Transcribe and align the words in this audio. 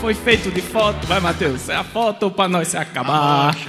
foi 0.00 0.14
feito 0.14 0.50
de 0.50 0.60
foto. 0.62 1.06
Vai, 1.06 1.20
Matheus, 1.20 1.68
é 1.68 1.76
a 1.76 1.84
foto 1.84 2.30
pra 2.30 2.48
nós 2.48 2.68
se 2.68 2.76
acabar. 2.76 3.56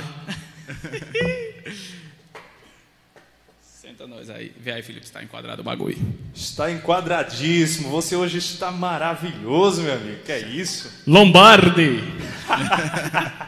Senta 3.62 4.06
nós 4.06 4.30
aí. 4.30 4.54
Vê 4.60 4.74
aí, 4.74 4.84
Felipe, 4.84 5.06
está 5.06 5.24
enquadrado 5.24 5.62
o 5.62 5.66
bagulho. 5.66 5.98
Está 6.36 6.70
enquadradíssimo. 6.72 7.90
Você 7.90 8.16
hoje 8.16 8.38
está 8.38 8.72
maravilhoso, 8.72 9.82
meu 9.82 9.94
amigo. 9.94 10.24
Que 10.24 10.34
é 10.34 10.40
isso? 10.40 11.04
Lombardi! 11.08 12.04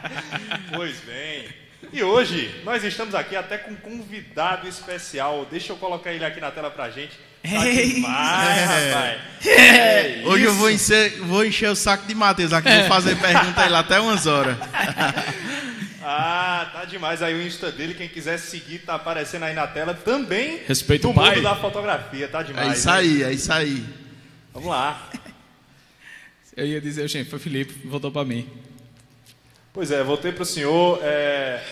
Pois 0.72 1.00
bem. 1.00 1.48
E 1.92 2.02
hoje 2.02 2.62
nós 2.64 2.84
estamos 2.84 3.14
aqui 3.14 3.34
até 3.34 3.58
com 3.58 3.72
um 3.72 3.76
convidado 3.76 4.68
especial. 4.68 5.44
Deixa 5.50 5.72
eu 5.72 5.76
colocar 5.76 6.12
ele 6.12 6.24
aqui 6.24 6.40
na 6.40 6.50
tela 6.50 6.70
pra 6.70 6.90
gente. 6.90 7.18
Tá 7.42 7.66
Ei. 7.66 7.94
demais, 7.94 8.60
rapaz. 8.60 9.20
É 9.46 10.22
Hoje 10.26 10.44
eu 10.44 10.54
vou 10.54 10.70
encher, 10.70 11.18
vou 11.20 11.44
encher 11.44 11.70
o 11.70 11.76
saco 11.76 12.06
de 12.06 12.14
Matheus 12.14 12.52
aqui, 12.52 12.68
vou 12.70 12.88
fazer 12.88 13.16
pergunta 13.16 13.62
aí 13.62 13.70
lá 13.70 13.78
até 13.78 13.98
umas 14.00 14.26
horas. 14.26 14.56
Ah, 16.02 16.68
tá 16.72 16.84
demais. 16.86 17.22
Aí 17.22 17.34
o 17.34 17.46
Insta 17.46 17.70
dele, 17.70 17.94
quem 17.94 18.08
quiser 18.08 18.38
seguir, 18.38 18.78
tá 18.78 18.94
aparecendo 18.94 19.44
aí 19.44 19.54
na 19.54 19.66
tela 19.66 19.92
também. 19.94 20.60
Respeita 20.66 21.06
no 21.06 21.12
o 21.12 21.16
mundo 21.16 21.42
da 21.42 21.54
fotografia, 21.54 22.26
tá 22.26 22.42
demais. 22.42 22.68
É 22.68 22.72
isso 22.72 22.86
né? 22.86 22.92
aí, 22.94 23.22
é 23.22 23.32
isso 23.32 23.52
aí. 23.52 23.84
Vamos 24.52 24.70
lá. 24.70 25.08
Eu 26.56 26.66
ia 26.66 26.80
dizer, 26.80 27.06
gente, 27.06 27.28
foi 27.28 27.38
Felipe, 27.38 27.86
voltou 27.86 28.10
pra 28.10 28.24
mim. 28.24 28.48
Pois 29.72 29.90
é, 29.90 30.02
voltei 30.02 30.32
pro 30.32 30.44
senhor. 30.44 30.98
é, 31.02 31.62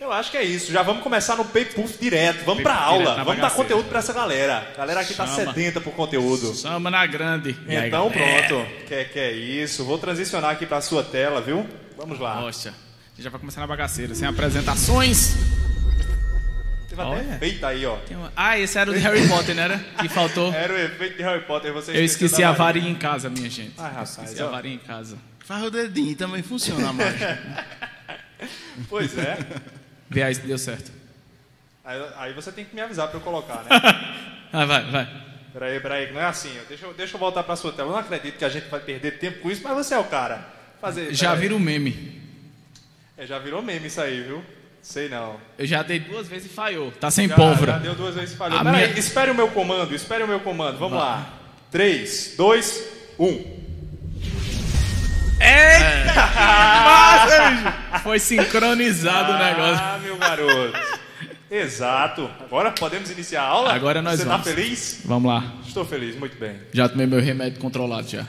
Eu 0.00 0.12
acho 0.12 0.30
que 0.30 0.36
é 0.36 0.42
isso. 0.44 0.70
Já 0.72 0.82
vamos 0.82 1.02
começar 1.02 1.36
no 1.36 1.44
Pay 1.44 1.64
Puff 1.66 1.98
direto. 1.98 2.44
Vamos 2.44 2.62
direto 2.62 2.78
aula. 2.78 3.24
Vamos 3.24 3.40
dar 3.40 3.50
conteúdo 3.50 3.88
pra 3.88 3.98
essa 4.00 4.12
galera. 4.12 4.68
A 4.74 4.76
galera 4.76 5.00
aqui 5.00 5.14
tá 5.14 5.26
sedenta 5.26 5.80
por 5.80 5.92
conteúdo. 5.94 6.54
Chama 6.54 6.90
na 6.90 7.04
grande. 7.06 7.56
Aí, 7.66 7.88
Então 7.88 8.10
galera? 8.10 8.46
pronto. 8.46 8.66
Que, 8.86 9.04
que 9.06 9.18
é 9.18 9.32
isso. 9.32 9.84
Vou 9.84 9.98
transicionar 9.98 10.50
aqui 10.50 10.66
pra 10.66 10.80
sua 10.82 11.02
tela, 11.02 11.40
viu? 11.40 11.66
Vamos 11.96 12.18
lá. 12.20 12.40
Nossa, 12.40 12.68
a 12.68 12.72
gente 13.14 13.24
já 13.24 13.30
vai 13.30 13.40
começar 13.40 13.60
na 13.62 13.66
bagaceira, 13.66 14.14
sem 14.14 14.28
apresentações. 14.28 15.34
Teve 16.90 17.00
até 17.02 17.10
Olha. 17.10 17.34
efeito 17.36 17.64
aí, 17.66 17.86
ó. 17.86 17.96
Uma- 18.10 18.32
Ah, 18.36 18.58
esse 18.58 18.78
era 18.78 18.90
o 18.90 18.94
de 18.94 19.00
Harry 19.00 19.26
Potter, 19.26 19.54
não 19.54 19.62
era? 19.62 19.78
Que 19.98 20.08
faltou. 20.08 20.52
Era 20.54 20.72
o 20.74 20.78
efeito 20.78 21.16
de 21.16 21.22
Harry 21.22 21.42
Potter. 21.44 21.72
Você 21.72 21.92
Eu 21.92 22.04
esqueci 22.04 22.44
a 22.44 22.52
varinha 22.52 22.88
em 22.90 22.94
casa, 22.94 23.28
minha 23.30 23.48
gente. 23.50 23.72
Ah, 23.78 23.88
rapaz, 23.88 24.10
esqueci 24.10 24.42
ó. 24.42 24.48
a 24.48 24.50
varinha 24.50 24.74
em 24.74 24.78
casa. 24.78 25.16
Faz 25.40 25.64
o 25.64 25.70
dedinho, 25.70 26.14
também 26.16 26.42
funciona 26.42 26.92
mais. 26.92 27.14
Pois 28.90 29.16
é. 29.16 29.38
Aí 30.14 30.34
se 30.34 30.40
deu 30.42 30.58
certo. 30.58 30.90
Aí, 31.84 32.02
aí 32.16 32.32
você 32.32 32.50
tem 32.52 32.64
que 32.64 32.74
me 32.74 32.80
avisar 32.80 33.08
pra 33.08 33.18
eu 33.18 33.22
colocar, 33.22 33.62
né? 33.64 33.70
Ah, 34.52 34.64
vai, 34.64 34.90
vai. 34.90 35.08
Peraí, 35.52 35.80
peraí, 35.80 36.12
não 36.12 36.20
é 36.20 36.24
assim. 36.24 36.52
Deixa 36.68 36.86
eu, 36.86 36.94
deixa 36.94 37.16
eu 37.16 37.20
voltar 37.20 37.42
pra 37.42 37.56
sua 37.56 37.72
tela. 37.72 37.88
Eu 37.88 37.92
não 37.92 37.98
acredito 37.98 38.38
que 38.38 38.44
a 38.44 38.48
gente 38.48 38.68
vai 38.68 38.80
perder 38.80 39.18
tempo 39.18 39.40
com 39.40 39.50
isso, 39.50 39.60
mas 39.62 39.74
você 39.74 39.94
é 39.94 39.98
o 39.98 40.04
cara. 40.04 40.46
Fazer, 40.80 41.12
Já 41.12 41.34
vira 41.34 41.54
um 41.54 41.58
meme. 41.58 42.22
É, 43.18 43.26
já 43.26 43.38
virou 43.38 43.60
meme 43.60 43.88
isso 43.88 44.00
aí, 44.00 44.22
viu? 44.22 44.42
Sei 44.80 45.08
não. 45.08 45.38
Eu 45.58 45.66
já 45.66 45.82
dei 45.82 45.98
duas 45.98 46.28
vezes 46.28 46.50
e 46.50 46.54
falhou. 46.54 46.92
Tá 46.92 47.10
sem 47.10 47.28
Já, 47.28 47.34
pólvora. 47.34 47.72
já 47.72 47.78
deu 47.78 47.94
duas 47.96 48.14
vezes 48.14 48.34
e 48.34 48.36
falhou. 48.36 48.62
Peraí, 48.62 48.86
minha- 48.88 48.98
espere 48.98 49.30
o 49.30 49.34
meu 49.34 49.48
comando, 49.48 49.94
espere 49.94 50.22
o 50.22 50.28
meu 50.28 50.40
comando. 50.40 50.78
Vamos 50.78 50.96
lá. 50.98 51.28
3, 51.72 52.34
2, 52.36 52.84
1. 53.18 53.65
Foi 58.02 58.18
sincronizado 58.18 59.32
o 59.32 59.38
negócio. 59.38 59.84
Ah, 59.84 59.98
meu 60.02 60.16
garoto. 60.16 60.78
Exato. 61.50 62.30
Agora 62.40 62.70
podemos 62.72 63.10
iniciar 63.10 63.42
a 63.42 63.46
aula? 63.46 63.72
Agora 63.72 64.02
nós 64.02 64.18
Você 64.18 64.24
vamos. 64.26 64.44
tá 64.46 64.52
feliz? 64.54 65.00
Vamos 65.04 65.30
lá. 65.32 65.54
Estou 65.66 65.84
feliz, 65.84 66.16
muito 66.16 66.36
bem. 66.38 66.56
Já 66.72 66.88
tomei 66.88 67.06
meu 67.06 67.20
remédio 67.20 67.60
controlado 67.60 68.08
já. 68.08 68.26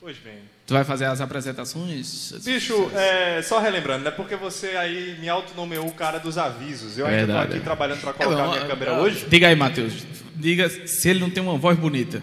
Pois 0.00 0.16
bem. 0.18 0.38
Tu 0.66 0.74
vai 0.74 0.84
fazer 0.84 1.04
as 1.06 1.20
apresentações? 1.20 2.32
Bicho, 2.44 2.90
é, 2.94 3.42
só 3.42 3.58
relembrando, 3.58 4.04
né? 4.04 4.10
Porque 4.10 4.36
você 4.36 4.68
aí 4.76 5.16
me 5.20 5.28
autonomeou 5.28 5.86
o 5.86 5.92
cara 5.92 6.18
dos 6.18 6.38
avisos. 6.38 6.96
Eu 6.98 7.06
ainda 7.06 7.32
tô 7.34 7.38
aqui 7.40 7.60
trabalhando 7.60 8.00
para 8.00 8.12
colocar 8.12 8.42
É, 8.44 8.48
minha 8.48 8.64
ó, 8.64 8.66
câmera 8.68 8.92
hoje. 8.94 9.26
Diga 9.28 9.48
aí, 9.48 9.56
Matheus. 9.56 9.92
Diga 10.34 10.68
se 10.86 11.08
ele 11.10 11.20
não 11.20 11.30
tem 11.30 11.42
uma 11.42 11.58
voz 11.58 11.78
bonita. 11.78 12.22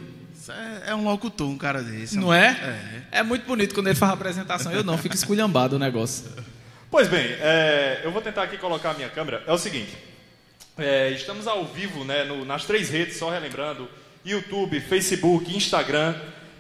Isso 0.50 0.86
é, 0.88 0.92
é 0.92 0.96
um 0.96 1.04
locutor, 1.04 1.48
um 1.48 1.58
cara 1.58 1.82
desse. 1.84 2.18
Não 2.18 2.34
é? 2.34 3.04
É 3.12 3.24
muito 3.24 3.46
bonito 3.46 3.74
quando 3.74 3.88
ele 3.88 3.96
faz 3.96 4.12
a 4.12 4.16
apresentação. 4.16 4.72
Eu 4.72 4.84
não, 4.84 4.98
fico 4.98 5.16
esculhambado 5.16 5.76
o 5.76 5.80
negócio. 5.80 6.26
Pois 6.90 7.08
bem, 7.08 7.22
é, 7.40 8.02
eu 8.04 8.12
vou 8.12 8.22
tentar 8.22 8.44
aqui 8.44 8.58
colocar 8.58 8.92
a 8.92 8.94
minha 8.96 9.10
câmera. 9.10 9.44
É 9.46 9.54
o 9.54 9.58
seguinte, 9.58 9.96
é, 10.78 11.12
estamos 11.12 11.46
ao 11.48 11.66
vivo 11.66 12.04
né, 12.04 12.24
no- 12.24 12.44
nas 12.46 12.66
três 12.66 12.90
redes, 12.90 13.18
só 13.18 13.30
relembrando, 13.30 13.88
YouTube, 14.26 14.80
Facebook, 14.80 15.56
Instagram 15.56 16.16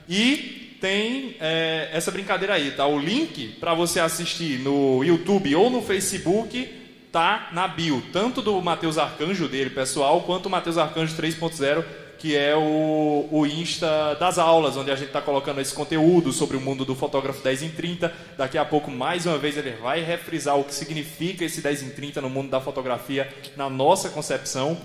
e 0.08 0.78
tem 0.80 1.36
é, 1.40 1.90
essa 1.92 2.12
brincadeira 2.12 2.54
aí, 2.54 2.72
tá? 2.72 2.86
O 2.86 3.00
link 3.00 3.58
para 3.60 3.74
você 3.74 4.00
assistir 4.00 4.60
no 4.60 5.04
YouTube 5.04 5.54
ou 5.56 5.70
no 5.70 5.82
Facebook 5.82 6.78
tá 7.12 7.50
na 7.52 7.68
bio, 7.68 8.04
tanto 8.14 8.42
do 8.42 8.62
Matheus 8.62 8.98
Arcanjo 9.00 9.48
dele, 9.48 9.72
pessoal, 9.72 10.22
quanto 10.22 10.46
o 10.46 10.50
Matheus 10.50 10.78
Arcanjo 10.78 11.16
3.0, 11.18 11.84
que 12.20 12.36
é 12.36 12.56
o, 12.56 13.28
o 13.32 13.48
Insta 13.48 14.16
das 14.20 14.38
aulas, 14.38 14.76
onde 14.76 14.92
a 14.92 14.96
gente 14.96 15.08
está 15.08 15.22
colocando 15.22 15.62
esse 15.62 15.74
conteúdo 15.74 16.34
sobre 16.34 16.58
o 16.58 16.62
mundo 16.62 16.84
do 16.84 16.94
fotógrafo 16.94 17.42
10 17.42 17.64
em 17.64 17.70
30. 17.70 18.14
Daqui 18.38 18.58
a 18.58 18.66
pouco, 18.66 18.92
mais 18.92 19.26
uma 19.26 19.38
vez, 19.38 19.58
ele 19.58 19.72
vai 19.72 20.04
refrisar 20.04 20.60
o 20.60 20.64
que 20.64 20.74
significa 20.74 21.46
esse 21.46 21.62
10 21.62 21.84
em 21.84 21.90
30 21.90 22.22
no 22.22 22.30
mundo 22.30 22.50
da 22.50 22.60
fotografia, 22.60 23.34
na 23.56 23.70
nossa 23.70 24.10
concepção. 24.10 24.78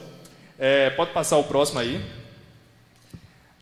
É, 0.59 0.91
pode 0.91 1.11
passar 1.11 1.37
o 1.37 1.45
próximo 1.45 1.81
aí. 1.81 2.01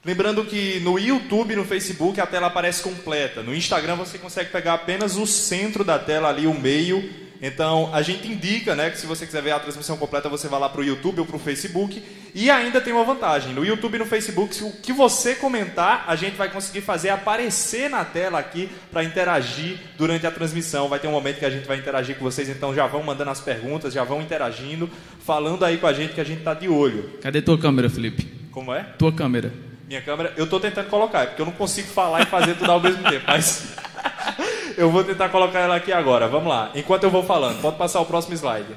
Lembrando 0.04 0.44
que 0.44 0.80
no 0.80 0.98
YouTube 0.98 1.52
e 1.52 1.56
no 1.56 1.64
Facebook 1.64 2.20
a 2.20 2.26
tela 2.26 2.48
aparece 2.48 2.82
completa. 2.82 3.42
No 3.42 3.54
Instagram 3.54 3.94
você 3.94 4.18
consegue 4.18 4.50
pegar 4.50 4.74
apenas 4.74 5.16
o 5.16 5.26
centro 5.26 5.84
da 5.84 5.98
tela 5.98 6.28
ali, 6.28 6.46
o 6.46 6.52
meio. 6.52 7.08
Então 7.42 7.92
a 7.92 8.00
gente 8.02 8.28
indica 8.28 8.76
né, 8.76 8.88
que 8.88 8.98
se 8.98 9.04
você 9.04 9.26
quiser 9.26 9.42
ver 9.42 9.50
a 9.50 9.58
transmissão 9.58 9.96
completa, 9.96 10.28
você 10.28 10.46
vai 10.46 10.60
lá 10.60 10.68
para 10.68 10.80
o 10.80 10.84
YouTube 10.84 11.18
ou 11.18 11.26
para 11.26 11.34
o 11.34 11.40
Facebook. 11.40 12.00
E 12.32 12.48
ainda 12.48 12.80
tem 12.80 12.92
uma 12.92 13.02
vantagem: 13.02 13.52
no 13.52 13.64
YouTube 13.64 13.96
e 13.96 13.98
no 13.98 14.06
Facebook, 14.06 14.54
se 14.54 14.62
o 14.62 14.70
que 14.70 14.92
você 14.92 15.34
comentar, 15.34 16.04
a 16.06 16.14
gente 16.14 16.36
vai 16.36 16.48
conseguir 16.48 16.82
fazer 16.82 17.10
aparecer 17.10 17.90
na 17.90 18.04
tela 18.04 18.38
aqui 18.38 18.70
para 18.92 19.02
interagir 19.02 19.76
durante 19.98 20.24
a 20.24 20.30
transmissão. 20.30 20.88
Vai 20.88 21.00
ter 21.00 21.08
um 21.08 21.12
momento 21.12 21.40
que 21.40 21.44
a 21.44 21.50
gente 21.50 21.66
vai 21.66 21.78
interagir 21.78 22.16
com 22.16 22.24
vocês, 22.24 22.48
então 22.48 22.72
já 22.72 22.86
vão 22.86 23.02
mandando 23.02 23.30
as 23.30 23.40
perguntas, 23.40 23.92
já 23.92 24.04
vão 24.04 24.22
interagindo, 24.22 24.88
falando 25.18 25.64
aí 25.64 25.78
com 25.78 25.88
a 25.88 25.92
gente 25.92 26.14
que 26.14 26.20
a 26.20 26.24
gente 26.24 26.38
está 26.38 26.54
de 26.54 26.68
olho. 26.68 27.10
Cadê 27.20 27.42
tua 27.42 27.58
câmera, 27.58 27.90
Felipe? 27.90 28.24
Como 28.52 28.72
é? 28.72 28.84
Tua 28.96 29.12
câmera. 29.12 29.71
Minha 29.86 30.00
câmera, 30.00 30.32
eu 30.36 30.46
tô 30.46 30.60
tentando 30.60 30.88
colocar, 30.88 31.22
é 31.22 31.26
porque 31.26 31.42
eu 31.42 31.46
não 31.46 31.52
consigo 31.52 31.88
falar 31.88 32.22
e 32.22 32.26
fazer 32.26 32.56
tudo 32.56 32.70
ao 32.70 32.80
mesmo 32.80 33.02
tempo, 33.08 33.24
mas 33.26 33.74
eu 34.76 34.90
vou 34.90 35.04
tentar 35.04 35.28
colocar 35.28 35.60
ela 35.60 35.76
aqui 35.76 35.92
agora. 35.92 36.28
Vamos 36.28 36.48
lá. 36.48 36.70
Enquanto 36.74 37.04
eu 37.04 37.10
vou 37.10 37.22
falando, 37.22 37.60
pode 37.60 37.76
passar 37.76 38.00
o 38.00 38.06
próximo 38.06 38.34
slide. 38.34 38.74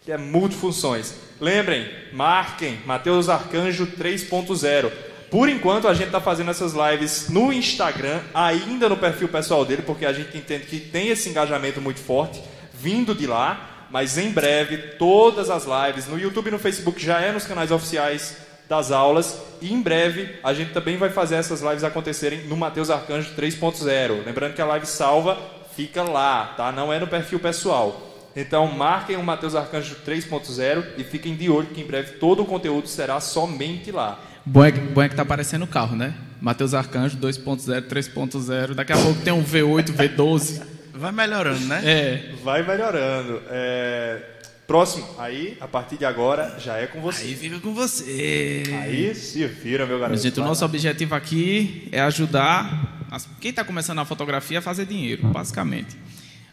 Que 0.00 0.10
é 0.10 0.16
multifunções. 0.16 1.14
Lembrem, 1.40 1.88
marquem 2.12 2.80
Mateus 2.84 3.28
Arcanjo 3.28 3.86
3.0. 3.86 4.90
Por 5.30 5.48
enquanto 5.48 5.88
a 5.88 5.94
gente 5.94 6.06
está 6.06 6.20
fazendo 6.20 6.50
essas 6.50 6.74
lives 6.74 7.28
no 7.30 7.52
Instagram, 7.52 8.20
ainda 8.34 8.88
no 8.88 8.96
perfil 8.96 9.28
pessoal 9.28 9.64
dele, 9.64 9.82
porque 9.82 10.04
a 10.04 10.12
gente 10.12 10.36
entende 10.36 10.66
que 10.66 10.78
tem 10.78 11.08
esse 11.08 11.28
engajamento 11.28 11.80
muito 11.80 12.00
forte 12.00 12.42
vindo 12.74 13.14
de 13.14 13.26
lá, 13.26 13.86
mas 13.90 14.18
em 14.18 14.30
breve 14.30 14.76
todas 14.98 15.48
as 15.48 15.64
lives 15.64 16.06
no 16.06 16.18
YouTube 16.18 16.48
e 16.48 16.50
no 16.50 16.58
Facebook 16.58 17.02
já 17.02 17.20
é 17.20 17.30
nos 17.30 17.46
canais 17.46 17.70
oficiais 17.70 18.38
das 18.72 18.90
aulas 18.90 19.38
e 19.60 19.70
em 19.70 19.82
breve 19.82 20.36
a 20.42 20.54
gente 20.54 20.72
também 20.72 20.96
vai 20.96 21.10
fazer 21.10 21.34
essas 21.34 21.60
lives 21.60 21.84
acontecerem 21.84 22.46
no 22.46 22.56
Mateus 22.56 22.88
Arcanjo 22.88 23.30
3.0. 23.36 24.24
Lembrando 24.24 24.54
que 24.54 24.62
a 24.62 24.64
live 24.64 24.86
salva 24.86 25.36
fica 25.76 26.02
lá, 26.02 26.54
tá? 26.56 26.72
Não 26.72 26.90
é 26.90 26.98
no 26.98 27.06
perfil 27.06 27.38
pessoal. 27.38 28.08
Então 28.34 28.66
marquem 28.68 29.16
o 29.16 29.22
Mateus 29.22 29.54
Arcanjo 29.54 29.94
3.0 30.06 30.84
e 30.96 31.04
fiquem 31.04 31.36
de 31.36 31.50
olho 31.50 31.66
que 31.66 31.82
em 31.82 31.86
breve 31.86 32.12
todo 32.12 32.40
o 32.42 32.46
conteúdo 32.46 32.88
será 32.88 33.20
somente 33.20 33.90
lá. 33.92 34.18
Bom 34.46 34.64
é, 34.64 34.72
que- 34.72 34.80
bom 34.80 35.02
é 35.02 35.08
que 35.10 35.14
tá 35.14 35.20
aparecendo 35.22 35.64
o 35.64 35.66
carro, 35.68 35.94
né? 35.94 36.14
Matheus 36.40 36.72
Arcanjo 36.72 37.18
2.0, 37.18 37.82
3.0. 37.88 38.74
Daqui 38.74 38.92
a 38.94 38.96
pouco 38.96 39.20
tem 39.20 39.34
um 39.34 39.44
V8, 39.44 39.92
V12. 39.92 40.62
Vai 40.94 41.12
melhorando, 41.12 41.60
né? 41.66 41.80
É. 41.84 42.34
Vai 42.42 42.66
melhorando. 42.66 43.42
É, 43.50 44.22
Próximo, 44.66 45.06
aí 45.18 45.56
a 45.60 45.66
partir 45.68 45.98
de 45.98 46.04
agora 46.04 46.56
já 46.58 46.76
é 46.78 46.86
com 46.86 47.00
você. 47.00 47.24
Aí 47.24 47.34
fica 47.34 47.58
com 47.60 47.74
você. 47.74 48.62
Aí 48.80 49.14
se 49.14 49.44
vira, 49.46 49.84
meu 49.86 49.98
garoto. 49.98 50.20
Gente, 50.20 50.40
o 50.40 50.44
nosso 50.44 50.64
objetivo 50.64 51.14
aqui 51.14 51.88
é 51.92 52.00
ajudar 52.00 53.04
as- 53.10 53.28
quem 53.40 53.50
está 53.50 53.64
começando 53.64 53.96
na 53.96 54.04
fotografia 54.04 54.60
a 54.60 54.62
fazer 54.62 54.86
dinheiro, 54.86 55.26
basicamente. 55.28 55.96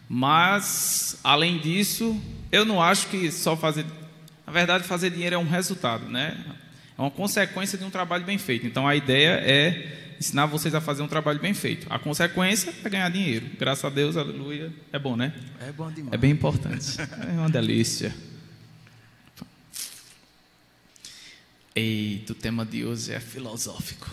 Mas, 0.08 1.18
além 1.22 1.58
disso, 1.58 2.20
eu 2.50 2.64
não 2.64 2.82
acho 2.82 3.06
que 3.06 3.30
só 3.30 3.56
fazer. 3.56 3.86
Na 4.46 4.52
verdade, 4.52 4.84
fazer 4.84 5.08
dinheiro 5.10 5.36
é 5.36 5.38
um 5.38 5.48
resultado, 5.48 6.06
né? 6.08 6.36
É 6.98 7.00
uma 7.00 7.10
consequência 7.12 7.78
de 7.78 7.84
um 7.84 7.90
trabalho 7.90 8.24
bem 8.24 8.36
feito. 8.36 8.66
Então, 8.66 8.86
a 8.88 8.96
ideia 8.96 9.40
é 9.42 9.86
ensinar 10.20 10.44
vocês 10.44 10.74
a 10.74 10.82
fazer 10.82 11.02
um 11.02 11.08
trabalho 11.08 11.40
bem 11.40 11.54
feito. 11.54 11.86
A 11.88 11.98
consequência 11.98 12.74
é 12.84 12.88
ganhar 12.90 13.08
dinheiro. 13.08 13.46
Graças 13.58 13.82
a 13.82 13.88
Deus, 13.88 14.18
aleluia. 14.18 14.70
É 14.92 14.98
bom, 14.98 15.16
né? 15.16 15.32
É 15.66 15.72
bom 15.72 15.90
demais. 15.90 16.12
É 16.12 16.18
bem 16.18 16.30
importante. 16.30 17.00
É 17.00 17.32
uma 17.32 17.48
delícia. 17.48 18.14
Eita, 21.74 22.32
o 22.32 22.34
tema 22.34 22.66
de 22.66 22.84
hoje 22.84 23.14
é 23.14 23.18
filosófico. 23.18 24.10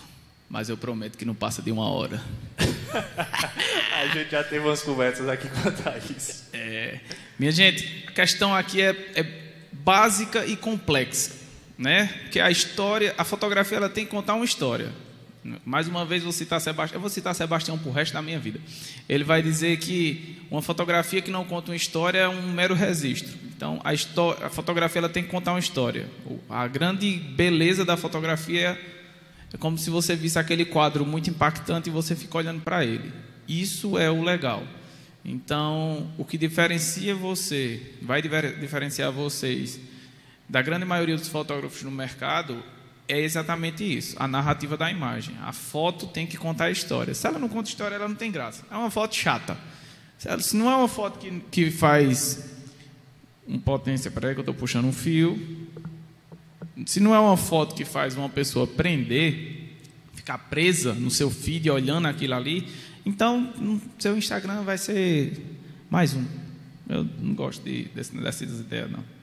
Mas 0.48 0.70
eu 0.70 0.78
prometo 0.78 1.18
que 1.18 1.26
não 1.26 1.34
passa 1.34 1.60
de 1.60 1.70
uma 1.70 1.90
hora. 1.90 2.22
A 3.92 4.06
gente 4.06 4.30
já 4.30 4.42
teve 4.42 4.64
umas 4.64 4.80
conversas 4.80 5.28
aqui 5.28 5.46
quanto 5.62 5.86
a 5.86 5.98
isso. 5.98 6.44
É, 6.54 7.00
minha 7.38 7.52
gente, 7.52 8.06
a 8.08 8.12
questão 8.12 8.54
aqui 8.54 8.80
é, 8.80 8.90
é 9.14 9.22
básica 9.70 10.46
e 10.46 10.56
complexa, 10.56 11.32
né? 11.76 12.06
Porque 12.22 12.40
a 12.40 12.50
história, 12.50 13.14
a 13.18 13.24
fotografia, 13.24 13.76
ela 13.76 13.90
tem 13.90 14.06
que 14.06 14.10
contar 14.10 14.34
uma 14.34 14.44
história. 14.44 14.90
Mais 15.64 15.88
uma 15.88 16.04
vez 16.04 16.22
vou 16.22 16.32
citar 16.32 16.60
Sebastião, 16.60 16.96
eu 16.96 17.00
vou 17.00 17.10
citar 17.10 17.34
Sebastião 17.34 17.78
pro 17.78 17.90
resto 17.90 18.12
da 18.12 18.22
minha 18.22 18.38
vida. 18.38 18.60
Ele 19.08 19.24
vai 19.24 19.40
dizer 19.40 19.78
que 19.78 20.42
uma 20.50 20.60
fotografia 20.60 21.22
que 21.22 21.30
não 21.30 21.44
conta 21.44 21.70
uma 21.70 21.76
história 21.76 22.18
é 22.18 22.28
um 22.28 22.52
mero 22.52 22.74
registro. 22.74 23.32
Então 23.56 23.80
a, 23.84 23.90
a 24.46 24.50
fotografia 24.50 25.00
ela 25.00 25.08
tem 25.08 25.22
que 25.22 25.30
contar 25.30 25.52
uma 25.52 25.58
história. 25.58 26.08
A 26.48 26.66
grande 26.66 27.10
beleza 27.10 27.84
da 27.84 27.96
fotografia 27.96 28.78
é 29.52 29.56
como 29.56 29.78
se 29.78 29.90
você 29.90 30.14
visse 30.14 30.38
aquele 30.38 30.64
quadro 30.64 31.06
muito 31.06 31.30
impactante 31.30 31.88
e 31.88 31.92
você 31.92 32.14
fica 32.14 32.36
olhando 32.38 32.60
para 32.60 32.84
ele. 32.84 33.12
Isso 33.48 33.98
é 33.98 34.10
o 34.10 34.22
legal. 34.22 34.62
Então, 35.24 36.10
o 36.16 36.24
que 36.24 36.38
diferencia 36.38 37.14
você, 37.14 37.94
vai 38.02 38.22
diferenciar 38.22 39.10
vocês 39.10 39.80
da 40.48 40.62
grande 40.62 40.84
maioria 40.84 41.16
dos 41.16 41.28
fotógrafos 41.28 41.82
no 41.82 41.90
mercado 41.90 42.62
é 43.08 43.18
exatamente 43.20 43.82
isso, 43.82 44.14
a 44.18 44.28
narrativa 44.28 44.76
da 44.76 44.90
imagem. 44.90 45.34
A 45.42 45.52
foto 45.52 46.06
tem 46.06 46.26
que 46.26 46.36
contar 46.36 46.66
a 46.66 46.70
história. 46.70 47.14
Se 47.14 47.26
ela 47.26 47.38
não 47.38 47.48
conta 47.48 47.70
história, 47.70 47.94
ela 47.94 48.06
não 48.06 48.14
tem 48.14 48.30
graça. 48.30 48.64
É 48.70 48.76
uma 48.76 48.90
foto 48.90 49.16
chata. 49.16 49.56
Se, 50.18 50.54
não 50.54 50.70
é 50.70 50.76
uma 50.76 50.88
foto 50.88 51.18
que, 51.18 51.40
que 51.50 51.70
faz 51.70 52.44
um 53.46 53.58
potência, 53.58 54.10
peraí 54.10 54.34
que 54.34 54.40
eu 54.40 54.42
estou 54.42 54.54
puxando 54.54 54.84
um 54.84 54.92
fio. 54.92 55.66
Se 56.84 57.00
não 57.00 57.14
é 57.14 57.18
uma 57.18 57.36
foto 57.36 57.74
que 57.74 57.84
faz 57.84 58.14
uma 58.14 58.28
pessoa 58.28 58.66
prender, 58.66 59.74
ficar 60.14 60.36
presa 60.36 60.92
no 60.92 61.10
seu 61.10 61.30
feed 61.30 61.70
olhando 61.70 62.06
aquilo 62.06 62.34
ali, 62.34 62.68
então 63.06 63.52
seu 63.98 64.18
Instagram 64.18 64.62
vai 64.62 64.76
ser 64.76 65.32
mais 65.88 66.12
um. 66.12 66.24
Eu 66.88 67.04
não 67.20 67.34
gosto 67.34 67.62
de, 67.64 67.84
dessas 67.84 68.60
ideias, 68.60 68.90
não. 68.90 69.17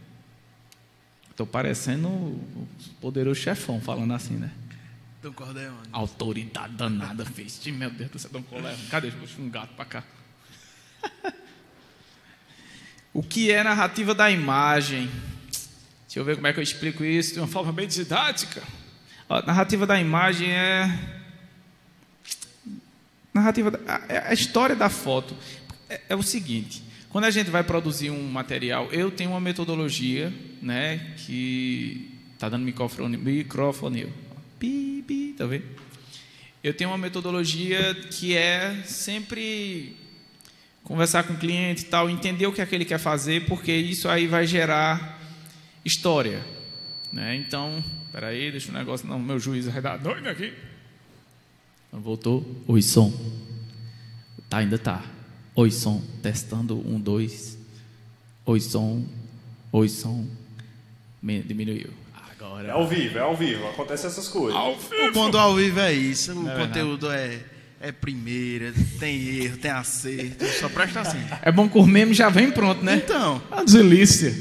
Estou 1.36 1.46
parecendo 1.46 2.08
o 2.08 2.70
poderoso 3.02 3.42
chefão 3.42 3.82
falando 3.82 4.14
assim, 4.14 4.36
né? 4.36 4.50
Dom 5.22 5.34
Corleone. 5.34 5.90
Autoridade 5.92 6.76
danada 6.76 7.26
fez. 7.26 7.60
Meu 7.66 7.90
Deus 7.90 8.10
do 8.10 8.18
céu, 8.18 8.32
Dom 8.32 8.42
Corleone. 8.42 8.82
Cadê? 8.90 9.12
Deixa 9.12 9.42
um 9.42 9.50
gato 9.50 9.74
para 9.76 9.84
cá. 9.84 10.04
o 13.14 13.22
que 13.22 13.52
é 13.52 13.62
narrativa 13.66 14.16
da 14.16 14.32
imagem? 14.32 15.12
Deixa 16.08 16.20
eu 16.22 16.24
ver 16.24 16.36
como 16.36 16.48
é 16.48 16.54
que 16.54 16.60
eu 16.60 16.64
explico 16.64 17.04
isso 17.04 17.34
de 17.34 17.42
uma 17.42 17.50
forma 17.50 17.74
bem 17.74 17.86
didática. 17.86 18.64
A 19.28 19.42
narrativa 19.42 19.86
da 19.86 20.00
imagem 20.00 20.50
é. 20.50 21.20
Narrativa 23.34 23.72
da... 23.72 23.80
a 24.26 24.34
história 24.34 24.74
da 24.74 24.88
foto 24.88 25.36
é, 25.90 26.00
é 26.08 26.16
o 26.16 26.24
seguinte: 26.24 26.82
quando 27.10 27.26
a 27.26 27.32
gente 27.32 27.50
vai 27.50 27.64
produzir 27.64 28.10
um 28.10 28.26
material, 28.30 28.90
eu 28.94 29.12
tenho 29.12 29.32
uma 29.32 29.42
metodologia, 29.42 30.34
né, 30.66 31.14
que 31.18 32.12
tá 32.40 32.50
dando 32.50 32.66
microfone, 32.66 33.16
microfone, 33.18 34.12
pi, 34.58 35.04
pi, 35.08 35.36
tá 35.38 35.46
vendo? 35.46 35.64
Eu 36.64 36.74
tenho 36.74 36.90
uma 36.90 36.98
metodologia 36.98 37.94
que 38.10 38.36
é 38.36 38.82
sempre 38.84 39.96
conversar 40.84 41.24
com 41.24 41.34
o 41.34 41.38
cliente 41.38 41.84
e 41.84 41.86
tal, 41.86 42.10
entender 42.10 42.48
o 42.48 42.52
que 42.52 42.62
é 42.62 42.66
que 42.66 42.74
ele 42.74 42.84
quer 42.84 42.98
fazer, 42.98 43.46
porque 43.46 43.72
isso 43.72 44.10
aí 44.10 44.26
vai 44.26 44.48
gerar 44.48 45.22
história, 45.86 46.44
né? 47.14 47.36
Então, 47.36 47.84
peraí, 48.12 48.50
deixa 48.50 48.72
o 48.72 48.74
negócio, 48.74 49.08
não, 49.08 49.20
meu 49.20 49.40
juiz 49.40 49.68
vai 49.68 49.80
dar 49.80 49.98
doido 49.98 50.28
aqui. 50.28 50.52
Voltou, 51.92 52.44
oi 52.68 52.82
som, 52.82 53.14
tá 54.50 54.58
ainda 54.58 54.80
tá. 54.80 55.06
Oi, 55.58 55.72
som, 55.72 56.04
testando, 56.22 56.76
um, 56.86 57.00
dois. 57.00 57.58
Oi, 58.46 58.60
som, 58.60 59.06
oi, 59.72 59.88
som. 59.88 60.28
Diminuiu. 61.46 61.90
Agora. 62.32 62.68
É 62.68 62.72
ao 62.72 62.88
vivo, 62.88 63.18
é 63.18 63.22
ao 63.22 63.36
vivo, 63.36 63.68
acontece 63.68 64.06
essas 64.08 64.28
coisas. 64.28 64.56
Ao 64.60 64.76
vivo. 64.76 65.10
O 65.10 65.12
bom 65.12 65.30
do 65.30 65.38
ao 65.38 65.56
vivo 65.56 65.80
é 65.80 65.94
isso, 65.94 66.34
o 66.38 66.50
é 66.50 66.56
conteúdo 66.56 67.12
é, 67.12 67.40
é 67.80 67.92
primeira, 67.92 68.74
tem 69.00 69.44
erro, 69.44 69.58
tem 69.58 69.72
acerto, 69.72 70.46
só 70.46 70.70
presta 70.70 71.02
assim. 71.02 71.20
É 71.42 71.52
bom 71.52 71.68
que 71.68 71.78
o 71.78 71.86
meme 71.86 72.14
já 72.14 72.30
vem 72.30 72.52
pronto, 72.52 72.84
né? 72.84 73.02
Então. 73.04 73.42
A 73.52 73.64
delícia. 73.64 74.34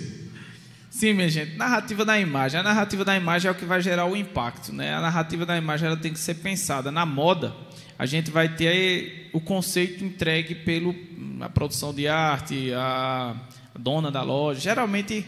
Sim, 0.90 1.14
minha 1.14 1.28
gente, 1.28 1.56
narrativa 1.56 2.04
da 2.04 2.20
imagem. 2.20 2.60
A 2.60 2.62
narrativa 2.62 3.04
da 3.04 3.16
imagem 3.16 3.48
é 3.48 3.50
o 3.50 3.54
que 3.54 3.64
vai 3.64 3.80
gerar 3.80 4.06
o 4.06 4.16
impacto, 4.16 4.72
né? 4.72 4.94
A 4.94 5.00
narrativa 5.00 5.44
da 5.44 5.56
imagem 5.56 5.88
ela 5.88 5.96
tem 5.96 6.12
que 6.12 6.20
ser 6.20 6.34
pensada 6.34 6.92
na 6.92 7.04
moda 7.04 7.54
a 7.98 8.06
gente 8.06 8.30
vai 8.30 8.48
ter 8.48 9.30
o 9.32 9.40
conceito 9.40 10.04
entregue 10.04 10.54
pela 10.54 11.48
produção 11.48 11.94
de 11.94 12.08
arte, 12.08 12.72
a 12.74 13.36
dona 13.78 14.10
da 14.10 14.22
loja. 14.22 14.60
Geralmente, 14.60 15.24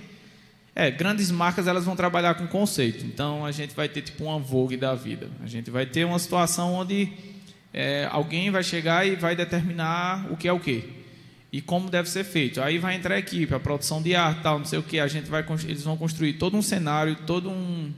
é, 0.77 0.91
grandes 0.91 1.31
marcas 1.31 1.67
elas 1.67 1.87
vão 1.87 1.97
trabalhar 1.97 2.35
com 2.35 2.47
conceito. 2.47 3.07
Então, 3.07 3.47
a 3.47 3.51
gente 3.51 3.75
vai 3.75 3.89
ter 3.89 4.03
tipo 4.03 4.25
uma 4.25 4.39
Vogue 4.39 4.77
da 4.77 4.95
vida. 4.95 5.31
A 5.43 5.47
gente 5.47 5.71
vai 5.71 5.87
ter 5.87 6.05
uma 6.05 6.19
situação 6.19 6.75
onde 6.75 7.11
é, 7.73 8.07
alguém 8.13 8.51
vai 8.51 8.63
chegar 8.63 9.07
e 9.07 9.17
vai 9.17 9.35
determinar 9.35 10.31
o 10.31 10.37
que 10.37 10.47
é 10.47 10.53
o 10.53 10.61
que 10.61 10.95
e 11.51 11.63
como 11.63 11.89
deve 11.89 12.11
ser 12.11 12.25
feito. 12.25 12.61
Aí 12.61 12.77
vai 12.77 12.95
entrar 12.95 13.15
a 13.15 13.19
equipe, 13.19 13.55
a 13.55 13.59
produção 13.59 14.03
de 14.03 14.15
arte, 14.15 14.43
tal, 14.43 14.59
não 14.59 14.67
sei 14.67 14.79
o 14.79 14.83
que. 14.83 15.01
A 15.01 15.09
gente 15.09 15.31
vai, 15.31 15.43
eles 15.65 15.83
vão 15.83 15.97
construir 15.97 16.35
todo 16.35 16.55
um 16.55 16.63
cenário, 16.63 17.17
todo 17.27 17.49
um 17.49 17.91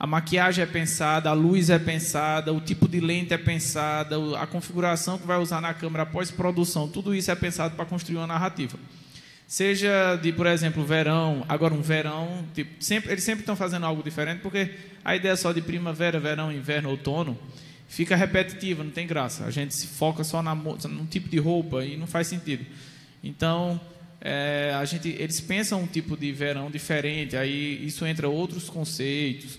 a 0.00 0.06
maquiagem 0.06 0.64
é 0.64 0.66
pensada, 0.66 1.28
a 1.28 1.34
luz 1.34 1.68
é 1.68 1.78
pensada, 1.78 2.54
o 2.54 2.60
tipo 2.60 2.88
de 2.88 3.00
lente 3.00 3.34
é 3.34 3.38
pensada, 3.38 4.16
a 4.40 4.46
configuração 4.46 5.18
que 5.18 5.26
vai 5.26 5.38
usar 5.38 5.60
na 5.60 5.74
câmera 5.74 6.04
após 6.04 6.30
produção, 6.30 6.88
tudo 6.88 7.14
isso 7.14 7.30
é 7.30 7.34
pensado 7.34 7.76
para 7.76 7.84
construir 7.84 8.16
uma 8.16 8.26
narrativa. 8.26 8.78
Seja 9.50 10.14
de, 10.14 10.32
por 10.32 10.46
exemplo, 10.46 10.84
verão, 10.84 11.44
agora 11.48 11.74
um 11.74 11.82
verão, 11.82 12.46
tipo, 12.54 12.70
sempre, 12.78 13.10
eles 13.10 13.24
sempre 13.24 13.40
estão 13.40 13.56
fazendo 13.56 13.84
algo 13.84 14.00
diferente, 14.00 14.42
porque 14.42 14.70
a 15.04 15.16
ideia 15.16 15.34
só 15.34 15.50
de 15.50 15.60
primavera, 15.60 16.20
verão, 16.20 16.52
inverno, 16.52 16.88
outono, 16.88 17.36
fica 17.88 18.14
repetitiva, 18.14 18.84
não 18.84 18.92
tem 18.92 19.08
graça. 19.08 19.44
A 19.44 19.50
gente 19.50 19.74
se 19.74 19.88
foca 19.88 20.22
só 20.22 20.40
na, 20.40 20.54
num 20.54 21.04
tipo 21.04 21.28
de 21.28 21.40
roupa 21.40 21.84
e 21.84 21.96
não 21.96 22.06
faz 22.06 22.28
sentido. 22.28 22.64
Então, 23.24 23.80
é, 24.20 24.72
a 24.78 24.84
gente, 24.84 25.08
eles 25.08 25.40
pensam 25.40 25.80
um 25.82 25.86
tipo 25.88 26.16
de 26.16 26.30
verão 26.30 26.70
diferente, 26.70 27.36
aí 27.36 27.84
isso 27.84 28.06
entra 28.06 28.28
outros 28.28 28.70
conceitos 28.70 29.58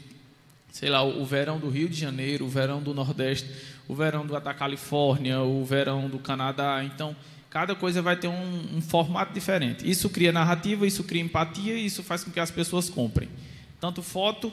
sei 0.71 0.89
lá, 0.89 1.03
o 1.03 1.25
verão 1.25 1.59
do 1.59 1.69
Rio 1.69 1.89
de 1.89 1.99
Janeiro, 1.99 2.45
o 2.45 2.47
verão 2.47 2.81
do 2.81 2.93
Nordeste, 2.93 3.49
o 3.89 3.93
verão 3.93 4.25
da 4.25 4.53
Califórnia, 4.53 5.41
o 5.41 5.65
verão 5.65 6.09
do 6.09 6.17
Canadá. 6.17 6.81
Então, 6.81 7.13
cada 7.51 7.75
coisa 7.75 8.01
vai 8.01 8.15
ter 8.15 8.29
um, 8.29 8.77
um, 8.77 8.81
formato 8.81 9.33
diferente. 9.33 9.87
Isso 9.87 10.09
cria 10.09 10.31
narrativa, 10.31 10.87
isso 10.87 11.03
cria 11.03 11.21
empatia 11.21 11.75
e 11.75 11.85
isso 11.85 12.01
faz 12.01 12.23
com 12.23 12.31
que 12.31 12.39
as 12.39 12.49
pessoas 12.49 12.89
comprem. 12.89 13.29
Tanto 13.79 14.01
foto 14.01 14.51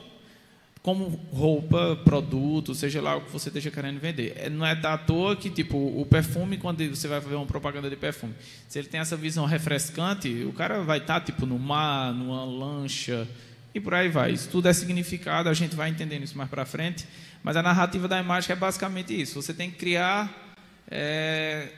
como 0.82 1.08
roupa, 1.32 1.96
produto, 2.04 2.74
seja 2.74 3.00
lá 3.00 3.16
o 3.16 3.20
que 3.20 3.30
você 3.30 3.48
esteja 3.50 3.70
querendo 3.70 4.00
vender. 4.00 4.34
É, 4.36 4.50
não 4.50 4.66
é 4.66 4.74
da 4.74 4.98
toa 4.98 5.36
que, 5.36 5.48
tipo, 5.48 5.76
o 5.76 6.04
perfume, 6.06 6.56
quando 6.56 6.86
você 6.88 7.06
vai 7.06 7.20
fazer 7.20 7.36
uma 7.36 7.46
propaganda 7.46 7.88
de 7.88 7.96
perfume, 7.96 8.34
se 8.68 8.78
ele 8.78 8.88
tem 8.88 9.00
essa 9.00 9.16
visão 9.16 9.44
refrescante, 9.44 10.44
o 10.44 10.52
cara 10.52 10.82
vai 10.82 10.98
estar, 10.98 11.20
tipo, 11.20 11.46
no 11.46 11.58
mar, 11.58 12.12
numa 12.12 12.44
lancha, 12.44 13.28
e 13.74 13.80
por 13.80 13.94
aí 13.94 14.08
vai. 14.08 14.32
Isso 14.32 14.48
tudo 14.48 14.66
é 14.66 14.72
significado, 14.72 15.48
a 15.48 15.54
gente 15.54 15.76
vai 15.76 15.88
entendendo 15.88 16.24
isso 16.24 16.36
mais 16.36 16.50
para 16.50 16.64
frente. 16.64 17.06
Mas 17.42 17.56
a 17.56 17.62
narrativa 17.62 18.08
da 18.08 18.18
imagem 18.18 18.52
é 18.52 18.56
basicamente 18.56 19.18
isso. 19.18 19.40
Você 19.40 19.54
tem 19.54 19.70
que 19.70 19.76
criar, 19.76 20.54
é, 20.90 21.68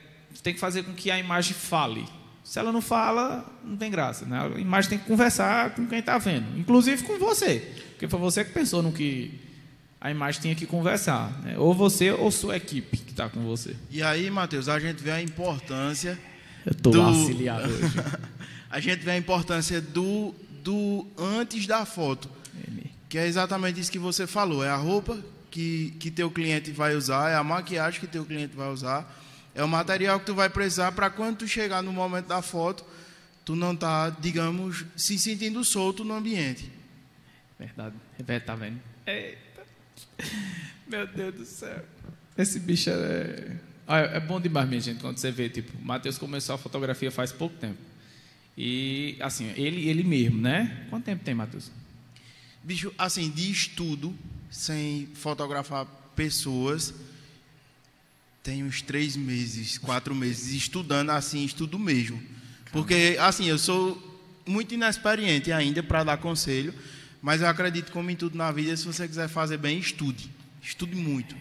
tem 0.42 0.54
que 0.54 0.61
fazer 0.61 0.82
com 0.82 0.92
que 0.92 1.11
a 1.11 1.18
imagem 1.18 1.54
fale. 1.54 2.06
Se 2.42 2.59
ela 2.59 2.73
não 2.73 2.80
fala, 2.80 3.44
não 3.64 3.76
tem 3.76 3.90
graça. 3.90 4.25
Né? 4.25 4.38
A 4.56 4.59
imagem 4.59 4.90
tem 4.90 4.99
que 4.99 5.04
conversar 5.04 5.75
com 5.75 5.87
quem 5.87 5.99
está 5.99 6.18
vendo, 6.18 6.59
inclusive 6.59 7.02
com 7.04 7.18
você, 7.18 7.73
porque 7.90 8.09
foi 8.09 8.18
você 8.18 8.44
que 8.44 8.52
pensou 8.52 8.82
no 8.82 8.92
que 8.92 9.38
a 10.00 10.11
imagem 10.11 10.40
tinha 10.40 10.54
que 10.54 10.66
conversar. 10.66 11.30
Né? 11.42 11.59
Ou 11.59 11.75
você 11.75 12.11
ou 12.11 12.30
sua 12.30 12.56
equipe 12.56 12.97
que 12.97 13.11
está 13.11 13.28
com 13.28 13.40
você. 13.42 13.76
E 13.90 14.02
aí, 14.02 14.30
Matheus, 14.30 14.68
a 14.68 14.80
gente 14.80 15.02
vê 15.02 15.11
a 15.11 15.23
importância. 15.23 16.18
Eu 16.64 16.73
estou 16.73 16.92
do... 16.92 17.02
auxiliado 17.02 17.68
hoje. 17.70 17.94
a 18.70 18.80
gente 18.80 19.00
vê 19.00 19.12
a 19.12 19.16
importância 19.16 19.80
do 19.80 20.35
do 20.62 21.06
antes 21.16 21.66
da 21.66 21.85
foto. 21.85 22.28
Que 23.09 23.18
é 23.18 23.26
exatamente 23.26 23.80
isso 23.80 23.90
que 23.90 23.99
você 23.99 24.26
falou. 24.26 24.64
É 24.64 24.68
a 24.68 24.76
roupa 24.76 25.18
que, 25.50 25.97
que 25.99 26.11
teu 26.11 26.30
cliente 26.30 26.70
vai 26.70 26.94
usar, 26.94 27.30
é 27.30 27.35
a 27.35 27.42
maquiagem 27.42 27.99
que 27.99 28.06
teu 28.06 28.25
cliente 28.25 28.56
vai 28.56 28.68
usar, 28.68 29.12
é 29.54 29.64
o 29.64 29.69
material 29.69 30.21
que 30.21 30.26
tu 30.26 30.35
vai 30.35 30.49
precisar 30.49 30.92
para 30.92 31.11
quando 31.11 31.38
tu 31.38 31.49
chegar 31.49 31.83
no 31.83 31.92
momento 31.92 32.26
da 32.26 32.40
foto, 32.40 32.85
tu 33.45 33.57
não 33.57 33.75
tá, 33.75 34.11
digamos, 34.11 34.85
se 34.97 35.19
sentindo 35.19 35.64
solto 35.64 36.04
no 36.04 36.14
ambiente. 36.14 36.71
Verdade. 37.59 37.97
É, 38.26 38.40
tá 38.40 38.54
vendo? 38.54 38.80
Eita. 39.07 39.66
Meu 40.87 41.07
Deus 41.07 41.35
do 41.35 41.45
céu. 41.45 41.85
Esse 42.38 42.59
bicho 42.61 42.90
é... 42.90 43.57
é 43.87 44.21
bom 44.21 44.40
demais, 44.40 44.69
minha 44.69 44.80
gente, 44.80 45.00
quando 45.00 45.19
você 45.19 45.30
vê, 45.30 45.49
tipo, 45.49 45.73
Matheus 45.83 46.16
começou 46.16 46.54
a 46.54 46.59
fotografia 46.59 47.11
faz 47.11 47.33
pouco 47.33 47.57
tempo. 47.57 47.78
E, 48.57 49.16
assim, 49.21 49.52
ele, 49.57 49.88
ele 49.88 50.04
mesmo, 50.04 50.40
né? 50.40 50.87
Quanto 50.90 51.04
tempo 51.04 51.25
tem, 51.25 51.35
Matheus? 51.35 51.71
Bicho, 52.62 52.92
assim, 52.97 53.30
de 53.30 53.50
estudo, 53.50 54.14
sem 54.50 55.09
fotografar 55.14 55.87
pessoas 56.14 56.95
tem 58.42 58.64
uns 58.64 58.80
três 58.80 59.16
meses, 59.16 59.78
quatro 59.78 60.14
meses 60.14 60.52
estudando 60.54 61.11
assim, 61.11 61.44
estudo 61.44 61.78
mesmo. 61.78 62.20
Porque, 62.73 63.16
assim, 63.20 63.47
eu 63.47 63.59
sou 63.59 64.00
muito 64.47 64.75
inexperiente 64.75 65.52
ainda 65.52 65.82
para 65.82 66.04
dar 66.04 66.16
conselho, 66.16 66.75
mas 67.20 67.40
eu 67.40 67.49
acredito, 67.49 67.92
como 67.92 68.11
em 68.11 68.16
tudo 68.16 68.37
na 68.38 68.50
vida, 68.50 68.76
se 68.76 68.87
você 68.87 69.06
quiser 69.06 69.28
fazer 69.28 69.59
bem, 69.59 69.78
estude. 69.78 70.30
Estude 70.62 70.94
muito. 70.97 71.35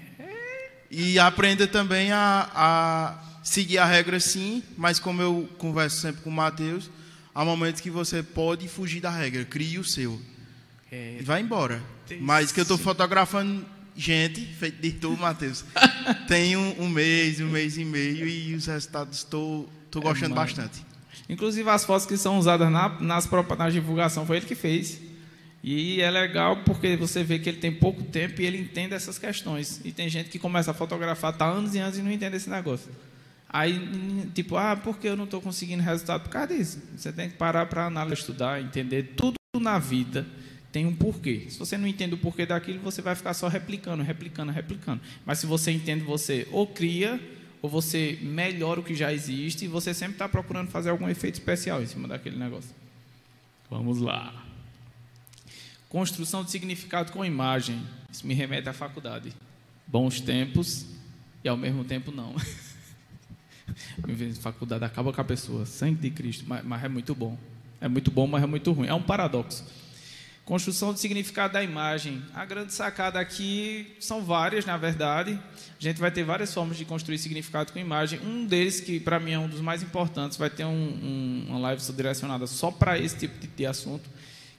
E 0.91 1.19
aprenda 1.19 1.67
também 1.67 2.11
a, 2.11 2.49
a 2.53 3.23
seguir 3.43 3.77
a 3.77 3.85
regra, 3.85 4.19
sim, 4.19 4.63
mas 4.75 4.99
como 4.99 5.21
eu 5.21 5.49
converso 5.57 6.01
sempre 6.01 6.21
com 6.21 6.29
o 6.29 6.33
Matheus, 6.33 6.89
há 7.33 7.45
momentos 7.45 7.79
que 7.79 7.89
você 7.89 8.23
pode 8.23 8.67
fugir 8.67 8.99
da 8.99 9.11
regra, 9.11 9.45
crie 9.45 9.77
o 9.77 9.83
seu. 9.83 10.19
É, 10.91 11.17
e 11.19 11.23
vai 11.23 11.41
embora. 11.41 11.81
Mas 12.19 12.51
que 12.51 12.59
eu 12.59 12.63
estou 12.63 12.77
fotografando 12.77 13.63
gente, 13.99 14.45
feito 14.45 14.81
de 14.81 14.91
tu, 14.93 15.17
Matheus, 15.17 15.65
tem 16.27 16.55
um, 16.55 16.83
um, 16.83 16.89
mês, 16.89 17.41
um 17.41 17.49
mês 17.49 17.77
e 17.77 17.83
meio, 17.83 18.25
e 18.27 18.55
os 18.55 18.65
resultados 18.65 19.17
estou 19.17 19.69
gostando 19.95 20.33
é, 20.33 20.35
bastante. 20.35 20.85
Inclusive 21.27 21.69
as 21.69 21.83
fotos 21.83 22.05
que 22.05 22.15
são 22.15 22.37
usadas 22.37 22.71
na, 22.71 22.97
nas 23.01 23.29
na 23.29 23.69
divulgação 23.69 24.25
foi 24.25 24.37
ele 24.37 24.45
que 24.45 24.55
fez. 24.55 25.01
E 25.61 25.99
é 25.99 26.09
legal 26.09 26.63
porque 26.63 26.95
você 26.95 27.21
vê 27.21 27.37
que 27.37 27.49
ele 27.49 27.57
tem 27.57 27.73
pouco 27.73 28.01
tempo 28.03 28.41
e 28.41 28.45
ele 28.45 28.57
entende 28.57 28.93
essas 28.93 29.19
questões. 29.19 29.81
E 29.83 29.91
tem 29.91 30.07
gente 30.07 30.29
que 30.29 30.39
começa 30.39 30.71
a 30.71 30.73
fotografar 30.73 31.35
tá 31.35 31.45
anos 31.45 31.75
e 31.75 31.79
anos 31.79 31.97
e 31.97 32.01
não 32.01 32.11
entende 32.11 32.37
esse 32.37 32.49
negócio. 32.49 32.89
Aí, 33.49 34.29
tipo, 34.33 34.55
ah, 34.55 34.77
por 34.77 34.97
que 34.97 35.09
eu 35.09 35.17
não 35.17 35.25
estou 35.25 35.41
conseguindo 35.41 35.83
resultado? 35.83 36.21
Por 36.21 36.29
causa 36.29 36.47
disso. 36.47 36.81
Você 36.95 37.11
tem 37.11 37.29
que 37.29 37.35
parar 37.35 37.65
para 37.65 37.85
analisar, 37.87 38.19
estudar, 38.21 38.61
entender 38.61 39.15
tudo 39.17 39.35
na 39.59 39.77
vida 39.77 40.25
tem 40.71 40.85
um 40.85 40.95
porquê. 40.95 41.47
Se 41.49 41.57
você 41.57 41.77
não 41.77 41.87
entende 41.87 42.13
o 42.13 42.17
porquê 42.17 42.45
daquilo, 42.45 42.79
você 42.79 43.01
vai 43.01 43.15
ficar 43.15 43.33
só 43.33 43.47
replicando, 43.47 44.03
replicando, 44.03 44.51
replicando. 44.51 45.01
Mas 45.25 45.39
se 45.39 45.45
você 45.45 45.71
entende, 45.71 46.03
você 46.03 46.47
ou 46.51 46.67
cria 46.67 47.19
ou 47.61 47.69
você 47.69 48.17
melhora 48.21 48.79
o 48.79 48.83
que 48.83 48.95
já 48.95 49.11
existe 49.11 49.65
e 49.65 49.67
você 49.67 49.93
sempre 49.93 50.13
está 50.13 50.29
procurando 50.29 50.69
fazer 50.69 50.89
algum 50.89 51.09
efeito 51.09 51.35
especial 51.35 51.81
em 51.81 51.85
cima 51.85 52.07
daquele 52.07 52.37
negócio. 52.37 52.73
Vamos 53.69 53.99
lá. 53.99 54.45
Construção 55.89 56.43
de 56.43 56.51
significado 56.51 57.11
com 57.11 57.25
imagem. 57.25 57.81
Isso 58.11 58.25
me 58.25 58.33
remete 58.33 58.69
à 58.69 58.73
faculdade. 58.73 59.33
Bons 59.87 60.21
tempos 60.21 60.85
e 61.43 61.49
ao 61.49 61.57
mesmo 61.57 61.83
tempo 61.83 62.11
não. 62.11 62.35
faculdade 64.39 64.85
acaba 64.85 65.11
com 65.11 65.21
a 65.21 65.23
pessoa, 65.23 65.65
sangue 65.65 65.99
de 65.99 66.11
Cristo, 66.11 66.45
mas, 66.47 66.63
mas 66.63 66.83
é 66.83 66.87
muito 66.87 67.13
bom. 67.13 67.37
É 67.81 67.87
muito 67.87 68.11
bom, 68.11 68.27
mas 68.27 68.43
é 68.43 68.45
muito 68.45 68.71
ruim. 68.71 68.87
É 68.87 68.93
um 68.93 69.01
paradoxo. 69.01 69.65
Construção 70.49 70.91
de 70.91 70.99
significado 70.99 71.53
da 71.53 71.63
imagem. 71.63 72.23
A 72.33 72.43
grande 72.43 72.73
sacada 72.73 73.19
aqui 73.19 73.95
são 73.99 74.25
várias, 74.25 74.65
na 74.65 74.77
verdade. 74.77 75.39
A 75.79 75.83
gente 75.83 75.99
vai 75.99 76.09
ter 76.09 76.23
várias 76.23 76.51
formas 76.51 76.75
de 76.75 76.85
construir 76.85 77.19
significado 77.19 77.71
com 77.71 77.77
imagem. 77.77 78.19
Um 78.25 78.47
deles, 78.47 78.81
que 78.81 78.99
para 78.99 79.19
mim 79.19 79.33
é 79.33 79.37
um 79.37 79.47
dos 79.47 79.61
mais 79.61 79.83
importantes, 79.83 80.39
vai 80.39 80.49
ter 80.49 80.65
um, 80.65 80.71
um, 80.71 81.45
uma 81.49 81.59
live 81.59 81.79
direcionada 81.93 82.47
só 82.47 82.71
para 82.71 82.97
esse 82.97 83.15
tipo 83.15 83.39
de, 83.39 83.45
de, 83.45 83.63
assunto, 83.67 84.09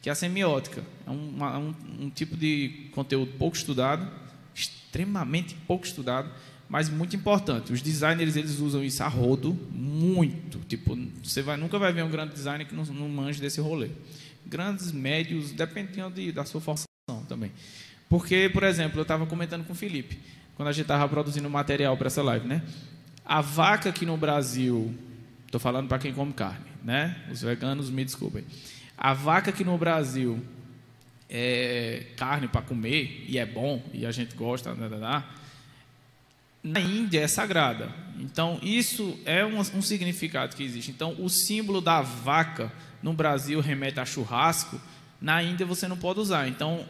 que 0.01 0.09
é 0.09 0.13
a 0.13 0.15
semiótica. 0.15 0.81
É 1.05 1.11
uma, 1.11 1.59
um, 1.59 1.75
um 2.03 2.09
tipo 2.09 2.37
de 2.37 2.89
conteúdo 2.93 3.33
pouco 3.33 3.57
estudado, 3.57 4.09
extremamente 4.55 5.57
pouco 5.67 5.85
estudado, 5.85 6.31
mas 6.69 6.89
muito 6.89 7.17
importante. 7.17 7.73
Os 7.73 7.83
designers 7.83 8.37
eles 8.37 8.61
usam 8.61 8.85
isso 8.85 9.03
a 9.03 9.09
rodo 9.09 9.59
muito. 9.73 10.61
Tipo, 10.69 10.97
você 11.21 11.43
vai, 11.43 11.57
nunca 11.57 11.81
vai 11.81 11.93
ver 11.93 12.05
um 12.05 12.11
grande 12.11 12.33
designer 12.33 12.65
que 12.65 12.77
não, 12.77 12.85
não 12.85 13.09
manje 13.09 13.41
desse 13.41 13.61
rolê 13.61 13.91
grandes, 14.51 14.91
médios, 14.91 15.53
dependendo 15.53 16.17
de, 16.17 16.33
da 16.33 16.45
sua 16.45 16.61
formação 16.61 16.87
também. 17.29 17.53
Porque, 18.09 18.51
por 18.53 18.65
exemplo, 18.65 18.99
eu 18.99 19.03
estava 19.03 19.25
comentando 19.25 19.65
com 19.65 19.73
o 19.73 19.77
Felipe, 19.77 20.19
quando 20.57 20.69
a 20.69 20.73
gente 20.73 20.83
estava 20.83 21.09
produzindo 21.09 21.49
material 21.49 21.97
para 21.97 22.09
essa 22.09 22.23
live, 22.23 22.47
né? 22.47 22.63
A 23.25 23.41
vaca 23.41 23.91
aqui 23.91 24.05
no 24.05 24.17
Brasil, 24.17 24.93
estou 25.47 25.61
falando 25.61 25.87
para 25.87 25.99
quem 25.99 26.13
come 26.13 26.33
carne, 26.33 26.67
né? 26.83 27.17
Os 27.31 27.41
veganos 27.41 27.89
me 27.89 28.05
desculpem. 28.05 28.45
A 28.99 29.15
vaca 29.15 29.51
aqui 29.51 29.63
no 29.63 29.79
Brasil 29.79 30.43
é 31.29 32.07
carne 32.17 32.49
para 32.49 32.61
comer 32.61 33.25
e 33.29 33.39
é 33.39 33.47
bom 33.47 33.81
e 33.95 34.05
a 34.05 34.11
gente 34.11 34.35
gosta, 34.35 34.75
né, 34.75 34.89
né, 34.89 34.97
né? 34.97 35.25
na 36.63 36.81
Índia 36.81 37.21
é 37.21 37.29
sagrada. 37.29 37.89
Então 38.19 38.59
isso 38.63 39.19
é 39.25 39.45
um, 39.45 39.59
um 39.61 39.83
significado 39.83 40.55
que 40.55 40.63
existe. 40.63 40.91
Então 40.91 41.15
o 41.19 41.29
símbolo 41.29 41.81
da 41.81 42.03
vaca 42.03 42.73
no 43.03 43.13
Brasil 43.13 43.61
remete 43.61 44.01
a 44.01 44.05
churrasco, 44.05 44.81
na 45.21 45.43
Índia 45.43 45.67
você 45.67 45.87
não 45.87 45.97
pode 45.97 46.21
usar. 46.21 46.49
Então, 46.49 46.85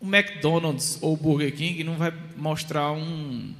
o 0.00 0.06
McDonald's 0.06 0.98
ou 1.00 1.14
o 1.14 1.16
Burger 1.16 1.54
King 1.54 1.84
não 1.84 1.96
vai 1.96 2.12
mostrar 2.36 2.92
um, 2.92 3.54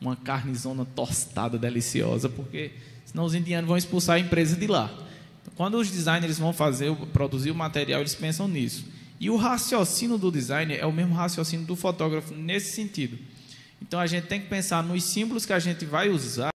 uma 0.00 0.16
carnezona 0.16 0.84
tostada 0.84 1.58
deliciosa, 1.58 2.28
porque 2.28 2.72
senão 3.04 3.24
os 3.24 3.34
indianos 3.34 3.68
vão 3.68 3.76
expulsar 3.76 4.16
a 4.16 4.20
empresa 4.20 4.56
de 4.56 4.66
lá. 4.66 4.90
Quando 5.56 5.76
os 5.78 5.90
designers 5.90 6.38
vão 6.38 6.52
fazer, 6.52 6.94
produzir 7.12 7.50
o 7.50 7.54
material, 7.54 8.00
eles 8.00 8.14
pensam 8.14 8.46
nisso. 8.48 8.84
E 9.18 9.30
o 9.30 9.36
raciocínio 9.36 10.18
do 10.18 10.30
designer 10.30 10.78
é 10.80 10.86
o 10.86 10.92
mesmo 10.92 11.14
raciocínio 11.14 11.66
do 11.66 11.76
fotógrafo 11.76 12.34
nesse 12.34 12.72
sentido. 12.72 13.18
Então 13.80 14.00
a 14.00 14.06
gente 14.06 14.26
tem 14.26 14.40
que 14.40 14.48
pensar 14.48 14.82
nos 14.82 15.04
símbolos 15.04 15.46
que 15.46 15.52
a 15.52 15.58
gente 15.58 15.84
vai 15.84 16.08
usar 16.08 16.50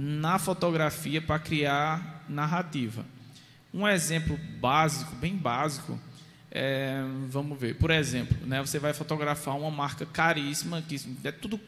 na 0.00 0.38
fotografia 0.38 1.20
para 1.20 1.38
criar 1.38 2.24
narrativa. 2.28 3.04
Um 3.72 3.86
exemplo 3.86 4.38
básico, 4.60 5.14
bem 5.16 5.36
básico, 5.36 5.98
é, 6.50 7.02
vamos 7.28 7.58
ver, 7.58 7.76
por 7.76 7.90
exemplo, 7.90 8.36
né, 8.46 8.60
você 8.60 8.78
vai 8.78 8.94
fotografar 8.94 9.56
uma 9.56 9.70
marca 9.70 10.06
caríssima, 10.06 10.80
que 10.82 10.96
é 11.24 11.32
tudo, 11.32 11.60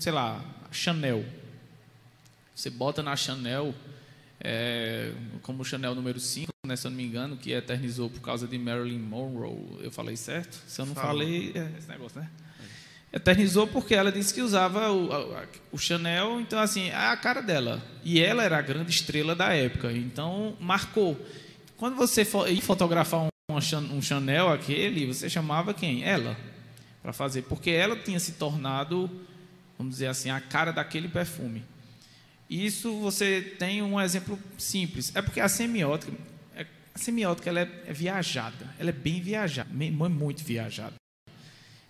sei 0.00 0.12
lá, 0.12 0.44
Chanel. 0.72 1.24
Você 2.54 2.70
bota 2.70 3.02
na 3.02 3.14
Chanel, 3.16 3.74
é, 4.40 5.12
como 5.42 5.64
Chanel 5.64 5.94
número 5.94 6.18
5, 6.18 6.52
né, 6.66 6.76
se 6.76 6.86
eu 6.86 6.90
não 6.90 6.96
me 6.96 7.04
engano, 7.04 7.36
que 7.36 7.52
eternizou 7.52 8.10
por 8.10 8.20
causa 8.20 8.46
de 8.46 8.58
Marilyn 8.58 8.98
Monroe. 8.98 9.78
Eu 9.80 9.90
falei 9.90 10.16
certo? 10.16 10.60
Se 10.66 10.80
eu 10.80 10.86
não 10.86 10.94
Fala. 10.94 11.08
falei, 11.08 11.52
é 11.54 11.78
esse 11.78 11.88
negócio, 11.88 12.20
né? 12.20 12.28
Eternizou 13.12 13.68
porque 13.68 13.94
ela 13.94 14.10
disse 14.10 14.34
que 14.34 14.42
usava 14.42 14.90
o, 14.90 15.08
o, 15.70 15.78
Chanel, 15.78 16.40
então 16.40 16.58
assim, 16.58 16.88
é 16.88 16.96
a 16.96 17.16
cara 17.16 17.40
dela. 17.40 17.80
E 18.02 18.20
ela 18.20 18.42
era 18.42 18.58
a 18.58 18.62
grande 18.62 18.90
estrela 18.90 19.36
da 19.36 19.54
época, 19.54 19.92
então 19.92 20.56
marcou. 20.58 21.16
Quando 21.76 21.96
você 21.96 22.22
ia 22.48 22.62
fotografar 22.62 23.28
um, 23.50 24.00
Chanel 24.00 24.48
aquele, 24.48 25.06
você 25.06 25.28
chamava 25.28 25.74
quem? 25.74 26.04
Ela, 26.04 26.36
para 27.02 27.12
fazer, 27.12 27.42
porque 27.42 27.70
ela 27.70 27.96
tinha 27.96 28.18
se 28.20 28.32
tornado, 28.32 29.10
vamos 29.76 29.94
dizer 29.94 30.06
assim, 30.06 30.30
a 30.30 30.40
cara 30.40 30.72
daquele 30.72 31.08
perfume. 31.08 31.64
Isso 32.48 33.00
você 33.00 33.40
tem 33.58 33.82
um 33.82 34.00
exemplo 34.00 34.38
simples. 34.56 35.14
É 35.14 35.22
porque 35.22 35.40
a 35.40 35.48
semiótica, 35.48 36.12
é, 36.54 36.66
a 36.94 36.98
semiótica 36.98 37.50
ela 37.50 37.60
é, 37.60 37.82
é 37.86 37.92
viajada, 37.92 38.74
ela 38.78 38.90
é 38.90 38.92
bem 38.92 39.20
viajada, 39.20 39.68
muito 39.72 40.44
viajada. 40.44 40.94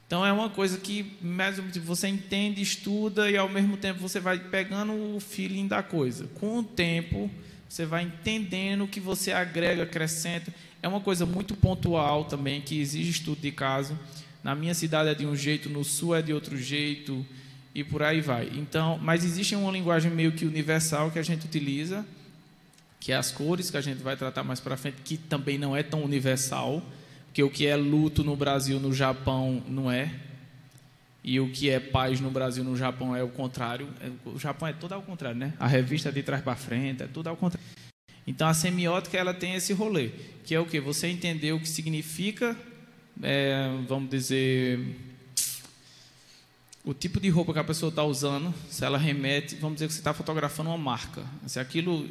Então 0.06 0.24
é 0.24 0.32
uma 0.32 0.50
coisa 0.50 0.78
que 0.78 1.16
mesmo 1.20 1.68
você 1.82 2.08
entende, 2.08 2.62
estuda 2.62 3.30
e 3.30 3.36
ao 3.36 3.48
mesmo 3.48 3.76
tempo 3.76 4.00
você 4.00 4.20
vai 4.20 4.38
pegando 4.38 4.92
o 5.16 5.20
feeling 5.20 5.66
da 5.66 5.82
coisa. 5.82 6.26
Com 6.34 6.58
o 6.58 6.62
tempo, 6.62 7.30
você 7.68 7.84
vai 7.84 8.04
entendendo 8.04 8.84
o 8.84 8.88
que 8.88 9.00
você 9.00 9.32
agrega, 9.32 9.82
acrescenta. 9.82 10.52
É 10.82 10.88
uma 10.88 11.00
coisa 11.00 11.24
muito 11.24 11.54
pontual 11.54 12.24
também, 12.24 12.60
que 12.60 12.80
exige 12.80 13.10
estudo 13.10 13.40
de 13.40 13.50
caso. 13.50 13.98
Na 14.42 14.54
minha 14.54 14.74
cidade 14.74 15.08
é 15.08 15.14
de 15.14 15.26
um 15.26 15.34
jeito, 15.34 15.70
no 15.70 15.82
sul 15.82 16.14
é 16.14 16.20
de 16.20 16.32
outro 16.32 16.56
jeito, 16.56 17.24
e 17.74 17.82
por 17.82 18.02
aí 18.02 18.20
vai. 18.20 18.50
Então, 18.54 18.98
mas 19.02 19.24
existe 19.24 19.56
uma 19.56 19.72
linguagem 19.72 20.10
meio 20.10 20.32
que 20.32 20.44
universal 20.44 21.10
que 21.10 21.18
a 21.18 21.22
gente 21.22 21.46
utiliza, 21.46 22.06
que 23.00 23.10
é 23.10 23.16
as 23.16 23.32
cores, 23.32 23.70
que 23.70 23.76
a 23.76 23.80
gente 23.80 24.02
vai 24.02 24.16
tratar 24.16 24.44
mais 24.44 24.60
para 24.60 24.76
frente, 24.76 24.98
que 25.04 25.16
também 25.16 25.58
não 25.58 25.76
é 25.76 25.82
tão 25.82 26.02
universal, 26.02 26.82
porque 27.26 27.42
o 27.42 27.50
que 27.50 27.66
é 27.66 27.74
luto 27.74 28.22
no 28.22 28.36
Brasil, 28.36 28.78
no 28.78 28.92
Japão, 28.92 29.62
não 29.66 29.90
é. 29.90 30.12
E 31.24 31.40
o 31.40 31.50
que 31.50 31.70
é 31.70 31.80
paz 31.80 32.20
no 32.20 32.30
Brasil, 32.30 32.62
no 32.62 32.76
Japão, 32.76 33.16
é 33.16 33.22
o 33.22 33.28
contrário. 33.28 33.88
É, 33.98 34.10
o 34.28 34.38
Japão 34.38 34.68
é 34.68 34.74
tudo 34.74 34.92
ao 34.92 35.00
contrário, 35.00 35.38
né? 35.38 35.54
A 35.58 35.66
revista 35.66 36.12
de 36.12 36.22
trás 36.22 36.42
para 36.42 36.54
frente, 36.54 37.02
é 37.02 37.06
tudo 37.06 37.28
ao 37.28 37.36
contrário. 37.36 37.66
Então, 38.26 38.46
a 38.46 38.52
semiótica, 38.52 39.16
ela 39.16 39.32
tem 39.32 39.54
esse 39.54 39.72
rolê, 39.72 40.10
que 40.44 40.54
é 40.54 40.60
o 40.60 40.66
que? 40.66 40.78
Você 40.80 41.06
entender 41.06 41.52
o 41.52 41.60
que 41.60 41.68
significa, 41.68 42.54
é, 43.22 43.70
vamos 43.88 44.10
dizer, 44.10 44.78
o 46.84 46.92
tipo 46.92 47.18
de 47.18 47.30
roupa 47.30 47.54
que 47.54 47.58
a 47.58 47.64
pessoa 47.64 47.88
está 47.88 48.04
usando, 48.04 48.52
se 48.68 48.84
ela 48.84 48.98
remete, 48.98 49.54
vamos 49.54 49.76
dizer 49.76 49.86
que 49.86 49.94
você 49.94 50.00
está 50.00 50.12
fotografando 50.12 50.68
uma 50.68 50.78
marca, 50.78 51.22
se 51.46 51.58
aquilo 51.58 52.06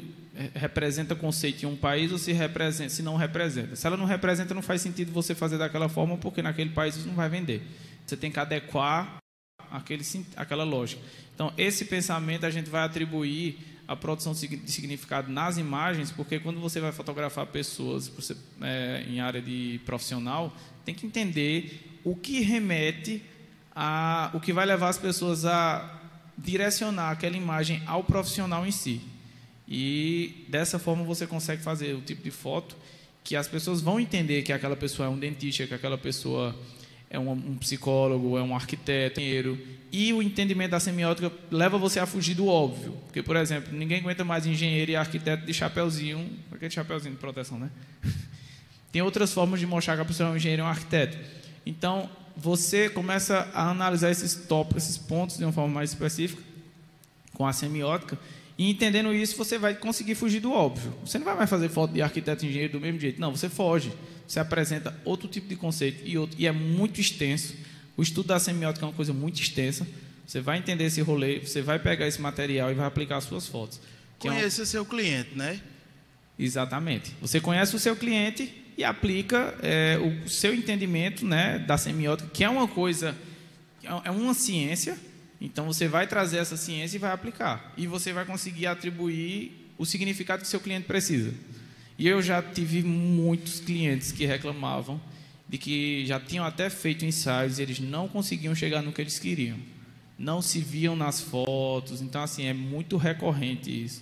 representa 0.56 1.16
conceito 1.16 1.64
em 1.64 1.68
um 1.68 1.76
país 1.76 2.12
ou 2.12 2.18
se 2.18 2.32
representa, 2.32 2.90
se 2.90 3.04
não 3.04 3.16
representa. 3.16 3.76
Se 3.76 3.86
ela 3.86 3.96
não 3.96 4.06
representa, 4.06 4.56
não 4.56 4.64
faz 4.64 4.82
sentido 4.82 5.12
você 5.12 5.36
fazer 5.36 5.60
daquela 5.60 5.88
forma, 5.88 6.18
porque 6.18 6.42
naquele 6.42 6.72
país 6.72 6.96
isso 6.96 7.08
não 7.08 7.14
vai 7.14 7.30
vender. 7.30 7.62
Você 8.06 8.18
tem 8.18 8.32
que 8.32 8.40
adequar 8.40 9.18
aquele, 9.72 10.04
aquela 10.36 10.64
lógica. 10.64 11.02
Então, 11.34 11.52
esse 11.58 11.86
pensamento 11.86 12.46
a 12.46 12.50
gente 12.50 12.70
vai 12.70 12.84
atribuir 12.84 13.58
à 13.88 13.96
produção 13.96 14.34
de 14.34 14.72
significado 14.72 15.32
nas 15.32 15.58
imagens, 15.58 16.12
porque 16.12 16.40
quando 16.40 16.60
você 16.60 16.80
vai 16.80 16.92
fotografar 16.92 17.46
pessoas 17.48 18.12
é, 18.62 19.04
em 19.08 19.20
área 19.20 19.42
de 19.42 19.82
profissional, 19.86 20.56
tem 20.86 20.94
que 20.94 21.06
entender 21.06 22.00
o 22.04 22.16
que 22.16 22.42
remete 22.42 23.22
a, 23.76 24.30
o 24.34 24.40
que 24.40 24.54
vai 24.54 24.66
levar 24.66 24.90
as 24.90 24.98
pessoas 24.98 25.46
a 25.46 26.02
direcionar 26.38 27.12
aquela 27.12 27.36
imagem 27.36 27.82
ao 27.86 28.04
profissional 28.04 28.66
em 28.66 28.72
si. 28.72 29.02
E 29.68 30.46
dessa 30.50 30.78
forma 30.78 31.04
você 31.04 31.26
consegue 31.26 31.62
fazer 31.62 31.96
o 31.96 32.02
tipo 32.02 32.22
de 32.22 32.32
foto 32.32 32.76
que 33.24 33.36
as 33.36 33.48
pessoas 33.48 33.80
vão 33.80 34.00
entender 34.00 34.42
que 34.42 34.52
aquela 34.52 34.76
pessoa 34.76 35.08
é 35.08 35.10
um 35.10 35.18
dentista, 35.18 35.66
que 35.66 35.74
aquela 35.74 35.98
pessoa 35.98 36.54
é 37.14 37.20
um, 37.20 37.32
um 37.32 37.58
psicólogo, 37.58 38.38
é 38.40 38.42
um 38.42 38.56
arquiteto, 38.56 39.22
engenheiro. 39.22 39.58
E 39.92 40.12
o 40.12 40.22
entendimento 40.24 40.72
da 40.72 40.80
semiótica 40.80 41.32
leva 41.52 41.78
você 41.78 42.00
a 42.00 42.08
fugir 42.08 42.34
do 42.34 42.48
óbvio. 42.48 42.98
Porque, 43.06 43.22
por 43.22 43.36
exemplo, 43.36 43.72
ninguém 43.72 44.00
aguenta 44.00 44.26
mais 44.26 44.48
engenheiro 44.48 44.90
e 44.90 44.96
arquiteto 44.96 45.46
de 45.46 45.54
chapéuzinho, 45.54 46.28
aquele 46.52 46.72
chapéuzinho 46.72 47.14
de 47.14 47.22
proteção, 47.22 47.60
né? 47.60 47.70
Tem 48.92 49.04
outras 49.04 49.32
formas 49.32 49.60
de 49.60 49.68
mostrar 49.68 49.96
que 49.96 50.02
a 50.02 50.06
pessoa 50.06 50.30
é 50.30 50.32
um 50.34 50.36
engenheiro 50.36 50.64
e 50.64 50.66
um 50.66 50.68
arquiteto. 50.68 51.18
Então, 51.64 52.10
você 52.36 52.90
começa 52.90 53.48
a 53.54 53.70
analisar 53.70 54.10
esses 54.10 54.34
tópicos, 54.34 54.84
esses 54.84 54.98
pontos 54.98 55.38
de 55.38 55.46
uma 55.46 55.54
forma 55.54 55.72
mais 55.72 55.92
específica, 55.92 56.42
com 57.32 57.46
a 57.46 57.54
semiótica, 57.54 58.18
e 58.58 58.70
entendendo 58.70 59.14
isso, 59.14 59.36
você 59.36 59.58
vai 59.58 59.74
conseguir 59.74 60.16
fugir 60.16 60.40
do 60.40 60.52
óbvio. 60.52 60.94
Você 61.06 61.18
não 61.18 61.26
vai 61.26 61.36
mais 61.36 61.50
fazer 61.50 61.70
foto 61.70 61.94
de 61.94 62.02
arquiteto 62.02 62.46
e 62.46 62.50
engenheiro 62.50 62.74
do 62.74 62.80
mesmo 62.80 63.00
jeito. 63.00 63.20
Não, 63.20 63.36
você 63.36 63.50
foge. 63.50 63.92
Você 64.28 64.40
apresenta 64.40 64.96
outro 65.04 65.28
tipo 65.28 65.48
de 65.48 65.56
conceito 65.56 66.02
e, 66.06 66.18
outro, 66.18 66.40
e 66.40 66.46
é 66.46 66.52
muito 66.52 67.02
extenso. 67.02 67.56
O 67.98 68.04
estudo 68.04 68.28
da 68.28 68.40
semiótica 68.40 68.86
é 68.86 68.88
uma 68.88 68.96
coisa 68.96 69.14
muito 69.14 69.42
extensa. 69.42 69.88
Você 70.26 70.40
vai 70.40 70.58
entender 70.58 70.86
esse 70.86 71.02
rolê, 71.02 71.40
você 71.40 71.62
vai 71.62 71.80
pegar 71.80 72.08
esse 72.08 72.22
material 72.22 72.72
e 72.72 72.74
vai 72.74 72.86
aplicar 72.86 73.18
as 73.18 73.26
suas 73.26 73.48
fotos. 73.48 73.82
Conheça 74.20 74.62
é 74.62 74.64
um... 74.64 74.66
seu 74.66 74.86
cliente, 74.86 75.36
né? 75.36 75.60
Exatamente. 76.38 77.14
Você 77.22 77.40
conhece 77.40 77.76
o 77.76 77.80
seu 77.80 77.96
cliente 77.96 78.52
e 78.78 78.84
aplica 78.84 79.56
é, 79.62 79.98
o 80.00 80.28
seu 80.30 80.54
entendimento 80.54 81.26
né, 81.26 81.60
da 81.60 81.78
semiótica, 81.78 82.30
que 82.32 82.44
é 82.44 82.50
uma 82.50 82.68
coisa, 82.68 83.16
é 84.04 84.12
uma 84.12 84.34
ciência. 84.34 84.98
Então 85.44 85.66
você 85.66 85.90
vai 85.90 86.08
trazer 86.08 86.38
essa 86.38 86.56
ciência 86.56 86.96
e 86.96 87.00
vai 87.00 87.12
aplicar. 87.12 87.74
E 87.76 87.86
você 87.86 88.14
vai 88.14 88.24
conseguir 88.24 88.66
atribuir 88.66 89.70
o 89.78 89.86
significado 89.86 90.42
que 90.42 90.48
seu 90.48 90.62
cliente 90.62 90.88
precisa. 90.88 91.34
E 92.00 92.08
eu 92.08 92.22
já 92.22 92.42
tive 92.42 92.82
muitos 92.82 93.60
clientes 93.60 94.14
que 94.14 94.26
reclamavam 94.26 95.00
de 95.48 95.58
que 95.58 96.06
já 96.06 96.18
tinham 96.18 96.46
até 96.46 96.70
feito 96.70 97.04
ensaios 97.04 97.60
e 97.60 97.62
eles 97.62 97.80
não 97.82 98.08
conseguiam 98.08 98.56
chegar 98.56 98.82
no 98.82 98.94
que 98.94 99.02
eles 99.02 99.20
queriam. 99.20 99.58
Não 100.18 100.42
se 100.42 100.60
viam 100.60 100.96
nas 100.96 101.20
fotos. 101.20 102.02
Então, 102.02 102.24
assim, 102.24 102.46
é 102.46 102.54
muito 102.54 102.96
recorrente 102.96 103.70
isso. 103.70 104.02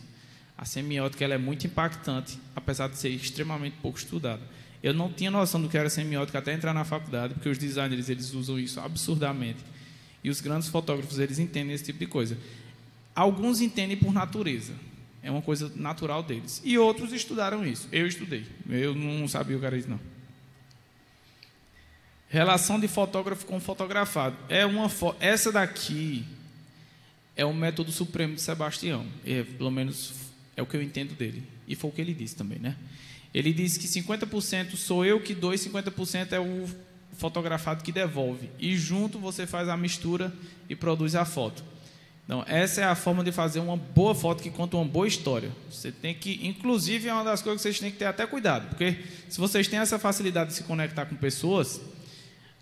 A 0.56 0.64
semiótica 0.64 1.26
ela 1.26 1.34
é 1.34 1.40
muito 1.40 1.66
impactante, 1.66 2.38
apesar 2.56 2.88
de 2.88 2.98
ser 2.98 3.10
extremamente 3.10 3.78
pouco 3.82 3.98
estudada. 3.98 4.44
Eu 4.84 4.94
não 4.94 5.12
tinha 5.12 5.32
noção 5.32 5.60
do 5.60 5.68
que 5.68 5.78
era 5.78 5.90
semiótica 5.90 6.38
até 6.38 6.54
entrar 6.54 6.74
na 6.74 6.86
faculdade, 6.86 7.34
porque 7.34 7.50
os 7.50 7.58
designers 7.58 8.10
eles 8.10 8.32
usam 8.36 8.60
isso 8.60 8.80
absurdamente. 8.80 9.71
E 10.24 10.30
os 10.30 10.42
grandes 10.42 10.70
fotógrafos 10.70 11.20
eles 11.20 11.40
entendem 11.40 11.74
esse 11.74 11.84
tipo 11.84 12.00
de 12.00 12.08
coisa. 12.08 12.38
Alguns 13.16 13.62
entendem 13.62 13.98
por 13.98 14.14
natureza. 14.14 14.74
É 15.24 15.30
uma 15.30 15.42
coisa 15.42 15.72
natural 15.76 16.24
deles. 16.24 16.62
E 16.64 16.78
outros 16.78 17.14
estudaram 17.14 17.66
isso. 17.66 17.88
Eu 17.92 18.08
estudei. 18.08 18.46
Eu 18.70 18.96
não 18.96 19.28
sabia 19.28 19.58
o 19.58 19.60
que 19.60 19.66
era 19.66 19.78
isso, 19.78 19.90
não. 19.90 20.00
Relação 22.28 22.80
de 22.80 22.88
fotógrafo 22.88 23.46
com 23.46 23.60
fotografado. 23.60 24.38
É 24.48 24.66
uma 24.66 24.90
fo... 24.90 25.16
Essa 25.20 25.52
daqui 25.52 26.26
é 27.36 27.46
o 27.46 27.54
método 27.54 27.92
supremo 27.92 28.36
de 28.36 28.42
Sebastião. 28.42 29.06
É, 29.26 29.44
pelo 29.44 29.70
menos 29.70 30.14
é 30.56 30.62
o 30.62 30.66
que 30.66 30.76
eu 30.76 30.82
entendo 30.82 31.14
dele. 31.14 31.44
E 31.68 31.76
foi 31.76 31.90
o 31.90 31.94
que 31.94 32.02
ele 32.02 32.14
disse 32.14 32.36
também, 32.36 32.58
né? 32.58 32.76
Ele 33.34 33.54
diz 33.54 33.78
que 33.78 33.88
50% 33.88 34.76
sou 34.76 35.06
eu 35.06 35.20
que 35.22 35.34
dou 35.34 35.54
e 35.54 35.58
50% 35.58 36.34
é 36.34 36.40
o 36.40 36.68
fotografado 37.18 37.84
que 37.84 37.92
devolve. 37.92 38.50
E 38.60 38.76
junto 38.76 39.20
você 39.20 39.46
faz 39.46 39.70
a 39.70 39.78
mistura 39.78 40.34
e 40.70 40.76
produz 40.76 41.16
a 41.16 41.26
foto. 41.26 41.64
Então, 42.26 42.46
essa 42.48 42.82
é 42.82 42.84
a 42.86 42.96
forma 42.96 43.24
de 43.24 43.32
fazer 43.32 43.60
uma 43.60 43.76
boa 43.76 44.16
foto 44.16 44.42
que 44.42 44.50
conta 44.50 44.78
uma 44.78 44.86
boa 44.86 45.08
história. 45.08 45.52
Você 45.70 45.92
tem 45.92 46.14
que, 46.14 46.40
inclusive, 46.48 47.10
é 47.10 47.14
uma 47.14 47.24
das 47.24 47.42
coisas 47.42 47.62
que 47.62 47.64
vocês 47.64 47.80
têm 47.80 47.92
que 47.92 47.98
ter 47.98 48.06
até 48.06 48.26
cuidado, 48.26 48.70
porque 48.70 48.98
se 49.28 49.38
vocês 49.38 49.68
têm 49.68 49.80
essa 49.80 50.00
facilidade 50.00 50.52
de 50.52 50.56
se 50.56 50.64
conectar 50.64 51.06
com 51.06 51.16
pessoas, 51.16 51.82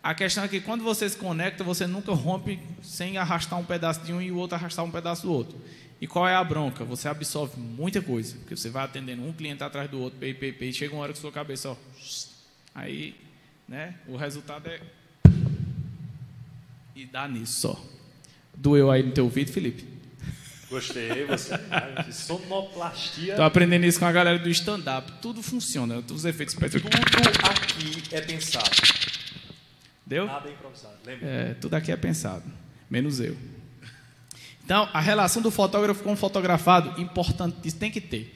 a 0.01 0.15
questão 0.15 0.43
é 0.43 0.47
que 0.47 0.61
quando 0.61 0.83
você 0.83 1.07
se 1.07 1.17
conecta, 1.17 1.63
você 1.63 1.85
nunca 1.85 2.13
rompe 2.13 2.59
sem 2.81 3.17
arrastar 3.17 3.59
um 3.59 3.65
pedaço 3.65 4.01
de 4.01 4.13
um 4.13 4.21
e 4.21 4.31
o 4.31 4.37
outro 4.37 4.55
arrastar 4.55 4.83
um 4.83 4.91
pedaço 4.91 5.23
do 5.23 5.31
outro. 5.31 5.55
E 6.01 6.07
qual 6.07 6.27
é 6.27 6.33
a 6.33 6.43
bronca? 6.43 6.85
Você 6.85 7.09
absorve 7.09 7.59
muita 7.59 8.01
coisa, 8.01 8.37
porque 8.37 8.55
você 8.55 8.69
vai 8.69 8.85
atendendo 8.85 9.21
um 9.21 9.33
cliente 9.33 9.61
atrás 9.61 9.89
do 9.89 9.99
outro, 9.99 10.17
pei, 10.17 10.33
pei, 10.33 10.53
pei, 10.53 10.71
chega 10.71 10.95
uma 10.95 11.03
hora 11.03 11.11
que 11.11 11.19
sua 11.19 11.31
cabeça, 11.31 11.69
ó, 11.69 11.75
aí, 12.73 13.13
né, 13.69 13.93
o 14.07 14.17
resultado 14.17 14.67
é 14.67 14.81
e 16.95 17.05
dá 17.05 17.27
nisso 17.29 17.61
só. 17.61 17.85
Doeu 18.53 18.91
aí 18.91 19.03
no 19.03 19.13
teu 19.13 19.23
ouvido, 19.23 19.53
Felipe? 19.53 19.87
Gostei, 20.69 21.25
você. 21.25 21.53
Sonoplastia. 22.11 23.35
Tô 23.35 23.43
aprendendo 23.43 23.85
isso 23.85 23.97
com 23.97 24.05
a 24.05 24.11
galera 24.11 24.37
do 24.37 24.49
stand-up. 24.49 25.13
Tudo 25.21 25.41
funciona, 25.41 25.95
todos 26.01 26.17
os 26.17 26.25
efeitos 26.25 26.53
específicos. 26.53 26.91
Tudo 26.91 27.39
aqui 27.49 28.15
é 28.15 28.21
pensado. 28.21 28.69
Deu? 30.05 30.25
Nada 30.25 30.49
é 30.49 30.51
improvisado, 30.51 30.95
lembra? 31.05 31.27
É, 31.27 31.53
tudo 31.53 31.75
aqui 31.75 31.91
é 31.91 31.95
pensado, 31.95 32.43
menos 32.89 33.19
eu. 33.19 33.37
Então, 34.65 34.89
a 34.91 34.99
relação 34.99 35.41
do 35.41 35.49
fotógrafo 35.49 36.03
com 36.03 36.13
o 36.13 36.17
fotografado, 36.17 36.99
importante, 37.01 37.55
isso 37.63 37.77
tem 37.77 37.89
que 37.89 38.01
ter. 38.01 38.35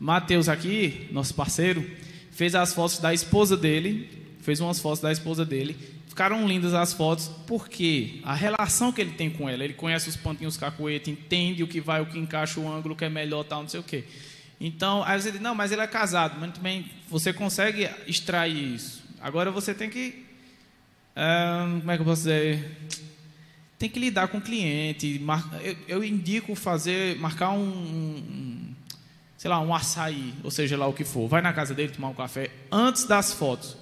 Mateus 0.00 0.48
aqui, 0.48 1.08
nosso 1.12 1.34
parceiro, 1.34 1.88
fez 2.32 2.54
as 2.54 2.74
fotos 2.74 2.98
da 2.98 3.14
esposa 3.14 3.56
dele, 3.56 4.20
fez 4.42 4.60
umas 4.60 4.78
fotos 4.78 5.00
da 5.00 5.12
esposa 5.12 5.44
dele. 5.44 5.76
Ficaram 6.08 6.46
lindas 6.46 6.74
as 6.74 6.92
fotos, 6.92 7.28
porque 7.46 8.20
a 8.24 8.34
relação 8.34 8.92
que 8.92 9.00
ele 9.00 9.12
tem 9.12 9.30
com 9.30 9.48
ela, 9.48 9.64
ele 9.64 9.74
conhece 9.74 10.08
os 10.08 10.16
pontinhos 10.16 10.56
cacuete, 10.56 11.10
entende 11.10 11.62
o 11.62 11.68
que 11.68 11.80
vai, 11.80 12.00
o 12.00 12.06
que 12.06 12.18
encaixa 12.18 12.58
o 12.58 12.70
ângulo, 12.70 12.96
que 12.96 13.04
é 13.04 13.08
melhor, 13.08 13.44
tal, 13.44 13.62
não 13.62 13.68
sei 13.68 13.80
o 13.80 13.84
quê. 13.84 14.04
Então, 14.60 15.02
aí 15.04 15.20
você 15.20 15.32
diz, 15.32 15.40
não, 15.40 15.54
mas 15.54 15.72
ele 15.72 15.80
é 15.80 15.86
casado, 15.86 16.36
mas 16.38 16.52
também 16.52 16.90
você 17.08 17.32
consegue 17.32 17.88
extrair 18.06 18.74
isso. 18.74 19.02
Agora 19.20 19.50
você 19.50 19.72
tem 19.72 19.88
que, 19.88 20.26
ah, 21.16 21.66
como 21.78 21.90
é 21.90 21.96
que 21.96 22.02
eu 22.02 22.04
posso 22.04 22.22
dizer, 22.22 22.76
tem 23.78 23.88
que 23.88 23.98
lidar 23.98 24.28
com 24.28 24.36
o 24.36 24.40
cliente. 24.42 25.24
Eu, 25.62 25.76
eu 25.88 26.04
indico 26.04 26.54
fazer, 26.54 27.18
marcar 27.18 27.52
um, 27.52 27.62
um, 27.62 28.74
sei 29.38 29.48
lá, 29.48 29.58
um 29.58 29.74
açaí, 29.74 30.34
ou 30.44 30.50
seja 30.50 30.76
lá 30.76 30.86
o 30.86 30.92
que 30.92 31.02
for. 31.04 31.26
Vai 31.26 31.40
na 31.40 31.54
casa 31.54 31.74
dele 31.74 31.90
tomar 31.90 32.08
um 32.08 32.14
café 32.14 32.50
antes 32.70 33.04
das 33.04 33.32
fotos, 33.32 33.78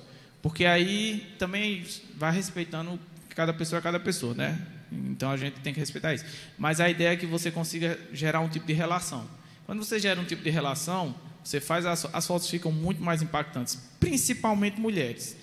porque 0.48 0.64
aí 0.64 1.26
também 1.38 1.84
vai 2.16 2.32
respeitando 2.32 2.98
cada 3.28 3.52
pessoa, 3.52 3.82
cada 3.82 4.00
pessoa, 4.00 4.32
né? 4.32 4.58
Então 4.90 5.30
a 5.30 5.36
gente 5.36 5.60
tem 5.60 5.74
que 5.74 5.78
respeitar 5.78 6.14
isso. 6.14 6.24
Mas 6.56 6.80
a 6.80 6.88
ideia 6.88 7.10
é 7.10 7.16
que 7.16 7.26
você 7.26 7.50
consiga 7.50 7.98
gerar 8.14 8.40
um 8.40 8.48
tipo 8.48 8.66
de 8.66 8.72
relação. 8.72 9.28
Quando 9.66 9.84
você 9.84 9.98
gera 9.98 10.18
um 10.18 10.24
tipo 10.24 10.42
de 10.42 10.48
relação, 10.48 11.14
você 11.44 11.60
faz 11.60 11.84
as, 11.84 12.06
as 12.14 12.26
fotos 12.26 12.48
ficam 12.48 12.72
muito 12.72 13.02
mais 13.02 13.20
impactantes, 13.20 13.78
principalmente 14.00 14.80
mulheres, 14.80 15.36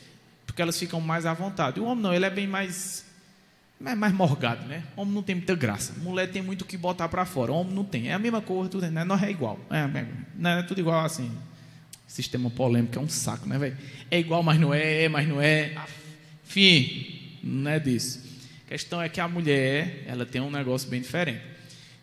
porque 0.43 0.59
elas 0.59 0.77
ficam 0.77 0.99
mais 0.99 1.27
à 1.27 1.35
vontade. 1.35 1.79
O 1.79 1.85
homem 1.85 2.01
não, 2.01 2.11
ele 2.11 2.25
é 2.25 2.29
bem 2.31 2.47
mais 2.47 3.05
mais, 3.79 3.95
mais 3.95 4.11
morgado, 4.11 4.65
né? 4.65 4.85
Homem 4.95 5.13
não 5.13 5.21
tem 5.21 5.35
muita 5.35 5.53
graça. 5.53 5.93
Mulher 5.99 6.31
tem 6.31 6.41
muito 6.41 6.63
o 6.63 6.65
que 6.65 6.77
botar 6.77 7.07
para 7.09 7.25
fora. 7.25 7.51
Homem 7.51 7.75
não 7.75 7.83
tem. 7.83 8.09
É 8.09 8.13
a 8.13 8.19
mesma 8.19 8.41
coisa, 8.41 8.71
tudo, 8.71 8.89
né? 8.89 9.03
Nós 9.03 9.21
é 9.21 9.29
igual. 9.29 9.59
É, 9.69 10.49
é, 10.49 10.59
é 10.59 10.63
tudo 10.63 10.79
igual 10.81 11.05
assim. 11.05 11.31
Sistema 12.07 12.49
polêmico 12.49 12.97
é 12.97 13.01
um 13.01 13.09
saco, 13.09 13.47
né, 13.47 13.57
velho? 13.57 13.77
É 14.09 14.19
igual, 14.19 14.43
mas 14.43 14.59
não 14.59 14.73
é, 14.73 15.03
é, 15.03 15.09
mas 15.09 15.27
não 15.27 15.41
é. 15.41 15.75
Enfim, 16.45 17.37
não 17.43 17.71
é 17.71 17.79
disso. 17.79 18.21
A 18.65 18.69
questão 18.69 19.01
é 19.01 19.09
que 19.09 19.19
a 19.19 19.27
mulher, 19.27 20.03
ela 20.05 20.25
tem 20.25 20.41
um 20.41 20.51
negócio 20.51 20.89
bem 20.89 21.01
diferente. 21.01 21.41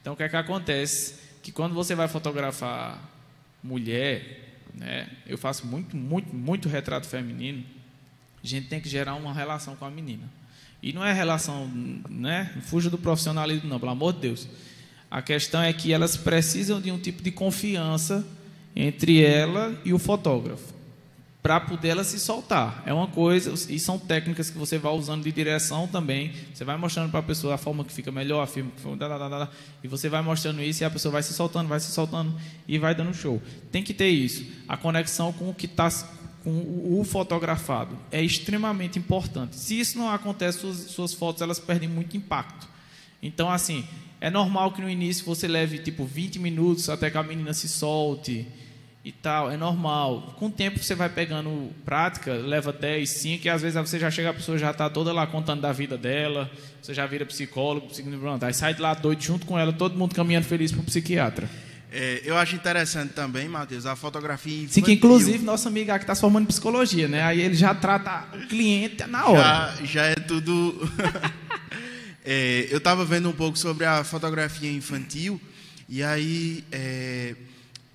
Então, 0.00 0.14
o 0.14 0.16
que 0.16 0.22
é 0.22 0.28
que 0.28 0.36
acontece? 0.36 1.14
Que 1.42 1.52
quando 1.52 1.74
você 1.74 1.94
vai 1.94 2.08
fotografar 2.08 3.10
mulher, 3.62 4.42
né? 4.74 5.08
Eu 5.26 5.38
faço 5.38 5.66
muito, 5.66 5.96
muito, 5.96 6.34
muito 6.34 6.68
retrato 6.68 7.06
feminino. 7.06 7.64
A 8.42 8.46
gente 8.46 8.68
tem 8.68 8.80
que 8.80 8.88
gerar 8.88 9.14
uma 9.14 9.32
relação 9.32 9.76
com 9.76 9.84
a 9.84 9.90
menina. 9.90 10.28
E 10.82 10.92
não 10.92 11.04
é 11.04 11.12
relação, 11.12 11.70
né? 12.08 12.52
Fuja 12.62 12.90
do 12.90 12.98
profissionalismo, 12.98 13.68
não, 13.68 13.78
pelo 13.78 13.92
amor 13.92 14.12
de 14.14 14.20
Deus. 14.20 14.48
A 15.10 15.22
questão 15.22 15.62
é 15.62 15.72
que 15.72 15.92
elas 15.92 16.16
precisam 16.16 16.80
de 16.80 16.90
um 16.90 16.98
tipo 16.98 17.22
de 17.22 17.30
confiança 17.30 18.26
entre 18.74 19.22
ela 19.22 19.74
e 19.84 19.92
o 19.92 19.98
fotógrafo 19.98 20.82
para 21.42 21.58
poder 21.58 21.88
ela 21.88 22.04
se 22.04 22.20
soltar. 22.20 22.82
É 22.86 22.94
uma 22.94 23.08
coisa, 23.08 23.52
e 23.68 23.78
são 23.78 23.98
técnicas 23.98 24.48
que 24.48 24.56
você 24.56 24.78
vai 24.78 24.92
usando 24.92 25.24
de 25.24 25.32
direção 25.32 25.88
também. 25.88 26.32
Você 26.54 26.64
vai 26.64 26.76
mostrando 26.76 27.10
para 27.10 27.18
a 27.18 27.22
pessoa 27.22 27.56
a 27.56 27.58
forma 27.58 27.84
que 27.84 27.92
fica 27.92 28.12
melhor, 28.12 28.44
a 28.44 28.46
que 28.46 28.62
fica, 28.62 29.50
e 29.82 29.88
você 29.88 30.08
vai 30.08 30.22
mostrando 30.22 30.62
isso 30.62 30.84
e 30.84 30.84
a 30.84 30.90
pessoa 30.90 31.10
vai 31.10 31.22
se 31.22 31.32
soltando, 31.32 31.68
vai 31.68 31.80
se 31.80 31.90
soltando 31.90 32.32
e 32.68 32.78
vai 32.78 32.94
dando 32.94 33.12
show. 33.12 33.42
Tem 33.72 33.82
que 33.82 33.92
ter 33.92 34.08
isso, 34.08 34.46
a 34.68 34.76
conexão 34.76 35.32
com 35.32 35.50
o 35.50 35.54
que 35.54 35.66
está 35.66 35.90
com 36.44 36.98
o 36.98 37.04
fotografado 37.04 37.96
é 38.10 38.22
extremamente 38.22 38.98
importante. 38.98 39.56
Se 39.56 39.78
isso 39.78 39.96
não 39.96 40.10
acontece, 40.10 40.58
suas, 40.58 40.76
suas 40.76 41.14
fotos 41.14 41.42
elas 41.42 41.58
perdem 41.58 41.88
muito 41.88 42.16
impacto. 42.16 42.68
Então, 43.22 43.48
assim, 43.48 43.84
é 44.20 44.28
normal 44.28 44.72
que 44.72 44.80
no 44.80 44.90
início 44.90 45.24
você 45.24 45.46
leve 45.46 45.78
tipo 45.78 46.04
20 46.04 46.40
minutos 46.40 46.88
até 46.88 47.10
que 47.10 47.18
a 47.18 47.22
menina 47.22 47.54
se 47.54 47.68
solte 47.68 48.46
e 49.04 49.10
tal, 49.10 49.50
é 49.50 49.56
normal. 49.56 50.34
Com 50.38 50.46
o 50.46 50.50
tempo 50.50 50.78
você 50.78 50.94
vai 50.94 51.08
pegando 51.08 51.70
prática, 51.84 52.32
leva 52.34 52.72
10, 52.72 53.08
5, 53.08 53.46
e 53.46 53.50
às 53.50 53.62
vezes 53.62 53.80
você 53.80 53.98
já 53.98 54.10
chega, 54.10 54.30
a 54.30 54.34
pessoa 54.34 54.56
já 54.56 54.70
está 54.70 54.88
toda 54.88 55.12
lá 55.12 55.26
contando 55.26 55.60
da 55.60 55.72
vida 55.72 55.98
dela, 55.98 56.50
você 56.80 56.94
já 56.94 57.04
vira 57.06 57.26
psicólogo, 57.26 57.88
psicólogo, 57.88 58.44
aí 58.44 58.54
sai 58.54 58.74
de 58.74 58.80
lá 58.80 58.94
doido 58.94 59.22
junto 59.22 59.44
com 59.44 59.58
ela, 59.58 59.72
todo 59.72 59.98
mundo 59.98 60.14
caminhando 60.14 60.44
feliz 60.44 60.70
para 60.70 60.80
o 60.80 60.84
psiquiatra. 60.84 61.48
É, 61.94 62.22
eu 62.24 62.38
acho 62.38 62.54
interessante 62.54 63.12
também, 63.12 63.48
Matheus, 63.48 63.84
a 63.84 63.94
fotografia 63.94 64.54
infantil. 64.54 64.72
Sim, 64.72 64.82
que 64.82 64.92
inclusive 64.92 65.44
nosso 65.44 65.68
amigo 65.68 65.90
aqui 65.92 66.04
está 66.04 66.14
se 66.14 66.22
formando 66.22 66.44
em 66.44 66.46
psicologia, 66.46 67.06
né? 67.06 67.22
Aí 67.22 67.40
ele 67.42 67.54
já 67.54 67.74
trata 67.74 68.28
o 68.34 68.48
cliente 68.48 69.04
na 69.06 69.26
hora. 69.26 69.74
Já, 69.80 69.84
já 69.84 70.02
é 70.06 70.14
tudo. 70.14 70.90
é, 72.24 72.66
eu 72.70 72.78
estava 72.78 73.04
vendo 73.04 73.28
um 73.28 73.32
pouco 73.32 73.58
sobre 73.58 73.84
a 73.84 74.02
fotografia 74.04 74.72
infantil, 74.72 75.38
e 75.86 76.02
aí 76.02 76.64
é, 76.72 77.34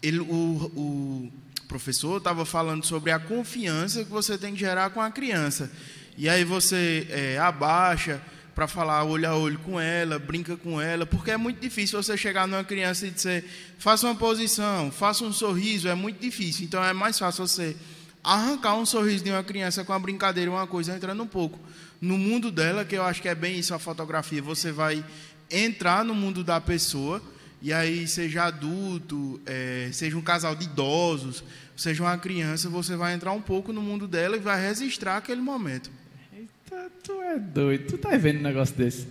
ele, 0.07 0.19
o, 0.19 0.71
o 0.75 1.31
professor 1.67 2.17
estava 2.17 2.45
falando 2.45 2.85
sobre 2.85 3.11
a 3.11 3.19
confiança 3.19 4.03
que 4.03 4.11
você 4.11 4.37
tem 4.37 4.53
que 4.53 4.59
gerar 4.59 4.89
com 4.91 5.01
a 5.01 5.11
criança. 5.11 5.71
E 6.17 6.27
aí 6.27 6.43
você 6.43 7.07
é, 7.09 7.37
abaixa 7.37 8.21
para 8.55 8.67
falar 8.67 9.03
olho 9.03 9.29
a 9.29 9.35
olho 9.35 9.59
com 9.59 9.79
ela, 9.79 10.17
brinca 10.17 10.57
com 10.57 10.81
ela, 10.81 11.05
porque 11.05 11.29
é 11.29 11.37
muito 11.37 11.59
difícil 11.59 12.01
você 12.01 12.17
chegar 12.17 12.47
numa 12.47 12.63
criança 12.63 13.05
e 13.05 13.11
dizer, 13.11 13.45
faça 13.77 14.07
uma 14.07 14.15
posição, 14.15 14.91
faça 14.91 15.23
um 15.23 15.31
sorriso, 15.31 15.87
é 15.87 15.93
muito 15.93 16.19
difícil. 16.19 16.65
Então 16.65 16.83
é 16.83 16.91
mais 16.91 17.19
fácil 17.19 17.47
você 17.47 17.75
arrancar 18.23 18.75
um 18.75 18.85
sorriso 18.85 19.23
de 19.23 19.29
uma 19.29 19.43
criança 19.43 19.83
com 19.83 19.93
uma 19.93 19.99
brincadeira, 19.99 20.49
uma 20.49 20.65
coisa, 20.65 20.95
entrando 20.95 21.21
um 21.21 21.27
pouco 21.27 21.59
no 22.01 22.17
mundo 22.17 22.51
dela, 22.51 22.83
que 22.83 22.95
eu 22.95 23.03
acho 23.03 23.21
que 23.21 23.29
é 23.29 23.35
bem 23.35 23.59
isso 23.59 23.73
a 23.73 23.79
fotografia. 23.79 24.41
Você 24.41 24.71
vai 24.71 25.03
entrar 25.51 26.03
no 26.03 26.15
mundo 26.15 26.43
da 26.43 26.59
pessoa, 26.59 27.21
e 27.61 27.73
aí, 27.73 28.07
seja 28.07 28.43
adulto, 28.43 29.41
é, 29.45 29.89
seja 29.91 30.15
um 30.15 30.21
casal 30.21 30.55
de 30.55 30.65
idosos, 30.65 31.43
seja 31.75 32.03
uma 32.03 32.17
criança, 32.17 32.69
você 32.69 32.95
vai 32.95 33.13
entrar 33.13 33.31
um 33.31 33.41
pouco 33.41 33.73
no 33.73 33.81
mundo 33.81 34.07
dela 34.07 34.35
e 34.37 34.39
vai 34.39 34.61
registrar 34.61 35.17
aquele 35.17 35.41
momento. 35.41 35.89
Eita, 36.31 36.91
tu 37.03 37.21
é 37.21 37.39
doido. 37.39 37.87
Tu 37.87 37.97
tá 37.97 38.15
vendo 38.15 38.39
um 38.39 38.43
negócio 38.43 38.75
desse? 38.75 39.07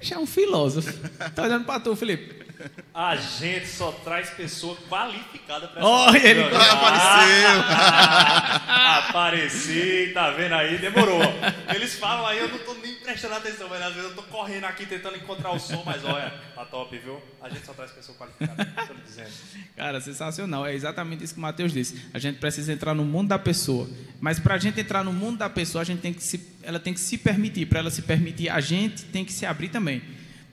Já 0.00 0.16
é 0.16 0.18
um 0.18 0.26
filósofo. 0.26 0.92
Tá 1.34 1.44
olhando 1.44 1.64
pra 1.64 1.80
tu, 1.80 1.94
Felipe. 1.96 2.42
A 2.94 3.16
gente 3.16 3.66
só 3.66 3.92
traz 3.92 4.30
pessoa 4.30 4.76
qualificada 4.88 5.68
para 5.68 5.80
essa 5.80 5.88
Olha, 5.88 6.18
ele 6.18 6.42
apareceu. 6.42 7.60
Apareci, 9.08 10.10
tá 10.14 10.30
vendo 10.30 10.54
aí? 10.54 10.78
Demorou. 10.78 11.20
Eles 11.74 11.94
falam 11.94 12.26
aí, 12.26 12.38
eu 12.38 12.48
não 12.48 12.58
tô 12.58 12.74
nem 12.74 12.94
prestando 12.96 13.34
atenção, 13.34 13.68
mas 13.68 13.82
às 13.82 13.94
vezes 13.94 14.10
eu 14.10 14.16
tô 14.16 14.22
correndo 14.24 14.64
aqui 14.64 14.86
tentando 14.86 15.16
encontrar 15.16 15.52
o 15.52 15.58
som, 15.58 15.82
mas 15.84 16.04
olha, 16.04 16.32
tá 16.54 16.64
top, 16.64 16.96
viu? 16.98 17.20
A 17.40 17.48
gente 17.48 17.64
só 17.64 17.72
traz 17.72 17.90
pessoa 17.90 18.16
qualificada, 18.16 18.64
tô 18.86 18.92
lhe 18.92 19.00
dizendo. 19.00 19.30
Cara, 19.76 20.00
sensacional. 20.00 20.66
É 20.66 20.74
exatamente 20.74 21.24
isso 21.24 21.34
que 21.34 21.38
o 21.38 21.42
Matheus 21.42 21.72
disse. 21.72 22.10
A 22.12 22.18
gente 22.18 22.38
precisa 22.38 22.72
entrar 22.72 22.94
no 22.94 23.04
mundo 23.04 23.28
da 23.28 23.38
pessoa. 23.38 23.88
Mas 24.20 24.38
para 24.38 24.54
a 24.54 24.58
gente 24.58 24.80
entrar 24.80 25.02
no 25.02 25.12
mundo 25.12 25.38
da 25.38 25.50
pessoa, 25.50 25.82
a 25.82 25.84
gente 25.84 26.00
tem 26.00 26.12
que 26.12 26.22
se, 26.22 26.40
ela 26.62 26.78
tem 26.78 26.94
que 26.94 27.00
se 27.00 27.18
permitir. 27.18 27.66
Para 27.66 27.80
ela 27.80 27.90
se 27.90 28.02
permitir, 28.02 28.48
a 28.48 28.60
gente 28.60 29.04
tem 29.06 29.24
que 29.24 29.32
se 29.32 29.44
abrir 29.46 29.68
também. 29.68 30.02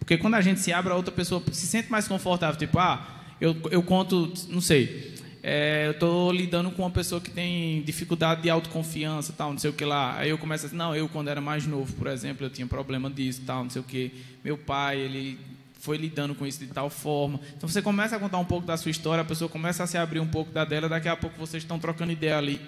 Porque 0.09 0.17
quando 0.23 0.33
a 0.33 0.41
gente 0.41 0.59
se 0.59 0.73
abre, 0.73 0.91
a 0.91 0.95
outra 0.95 1.11
pessoa 1.11 1.39
se 1.51 1.67
sente 1.67 1.91
mais 1.91 2.07
confortável. 2.07 2.57
Tipo, 2.57 2.79
ah, 2.79 3.07
eu, 3.39 3.55
eu 3.69 3.83
conto, 3.83 4.33
não 4.47 4.59
sei, 4.59 5.13
é, 5.43 5.85
eu 5.85 5.91
estou 5.91 6.31
lidando 6.31 6.71
com 6.71 6.81
uma 6.81 6.89
pessoa 6.89 7.21
que 7.21 7.29
tem 7.29 7.83
dificuldade 7.83 8.41
de 8.41 8.49
autoconfiança, 8.49 9.31
tal, 9.37 9.51
não 9.51 9.59
sei 9.59 9.69
o 9.69 9.73
que 9.73 9.85
lá. 9.85 10.17
Aí 10.17 10.31
eu 10.31 10.37
começo 10.39 10.65
assim, 10.65 10.75
não, 10.75 10.95
eu 10.95 11.07
quando 11.07 11.27
era 11.27 11.39
mais 11.39 11.67
novo, 11.67 11.93
por 11.93 12.07
exemplo, 12.07 12.43
eu 12.43 12.49
tinha 12.49 12.65
problema 12.65 13.07
disso, 13.07 13.43
tal, 13.45 13.61
não 13.61 13.69
sei 13.69 13.83
o 13.83 13.85
que. 13.85 14.11
Meu 14.43 14.57
pai, 14.57 14.97
ele 14.97 15.37
foi 15.79 15.95
lidando 15.95 16.33
com 16.33 16.43
isso 16.43 16.57
de 16.57 16.73
tal 16.73 16.89
forma. 16.89 17.39
Então 17.55 17.69
você 17.69 17.79
começa 17.79 18.15
a 18.15 18.19
contar 18.19 18.39
um 18.39 18.45
pouco 18.45 18.65
da 18.65 18.77
sua 18.77 18.89
história, 18.89 19.21
a 19.21 19.25
pessoa 19.25 19.47
começa 19.47 19.83
a 19.83 19.85
se 19.85 19.95
abrir 19.95 20.21
um 20.21 20.27
pouco 20.27 20.51
da 20.51 20.65
dela, 20.65 20.89
daqui 20.89 21.07
a 21.07 21.15
pouco 21.15 21.37
vocês 21.37 21.61
estão 21.61 21.77
trocando 21.77 22.11
ideia 22.11 22.35
ali. 22.35 22.59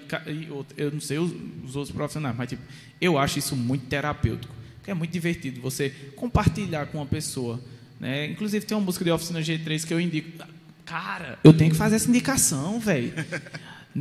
Eu 0.78 0.92
não 0.92 1.02
sei 1.02 1.18
os, 1.18 1.32
os 1.64 1.76
outros 1.76 1.92
profissionais, 1.92 2.36
mas 2.38 2.50
tipo, 2.50 2.62
eu 3.02 3.18
acho 3.18 3.40
isso 3.40 3.56
muito 3.56 3.88
terapêutico 3.88 4.61
que 4.84 4.92
é 4.92 4.94
muito 4.94 5.12
divertido 5.12 5.62
você 5.62 5.90
compartilhar 6.16 6.88
com 6.88 6.98
uma 6.98 7.06
pessoa. 7.06 7.60
Né? 8.00 8.28
Inclusive, 8.28 8.66
tem 8.66 8.76
uma 8.76 8.84
música 8.84 9.06
de 9.06 9.12
Oficina 9.12 9.40
G3 9.40 9.86
que 9.86 9.94
eu 9.94 10.00
indico. 10.00 10.44
Cara, 10.86 11.38
eu 11.44 11.54
tenho 11.54 11.72
que 11.72 11.78
fazer 11.78 11.96
essa 11.96 12.10
indicação, 12.10 12.80
velho. 12.80 13.14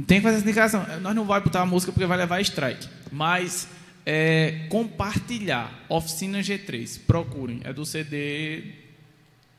Tem 0.06 0.18
que 0.18 0.22
fazer 0.22 0.36
essa 0.36 0.44
indicação. 0.44 0.86
Nós 1.00 1.14
não 1.14 1.24
vamos 1.24 1.44
botar 1.44 1.62
a 1.62 1.66
música 1.66 1.92
porque 1.92 2.06
vai 2.06 2.16
levar 2.16 2.40
strike. 2.40 2.88
Mas 3.10 3.68
é, 4.06 4.66
compartilhar 4.68 5.84
Oficina 5.88 6.40
G3. 6.40 7.00
Procurem. 7.06 7.60
É 7.64 7.72
do 7.72 7.84
CD 7.84 8.74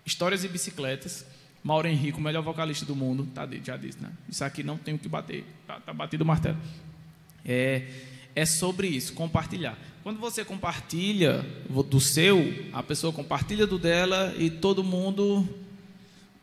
Histórias 0.05 0.43
e 0.43 0.47
Bicicletas. 0.47 1.25
Mauro 1.63 1.87
Henrique, 1.87 2.17
o 2.17 2.21
melhor 2.21 2.41
vocalista 2.41 2.85
do 2.85 2.95
mundo. 2.95 3.27
Tá, 3.33 3.47
já 3.63 3.77
disse, 3.77 4.01
né? 4.01 4.09
Isso 4.29 4.43
aqui 4.43 4.63
não 4.63 4.77
tem 4.77 4.93
o 4.93 4.97
que 4.97 5.07
bater. 5.07 5.45
Tá, 5.67 5.79
tá 5.79 5.93
batido 5.93 6.23
o 6.23 6.27
martelo. 6.27 6.57
É, 7.45 7.87
é 8.35 8.45
sobre 8.45 8.87
isso, 8.87 9.13
compartilhar. 9.13 9.77
Quando 10.03 10.19
você 10.19 10.43
compartilha 10.43 11.45
do 11.69 11.99
seu, 11.99 12.39
a 12.73 12.81
pessoa 12.81 13.13
compartilha 13.13 13.67
do 13.67 13.77
dela 13.77 14.33
e 14.37 14.49
todo 14.49 14.83
mundo 14.83 15.47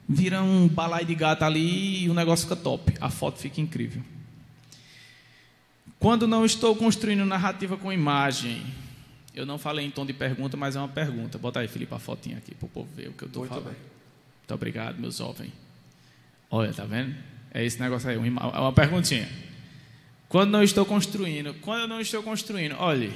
vira 0.09 0.41
um 0.43 0.69
balai 0.69 1.05
de 1.05 1.15
gato 1.15 1.43
ali 1.43 2.05
e 2.05 2.09
o 2.09 2.15
negócio 2.15 2.49
fica 2.49 2.55
top. 2.55 2.95
A 3.01 3.11
foto 3.11 3.39
fica 3.39 3.61
incrível. 3.61 4.03
Quando 5.99 6.29
não 6.29 6.45
estou 6.45 6.77
construindo 6.77 7.25
narrativa 7.25 7.77
com 7.77 7.93
imagem, 7.93 8.65
eu 9.35 9.45
não 9.45 9.59
falei 9.59 9.85
em 9.85 9.91
tom 9.91 10.07
de 10.07 10.13
pergunta, 10.13 10.57
mas 10.57 10.77
é 10.77 10.79
uma 10.79 10.89
pergunta. 10.89 11.37
Bota 11.37 11.59
aí, 11.59 11.67
Felipe, 11.67 11.93
a 11.93 11.99
fotinha 11.99 12.39
aqui 12.39 12.55
para 12.55 12.67
o 12.67 12.69
povo 12.69 12.89
ver 12.95 13.09
o 13.09 13.13
que 13.13 13.25
eu 13.25 13.29
estou 13.29 13.45
falando. 13.45 13.65
Bem. 13.65 13.75
Muito 13.75 14.55
obrigado, 14.55 14.99
meu 15.01 15.11
jovem. 15.11 15.53
Olha, 16.49 16.73
tá 16.73 16.85
vendo? 16.85 17.15
É 17.53 17.65
esse 17.65 17.81
negócio 17.81 18.09
aí, 18.09 18.17
uma, 18.17 18.61
uma 18.61 18.73
perguntinha. 18.73 19.29
Quando 20.29 20.51
não 20.51 20.63
estou 20.63 20.87
construindo, 20.87 21.55
quando 21.55 21.81
eu 21.81 21.89
não 21.89 22.01
estou 22.01 22.23
construindo, 22.23 22.77
olhe, 22.79 23.13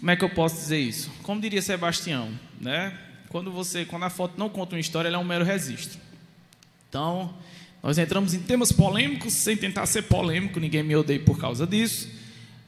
como 0.00 0.10
é 0.10 0.16
que 0.16 0.24
eu 0.24 0.30
posso 0.30 0.56
dizer 0.56 0.78
isso? 0.78 1.10
Como 1.22 1.40
diria 1.40 1.60
Sebastião, 1.60 2.30
né? 2.58 2.98
Quando 3.28 3.52
você, 3.52 3.84
quando 3.84 4.04
a 4.04 4.10
foto 4.10 4.34
não 4.38 4.48
conta 4.48 4.74
uma 4.74 4.80
história, 4.80 5.08
ela 5.08 5.18
é 5.18 5.20
um 5.20 5.24
mero 5.24 5.44
registro. 5.44 6.00
Então, 6.88 7.34
nós 7.82 7.98
entramos 7.98 8.32
em 8.32 8.40
temas 8.40 8.72
polêmicos 8.72 9.34
sem 9.34 9.56
tentar 9.56 9.84
ser 9.84 10.02
polêmico, 10.02 10.58
ninguém 10.58 10.82
me 10.82 10.96
odeia 10.96 11.20
por 11.20 11.38
causa 11.38 11.66
disso, 11.66 12.08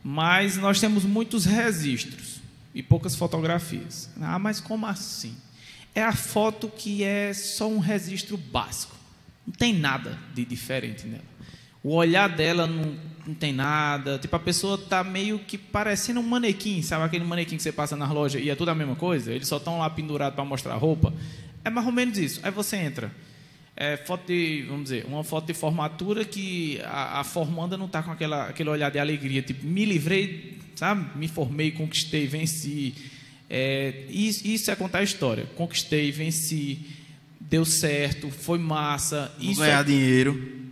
mas 0.04 0.58
nós 0.58 0.78
temos 0.78 1.04
muitos 1.04 1.46
registros 1.46 2.42
e 2.74 2.82
poucas 2.82 3.16
fotografias. 3.16 4.10
Ah, 4.20 4.38
mas 4.38 4.60
como 4.60 4.86
assim? 4.86 5.34
É 5.94 6.02
a 6.02 6.12
foto 6.12 6.68
que 6.68 7.02
é 7.02 7.32
só 7.32 7.66
um 7.66 7.78
registro 7.78 8.36
básico. 8.36 8.94
Não 9.46 9.54
tem 9.54 9.74
nada 9.74 10.18
de 10.34 10.44
diferente 10.44 11.06
nela. 11.06 11.24
O 11.82 11.94
olhar 11.94 12.28
dela 12.28 12.66
não, 12.66 12.94
não 13.26 13.34
tem 13.34 13.52
nada. 13.52 14.18
Tipo, 14.18 14.36
a 14.36 14.40
pessoa 14.40 14.76
tá 14.76 15.02
meio 15.04 15.38
que 15.38 15.56
parecendo 15.56 16.20
um 16.20 16.22
manequim, 16.22 16.82
sabe? 16.82 17.04
Aquele 17.04 17.24
manequim 17.24 17.56
que 17.56 17.62
você 17.62 17.72
passa 17.72 17.96
na 17.96 18.10
loja 18.12 18.38
e 18.38 18.50
é 18.50 18.54
tudo 18.54 18.70
a 18.70 18.74
mesma 18.74 18.96
coisa. 18.96 19.32
Eles 19.32 19.48
só 19.48 19.56
estão 19.56 19.78
lá 19.78 19.88
pendurados 19.88 20.34
para 20.34 20.44
mostrar 20.44 20.74
a 20.74 20.76
roupa. 20.76 21.12
É 21.64 21.70
mais 21.70 21.86
ou 21.86 21.92
menos 21.92 22.18
isso. 22.18 22.40
Aí 22.42 22.50
você 22.50 22.76
entra. 22.76 23.12
É, 23.74 23.96
foto 23.96 24.26
de, 24.26 24.64
vamos 24.68 24.84
dizer, 24.84 25.06
uma 25.06 25.24
foto 25.24 25.46
de 25.46 25.54
formatura 25.54 26.24
que 26.24 26.78
a, 26.84 27.20
a 27.20 27.24
formanda 27.24 27.76
não 27.76 27.86
está 27.86 28.02
com 28.02 28.10
aquela, 28.10 28.48
aquele 28.48 28.68
olhar 28.68 28.90
de 28.90 28.98
alegria. 28.98 29.40
Tipo, 29.42 29.66
me 29.66 29.84
livrei, 29.84 30.58
sabe? 30.74 31.16
Me 31.16 31.28
formei, 31.28 31.70
conquistei, 31.70 32.26
venci. 32.26 32.94
É, 33.48 34.04
isso, 34.08 34.46
isso 34.46 34.70
é 34.70 34.76
contar 34.76 34.98
a 34.98 35.02
história. 35.02 35.46
Conquistei, 35.56 36.10
venci, 36.10 36.80
deu 37.40 37.64
certo, 37.64 38.30
foi 38.30 38.58
massa. 38.58 39.32
Vou 39.38 39.50
isso 39.50 39.60
ganhar 39.60 39.80
é, 39.80 39.84
dinheiro. 39.84 40.62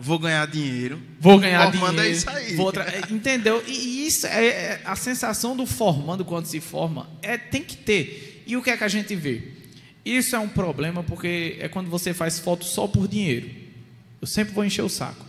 Vou 0.00 0.18
ganhar 0.18 0.46
dinheiro. 0.46 1.00
Vou 1.20 1.38
ganhar 1.38 1.70
Formando 1.72 1.96
dinheiro. 1.96 2.08
é 2.08 2.12
isso 2.16 2.30
aí. 2.30 2.54
vou 2.56 2.72
tra- 2.72 2.84
é, 2.84 3.02
Entendeu? 3.12 3.62
E 3.66 4.06
isso 4.06 4.26
é, 4.26 4.46
é- 4.46 4.80
a 4.84 4.96
sensação 4.96 5.56
do 5.56 5.66
formando 5.66 6.24
quando 6.24 6.46
se 6.46 6.60
forma 6.60 7.08
é 7.22 7.36
tem 7.38 7.62
que 7.62 7.76
ter. 7.76 8.42
E 8.46 8.56
o 8.56 8.62
que 8.62 8.70
é 8.70 8.76
que 8.76 8.84
a 8.84 8.88
gente 8.88 9.14
vê? 9.14 9.42
Isso 10.04 10.36
é 10.36 10.38
um 10.38 10.48
problema 10.48 11.02
porque 11.02 11.56
é 11.60 11.68
quando 11.68 11.88
você 11.88 12.12
faz 12.12 12.38
foto 12.38 12.64
só 12.64 12.86
por 12.86 13.08
dinheiro. 13.08 13.48
Eu 14.20 14.26
sempre 14.26 14.52
vou 14.54 14.64
encher 14.64 14.82
o 14.82 14.88
saco. 14.88 15.24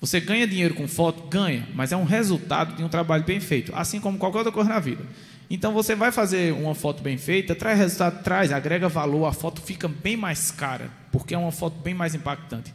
Você 0.00 0.20
ganha 0.20 0.46
dinheiro 0.46 0.74
com 0.74 0.86
foto? 0.86 1.28
Ganha, 1.28 1.66
mas 1.74 1.90
é 1.90 1.96
um 1.96 2.04
resultado 2.04 2.76
de 2.76 2.84
um 2.84 2.88
trabalho 2.88 3.24
bem 3.24 3.40
feito, 3.40 3.72
assim 3.74 3.98
como 4.00 4.18
qualquer 4.18 4.38
outra 4.38 4.52
coisa 4.52 4.68
na 4.68 4.78
vida. 4.78 5.02
Então 5.48 5.72
você 5.72 5.94
vai 5.94 6.12
fazer 6.12 6.52
uma 6.52 6.74
foto 6.74 7.02
bem 7.02 7.16
feita, 7.18 7.54
traz 7.54 7.78
resultado, 7.78 8.22
traz, 8.22 8.52
agrega 8.52 8.88
valor, 8.88 9.24
a 9.26 9.32
foto 9.32 9.60
fica 9.62 9.88
bem 9.88 10.16
mais 10.16 10.50
cara, 10.50 10.90
porque 11.10 11.34
é 11.34 11.38
uma 11.38 11.52
foto 11.52 11.78
bem 11.80 11.94
mais 11.94 12.14
impactante. 12.14 12.72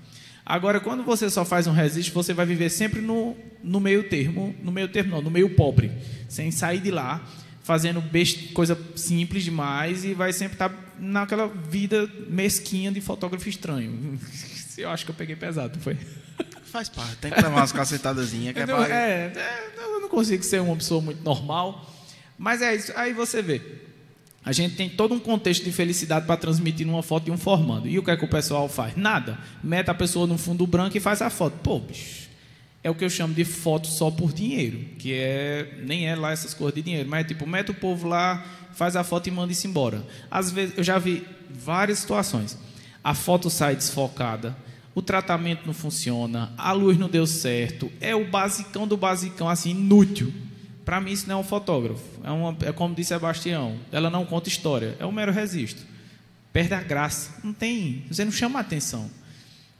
Agora, 0.49 0.79
quando 0.79 1.03
você 1.03 1.29
só 1.29 1.45
faz 1.45 1.67
um 1.67 1.71
resiste, 1.71 2.11
você 2.11 2.33
vai 2.33 2.43
viver 2.43 2.71
sempre 2.71 3.01
no, 3.01 3.37
no 3.63 3.79
meio 3.79 4.09
termo, 4.09 4.55
no 4.63 4.71
meio 4.71 4.87
termo 4.87 5.11
não, 5.11 5.21
no 5.21 5.29
meio 5.29 5.51
pobre, 5.51 5.91
sem 6.27 6.49
sair 6.49 6.79
de 6.79 6.89
lá, 6.89 7.23
fazendo 7.61 8.01
best, 8.01 8.51
coisa 8.51 8.75
simples 8.95 9.43
demais 9.43 10.03
e 10.03 10.15
vai 10.15 10.33
sempre 10.33 10.55
estar 10.55 10.73
naquela 10.97 11.47
vida 11.47 12.09
mesquinha 12.27 12.91
de 12.91 12.99
fotógrafo 12.99 13.47
estranho. 13.47 14.19
Eu 14.75 14.89
acho 14.89 15.03
que 15.03 15.11
eu 15.11 15.15
peguei 15.15 15.35
pesado, 15.35 15.77
foi? 15.81 15.97
Faz 16.63 16.87
parte, 16.87 17.17
tem 17.17 17.29
que 17.29 17.41
levar 17.41 17.57
umas 17.57 17.73
cacetadazinhas 17.73 18.53
que 18.53 18.61
é, 18.61 18.65
pra... 18.65 18.87
é, 18.87 19.33
é, 19.35 19.73
eu 19.77 19.99
não 19.99 20.07
consigo 20.07 20.41
ser 20.41 20.61
uma 20.61 20.73
pessoa 20.77 21.01
muito 21.01 21.21
normal, 21.21 21.93
mas 22.37 22.61
é 22.61 22.73
isso. 22.73 22.93
Aí 22.95 23.11
você 23.11 23.41
vê. 23.41 23.61
A 24.49 24.51
gente 24.51 24.73
tem 24.73 24.89
todo 24.89 25.13
um 25.13 25.19
contexto 25.19 25.63
de 25.63 25.71
felicidade 25.71 26.25
para 26.25 26.35
transmitir 26.35 26.87
numa 26.87 27.03
foto 27.03 27.25
de 27.25 27.31
um 27.31 27.37
formando. 27.37 27.87
E 27.87 27.99
o 27.99 28.03
que 28.03 28.09
é 28.09 28.17
que 28.17 28.25
o 28.25 28.27
pessoal 28.27 28.67
faz? 28.67 28.97
Nada. 28.97 29.37
Mete 29.63 29.91
a 29.91 29.93
pessoa 29.93 30.25
no 30.25 30.39
fundo 30.39 30.65
branco 30.65 30.97
e 30.97 30.99
faz 30.99 31.21
a 31.21 31.29
foto. 31.29 31.59
Pô, 31.61 31.77
bicho, 31.77 32.27
é 32.83 32.89
o 32.89 32.95
que 32.95 33.05
eu 33.05 33.11
chamo 33.11 33.31
de 33.31 33.45
foto 33.45 33.85
só 33.85 34.09
por 34.09 34.33
dinheiro, 34.33 34.79
que 34.97 35.13
é 35.13 35.77
nem 35.83 36.07
é 36.07 36.15
lá 36.15 36.31
essas 36.31 36.55
coisas 36.55 36.73
de 36.73 36.81
dinheiro, 36.81 37.07
mas 37.07 37.19
é 37.19 37.23
tipo, 37.25 37.45
mete 37.45 37.69
o 37.69 37.75
povo 37.75 38.07
lá, 38.07 38.43
faz 38.73 38.95
a 38.95 39.03
foto 39.03 39.27
e 39.27 39.31
manda 39.31 39.51
isso 39.51 39.67
embora. 39.67 40.03
Às 40.31 40.49
vezes 40.49 40.75
eu 40.75 40.83
já 40.83 40.97
vi 40.97 41.23
várias 41.47 41.99
situações. 41.99 42.57
A 43.03 43.13
foto 43.13 43.51
sai 43.51 43.75
desfocada, 43.75 44.57
o 44.95 45.01
tratamento 45.03 45.67
não 45.67 45.75
funciona, 45.75 46.51
a 46.57 46.71
luz 46.71 46.97
não 46.97 47.07
deu 47.07 47.27
certo, 47.27 47.91
é 48.01 48.15
o 48.15 48.27
basicão 48.27 48.87
do 48.87 48.97
basicão 48.97 49.47
assim 49.47 49.69
inútil. 49.69 50.33
Para 50.85 50.99
mim 50.99 51.11
isso 51.11 51.27
não 51.27 51.37
é 51.37 51.39
um 51.39 51.43
fotógrafo. 51.43 52.03
É, 52.23 52.31
uma, 52.31 52.57
é 52.61 52.71
como 52.71 52.95
disse 52.95 53.09
Sebastião, 53.09 53.77
ela 53.91 54.09
não 54.09 54.25
conta 54.25 54.49
história, 54.49 54.95
é 54.99 55.05
um 55.05 55.11
mero 55.11 55.31
registro. 55.31 55.85
Perde 56.51 56.73
a 56.73 56.81
graça, 56.81 57.35
não 57.43 57.53
tem, 57.53 58.03
você 58.09 58.25
não 58.25 58.31
chama 58.31 58.59
a 58.59 58.61
atenção. 58.61 59.09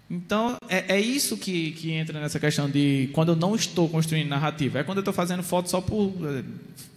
Então, 0.09 0.57
é, 0.67 0.95
é 0.95 0.99
isso 0.99 1.38
que, 1.38 1.71
que 1.73 1.91
entra 1.91 2.19
nessa 2.19 2.39
questão 2.39 2.69
de 2.69 3.09
quando 3.13 3.29
eu 3.29 3.35
não 3.35 3.55
estou 3.55 3.88
construindo 3.88 4.27
narrativa. 4.27 4.79
É 4.79 4.83
quando 4.83 4.97
eu 4.97 5.01
estou 5.01 5.13
fazendo 5.13 5.43
foto 5.43 5.69
só 5.69 5.81
por 5.81 6.13
eh, 6.23 6.43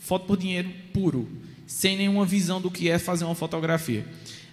foto 0.00 0.26
por 0.26 0.38
dinheiro 0.38 0.70
puro, 0.94 1.28
sem 1.66 1.96
nenhuma 1.96 2.24
visão 2.24 2.58
do 2.58 2.70
que 2.70 2.88
é 2.88 2.98
fazer 2.98 3.26
uma 3.26 3.34
fotografia. 3.34 4.06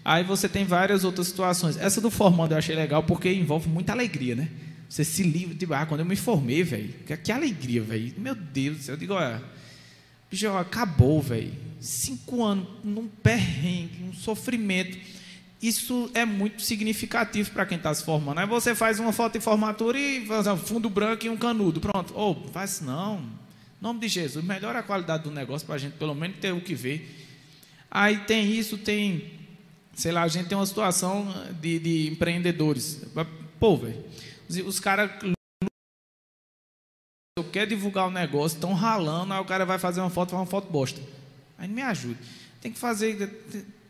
Aí 0.03 0.23
você 0.23 0.49
tem 0.49 0.65
várias 0.65 1.05
outras 1.05 1.27
situações. 1.27 1.77
Essa 1.77 2.01
do 2.01 2.12
formando 2.12 2.51
eu 2.51 2.57
achei 2.57 2.75
legal 2.75 3.01
porque 3.03 3.31
envolve 3.31 3.69
muita 3.69 3.93
alegria, 3.93 4.35
né? 4.35 4.49
Você 4.89 5.06
se 5.06 5.23
livra, 5.23 5.56
tipo, 5.56 5.73
ah, 5.73 5.86
quando 5.86 5.99
eu 6.02 6.06
me 6.06 6.15
formei, 6.15 6.63
velho, 6.63 6.91
que, 7.06 7.15
que, 7.15 7.32
alegria, 7.32 7.82
velho. 7.82 8.13
Meu 8.17 8.36
Deus 8.36 8.78
do 8.78 8.84
céu, 8.84 8.95
eu 8.95 8.99
digo, 8.99 9.13
olha, 9.13 9.41
bicho, 10.30 10.49
acabou, 10.49 11.21
velho. 11.21 11.54
Cinco 11.80 12.43
anos 12.43 12.67
num 12.84 13.08
perrengue, 13.08 13.99
num 14.02 14.13
sofrimento 14.13 14.97
isso 15.62 16.10
é 16.13 16.23
muito 16.23 16.62
significativo 16.62 17.52
para 17.52 17.65
quem 17.65 17.78
está 17.78 17.93
se 17.93 18.04
formando. 18.04 18.39
Aí 18.39 18.47
você 18.47 18.73
faz 18.73 18.97
uma 18.99 19.12
foto 19.12 19.34
de 19.34 19.41
formatura 19.41 19.99
e 19.99 20.25
faz 20.25 20.47
um 20.47 20.56
fundo 20.56 20.89
branco 20.89 21.25
e 21.25 21.30
um 21.30 21.36
canudo. 21.36 21.82
Pronto. 21.82 22.13
Ou 22.15 22.45
oh, 22.45 22.49
faz 22.49 22.80
não. 22.80 23.17
Em 23.17 23.84
nome 23.84 23.99
de 23.99 24.08
Jesus, 24.08 24.43
melhora 24.43 24.80
a 24.80 24.84
qualidade 24.84 25.23
do 25.23 25.32
negócio 25.32 25.65
para 25.65 25.75
a 25.75 25.78
gente 25.78 25.93
pelo 25.93 26.15
menos 26.15 26.38
ter 26.38 26.54
o 26.54 26.62
que 26.62 26.73
ver. 26.73 27.28
Aí 27.91 28.19
tem 28.19 28.49
isso, 28.54 28.78
tem, 28.78 29.32
sei 29.93 30.12
lá, 30.13 30.23
a 30.23 30.28
gente 30.30 30.47
tem 30.47 30.58
uma 30.58 30.65
situação 30.65 31.28
de, 31.60 31.80
de 31.80 32.08
empreendedores. 32.08 33.04
Pô, 33.60 33.75
velho, 33.75 34.02
os, 34.49 34.79
caras 34.79 35.12
eu 37.38 37.43
quero 37.51 37.69
divulgar 37.69 38.07
o 38.07 38.12
negócio, 38.12 38.55
estão 38.55 38.73
ralando, 38.73 39.33
aí 39.33 39.39
o 39.39 39.45
cara 39.45 39.65
vai 39.65 39.79
fazer 39.79 40.01
uma 40.01 40.09
foto, 40.09 40.31
faz 40.31 40.41
uma 40.41 40.45
foto 40.45 40.71
bosta. 40.71 41.01
Aí 41.57 41.67
me 41.67 41.81
ajude. 41.81 42.19
Tem 42.62 42.71
que 42.71 42.79
fazer 42.79 43.15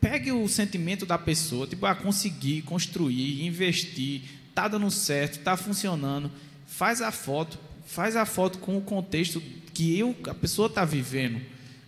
Pegue 0.01 0.31
o 0.31 0.47
sentimento 0.47 1.05
da 1.05 1.17
pessoa, 1.17 1.67
tipo, 1.67 1.85
ah, 1.85 1.93
conseguir, 1.93 2.61
construir, 2.61 3.45
investir, 3.45 4.21
tá 4.55 4.67
dando 4.67 4.89
certo, 4.89 5.43
tá 5.43 5.57
funcionando. 5.57 6.31
Faz 6.65 7.01
a 7.01 7.11
foto, 7.11 7.59
faz 7.85 8.15
a 8.15 8.25
foto 8.25 8.59
com 8.59 8.77
o 8.77 8.81
contexto 8.81 9.41
que 9.73 9.97
eu, 9.99 10.15
a 10.27 10.33
pessoa 10.33 10.67
está 10.67 10.85
vivendo. 10.85 11.41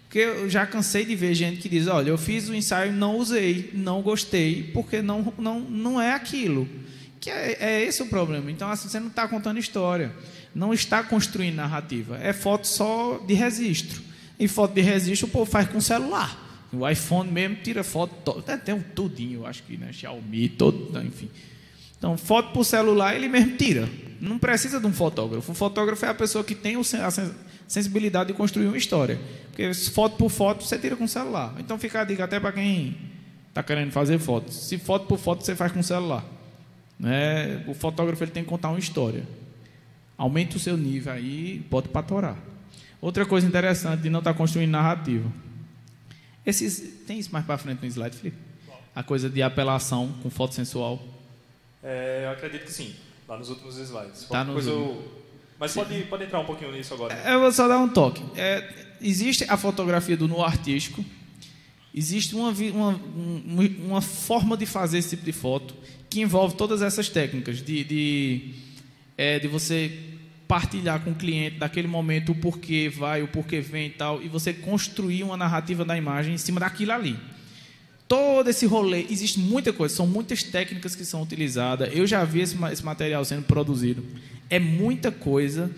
Porque 0.04 0.20
eu 0.20 0.50
já 0.50 0.68
cansei 0.68 1.06
de 1.06 1.16
ver 1.16 1.34
gente 1.34 1.62
que 1.62 1.70
diz, 1.70 1.88
olha, 1.88 2.10
eu 2.10 2.18
fiz 2.18 2.50
o 2.50 2.54
ensaio, 2.54 2.92
não 2.92 3.16
usei, 3.16 3.72
não 3.74 4.02
gostei, 4.02 4.64
porque 4.74 5.02
não, 5.02 5.34
não, 5.38 5.62
não 5.62 6.02
é 6.02 6.14
aquilo. 6.14 6.68
Que 7.22 7.30
é, 7.30 7.58
é 7.60 7.84
esse 7.84 8.02
o 8.02 8.08
problema. 8.08 8.50
Então, 8.52 8.70
assim, 8.70 8.90
você 8.90 9.00
não 9.00 9.08
está 9.08 9.28
contando 9.28 9.60
história, 9.60 10.12
não 10.54 10.74
está 10.74 11.04
construindo 11.04 11.56
narrativa. 11.56 12.18
É 12.18 12.34
foto 12.34 12.68
só 12.68 13.20
de 13.26 13.36
registro. 13.36 14.02
E 14.40 14.48
foto 14.48 14.74
de 14.74 14.82
registro 14.82 15.28
o 15.28 15.32
povo 15.32 15.50
faz 15.50 15.70
com 15.70 15.80
celular. 15.80 16.68
O 16.74 16.88
iPhone 16.90 17.32
mesmo 17.32 17.58
tira 17.58 17.84
foto, 17.84 18.42
tem 18.66 18.74
um 18.74 18.82
tudinho, 18.82 19.42
eu 19.42 19.46
acho 19.46 19.62
que, 19.64 19.78
né? 19.78 19.94
Xiaomi, 19.94 20.50
todo, 20.50 21.00
enfim. 21.04 21.30
Então, 21.98 22.18
foto 22.18 22.52
por 22.52 22.64
celular 22.64 23.16
ele 23.16 23.28
mesmo 23.28 23.56
tira. 23.56 23.88
Não 24.20 24.40
precisa 24.40 24.80
de 24.80 24.88
um 24.88 24.94
fotógrafo. 24.94 25.52
O 25.52 25.56
fotógrafo 25.56 26.04
é 26.04 26.10
a 26.10 26.14
pessoa 26.16 26.44
que 26.44 26.56
tem 26.56 26.76
a 26.76 27.12
sensibilidade 27.68 28.30
de 28.30 28.34
construir 28.34 28.66
uma 28.66 28.78
história. 28.78 29.20
Porque 29.50 29.72
foto 29.74 30.18
por 30.18 30.32
foto 30.32 30.64
você 30.64 30.80
tira 30.80 30.96
com 30.96 31.04
o 31.04 31.08
celular. 31.08 31.54
Então 31.60 31.78
fica 31.78 32.02
a 32.02 32.04
dica 32.04 32.24
até 32.24 32.40
para 32.40 32.52
quem 32.52 32.98
está 33.50 33.62
querendo 33.62 33.92
fazer 33.92 34.18
fotos. 34.18 34.56
Se 34.56 34.80
foto 34.80 35.06
por 35.06 35.20
foto 35.20 35.44
você 35.44 35.56
faz 35.56 35.72
com 35.72 35.82
o 35.82 35.84
celular. 35.84 36.26
Né? 37.02 37.64
O 37.68 37.74
fotógrafo 37.74 38.24
ele 38.24 38.32
tem 38.32 38.44
que 38.44 38.50
contar 38.50 38.70
uma 38.70 38.78
história. 38.78 39.28
Aumenta 40.16 40.56
o 40.56 40.60
seu 40.60 40.78
nível 40.78 41.12
aí, 41.12 41.66
pode 41.68 41.90
patorar. 41.90 42.38
Outra 43.02 43.26
coisa 43.26 43.48
interessante 43.48 44.04
de 44.04 44.10
não 44.10 44.20
estar 44.20 44.34
tá 44.34 44.38
construindo 44.38 44.70
narrativa. 44.70 45.28
Esses, 46.46 47.04
tem 47.08 47.18
isso 47.18 47.34
mais 47.34 47.44
para 47.44 47.58
frente 47.58 47.82
no 47.82 47.88
slide, 47.88 48.16
Felipe? 48.16 48.38
A 48.96 49.02
coisa 49.02 49.30
de 49.30 49.42
apelação 49.42 50.14
com 50.22 50.30
foto 50.30 50.54
sensual. 50.54 51.02
É, 51.84 52.26
eu 52.26 52.32
acredito 52.32 52.66
que 52.66 52.72
sim, 52.72 52.96
lá 53.28 53.36
nos 53.36 53.50
últimos 53.50 53.78
slides. 53.78 54.26
Tá 54.26 54.44
nos... 54.44 54.68
eu... 54.68 55.20
Mas 55.60 55.74
pode, 55.74 56.04
pode 56.04 56.26
entrar 56.26 56.40
um 56.40 56.46
pouquinho 56.46 56.72
nisso 56.72 56.94
agora. 56.94 57.16
Eu 57.28 57.40
vou 57.40 57.52
só 57.52 57.68
dar 57.68 57.80
um 57.80 57.90
toque. 57.90 58.24
É, 58.36 58.68
existe 59.02 59.44
a 59.48 59.58
fotografia 59.58 60.16
do 60.16 60.28
nu 60.28 60.44
artístico, 60.44 61.04
existe 61.94 62.36
uma, 62.36 62.50
uma, 62.52 63.02
uma, 63.86 64.02
forma 64.02 64.56
de 64.56 64.66
fazer 64.66 65.00
esse 65.00 65.12
tipo 65.12 65.24
de 65.24 65.32
foto 65.32 65.76
que 66.10 66.22
envolve 66.22 66.56
todas 66.56 66.82
essas 66.82 67.10
técnicas 67.10 67.62
de, 67.62 67.84
de, 67.84 68.54
é, 69.18 69.40
de 69.40 69.48
você 69.48 69.92
partilhar 70.48 71.00
com 71.02 71.12
o 71.12 71.16
cliente 71.16 71.58
daquele 71.58 71.88
momento 71.88 72.34
o 72.34 72.36
porquê 72.36 72.90
vai, 72.90 73.24
o 73.24 73.28
porquê 73.28 73.62
vem 73.62 73.88
e 73.88 73.92
tal, 73.92 74.22
e 74.22 74.28
você 74.28 74.52
construir 74.54 75.24
uma 75.24 75.38
narrativa 75.38 75.86
da 75.86 75.98
imagem 75.98 76.34
em 76.34 76.38
cima 76.38 76.60
daquilo 76.60 76.92
ali. 76.92 77.18
Todo 78.08 78.50
esse 78.50 78.66
rolê, 78.66 79.06
existe 79.10 79.40
muita 79.40 79.72
coisa, 79.72 79.96
são 79.96 80.06
muitas 80.06 80.44
técnicas 80.44 80.94
que 80.94 81.06
são 81.06 81.22
utilizadas. 81.22 81.90
Eu 81.94 82.06
já 82.06 82.26
vi 82.26 82.42
esse, 82.42 82.58
esse 82.70 82.84
material 82.84 83.24
sendo 83.24 83.44
produzido. 83.44 84.04
É 84.50 84.60
muita 84.60 85.10
coisa 85.10 85.72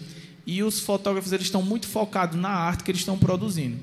e 0.45 0.63
os 0.63 0.79
fotógrafos 0.79 1.31
eles 1.31 1.45
estão 1.45 1.61
muito 1.61 1.87
focados 1.87 2.35
na 2.39 2.49
arte 2.49 2.83
que 2.83 2.89
eles 2.89 3.01
estão 3.01 3.19
produzindo. 3.19 3.77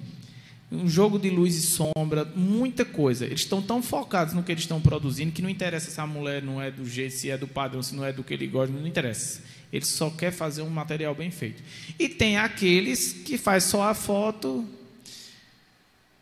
Um 0.73 0.89
jogo 0.89 1.19
de 1.19 1.29
luz 1.29 1.57
e 1.57 1.63
sombra, 1.63 2.25
muita 2.37 2.85
coisa. 2.85 3.27
Eles 3.27 3.41
estão 3.41 3.61
tão 3.61 3.83
focados 3.83 4.35
no 4.35 4.43
que 4.43 4.53
eles 4.53 4.63
estão 4.63 4.81
produzindo 4.81 5.33
que 5.33 5.43
não 5.43 5.51
interessa 5.51 5.91
se 5.91 6.01
a 6.01 6.07
mulher 6.07 6.43
não 6.43 6.63
é 6.63 6.71
do 6.71 6.89
jeito, 6.89 7.17
se 7.17 7.29
é 7.29 7.37
do 7.37 7.49
padrão, 7.49 7.83
se 7.83 7.95
não 7.95 8.05
é 8.05 8.13
do 8.13 8.23
que 8.23 8.35
ele 8.35 8.47
gosta, 8.47 8.73
não 8.73 8.87
interessa. 8.87 9.43
Ele 9.73 9.85
só 9.85 10.11
quer 10.11 10.31
fazer 10.31 10.63
um 10.63 10.71
material 10.71 11.15
bem 11.15 11.31
feito. 11.31 11.63
E 11.99 12.09
tem 12.09 12.37
aqueles 12.37 13.13
que 13.13 13.37
faz 13.37 13.65
só 13.65 13.89
a 13.89 13.95
foto. 13.95 14.65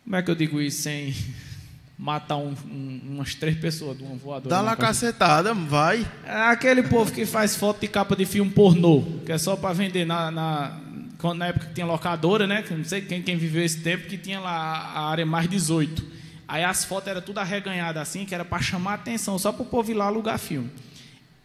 Como 0.04 0.16
é 0.16 0.22
que 0.22 0.30
eu 0.30 0.34
digo 0.34 0.60
isso 0.60 0.80
sem 0.80 1.14
matar 1.98 2.38
um, 2.38 2.54
um, 2.70 3.00
umas 3.04 3.34
três 3.34 3.58
pessoas 3.58 3.98
de 3.98 4.02
uma 4.02 4.16
voadora? 4.16 4.48
Dá 4.48 4.62
lá 4.62 4.74
cacetada, 4.74 5.52
vai. 5.52 6.10
É 6.24 6.32
aquele 6.32 6.82
povo 6.84 7.12
que 7.12 7.26
faz 7.26 7.54
foto 7.54 7.80
de 7.80 7.88
capa 7.88 8.16
de 8.16 8.24
filme 8.24 8.50
pornô, 8.50 9.02
que 9.26 9.32
é 9.32 9.36
só 9.36 9.56
para 9.56 9.74
vender 9.74 10.06
na, 10.06 10.30
na, 10.30 10.80
na 11.34 11.46
época 11.46 11.66
que 11.66 11.74
tinha 11.74 11.86
locadora, 11.86 12.46
né? 12.46 12.64
Não 12.70 12.84
sei 12.84 13.00
quem, 13.00 13.22
quem 13.22 13.36
viveu 13.36 13.64
esse 13.64 13.80
tempo, 13.80 14.06
que 14.06 14.16
tinha 14.16 14.38
lá 14.38 14.52
a 14.52 15.08
área 15.08 15.26
mais 15.26 15.48
18. 15.48 16.04
Aí 16.46 16.64
as 16.64 16.84
fotos 16.84 17.08
eram 17.08 17.20
tudo 17.20 17.38
arreganhadas 17.38 18.00
assim, 18.02 18.24
que 18.24 18.34
era 18.34 18.44
para 18.44 18.62
chamar 18.62 18.92
a 18.92 18.94
atenção, 18.94 19.38
só 19.38 19.52
para 19.52 19.62
o 19.62 19.66
povo 19.66 19.90
ir 19.90 19.94
lá 19.94 20.06
alugar 20.06 20.38
filme. 20.38 20.70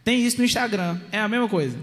Tem 0.02 0.24
isso 0.24 0.38
no 0.38 0.44
Instagram, 0.44 0.98
é 1.10 1.18
a 1.18 1.28
mesma 1.28 1.48
coisa. 1.48 1.76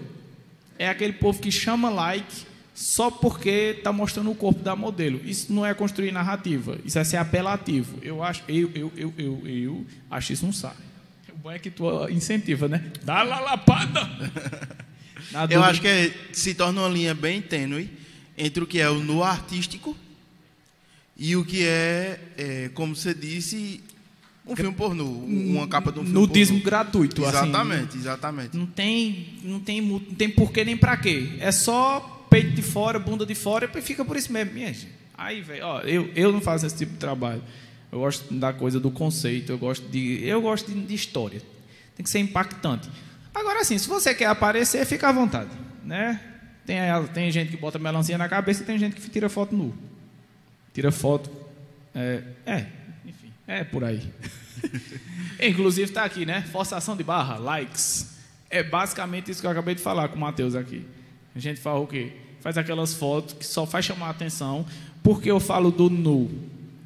É 0.80 0.90
aquele 0.90 1.14
povo 1.14 1.40
que 1.40 1.52
chama 1.52 1.90
like 1.90 2.46
só 2.74 3.12
porque 3.12 3.76
está 3.78 3.92
mostrando 3.92 4.32
o 4.32 4.36
corpo 4.36 4.62
da 4.62 4.76
modelo. 4.76 5.22
Isso 5.24 5.54
não 5.54 5.66
é 5.66 5.74
construir 5.74 6.12
narrativa, 6.12 6.80
isso 6.84 6.98
é 6.98 7.04
ser 7.04 7.18
apelativo. 7.18 8.00
Eu 8.02 8.24
acho, 8.24 8.44
eu, 8.48 8.72
eu, 8.74 8.92
eu, 8.96 9.14
eu, 9.18 9.48
eu 9.48 9.86
acho 10.10 10.34
isso 10.34 10.46
um 10.46 10.54
saco. 10.54 10.82
O 11.32 11.38
bom 11.38 11.52
é 11.52 11.60
que 11.60 11.70
tu 11.70 11.86
incentiva, 12.10 12.68
né? 12.68 12.92
Dá 13.04 13.22
lá 13.22 13.40
lapada! 13.40 14.10
eu 15.50 15.64
acho 15.64 15.82
que 15.82 15.88
é, 15.88 16.14
se 16.32 16.54
torna 16.54 16.82
uma 16.82 16.90
linha 16.90 17.14
bem 17.14 17.42
tênue 17.42 17.90
entre 18.38 18.64
o 18.64 18.68
que 18.68 18.80
é 18.80 18.90
o 18.90 19.00
no 19.00 19.24
artístico 19.24 19.96
e 21.18 21.36
o 21.36 21.46
que 21.46 21.66
é, 21.66 22.20
é 22.38 22.72
como 22.74 22.96
você 22.96 23.14
disse, 23.14 23.84
um 24.46 24.56
filme 24.56 24.74
pornô, 24.74 25.06
uma 25.06 25.68
capa 25.68 25.92
de 25.92 26.00
um 26.00 26.04
filme 26.04 26.20
Nudismo 26.20 26.58
pornô. 26.58 26.66
gratuito, 26.66 27.26
assim. 27.26 27.38
Exatamente, 27.38 27.90
assim, 27.90 28.00
exatamente. 28.00 28.58
Não 28.58 28.66
tem, 28.66 29.40
não 29.44 29.60
tem, 29.60 29.82
não 29.82 30.00
tem 30.00 30.30
porquê 30.30 30.66
nem 30.66 30.76
pra 30.76 30.98
quê. 30.98 31.34
É 31.40 31.52
só 31.52 32.26
peito 32.30 32.52
de 32.52 32.62
fora, 32.62 32.98
bunda 32.98 33.26
de 33.26 33.36
fora 33.36 33.70
e 33.74 33.82
fica 33.82 34.04
por 34.04 34.18
isso 34.18 34.32
mesmo. 34.34 34.54
Minha 34.54 34.74
gente. 34.74 34.88
Aí, 35.16 35.42
velho, 35.42 35.64
ó, 35.64 35.82
eu, 35.82 36.10
eu 36.16 36.32
não 36.32 36.42
faço 36.42 36.66
esse 36.66 36.76
tipo 36.76 36.94
de 36.94 36.98
trabalho. 36.98 37.44
Eu 37.92 38.00
gosto 38.00 38.34
da 38.34 38.52
coisa 38.52 38.80
do 38.80 38.90
conceito, 38.90 39.52
eu 39.52 39.58
gosto 39.58 39.88
de, 39.88 40.24
eu 40.24 40.42
gosto 40.42 40.72
de, 40.72 40.82
de 40.82 40.96
história. 40.96 41.42
Tem 41.96 42.04
que 42.04 42.10
ser 42.10 42.20
impactante. 42.20 42.90
Agora, 43.34 43.62
assim, 43.62 43.78
se 43.78 43.88
você 43.88 44.14
quer 44.14 44.26
aparecer, 44.26 44.86
fica 44.86 45.10
à 45.10 45.12
vontade, 45.12 45.52
né? 45.84 46.20
Tem, 46.66 46.78
tem 47.14 47.32
gente 47.32 47.52
que 47.52 47.58
bota 47.58 47.80
melancia 47.80 48.18
na 48.18 48.30
cabeça 48.30 48.64
e 48.64 48.66
tem 48.66 48.78
gente 48.78 48.96
que 48.96 49.10
tira 49.10 49.30
foto 49.30 49.56
nu. 49.56 49.76
Tira 50.74 50.92
foto. 50.92 51.30
É, 51.94 52.22
é 52.46 52.66
é 53.52 53.66
por 53.66 53.84
aí. 53.84 54.02
Inclusive 55.42 55.90
está 55.90 56.06
aqui, 56.06 56.26
né? 56.26 56.42
Forçação 56.42 56.96
de 56.96 57.04
barra, 57.04 57.38
likes. 57.38 58.18
É 58.50 58.64
basicamente 58.64 59.30
isso 59.30 59.42
que 59.42 59.48
eu 59.48 59.52
acabei 59.52 59.76
de 59.76 59.82
falar 59.82 60.08
com 60.08 60.16
o 60.16 60.20
Matheus 60.20 60.56
aqui. 60.56 60.86
A 61.36 61.40
gente 61.40 61.60
fala 61.60 61.80
o 61.80 61.88
quê? 61.88 62.14
Faz 62.40 62.58
aquelas 62.58 62.94
fotos 62.94 63.34
que 63.34 63.46
só 63.46 63.66
faz 63.66 63.84
chamar 63.84 64.08
a 64.08 64.10
atenção, 64.12 64.66
porque 65.04 65.30
eu 65.30 65.40
falo 65.40 65.70
do 65.70 65.90
nu, 65.90 66.32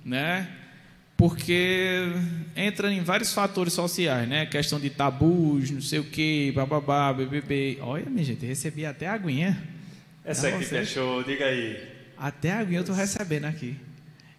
né? 0.04 0.50
Porque 1.18 2.12
entra 2.56 2.92
em 2.92 3.02
vários 3.02 3.34
fatores 3.34 3.74
sociais, 3.74 4.28
né? 4.28 4.46
Questão 4.46 4.80
de 4.80 4.90
tabus, 4.90 5.72
não 5.72 5.82
sei 5.82 6.00
o 6.00 6.04
quê, 6.04 6.52
bababá, 6.54 7.14
BBB. 7.14 7.78
Olha, 7.82 8.10
minha 8.10 8.24
gente, 8.24 8.46
recebi 8.46 8.86
até 8.86 9.08
a 9.08 9.14
aguinha. 9.14 9.58
Essa 10.24 10.50
aqui 10.50 10.86
show, 10.86 11.24
diga 11.24 11.46
aí. 11.46 11.96
Até 12.18 12.52
a 12.52 12.60
aguinha 12.60 12.80
eu 12.80 12.84
tô 12.84 12.94
recebendo 12.94 13.46
aqui. 13.46 13.78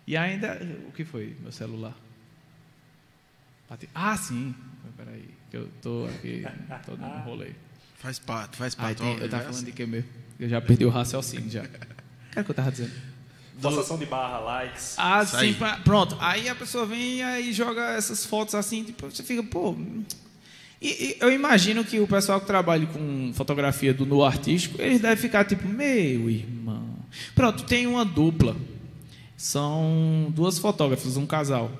E 0.07 0.17
ainda, 0.17 0.61
o 0.89 0.93
que 0.93 1.05
foi? 1.05 1.37
Meu 1.41 1.51
celular. 1.51 1.97
Ah, 3.95 4.17
sim. 4.17 4.55
Peraí, 4.97 5.29
que 5.51 5.57
eu 5.57 5.69
tô 5.83 6.07
aqui, 6.07 6.45
tô 6.85 6.97
dando 6.97 7.17
um 7.17 7.21
rolê. 7.21 7.51
Faz 7.97 8.19
parte, 8.19 8.57
faz 8.57 8.75
parte. 8.75 8.99
tem- 8.99 9.17
Ó, 9.17 9.19
eu 9.19 9.29
tava 9.29 9.43
é 9.43 9.47
falando 9.47 9.65
de 9.65 9.73
que 9.73 9.85
mesmo? 9.87 10.09
Eu 10.39 10.49
já 10.49 10.61
perdi 10.61 10.85
o 10.85 10.91
raciocínio 10.91 11.51
já. 11.51 11.67
Cara, 11.67 12.43
o 12.43 12.45
que 12.45 12.51
eu 12.51 12.55
tava 12.55 12.71
dizendo? 12.71 12.93
Forçação 13.59 13.97
de 13.99 14.05
barra, 14.07 14.39
likes. 14.41 14.95
Ah, 14.99 15.23
Isso 15.23 15.33
sim, 15.39 15.47
aí. 15.47 15.55
pra- 15.55 15.77
pronto. 15.79 16.17
Aí 16.21 16.49
a 16.49 16.55
pessoa 16.55 16.85
vem 16.85 17.17
e 17.19 17.23
aí 17.23 17.53
joga 17.53 17.95
essas 17.95 18.25
fotos 18.27 18.55
assim, 18.55 18.85
tipo, 18.85 19.11
você 19.11 19.23
fica, 19.23 19.43
pô. 19.43 19.75
E, 20.81 20.89
e 20.89 21.17
eu 21.21 21.33
imagino 21.33 21.83
que 21.85 21.99
o 21.99 22.07
pessoal 22.07 22.39
que 22.41 22.47
trabalha 22.47 22.87
com 22.87 23.33
fotografia 23.35 23.95
do 23.95 24.05
nu 24.05 24.23
artístico, 24.23 24.81
eles 24.81 25.01
devem 25.01 25.17
ficar 25.17 25.45
tipo, 25.45 25.67
meu 25.67 26.29
irmão. 26.29 26.97
Pronto, 27.35 27.63
tem 27.65 27.87
uma 27.87 28.05
dupla. 28.05 28.55
São 29.37 30.33
duas 30.35 30.59
fotógrafas, 30.59 31.17
um 31.17 31.27
casal. 31.27 31.71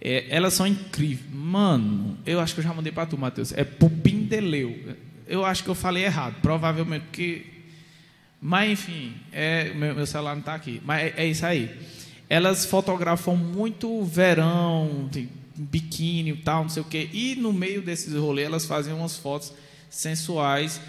É, 0.00 0.26
elas 0.28 0.54
são 0.54 0.66
incríveis. 0.66 1.20
Mano, 1.32 2.16
eu 2.26 2.40
acho 2.40 2.54
que 2.54 2.60
eu 2.60 2.64
já 2.64 2.72
mandei 2.74 2.92
pra 2.92 3.06
tu, 3.06 3.16
Matheus. 3.16 3.52
É 3.52 3.64
Pupindeleu. 3.64 4.94
Eu 5.26 5.44
acho 5.44 5.62
que 5.64 5.70
eu 5.70 5.74
falei 5.74 6.04
errado, 6.04 6.36
provavelmente, 6.42 7.02
porque 7.06 7.46
mas 8.40 8.70
enfim, 8.70 9.14
é, 9.32 9.72
meu, 9.74 9.94
meu 9.94 10.06
celular 10.06 10.34
não 10.34 10.40
está 10.40 10.54
aqui. 10.54 10.80
Mas 10.84 11.02
é, 11.02 11.14
é 11.18 11.26
isso 11.26 11.44
aí. 11.46 11.70
Elas 12.28 12.64
fotografam 12.64 13.36
muito 13.36 14.02
verão, 14.04 15.08
biquíni 15.56 16.30
e 16.30 16.36
tal, 16.36 16.62
não 16.62 16.68
sei 16.68 16.82
o 16.82 16.86
quê. 16.86 17.08
E 17.12 17.36
no 17.36 17.52
meio 17.52 17.82
desses 17.82 18.14
rolês 18.14 18.46
elas 18.46 18.66
fazem 18.66 18.92
umas 18.92 19.16
fotos 19.16 19.52
sensuais 19.88 20.80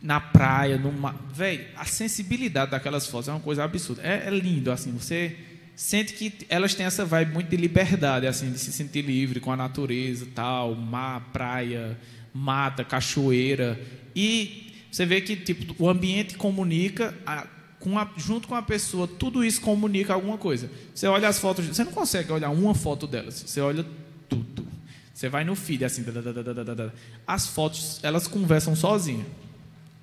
na 0.00 0.20
praia, 0.20 0.78
no 0.78 0.92
mar. 0.92 1.16
Véi, 1.32 1.68
a 1.76 1.84
sensibilidade 1.84 2.70
daquelas 2.70 3.06
fotos 3.06 3.28
é 3.28 3.32
uma 3.32 3.40
coisa 3.40 3.64
absurda. 3.64 4.02
É, 4.02 4.26
é 4.26 4.30
lindo, 4.30 4.70
assim, 4.70 4.92
você 4.92 5.36
sente 5.74 6.14
que 6.14 6.32
elas 6.48 6.74
têm 6.74 6.86
essa 6.86 7.04
vibe 7.04 7.34
muito 7.34 7.48
de 7.48 7.56
liberdade, 7.56 8.26
assim, 8.26 8.50
de 8.50 8.58
se 8.58 8.72
sentir 8.72 9.02
livre 9.02 9.40
com 9.40 9.52
a 9.52 9.56
natureza, 9.56 10.26
tal, 10.34 10.74
mar, 10.74 11.28
praia, 11.32 11.98
mata, 12.32 12.84
cachoeira. 12.84 13.78
E 14.14 14.65
você 14.90 15.04
vê 15.06 15.20
que 15.20 15.36
tipo, 15.36 15.74
o 15.82 15.88
ambiente 15.88 16.36
comunica 16.36 17.14
a- 17.26 17.46
com 17.80 17.98
a- 17.98 18.10
junto 18.16 18.48
com 18.48 18.54
a 18.54 18.62
pessoa, 18.62 19.06
tudo 19.06 19.44
isso 19.44 19.60
comunica 19.60 20.14
alguma 20.14 20.38
coisa. 20.38 20.70
Você 20.94 21.06
olha 21.06 21.28
as 21.28 21.38
fotos, 21.38 21.66
você 21.66 21.84
não 21.84 21.92
consegue 21.92 22.32
olhar 22.32 22.50
uma 22.50 22.74
foto 22.74 23.06
delas, 23.06 23.44
você 23.46 23.60
olha 23.60 23.84
tudo. 24.28 24.66
Você 25.12 25.28
vai 25.28 25.44
no 25.44 25.54
feed 25.54 25.84
assim, 25.84 26.02
da, 26.02 26.12
da, 26.12 26.20
da, 26.20 26.42
da, 26.42 26.52
da, 26.52 26.62
da, 26.64 26.74
da. 26.74 26.92
as 27.26 27.46
fotos 27.46 28.00
elas 28.02 28.26
conversam 28.26 28.74
sozinhas. 28.76 29.26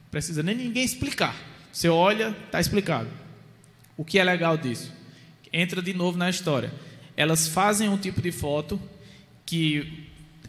Precisa 0.09 0.41
nem 0.43 0.55
ninguém 0.55 0.83
explicar. 0.83 1.35
Você 1.71 1.89
olha, 1.89 2.35
está 2.45 2.59
explicado. 2.59 3.09
O 3.97 4.03
que 4.05 4.17
é 4.19 4.23
legal 4.23 4.57
disso? 4.57 4.91
Entra 5.51 5.81
de 5.81 5.93
novo 5.93 6.17
na 6.17 6.29
história. 6.29 6.71
Elas 7.17 7.47
fazem 7.47 7.89
um 7.89 7.97
tipo 7.97 8.21
de 8.21 8.31
foto 8.31 8.79
que 9.45 10.02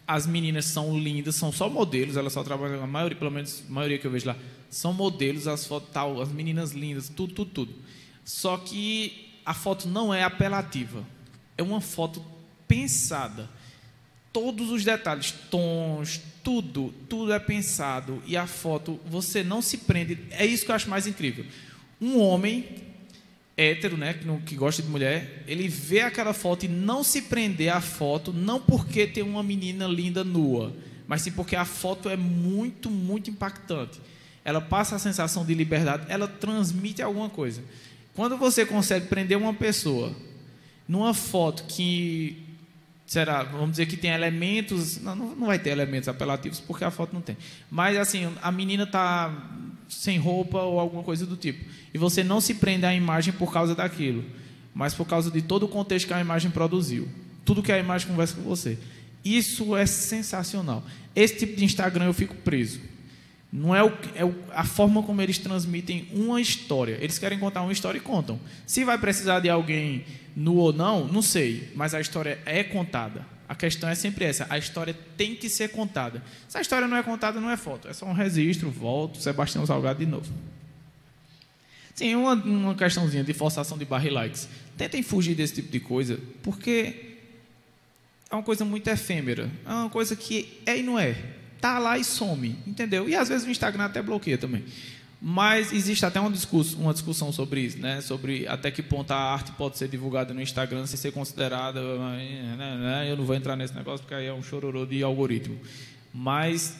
as 0.06 0.26
meninas 0.26 0.66
são 0.66 0.98
lindas, 0.98 1.36
são 1.36 1.50
só 1.50 1.68
modelos, 1.68 2.16
elas 2.16 2.32
só 2.32 2.42
trabalham, 2.42 2.82
a 2.82 2.86
maioria, 2.86 3.16
pelo 3.16 3.30
menos 3.30 3.62
a 3.68 3.72
maioria 3.72 3.98
que 3.98 4.06
eu 4.06 4.10
vejo 4.10 4.26
lá, 4.26 4.36
são 4.68 4.92
modelos, 4.92 5.46
as 5.48 5.66
fotos 5.66 5.88
tal, 5.92 6.20
as 6.20 6.30
meninas 6.30 6.72
lindas, 6.72 7.08
tudo, 7.08 7.32
tudo, 7.32 7.50
tudo. 7.50 7.74
Só 8.24 8.56
que 8.56 9.32
a 9.44 9.54
foto 9.54 9.88
não 9.88 10.12
é 10.12 10.22
apelativa. 10.22 11.04
É 11.56 11.62
uma 11.62 11.80
foto 11.80 12.24
pensada. 12.66 13.48
Todos 14.32 14.70
os 14.70 14.84
detalhes, 14.84 15.32
tons, 15.50 16.20
tudo, 16.42 16.92
tudo 17.08 17.32
é 17.32 17.38
pensado. 17.38 18.22
E 18.26 18.36
a 18.36 18.46
foto, 18.46 18.98
você 19.06 19.44
não 19.44 19.62
se 19.62 19.78
prende. 19.78 20.18
É 20.30 20.44
isso 20.44 20.64
que 20.64 20.70
eu 20.70 20.74
acho 20.74 20.90
mais 20.90 21.06
incrível. 21.06 21.44
Um 22.00 22.18
homem 22.18 22.66
hétero, 23.56 23.96
né, 23.96 24.14
que, 24.14 24.26
não, 24.26 24.40
que 24.40 24.56
gosta 24.56 24.82
de 24.82 24.88
mulher, 24.88 25.44
ele 25.46 25.68
vê 25.68 26.00
aquela 26.00 26.32
foto 26.32 26.64
e 26.64 26.68
não 26.68 27.04
se 27.04 27.22
prender 27.22 27.72
à 27.72 27.80
foto, 27.80 28.32
não 28.32 28.60
porque 28.60 29.06
tem 29.06 29.22
uma 29.22 29.42
menina 29.42 29.86
linda 29.86 30.24
nua, 30.24 30.74
mas 31.06 31.22
sim 31.22 31.30
porque 31.30 31.54
a 31.54 31.64
foto 31.64 32.08
é 32.08 32.16
muito, 32.16 32.90
muito 32.90 33.30
impactante. 33.30 34.00
Ela 34.44 34.60
passa 34.60 34.96
a 34.96 34.98
sensação 34.98 35.44
de 35.44 35.54
liberdade, 35.54 36.04
ela 36.08 36.26
transmite 36.26 37.00
alguma 37.00 37.30
coisa. 37.30 37.62
Quando 38.14 38.36
você 38.36 38.66
consegue 38.66 39.06
prender 39.06 39.38
uma 39.38 39.54
pessoa 39.54 40.14
numa 40.86 41.14
foto 41.14 41.64
que 41.64 42.44
será, 43.06 43.42
vamos 43.42 43.72
dizer 43.72 43.86
que 43.86 43.96
tem 43.96 44.10
elementos, 44.10 45.00
não, 45.00 45.14
não 45.14 45.46
vai 45.46 45.58
ter 45.58 45.70
elementos 45.70 46.08
apelativos 46.08 46.60
porque 46.60 46.84
a 46.84 46.90
foto 46.90 47.12
não 47.12 47.20
tem. 47.20 47.36
Mas 47.70 47.96
assim, 47.96 48.32
a 48.42 48.50
menina 48.50 48.86
tá 48.86 49.32
sem 49.88 50.18
roupa 50.18 50.60
ou 50.62 50.78
alguma 50.78 51.02
coisa 51.02 51.26
do 51.26 51.36
tipo. 51.36 51.64
E 51.92 51.98
você 51.98 52.24
não 52.24 52.40
se 52.40 52.54
prende 52.54 52.86
à 52.86 52.94
imagem 52.94 53.32
por 53.32 53.52
causa 53.52 53.74
daquilo, 53.74 54.24
mas 54.74 54.94
por 54.94 55.06
causa 55.06 55.30
de 55.30 55.42
todo 55.42 55.64
o 55.64 55.68
contexto 55.68 56.06
que 56.06 56.14
a 56.14 56.20
imagem 56.20 56.50
produziu. 56.50 57.08
Tudo 57.44 57.62
que 57.62 57.72
a 57.72 57.78
imagem 57.78 58.08
conversa 58.08 58.34
com 58.34 58.42
você. 58.42 58.78
Isso 59.24 59.76
é 59.76 59.86
sensacional. 59.86 60.84
Esse 61.14 61.36
tipo 61.36 61.56
de 61.56 61.64
Instagram 61.64 62.06
eu 62.06 62.14
fico 62.14 62.34
preso. 62.34 62.80
Não 63.56 63.72
é, 63.72 63.84
o, 63.84 63.88
é 64.16 64.28
a 64.50 64.64
forma 64.64 65.00
como 65.00 65.22
eles 65.22 65.38
transmitem 65.38 66.08
uma 66.10 66.40
história. 66.40 66.98
Eles 67.00 67.20
querem 67.20 67.38
contar 67.38 67.62
uma 67.62 67.72
história 67.72 67.98
e 67.98 68.00
contam. 68.00 68.40
Se 68.66 68.84
vai 68.84 68.98
precisar 68.98 69.38
de 69.38 69.48
alguém 69.48 70.04
nu 70.34 70.56
ou 70.56 70.72
não, 70.72 71.06
não 71.06 71.22
sei. 71.22 71.70
Mas 71.72 71.94
a 71.94 72.00
história 72.00 72.40
é 72.44 72.64
contada. 72.64 73.24
A 73.48 73.54
questão 73.54 73.88
é 73.88 73.94
sempre 73.94 74.24
essa. 74.24 74.44
A 74.50 74.58
história 74.58 74.92
tem 75.16 75.36
que 75.36 75.48
ser 75.48 75.68
contada. 75.68 76.20
Se 76.48 76.58
a 76.58 76.60
história 76.60 76.88
não 76.88 76.96
é 76.96 77.02
contada, 77.04 77.40
não 77.40 77.48
é 77.48 77.56
foto. 77.56 77.86
É 77.86 77.92
só 77.92 78.06
um 78.06 78.12
registro, 78.12 78.68
volto, 78.72 79.20
Sebastião 79.20 79.64
Salgado 79.64 80.00
de 80.00 80.06
novo. 80.06 80.32
Sim, 81.94 82.16
uma, 82.16 82.34
uma 82.34 82.74
questãozinha 82.74 83.22
de 83.22 83.32
forçação 83.32 83.78
de 83.78 83.84
barra 83.84 84.08
e 84.08 84.10
likes. 84.10 84.48
Tentem 84.76 85.00
fugir 85.00 85.36
desse 85.36 85.54
tipo 85.54 85.70
de 85.70 85.78
coisa, 85.78 86.18
porque 86.42 87.18
é 88.28 88.34
uma 88.34 88.42
coisa 88.42 88.64
muito 88.64 88.88
efêmera. 88.88 89.48
É 89.64 89.72
uma 89.72 89.90
coisa 89.90 90.16
que 90.16 90.60
é 90.66 90.76
e 90.76 90.82
não 90.82 90.98
é. 90.98 91.43
Tá 91.64 91.78
lá 91.78 91.96
e 91.96 92.04
some, 92.04 92.58
entendeu? 92.66 93.08
E 93.08 93.14
às 93.16 93.30
vezes 93.30 93.46
o 93.46 93.50
Instagram 93.50 93.84
até 93.86 94.02
bloqueia 94.02 94.36
também. 94.36 94.62
Mas 95.18 95.72
existe 95.72 96.04
até 96.04 96.20
uma, 96.20 96.30
discuss- 96.30 96.74
uma 96.74 96.92
discussão 96.92 97.32
sobre 97.32 97.62
isso, 97.62 97.78
né? 97.78 98.02
Sobre 98.02 98.46
até 98.46 98.70
que 98.70 98.82
ponto 98.82 99.10
a 99.12 99.16
arte 99.16 99.50
pode 99.52 99.78
ser 99.78 99.88
divulgada 99.88 100.34
no 100.34 100.42
Instagram 100.42 100.84
sem 100.86 100.98
ser 100.98 101.10
considerada. 101.12 101.80
Eu 103.08 103.16
não 103.16 103.24
vou 103.24 103.34
entrar 103.34 103.56
nesse 103.56 103.74
negócio 103.74 104.00
porque 104.00 104.14
aí 104.14 104.26
é 104.26 104.34
um 104.34 104.42
chororô 104.42 104.84
de 104.84 105.02
algoritmo. 105.02 105.58
Mas 106.12 106.76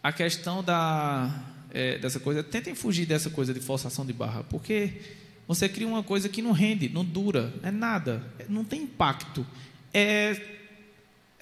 a 0.00 0.12
questão 0.12 0.62
da, 0.62 1.42
é, 1.72 1.98
dessa 1.98 2.20
coisa, 2.20 2.44
tentem 2.44 2.76
fugir 2.76 3.06
dessa 3.06 3.28
coisa 3.28 3.52
de 3.52 3.58
forçação 3.58 4.06
de 4.06 4.12
barra, 4.12 4.44
porque 4.44 5.00
você 5.48 5.68
cria 5.68 5.88
uma 5.88 6.04
coisa 6.04 6.28
que 6.28 6.40
não 6.40 6.52
rende, 6.52 6.88
não 6.88 7.04
dura, 7.04 7.52
é 7.60 7.72
nada, 7.72 8.24
não 8.48 8.62
tem 8.62 8.82
impacto. 8.82 9.44
É, 9.92 10.40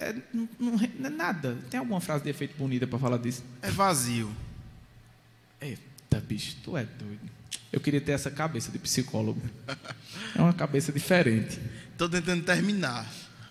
é, 0.01 0.15
não, 0.33 0.49
não 0.59 0.79
é 1.05 1.09
nada. 1.09 1.57
Tem 1.69 1.79
alguma 1.79 2.01
frase 2.01 2.23
de 2.23 2.29
efeito 2.29 2.57
bonita 2.57 2.87
para 2.87 2.97
falar 2.97 3.17
disso? 3.17 3.43
É 3.61 3.69
vazio. 3.69 4.29
Eita, 5.61 6.19
bicho, 6.27 6.57
tu 6.63 6.75
é 6.75 6.83
doido. 6.83 7.29
Eu 7.71 7.79
queria 7.79 8.01
ter 8.01 8.11
essa 8.11 8.29
cabeça 8.29 8.71
de 8.71 8.79
psicólogo. 8.79 9.41
É 10.35 10.41
uma 10.41 10.53
cabeça 10.53 10.91
diferente. 10.91 11.59
Tô 11.97 12.09
tentando 12.09 12.43
terminar. 12.43 13.05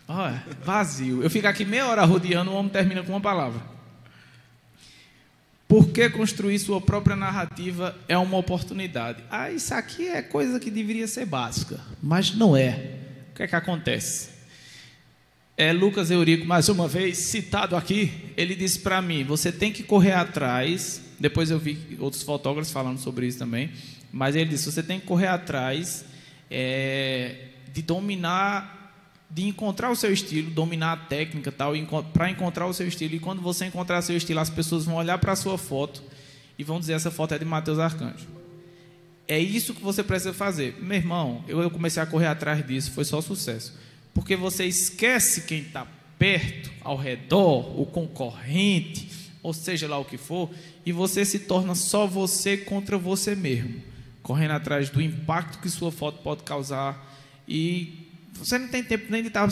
Olha, 0.08 0.44
vazio. 0.64 1.22
Eu 1.22 1.30
fico 1.30 1.46
aqui 1.46 1.64
meia 1.64 1.86
hora 1.86 2.04
rodeando, 2.04 2.50
o 2.50 2.54
homem 2.54 2.70
termina 2.70 3.02
com 3.02 3.12
uma 3.12 3.20
palavra. 3.20 3.62
Porque 5.68 6.10
construir 6.10 6.58
sua 6.58 6.80
própria 6.80 7.14
narrativa 7.14 7.96
é 8.08 8.18
uma 8.18 8.36
oportunidade. 8.36 9.22
Ah, 9.30 9.52
isso 9.52 9.72
aqui 9.72 10.08
é 10.08 10.20
coisa 10.20 10.58
que 10.58 10.68
deveria 10.68 11.06
ser 11.06 11.26
básica, 11.26 11.78
mas 12.02 12.34
não 12.34 12.56
é. 12.56 12.98
O 13.30 13.36
que 13.36 13.44
é 13.44 13.46
que 13.46 13.54
acontece? 13.54 14.39
É, 15.60 15.74
Lucas 15.74 16.10
Eurico, 16.10 16.46
mais 16.46 16.70
uma 16.70 16.88
vez, 16.88 17.18
citado 17.18 17.76
aqui, 17.76 18.10
ele 18.34 18.54
disse 18.54 18.78
para 18.78 19.02
mim: 19.02 19.24
você 19.24 19.52
tem 19.52 19.70
que 19.70 19.82
correr 19.82 20.12
atrás. 20.12 21.02
Depois 21.20 21.50
eu 21.50 21.58
vi 21.58 21.98
outros 22.00 22.22
fotógrafos 22.22 22.72
falando 22.72 22.96
sobre 22.96 23.26
isso 23.26 23.38
também. 23.38 23.70
Mas 24.10 24.34
ele 24.34 24.48
disse: 24.48 24.72
você 24.72 24.82
tem 24.82 24.98
que 24.98 25.04
correr 25.04 25.26
atrás 25.26 26.06
é, 26.50 27.48
de 27.74 27.82
dominar, 27.82 28.96
de 29.28 29.46
encontrar 29.46 29.90
o 29.90 29.96
seu 29.96 30.10
estilo, 30.10 30.50
dominar 30.50 30.92
a 30.92 30.96
técnica 30.96 31.52
tal, 31.52 31.74
para 32.10 32.30
encontrar 32.30 32.66
o 32.66 32.72
seu 32.72 32.88
estilo. 32.88 33.16
E 33.16 33.18
quando 33.18 33.42
você 33.42 33.66
encontrar 33.66 34.00
seu 34.00 34.16
estilo, 34.16 34.40
as 34.40 34.48
pessoas 34.48 34.86
vão 34.86 34.94
olhar 34.94 35.18
para 35.18 35.32
a 35.32 35.36
sua 35.36 35.58
foto 35.58 36.02
e 36.58 36.64
vão 36.64 36.80
dizer: 36.80 36.94
essa 36.94 37.10
foto 37.10 37.34
é 37.34 37.38
de 37.38 37.44
Mateus 37.44 37.78
Arcanjo. 37.78 38.26
É 39.28 39.38
isso 39.38 39.74
que 39.74 39.82
você 39.82 40.02
precisa 40.02 40.32
fazer. 40.32 40.78
Meu 40.80 40.96
irmão, 40.96 41.44
eu 41.46 41.70
comecei 41.70 42.02
a 42.02 42.06
correr 42.06 42.28
atrás 42.28 42.66
disso, 42.66 42.92
foi 42.92 43.04
só 43.04 43.20
sucesso. 43.20 43.78
Porque 44.14 44.36
você 44.36 44.64
esquece 44.64 45.42
quem 45.42 45.60
está 45.60 45.86
perto, 46.18 46.70
ao 46.82 46.96
redor, 46.96 47.80
o 47.80 47.86
concorrente, 47.86 49.08
ou 49.42 49.54
seja 49.54 49.88
lá 49.88 49.98
o 49.98 50.04
que 50.04 50.18
for, 50.18 50.50
e 50.84 50.92
você 50.92 51.24
se 51.24 51.40
torna 51.40 51.74
só 51.74 52.06
você 52.06 52.56
contra 52.56 52.98
você 52.98 53.34
mesmo, 53.34 53.82
correndo 54.22 54.52
atrás 54.52 54.90
do 54.90 55.00
impacto 55.00 55.60
que 55.60 55.70
sua 55.70 55.90
foto 55.90 56.22
pode 56.22 56.42
causar. 56.42 57.18
E 57.48 58.06
você 58.34 58.58
não 58.58 58.68
tem 58.68 58.82
tempo 58.82 59.06
nem 59.10 59.22
de 59.22 59.28
estar 59.28 59.48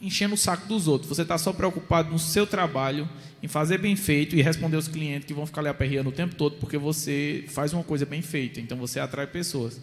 enchendo 0.00 0.34
o 0.34 0.38
saco 0.38 0.66
dos 0.66 0.88
outros. 0.88 1.08
Você 1.08 1.22
está 1.22 1.38
só 1.38 1.52
preocupado 1.52 2.10
no 2.10 2.18
seu 2.18 2.46
trabalho, 2.46 3.08
em 3.42 3.48
fazer 3.48 3.78
bem 3.78 3.94
feito 3.96 4.36
e 4.36 4.42
responder 4.42 4.76
os 4.76 4.88
clientes 4.88 5.26
que 5.26 5.34
vão 5.34 5.46
ficar 5.46 5.62
lhe 5.62 5.68
aperreando 5.68 6.08
o 6.08 6.12
tempo 6.12 6.34
todo 6.34 6.56
porque 6.56 6.78
você 6.78 7.44
faz 7.48 7.72
uma 7.72 7.84
coisa 7.84 8.04
bem 8.04 8.22
feita. 8.22 8.60
Então 8.60 8.76
você 8.76 8.98
atrai 8.98 9.26
pessoas. 9.26 9.80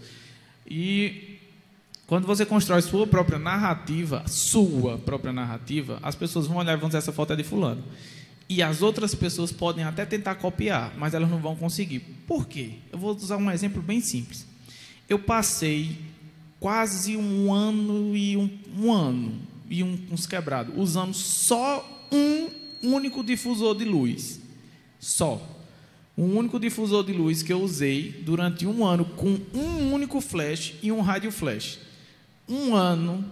E 0.70 1.33
quando 2.14 2.28
você 2.28 2.46
constrói 2.46 2.80
sua 2.84 3.08
própria 3.08 3.40
narrativa, 3.40 4.24
sua 4.28 5.00
própria 5.00 5.34
narrativa, 5.34 5.98
as 6.04 6.14
pessoas 6.14 6.46
vão 6.46 6.58
olhar 6.58 6.74
e 6.74 6.80
vão 6.80 6.88
dizer 6.88 7.00
essa 7.00 7.12
foto 7.12 7.34
é 7.34 7.36
de 7.36 7.44
fulano. 7.44 7.84
E 8.48 8.62
as 8.62 8.84
outras 8.84 9.16
pessoas 9.16 9.52
podem 9.52 9.84
até 9.84 10.06
tentar 10.06 10.36
copiar, 10.36 10.94
mas 10.96 11.16
elas 11.16 11.28
não 11.28 11.40
vão 11.40 11.56
conseguir. 11.56 12.02
Por 12.28 12.48
quê? 12.48 12.74
Eu 12.92 13.00
vou 13.00 13.16
usar 13.16 13.38
um 13.38 13.50
exemplo 13.50 13.82
bem 13.82 14.00
simples. 14.00 14.46
Eu 15.10 15.18
passei 15.18 15.98
quase 16.60 17.18
um 17.18 17.52
ano 17.52 18.16
e 18.16 18.38
um, 18.38 18.60
um 18.78 18.94
ano 18.94 19.34
e 19.68 19.82
um, 19.84 20.00
uns 20.12 20.28
quebrados 20.28 20.72
usando 20.78 21.16
só 21.16 22.08
um 22.12 22.48
único 22.94 23.24
difusor 23.24 23.76
de 23.76 23.86
luz. 23.86 24.40
Só. 25.00 25.42
Um 26.16 26.38
único 26.38 26.60
difusor 26.60 27.04
de 27.04 27.12
luz 27.12 27.42
que 27.42 27.52
eu 27.52 27.60
usei 27.60 28.12
durante 28.24 28.68
um 28.68 28.86
ano 28.86 29.04
com 29.04 29.36
um 29.52 29.92
único 29.92 30.22
flash 30.22 30.76
e 30.84 30.92
um 30.92 31.02
rádio 31.02 31.32
flash. 31.32 31.82
Um 32.48 32.76
ano 32.76 33.24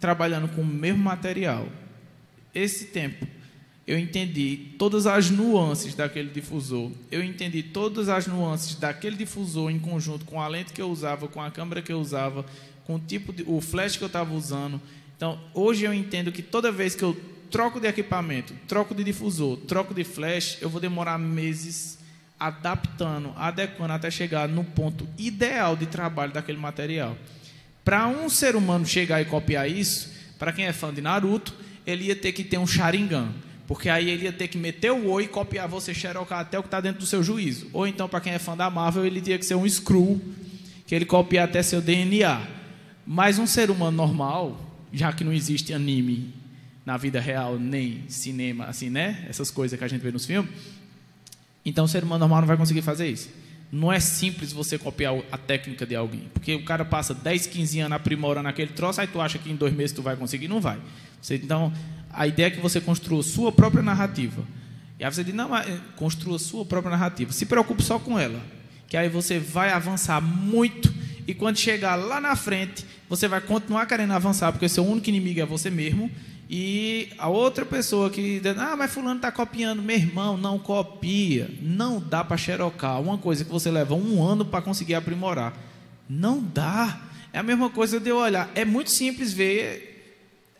trabalhando 0.00 0.48
com 0.48 0.62
o 0.62 0.66
mesmo 0.66 1.02
material. 1.02 1.68
Esse 2.54 2.86
tempo 2.86 3.26
eu 3.86 3.98
entendi 3.98 4.74
todas 4.78 5.06
as 5.06 5.28
nuances 5.28 5.94
daquele 5.94 6.30
difusor. 6.30 6.90
Eu 7.10 7.22
entendi 7.22 7.62
todas 7.62 8.08
as 8.08 8.26
nuances 8.26 8.76
daquele 8.76 9.16
difusor 9.16 9.70
em 9.70 9.78
conjunto 9.78 10.24
com 10.24 10.40
a 10.40 10.48
lente 10.48 10.72
que 10.72 10.80
eu 10.80 10.88
usava, 10.90 11.28
com 11.28 11.40
a 11.40 11.50
câmera 11.50 11.82
que 11.82 11.92
eu 11.92 12.00
usava, 12.00 12.46
com 12.86 12.94
o 12.94 12.98
tipo 12.98 13.32
de, 13.32 13.44
o 13.46 13.60
flash 13.60 13.96
que 13.96 14.04
eu 14.04 14.06
estava 14.06 14.32
usando. 14.32 14.80
Então, 15.16 15.38
hoje 15.52 15.84
eu 15.84 15.92
entendo 15.92 16.32
que 16.32 16.42
toda 16.42 16.72
vez 16.72 16.94
que 16.94 17.02
eu 17.02 17.14
troco 17.50 17.78
de 17.78 17.86
equipamento, 17.86 18.54
troco 18.66 18.94
de 18.94 19.04
difusor, 19.04 19.58
troco 19.58 19.92
de 19.92 20.02
flash, 20.02 20.58
eu 20.62 20.70
vou 20.70 20.80
demorar 20.80 21.18
meses 21.18 21.98
adaptando, 22.40 23.32
adequando 23.36 23.92
até 23.92 24.10
chegar 24.10 24.48
no 24.48 24.64
ponto 24.64 25.06
ideal 25.18 25.76
de 25.76 25.86
trabalho 25.86 26.32
daquele 26.32 26.58
material. 26.58 27.16
Para 27.84 28.08
um 28.08 28.28
ser 28.30 28.56
humano 28.56 28.86
chegar 28.86 29.20
e 29.20 29.26
copiar 29.26 29.70
isso, 29.70 30.10
para 30.38 30.52
quem 30.52 30.64
é 30.64 30.72
fã 30.72 30.92
de 30.92 31.02
Naruto, 31.02 31.54
ele 31.86 32.04
ia 32.04 32.16
ter 32.16 32.32
que 32.32 32.42
ter 32.42 32.58
um 32.58 32.66
Sharingan. 32.66 33.28
Porque 33.66 33.88
aí 33.88 34.10
ele 34.10 34.24
ia 34.24 34.32
ter 34.32 34.48
que 34.48 34.58
meter 34.58 34.90
o 34.92 35.06
oi 35.08 35.24
e 35.24 35.28
copiar 35.28 35.68
você, 35.68 35.94
xerocar 35.94 36.40
até 36.40 36.58
o 36.58 36.62
que 36.62 36.66
está 36.66 36.80
dentro 36.80 37.00
do 37.00 37.06
seu 37.06 37.22
juízo. 37.22 37.68
Ou 37.72 37.86
então, 37.86 38.08
para 38.08 38.20
quem 38.20 38.32
é 38.32 38.38
fã 38.38 38.56
da 38.56 38.68
Marvel, 38.70 39.06
ele 39.06 39.20
tinha 39.20 39.38
que 39.38 39.44
ser 39.44 39.54
um 39.54 39.68
screw, 39.68 40.20
que 40.86 40.94
ele 40.94 41.04
copia 41.04 41.44
até 41.44 41.62
seu 41.62 41.80
DNA. 41.80 42.42
Mas 43.06 43.38
um 43.38 43.46
ser 43.46 43.70
humano 43.70 43.96
normal, 43.96 44.60
já 44.92 45.12
que 45.12 45.24
não 45.24 45.32
existe 45.32 45.72
anime 45.72 46.32
na 46.84 46.96
vida 46.96 47.20
real, 47.20 47.58
nem 47.58 48.04
cinema, 48.08 48.66
assim, 48.66 48.90
né? 48.90 49.24
Essas 49.28 49.50
coisas 49.50 49.78
que 49.78 49.84
a 49.84 49.88
gente 49.88 50.02
vê 50.02 50.10
nos 50.10 50.26
filmes. 50.26 50.50
Então, 51.64 51.86
o 51.86 51.88
ser 51.88 52.04
humano 52.04 52.20
normal 52.20 52.40
não 52.42 52.48
vai 52.48 52.56
conseguir 52.58 52.82
fazer 52.82 53.08
isso. 53.08 53.30
Não 53.74 53.92
é 53.92 53.98
simples 53.98 54.52
você 54.52 54.78
copiar 54.78 55.16
a 55.32 55.36
técnica 55.36 55.84
de 55.84 55.96
alguém. 55.96 56.28
Porque 56.32 56.54
o 56.54 56.64
cara 56.64 56.84
passa 56.84 57.12
10, 57.12 57.48
15 57.48 57.80
anos 57.80 57.96
aprimorando 57.96 58.48
aquele 58.48 58.72
troço, 58.72 59.00
aí 59.00 59.08
tu 59.08 59.20
acha 59.20 59.36
que 59.36 59.50
em 59.50 59.56
dois 59.56 59.74
meses 59.74 59.90
tu 59.90 60.00
vai 60.00 60.14
conseguir. 60.14 60.46
Não 60.46 60.60
vai. 60.60 60.78
Você, 61.20 61.34
então, 61.34 61.72
a 62.12 62.24
ideia 62.24 62.46
é 62.46 62.50
que 62.50 62.60
você 62.60 62.80
construa 62.80 63.20
sua 63.24 63.50
própria 63.50 63.82
narrativa. 63.82 64.44
E 64.96 65.04
aí 65.04 65.12
você 65.12 65.24
diz, 65.24 65.34
não, 65.34 65.50
construa 65.96 66.38
sua 66.38 66.64
própria 66.64 66.92
narrativa. 66.92 67.32
Se 67.32 67.46
preocupe 67.46 67.82
só 67.82 67.98
com 67.98 68.16
ela. 68.16 68.40
Que 68.86 68.96
aí 68.96 69.08
você 69.08 69.40
vai 69.40 69.72
avançar 69.72 70.20
muito. 70.20 70.94
E 71.26 71.34
quando 71.34 71.58
chegar 71.58 71.96
lá 71.96 72.20
na 72.20 72.36
frente, 72.36 72.86
você 73.08 73.26
vai 73.26 73.40
continuar 73.40 73.86
querendo 73.86 74.12
avançar, 74.12 74.52
porque 74.52 74.68
seu 74.68 74.86
único 74.86 75.08
inimigo 75.08 75.40
é 75.40 75.44
você 75.44 75.68
mesmo. 75.68 76.08
E 76.48 77.10
a 77.18 77.28
outra 77.28 77.64
pessoa 77.64 78.10
que 78.10 78.38
diz, 78.40 78.58
ah, 78.58 78.76
mas 78.76 78.92
fulano 78.92 79.16
está 79.16 79.32
copiando. 79.32 79.82
Meu 79.82 79.96
irmão, 79.96 80.36
não 80.36 80.58
copia. 80.58 81.50
Não 81.60 81.98
dá 81.98 82.22
para 82.22 82.36
xerocar. 82.36 83.00
Uma 83.00 83.16
coisa 83.16 83.44
que 83.44 83.50
você 83.50 83.70
leva 83.70 83.94
um 83.94 84.22
ano 84.22 84.44
para 84.44 84.62
conseguir 84.62 84.94
aprimorar. 84.94 85.54
Não 86.08 86.42
dá. 86.42 87.00
É 87.32 87.38
a 87.38 87.42
mesma 87.42 87.70
coisa 87.70 87.98
de 87.98 88.10
eu 88.10 88.18
olhar. 88.18 88.50
É 88.54 88.64
muito 88.64 88.90
simples 88.90 89.32
ver 89.32 89.92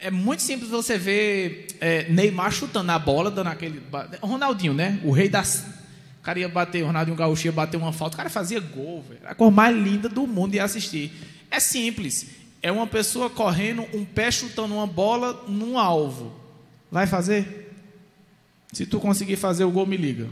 é 0.04 0.10
muito 0.10 0.42
simples 0.42 0.68
você 0.68 0.98
ver 0.98 1.66
é, 1.80 2.10
Neymar 2.10 2.52
chutando 2.52 2.92
a 2.92 2.98
bola, 2.98 3.30
dando 3.30 3.46
aquele. 3.46 3.82
Ronaldinho, 4.20 4.74
né? 4.74 5.00
O 5.02 5.10
rei 5.10 5.30
das. 5.30 5.64
O 6.20 6.22
cara 6.22 6.38
ia 6.38 6.48
bater, 6.48 6.82
o 6.82 6.86
Ronaldinho 6.86 7.16
Gaúcho 7.16 7.46
ia 7.46 7.52
bater 7.52 7.78
uma 7.78 7.92
falta, 7.92 8.14
o 8.14 8.16
cara 8.18 8.28
fazia 8.28 8.60
gol, 8.60 9.02
velho. 9.08 9.20
A 9.24 9.34
cor 9.34 9.50
mais 9.50 9.74
linda 9.74 10.08
do 10.08 10.26
mundo 10.26 10.54
ia 10.54 10.64
assistir. 10.64 11.10
É 11.50 11.58
simples. 11.58 12.43
É 12.64 12.72
uma 12.72 12.86
pessoa 12.86 13.28
correndo, 13.28 13.86
um 13.92 14.06
pé 14.06 14.30
chutando 14.30 14.72
uma 14.72 14.86
bola 14.86 15.44
num 15.46 15.78
alvo. 15.78 16.34
Vai 16.90 17.06
fazer? 17.06 17.70
Se 18.72 18.86
tu 18.86 18.98
conseguir 18.98 19.36
fazer 19.36 19.64
o 19.64 19.70
gol, 19.70 19.86
me 19.86 19.98
liga. 19.98 20.30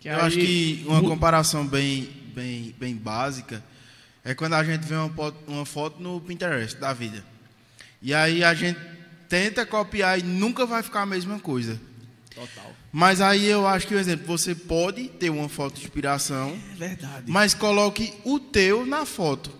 Que 0.00 0.08
Eu 0.08 0.16
aí... 0.16 0.20
acho 0.22 0.36
que 0.36 0.84
uma 0.84 1.00
comparação 1.00 1.64
bem, 1.64 2.08
bem, 2.34 2.74
bem 2.76 2.96
básica 2.96 3.62
é 4.24 4.34
quando 4.34 4.54
a 4.54 4.64
gente 4.64 4.84
vê 4.84 4.96
uma 4.96 5.10
foto, 5.10 5.36
uma 5.46 5.64
foto 5.64 6.02
no 6.02 6.20
Pinterest 6.20 6.76
da 6.76 6.92
vida. 6.92 7.24
E 8.02 8.12
aí 8.12 8.42
a 8.42 8.52
gente 8.52 8.80
tenta 9.28 9.64
copiar 9.64 10.18
e 10.18 10.24
nunca 10.24 10.66
vai 10.66 10.82
ficar 10.82 11.02
a 11.02 11.06
mesma 11.06 11.38
coisa. 11.38 11.80
Total. 12.34 12.72
Mas 12.90 13.20
aí 13.20 13.46
eu 13.46 13.64
acho 13.64 13.86
que, 13.86 13.94
por 13.94 14.00
exemplo, 14.00 14.26
você 14.26 14.56
pode 14.56 15.08
ter 15.08 15.30
uma 15.30 15.48
foto 15.48 15.76
de 15.76 15.82
inspiração. 15.82 16.58
É 16.72 16.74
verdade. 16.74 17.30
Mas 17.30 17.54
coloque 17.54 18.12
o 18.24 18.40
teu 18.40 18.84
na 18.84 19.06
foto. 19.06 19.52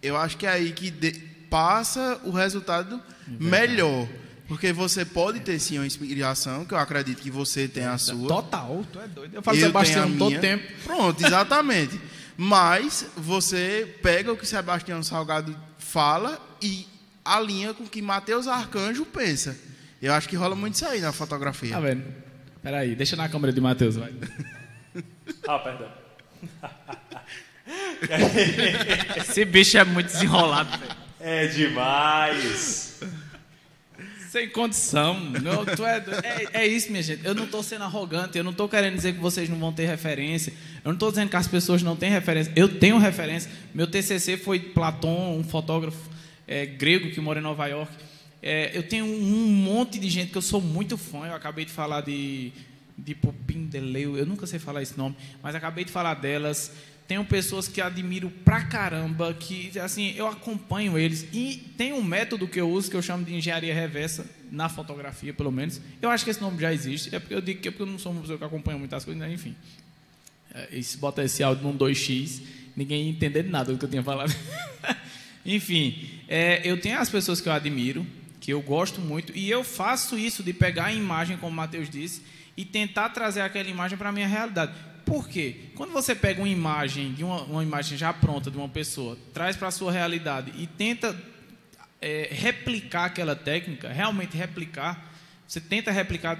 Eu 0.00 0.16
acho 0.16 0.36
que 0.36 0.46
é 0.46 0.50
aí 0.50 0.70
que 0.70 0.92
de, 0.92 1.34
passa 1.50 2.20
o 2.24 2.30
resultado 2.30 3.00
é 3.28 3.42
melhor. 3.42 4.08
Porque 4.48 4.72
você 4.72 5.04
pode 5.04 5.40
ter 5.40 5.58
sim 5.58 5.78
uma 5.78 5.86
inspiração, 5.86 6.64
que 6.64 6.72
eu 6.72 6.78
acredito 6.78 7.20
que 7.20 7.30
você 7.30 7.66
tem 7.66 7.84
a 7.84 7.98
sua. 7.98 8.28
Total, 8.28 8.84
tu 8.92 9.00
é 9.00 9.08
doido. 9.08 9.34
Eu 9.34 9.42
falo 9.42 9.56
eu 9.56 9.66
Sebastião 9.66 10.16
todo 10.16 10.38
tempo. 10.38 10.64
Pronto, 10.84 11.24
exatamente. 11.24 12.00
Mas 12.38 13.06
você 13.16 13.96
pega 14.02 14.32
o 14.32 14.36
que 14.36 14.46
Sebastião 14.46 15.02
Salgado 15.02 15.56
fala 15.78 16.38
e 16.62 16.86
alinha 17.24 17.74
com 17.74 17.84
o 17.84 17.88
que 17.88 18.00
Mateus 18.00 18.46
Arcanjo 18.46 19.04
pensa. 19.04 19.56
Eu 20.00 20.12
acho 20.12 20.28
que 20.28 20.36
rola 20.36 20.54
muito 20.54 20.74
isso 20.74 20.86
aí 20.86 21.00
na 21.00 21.12
fotografia. 21.12 21.70
Tá 21.70 21.80
vendo? 21.80 22.04
Peraí, 22.62 22.94
deixa 22.94 23.16
na 23.16 23.28
câmera 23.28 23.52
de 23.52 23.60
Mateus, 23.60 23.96
vai. 23.96 24.12
ah, 25.48 25.58
perdão. 25.58 25.90
Esse 29.16 29.44
bicho 29.44 29.78
é 29.78 29.84
muito 29.84 30.06
desenrolado, 30.06 30.78
velho. 30.78 31.05
É 31.28 31.48
demais. 31.48 33.00
Sem 34.30 34.48
condição. 34.48 35.18
Não, 35.18 35.66
tu 35.66 35.84
é, 35.84 35.96
é, 36.22 36.62
é, 36.62 36.66
isso, 36.68 36.88
minha 36.88 37.02
gente. 37.02 37.26
Eu 37.26 37.34
não 37.34 37.46
estou 37.46 37.64
sendo 37.64 37.82
arrogante. 37.82 38.38
Eu 38.38 38.44
não 38.44 38.52
estou 38.52 38.68
querendo 38.68 38.94
dizer 38.94 39.12
que 39.12 39.18
vocês 39.18 39.48
não 39.48 39.58
vão 39.58 39.72
ter 39.72 39.86
referência. 39.86 40.52
Eu 40.84 40.90
não 40.90 40.92
estou 40.92 41.10
dizendo 41.10 41.28
que 41.28 41.34
as 41.34 41.48
pessoas 41.48 41.82
não 41.82 41.96
têm 41.96 42.10
referência. 42.10 42.52
Eu 42.54 42.78
tenho 42.78 42.96
referência. 42.96 43.50
Meu 43.74 43.88
TCC 43.88 44.36
foi 44.36 44.60
Platão, 44.60 45.36
um 45.36 45.42
fotógrafo 45.42 45.98
é, 46.46 46.64
grego 46.64 47.10
que 47.10 47.20
mora 47.20 47.40
em 47.40 47.42
Nova 47.42 47.66
York. 47.66 47.92
É, 48.40 48.70
eu 48.72 48.84
tenho 48.84 49.04
um 49.04 49.48
monte 49.48 49.98
de 49.98 50.08
gente 50.08 50.30
que 50.30 50.38
eu 50.38 50.42
sou 50.42 50.60
muito 50.60 50.96
fã. 50.96 51.26
Eu 51.26 51.34
acabei 51.34 51.64
de 51.64 51.72
falar 51.72 52.02
de, 52.02 52.52
de 52.96 53.16
Popin 53.16 53.66
Deleu, 53.66 54.16
eu 54.16 54.26
nunca 54.26 54.46
sei 54.46 54.60
falar 54.60 54.80
esse 54.80 54.96
nome, 54.96 55.16
mas 55.42 55.56
acabei 55.56 55.84
de 55.84 55.90
falar 55.90 56.14
delas. 56.14 56.70
Tenho 57.06 57.24
pessoas 57.24 57.68
que 57.68 57.80
admiro 57.80 58.30
pra 58.44 58.64
caramba, 58.64 59.32
que 59.32 59.78
assim, 59.78 60.14
eu 60.16 60.26
acompanho 60.26 60.98
eles. 60.98 61.26
E 61.32 61.72
tem 61.76 61.92
um 61.92 62.02
método 62.02 62.48
que 62.48 62.60
eu 62.60 62.68
uso 62.68 62.90
que 62.90 62.96
eu 62.96 63.02
chamo 63.02 63.24
de 63.24 63.34
engenharia 63.34 63.72
reversa, 63.72 64.26
na 64.50 64.68
fotografia, 64.68 65.32
pelo 65.32 65.52
menos. 65.52 65.80
Eu 66.00 66.10
acho 66.10 66.24
que 66.24 66.30
esse 66.30 66.40
nome 66.40 66.60
já 66.60 66.72
existe. 66.72 67.14
É 67.14 67.18
porque 67.18 67.34
eu 67.34 67.40
digo 67.40 67.60
que 67.60 67.68
é 67.68 67.70
porque 67.70 67.82
eu 67.82 67.86
não 67.86 67.98
sou 67.98 68.12
uma 68.12 68.20
pessoa 68.20 68.38
que 68.38 68.44
acompanha 68.44 68.78
muitas 68.78 69.04
coisas, 69.04 69.20
né? 69.20 69.32
enfim. 69.32 69.54
É, 70.52 70.80
se 70.80 70.96
bota 70.96 71.22
esse 71.22 71.42
áudio 71.42 71.64
num 71.64 71.76
2x, 71.76 72.42
ninguém 72.74 73.04
ia 73.04 73.10
entender 73.10 73.42
nada 73.42 73.72
do 73.72 73.78
que 73.78 73.84
eu 73.84 73.88
tinha 73.88 74.02
falado. 74.02 74.34
Enfim, 75.44 76.08
é, 76.26 76.60
eu 76.64 76.80
tenho 76.80 76.98
as 76.98 77.08
pessoas 77.08 77.40
que 77.40 77.48
eu 77.48 77.52
admiro, 77.52 78.04
que 78.40 78.52
eu 78.52 78.60
gosto 78.60 79.00
muito, 79.00 79.32
e 79.36 79.48
eu 79.48 79.62
faço 79.62 80.18
isso 80.18 80.42
de 80.42 80.52
pegar 80.52 80.86
a 80.86 80.92
imagem, 80.92 81.36
como 81.36 81.52
o 81.52 81.54
Mateus 81.54 81.88
disse, 81.88 82.20
e 82.56 82.64
tentar 82.64 83.10
trazer 83.10 83.42
aquela 83.42 83.68
imagem 83.68 83.96
para 83.96 84.08
a 84.08 84.12
minha 84.12 84.26
realidade. 84.26 84.72
Por 85.06 85.26
quê? 85.28 85.70
Quando 85.74 85.92
você 85.92 86.14
pega 86.14 86.42
uma 86.42 86.48
imagem, 86.48 87.14
de 87.14 87.24
uma, 87.24 87.42
uma 87.44 87.62
imagem 87.62 87.96
já 87.96 88.12
pronta 88.12 88.50
de 88.50 88.58
uma 88.58 88.68
pessoa, 88.68 89.16
traz 89.32 89.56
para 89.56 89.68
a 89.68 89.70
sua 89.70 89.90
realidade 89.90 90.52
e 90.56 90.66
tenta 90.66 91.16
é, 92.02 92.28
replicar 92.30 93.06
aquela 93.06 93.34
técnica, 93.34 93.88
realmente 93.88 94.36
replicar, 94.36 95.10
você 95.48 95.60
tenta 95.60 95.90
replicar, 95.90 96.38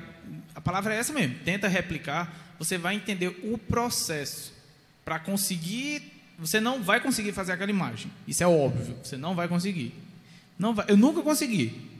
a 0.55 0.61
palavra 0.61 0.95
é 0.95 0.99
essa 0.99 1.13
mesmo, 1.13 1.37
tenta 1.45 1.69
replicar, 1.69 2.55
você 2.59 2.77
vai 2.77 2.97
entender 2.97 3.29
o 3.45 3.57
processo 3.57 4.53
para 5.05 5.19
conseguir 5.19 6.17
você 6.39 6.61
não 6.61 6.83
vai 6.83 7.01
conseguir 7.01 7.33
fazer 7.33 7.53
aquela 7.53 7.71
imagem. 7.71 8.11
Isso 8.29 8.43
é 8.43 8.47
óbvio. 8.47 8.97
Você 9.03 9.17
não 9.17 9.35
vai 9.35 9.49
conseguir. 9.49 9.95
Não 10.59 10.75
vai. 10.75 10.85
Eu 10.89 10.97
nunca 10.97 11.23
consegui. 11.23 11.96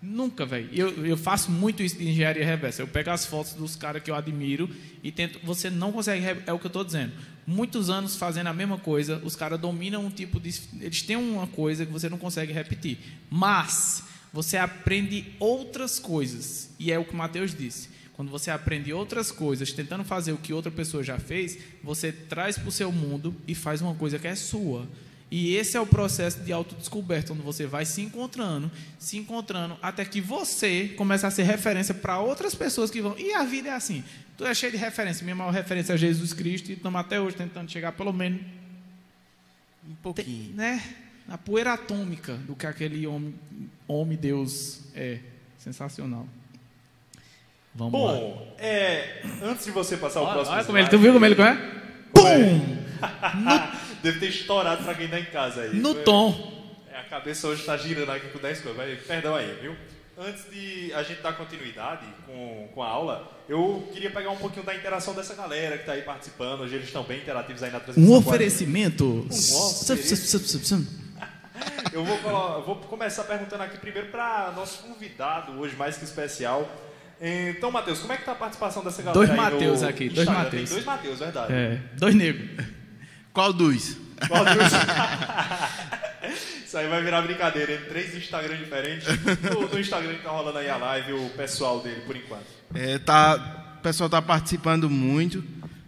Nunca, 0.00 0.44
velho. 0.44 0.68
Eu, 0.72 1.06
eu 1.06 1.16
faço 1.16 1.50
muito 1.50 1.82
isso 1.82 1.96
de 1.96 2.08
engenharia 2.08 2.44
reversa. 2.44 2.82
Eu 2.82 2.88
pego 2.88 3.10
as 3.10 3.24
fotos 3.24 3.54
dos 3.54 3.76
caras 3.76 4.02
que 4.02 4.10
eu 4.10 4.14
admiro 4.14 4.68
e 5.02 5.10
tento. 5.10 5.40
Você 5.42 5.70
não 5.70 5.90
consegue. 5.90 6.24
É 6.46 6.52
o 6.52 6.58
que 6.58 6.66
eu 6.66 6.68
estou 6.68 6.84
dizendo. 6.84 7.12
Muitos 7.46 7.88
anos 7.88 8.16
fazendo 8.16 8.48
a 8.48 8.52
mesma 8.52 8.76
coisa, 8.76 9.20
os 9.24 9.34
caras 9.34 9.58
dominam 9.58 10.04
um 10.04 10.10
tipo 10.10 10.38
de. 10.38 10.54
Eles 10.80 11.02
têm 11.02 11.16
uma 11.16 11.46
coisa 11.46 11.86
que 11.86 11.92
você 11.92 12.08
não 12.08 12.18
consegue 12.18 12.52
repetir. 12.52 12.98
Mas 13.30 14.04
você 14.32 14.56
aprende 14.56 15.32
outras 15.40 15.98
coisas. 15.98 16.70
E 16.78 16.92
é 16.92 16.98
o 16.98 17.04
que 17.04 17.16
Mateus 17.16 17.54
disse. 17.54 17.88
Quando 18.12 18.30
você 18.30 18.50
aprende 18.50 18.92
outras 18.92 19.30
coisas, 19.30 19.72
tentando 19.72 20.02
fazer 20.02 20.32
o 20.32 20.38
que 20.38 20.52
outra 20.52 20.70
pessoa 20.70 21.02
já 21.02 21.18
fez, 21.18 21.58
você 21.82 22.10
traz 22.10 22.56
para 22.56 22.68
o 22.68 22.72
seu 22.72 22.90
mundo 22.90 23.34
e 23.46 23.54
faz 23.54 23.82
uma 23.82 23.94
coisa 23.94 24.18
que 24.18 24.26
é 24.26 24.34
sua. 24.34 24.88
E 25.30 25.56
esse 25.56 25.76
é 25.76 25.80
o 25.80 25.86
processo 25.86 26.38
de 26.40 26.52
autodescoberta, 26.52 27.32
onde 27.32 27.42
você 27.42 27.66
vai 27.66 27.84
se 27.84 28.00
encontrando, 28.00 28.70
se 28.98 29.16
encontrando, 29.18 29.76
até 29.82 30.04
que 30.04 30.20
você 30.20 30.88
começa 30.96 31.26
a 31.26 31.30
ser 31.32 31.42
referência 31.42 31.92
para 31.92 32.20
outras 32.20 32.54
pessoas 32.54 32.90
que 32.92 33.00
vão. 33.02 33.18
E 33.18 33.32
a 33.34 33.42
vida 33.42 33.70
é 33.70 33.72
assim. 33.72 34.04
Tu 34.36 34.44
é 34.46 34.54
cheio 34.54 34.70
de 34.70 34.78
referência. 34.78 35.24
Minha 35.24 35.34
maior 35.34 35.50
referência 35.50 35.94
é 35.94 35.96
Jesus 35.96 36.32
Cristo 36.32 36.70
e 36.70 36.74
estamos 36.74 37.00
até 37.00 37.20
hoje 37.20 37.34
tentando 37.36 37.68
chegar 37.70 37.90
pelo 37.92 38.12
menos 38.12 38.40
Um 39.88 39.94
pouquinho. 40.02 40.54
né, 40.54 40.80
na 41.26 41.36
poeira 41.36 41.72
atômica 41.72 42.34
do 42.34 42.54
que 42.54 42.66
aquele 42.66 43.04
homem, 43.06 43.34
homem 43.88 44.16
Deus 44.16 44.80
é. 44.94 45.18
Sensacional. 45.58 46.28
Vamos 47.74 47.92
lá. 48.00 48.12
Bom, 48.12 48.54
é, 48.58 49.22
antes 49.42 49.64
de 49.64 49.72
você 49.72 49.96
passar 49.96 50.20
o 50.20 50.24
Olha, 50.24 50.34
próximo 50.34 50.56
olha 50.56 50.64
como 50.64 50.78
ele, 50.78 50.84
slide- 50.86 50.96
tu 50.96 51.02
viu 51.02 51.12
como 51.12 51.26
ele 51.26 51.34
é? 51.42 51.56
Como 52.12 52.28
é? 52.28 52.76
Deve 54.06 54.20
ter 54.20 54.28
estourado 54.28 54.84
pra 54.84 54.94
quem 54.94 55.08
tá 55.08 55.18
em 55.18 55.24
casa 55.24 55.62
aí. 55.62 55.74
No 55.74 55.92
Foi- 55.94 56.04
tom. 56.04 56.52
É, 56.92 57.00
a 57.00 57.02
cabeça 57.04 57.48
hoje 57.48 57.62
está 57.62 57.76
girando 57.76 58.12
aqui 58.12 58.28
com 58.28 58.38
10 58.38 58.60
coisas. 58.60 58.76
Mas, 58.76 59.02
Perdão 59.04 59.34
aí, 59.34 59.58
viu? 59.60 59.74
Antes 60.16 60.48
de 60.48 60.94
a 60.94 61.02
gente 61.02 61.20
dar 61.20 61.32
continuidade 61.32 62.06
com, 62.24 62.68
com 62.72 62.82
a 62.84 62.88
aula, 62.88 63.30
eu 63.48 63.86
queria 63.92 64.08
pegar 64.10 64.30
um 64.30 64.36
pouquinho 64.36 64.64
da 64.64 64.74
interação 64.74 65.12
dessa 65.12 65.34
galera 65.34 65.74
que 65.74 65.82
está 65.82 65.92
aí 65.92 66.02
participando. 66.02 66.60
Hoje 66.60 66.76
eles 66.76 66.86
estão 66.86 67.02
bem 67.02 67.18
interativos 67.18 67.62
aí 67.64 67.70
na 67.72 67.80
transmissão. 67.80 68.14
Um 68.14 68.16
a 68.16 68.20
gente. 68.20 68.28
oferecimento. 68.28 69.26
oferecimento. 69.28 71.06
Eu 71.92 72.04
vou, 72.04 72.62
vou 72.62 72.76
começar 72.76 73.24
perguntando 73.24 73.62
aqui 73.62 73.78
primeiro 73.78 74.08
para 74.08 74.52
nosso 74.54 74.82
convidado 74.84 75.52
hoje, 75.58 75.74
mais 75.74 75.96
que 75.96 76.04
especial. 76.04 76.70
Então, 77.20 77.70
Matheus, 77.70 77.98
como 78.00 78.12
é 78.12 78.16
que 78.18 78.24
tá 78.24 78.32
a 78.32 78.36
participação 78.36 78.84
dessa 78.84 79.02
galera 79.02 79.26
Dois 79.26 79.36
Mateus 79.36 79.82
aqui, 79.82 80.08
dois. 80.10 80.28
Tem 80.50 80.64
dois 80.64 80.84
Mateus, 80.84 81.18
verdade. 81.18 81.52
É, 81.52 81.80
dois 81.96 82.14
negros. 82.14 82.66
Qual 83.36 83.52
dos? 83.52 83.98
Qual 84.28 84.46
Deus? 84.46 84.72
Isso 86.64 86.78
aí 86.78 86.88
vai 86.88 87.04
virar 87.04 87.20
brincadeira 87.20 87.76
três 87.86 88.14
Instagram 88.14 88.56
diferentes. 88.56 89.06
No, 89.52 89.68
no 89.68 89.78
Instagram 89.78 90.14
que 90.14 90.22
tá 90.22 90.30
rolando 90.30 90.56
aí 90.56 90.70
a 90.70 90.78
live, 90.78 91.12
o 91.12 91.28
pessoal 91.36 91.80
dele, 91.80 92.00
por 92.06 92.16
enquanto. 92.16 92.46
É, 92.74 92.96
tá, 92.96 93.76
o 93.78 93.82
pessoal 93.82 94.06
está 94.06 94.22
participando 94.22 94.88
muito, 94.88 95.44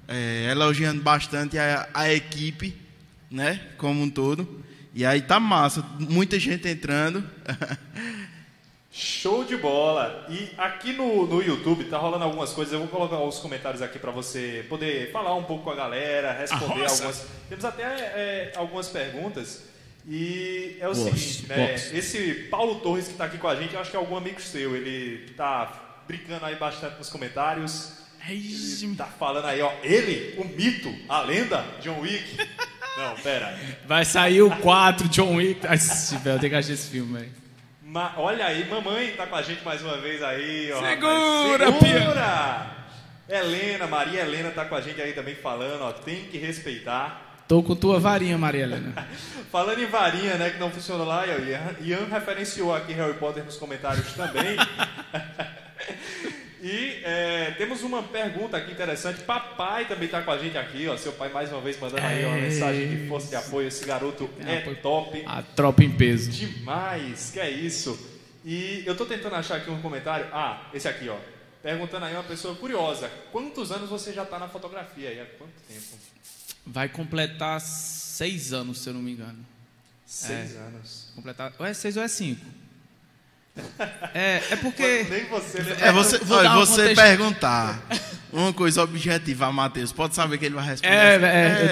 é, 0.06 0.48
elogiando 0.50 1.00
bastante 1.00 1.56
a, 1.56 1.88
a 1.94 2.12
equipe, 2.12 2.76
né, 3.30 3.58
como 3.78 4.02
um 4.02 4.10
todo. 4.10 4.62
E 4.92 5.06
aí 5.06 5.22
tá 5.22 5.40
massa, 5.40 5.82
muita 5.98 6.38
gente 6.38 6.68
entrando. 6.68 7.24
Show 8.90 9.44
de 9.44 9.56
bola! 9.56 10.26
E 10.30 10.50
aqui 10.56 10.92
no, 10.92 11.26
no 11.26 11.42
YouTube 11.42 11.84
tá 11.84 11.98
rolando 11.98 12.24
algumas 12.24 12.52
coisas. 12.52 12.72
Eu 12.72 12.80
vou 12.80 12.88
colocar 12.88 13.18
os 13.20 13.38
comentários 13.38 13.82
aqui 13.82 13.98
para 13.98 14.10
você 14.10 14.64
poder 14.68 15.12
falar 15.12 15.34
um 15.34 15.44
pouco 15.44 15.64
com 15.64 15.70
a 15.70 15.74
galera, 15.74 16.32
responder 16.32 16.84
Arroça. 16.84 17.04
algumas. 17.04 17.26
Temos 17.48 17.64
até 17.64 17.82
é, 17.82 18.52
algumas 18.56 18.88
perguntas. 18.88 19.62
E 20.06 20.78
é 20.80 20.88
o 20.88 20.94
Gosto, 20.94 21.16
seguinte, 21.16 21.48
né? 21.48 21.74
Esse 21.74 22.34
Paulo 22.50 22.76
Torres 22.76 23.04
que 23.04 23.12
está 23.12 23.24
aqui 23.24 23.36
com 23.36 23.46
a 23.46 23.54
gente, 23.56 23.76
acho 23.76 23.90
que 23.90 23.96
é 23.96 24.00
algum 24.00 24.16
amigo 24.16 24.40
seu. 24.40 24.74
Ele 24.74 25.28
tá 25.36 26.00
brincando 26.06 26.46
aí 26.46 26.56
bastante 26.56 26.96
nos 26.96 27.10
comentários. 27.10 27.92
Ele 28.26 28.96
tá 28.96 29.04
falando 29.04 29.44
aí, 29.44 29.60
ó. 29.60 29.70
Ele, 29.82 30.34
o 30.38 30.44
mito, 30.44 30.94
a 31.08 31.20
lenda, 31.20 31.64
John 31.82 32.00
Wick. 32.00 32.36
Não, 32.96 33.14
pera. 33.16 33.56
Vai 33.86 34.04
sair 34.04 34.42
o 34.42 34.50
4 34.56 35.08
John 35.08 35.36
Wick. 35.36 35.66
Ai, 35.66 35.76
velho, 35.76 36.36
eu 36.36 36.40
tenho 36.40 36.50
que 36.50 36.56
assistir 36.56 36.72
esse 36.72 36.90
filme, 36.90 37.18
velho. 37.18 37.47
Ma- 37.90 38.12
olha 38.18 38.44
aí, 38.44 38.68
mamãe 38.68 39.12
tá 39.12 39.26
com 39.26 39.34
a 39.34 39.40
gente 39.40 39.64
mais 39.64 39.80
uma 39.82 39.96
vez 39.96 40.22
aí, 40.22 40.70
ó. 40.72 40.82
Segura, 40.86 41.70
rapaz. 41.70 41.90
Segura! 41.90 42.76
Helena, 43.26 43.86
Maria 43.86 44.20
Helena 44.20 44.50
tá 44.50 44.66
com 44.66 44.74
a 44.74 44.80
gente 44.82 45.00
aí 45.00 45.14
também 45.14 45.34
falando, 45.34 45.80
ó. 45.84 45.92
Tem 45.92 46.24
que 46.24 46.36
respeitar. 46.36 47.38
Tô 47.48 47.62
com 47.62 47.74
tua 47.74 47.98
varinha, 47.98 48.36
Maria 48.36 48.64
Helena. 48.64 48.92
Falando 49.50 49.82
em 49.82 49.86
varinha, 49.86 50.34
né, 50.34 50.50
que 50.50 50.58
não 50.58 50.70
funcionou 50.70 51.06
lá, 51.06 51.26
Ian, 51.26 51.76
Ian 51.80 52.04
referenciou 52.10 52.74
aqui 52.74 52.92
Harry 52.92 53.14
Potter 53.14 53.42
nos 53.42 53.56
comentários 53.56 54.12
também. 54.12 54.58
e 56.62 57.00
é, 57.04 57.54
temos 57.58 57.82
uma 57.82 58.02
pergunta 58.02 58.56
aqui 58.56 58.72
interessante. 58.72 59.20
Papai 59.22 59.86
também 59.86 60.08
tá 60.08 60.22
com 60.22 60.30
a 60.30 60.38
gente 60.38 60.56
aqui, 60.58 60.86
ó. 60.88 60.96
Seu 60.96 61.12
pai 61.12 61.28
mais 61.30 61.50
uma 61.52 61.60
vez 61.60 61.78
mandando 61.78 62.02
aí 62.06 62.24
uma 62.24 62.36
É. 62.36 62.40
mensagem 62.42 62.88
de 62.88 63.06
força 63.08 63.28
de 63.28 63.36
apoio. 63.36 63.68
Esse 63.68 63.84
garoto 63.84 64.28
é 64.46 64.58
Apoio. 64.58 64.76
top. 64.82 65.22
A 65.26 65.42
tropa 65.42 65.84
em 65.84 65.90
peso. 65.90 66.30
Demais, 66.30 67.30
que 67.30 67.38
é 67.40 67.50
isso. 67.50 67.98
E 68.44 68.82
eu 68.86 68.96
tô 68.96 69.04
tentando 69.06 69.34
achar 69.36 69.56
aqui 69.56 69.70
um 69.70 69.80
comentário. 69.82 70.26
Ah, 70.32 70.68
esse 70.74 70.88
aqui, 70.88 71.08
ó. 71.08 71.16
Perguntando 71.62 72.06
aí 72.06 72.14
uma 72.14 72.22
pessoa 72.24 72.54
curiosa. 72.54 73.10
Quantos 73.32 73.70
anos 73.72 73.90
você 73.90 74.12
já 74.12 74.24
tá 74.24 74.38
na 74.38 74.48
fotografia 74.48 75.08
aí? 75.10 75.20
Há 75.20 75.26
quanto 75.26 75.52
tempo? 75.68 75.98
Vai 76.66 76.88
completar 76.88 77.60
seis 77.60 78.52
anos, 78.52 78.78
se 78.80 78.88
eu 78.88 78.94
não 78.94 79.02
me 79.02 79.12
engano. 79.12 79.44
Seis 80.06 80.56
anos. 80.56 81.12
Completar. 81.14 81.52
Ou 81.58 81.66
é 81.66 81.74
seis 81.74 81.96
ou 81.96 82.02
é 82.02 82.08
cinco? 82.08 82.44
É, 84.14 84.42
é 84.50 84.56
porque. 84.56 85.06
Nem 85.10 85.24
você, 85.26 85.62
né? 85.62 85.76
É 85.80 85.92
você, 85.92 86.20
olha, 86.30 86.50
um 86.52 86.56
você 86.66 86.94
perguntar 86.94 87.80
uma 88.32 88.52
coisa 88.52 88.82
objetiva 88.82 89.46
a 89.46 89.52
Matheus, 89.52 89.92
pode 89.92 90.14
saber 90.14 90.38
que 90.38 90.44
ele 90.46 90.54
vai 90.54 90.64
responder. 90.66 90.92
É, 90.94 91.14
assim, 91.16 91.24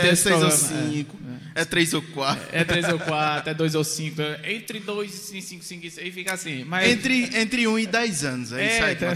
é, 0.06 0.12
esse 0.12 0.22
seis 0.22 0.34
ou 0.42 0.48
problema, 0.50 0.54
é, 0.54 0.90
cinco, 0.92 1.18
é, 1.54 1.64
três 1.64 1.94
ou 1.94 2.02
quatro. 2.02 2.48
É 2.52 2.64
três 2.64 2.88
ou 2.88 2.98
quatro, 2.98 3.50
é 3.50 3.54
dois 3.54 3.74
ou 3.74 3.84
cinco. 3.84 4.22
é 4.22 4.52
Entre 4.54 4.80
dois 4.80 5.12
e 5.32 5.42
cinco, 5.42 5.64
cinco 5.64 5.86
e 5.86 5.90
seis, 5.90 6.14
fica 6.14 6.34
assim. 6.34 6.64
Mas 6.64 6.88
Entre, 6.88 7.30
entre 7.38 7.66
um 7.66 7.78
e 7.78 7.86
dez 7.86 8.24
anos, 8.24 8.52
é, 8.52 8.64
isso 8.66 8.82
É, 8.82 8.86
aí. 8.86 8.96
Tem- 8.96 9.08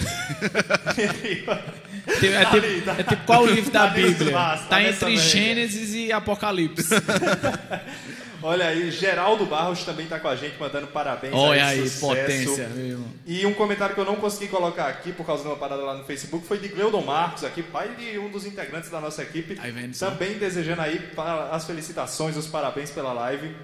é, 2.32 2.44
Tá 2.44 2.50
tipo, 2.50 2.66
ali, 2.66 2.80
tá- 2.82 2.96
é 2.98 3.02
tipo 3.02 3.24
qual 3.24 3.46
livro 3.46 3.70
da 3.70 3.86
tá 3.86 3.94
Bíblia? 3.94 4.32
tá 4.32 4.56
Tá 4.68 4.82
entre. 4.82 5.16
Gênesis 5.16 5.94
e 5.94 6.12
Apocalipse. 6.12 6.88
Olha 8.42 8.66
aí, 8.66 8.90
Geraldo 8.90 9.44
Barros 9.46 9.84
também 9.84 10.06
tá 10.06 10.18
com 10.18 10.28
a 10.28 10.36
gente, 10.36 10.58
mandando 10.58 10.86
parabéns. 10.88 11.34
Olha 11.34 11.66
aí, 11.66 11.88
sucesso. 11.88 12.00
potência, 12.00 12.68
meu 12.68 12.86
irmão. 12.86 13.08
E 13.26 13.44
um 13.46 13.54
comentário 13.54 13.94
que 13.94 14.00
eu 14.00 14.04
não 14.04 14.16
consegui 14.16 14.48
colocar 14.48 14.86
aqui 14.86 15.12
por 15.12 15.26
causa 15.26 15.42
de 15.42 15.48
uma 15.48 15.56
parada 15.56 15.82
lá 15.82 15.94
no 15.94 16.04
Facebook 16.04 16.46
foi 16.46 16.58
de 16.58 16.68
Gleudon 16.68 17.02
Marcos, 17.02 17.44
aqui, 17.44 17.62
pai 17.62 17.90
de 17.98 18.18
um 18.18 18.30
dos 18.30 18.46
integrantes 18.46 18.90
da 18.90 19.00
nossa 19.00 19.22
equipe. 19.22 19.58
Aí 19.60 19.70
vem 19.70 19.92
só. 19.92 20.10
também 20.10 20.38
desejando 20.38 20.82
aí 20.82 21.00
as 21.50 21.64
felicitações, 21.64 22.36
os 22.36 22.46
parabéns 22.46 22.90
pela 22.90 23.12
live. 23.12 23.54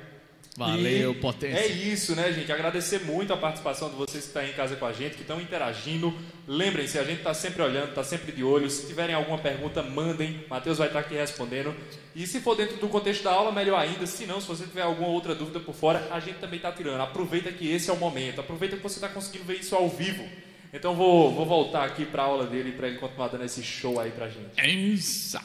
Valeu, 0.57 1.13
E 1.13 1.15
potência. 1.17 1.59
É 1.59 1.67
isso, 1.67 2.15
né, 2.15 2.33
gente? 2.33 2.51
Agradecer 2.51 3.01
muito 3.01 3.33
a 3.33 3.37
participação 3.37 3.91
de 3.91 3.97
vocês 3.97 4.25
que 4.25 4.29
estão 4.29 4.43
aí 4.43 4.51
em 4.51 4.55
casa 4.55 4.77
com 4.77 4.87
a 4.87 4.93
gente, 4.93 5.15
que 5.15 5.21
estão 5.21 5.41
interagindo. 5.41 6.15
Lembrem-se, 6.49 6.99
a 6.99 7.05
gente 7.05 7.19
está 7.19 7.35
sempre 7.35 7.63
olhando, 7.63 7.91
está 7.91 8.03
sempre 8.03 8.33
de 8.33 8.43
olho. 8.43 8.71
Se 8.71 8.87
tiverem 8.87 9.15
alguma 9.15 9.39
pergunta, 9.39 9.83
mandem. 9.83 10.45
Matheus 10.49 10.79
vai 10.79 10.87
estar 10.87 11.01
aqui 11.01 11.15
respondendo. 11.15 11.75
E 12.15 12.27
se 12.27 12.41
for 12.41 12.57
dentro 12.57 12.79
do 12.79 12.89
contexto 12.89 13.23
da 13.23 13.33
aula, 13.33 13.53
melhor 13.53 13.79
ainda. 13.79 14.07
Se 14.07 14.25
não, 14.25 14.41
se 14.41 14.49
você 14.49 14.65
tiver 14.65 14.83
alguma 14.83 15.09
outra 15.09 15.35
dúvida 15.35 15.61
por 15.61 15.75
fora, 15.75 16.09
a 16.11 16.21
gente 16.21 16.39
também 16.39 16.57
está 16.57 16.73
tirando. 16.73 17.01
Aproveita 17.01 17.53
que 17.53 17.71
esse 17.71 17.91
é 17.91 17.93
o 17.93 17.97
momento. 17.97 18.41
Aproveita 18.41 18.77
que 18.77 18.83
você 18.83 18.97
está 18.97 19.09
conseguindo 19.09 19.45
ver 19.45 19.59
isso 19.59 19.75
ao 19.75 19.89
vivo. 19.89 20.27
Então 20.73 20.95
vou, 20.95 21.33
vou 21.35 21.45
voltar 21.47 21.85
aqui 21.85 22.05
para 22.05 22.23
a 22.23 22.27
aula 22.27 22.47
dele 22.47 22.73
para 22.73 22.89
ele 22.89 22.99
continuar 22.99 23.29
dando 23.29 23.45
esse 23.45 23.63
show 23.63 24.01
aí 24.01 24.11
pra 24.11 24.29
gente. 24.29 24.61
Isso, 24.63 25.39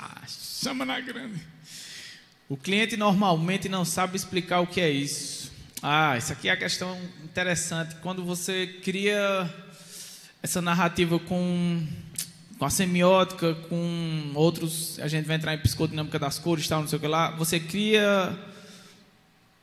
chama 0.64 0.86
na 0.86 1.00
grande. 1.00 1.40
O 2.52 2.58
cliente 2.58 2.98
normalmente 2.98 3.70
não 3.70 3.86
sabe 3.86 4.18
explicar 4.18 4.60
o 4.60 4.68
que 4.68 4.82
é 4.82 4.90
isso. 4.90 5.54
Ah, 5.82 6.18
isso 6.18 6.34
aqui 6.34 6.50
é 6.50 6.52
a 6.52 6.58
questão 6.58 7.00
interessante. 7.24 7.96
Quando 8.02 8.26
você 8.26 8.68
cria 8.84 9.50
essa 10.44 10.62
narrativa 10.62 11.18
com, 11.18 11.82
com 12.60 12.66
a 12.66 12.70
semiótica, 12.70 13.56
com 13.56 14.34
outros, 14.36 15.00
a 15.00 15.08
gente 15.08 15.26
vai 15.26 15.38
entrar 15.38 15.54
em 15.54 15.60
psicodinâmica 15.60 16.20
das 16.20 16.38
cores, 16.40 16.68
tal, 16.68 16.82
não 16.82 16.90
sei 16.90 16.98
o 16.98 17.00
que 17.00 17.08
lá, 17.08 17.32
você 17.32 17.58
cria 17.58 18.38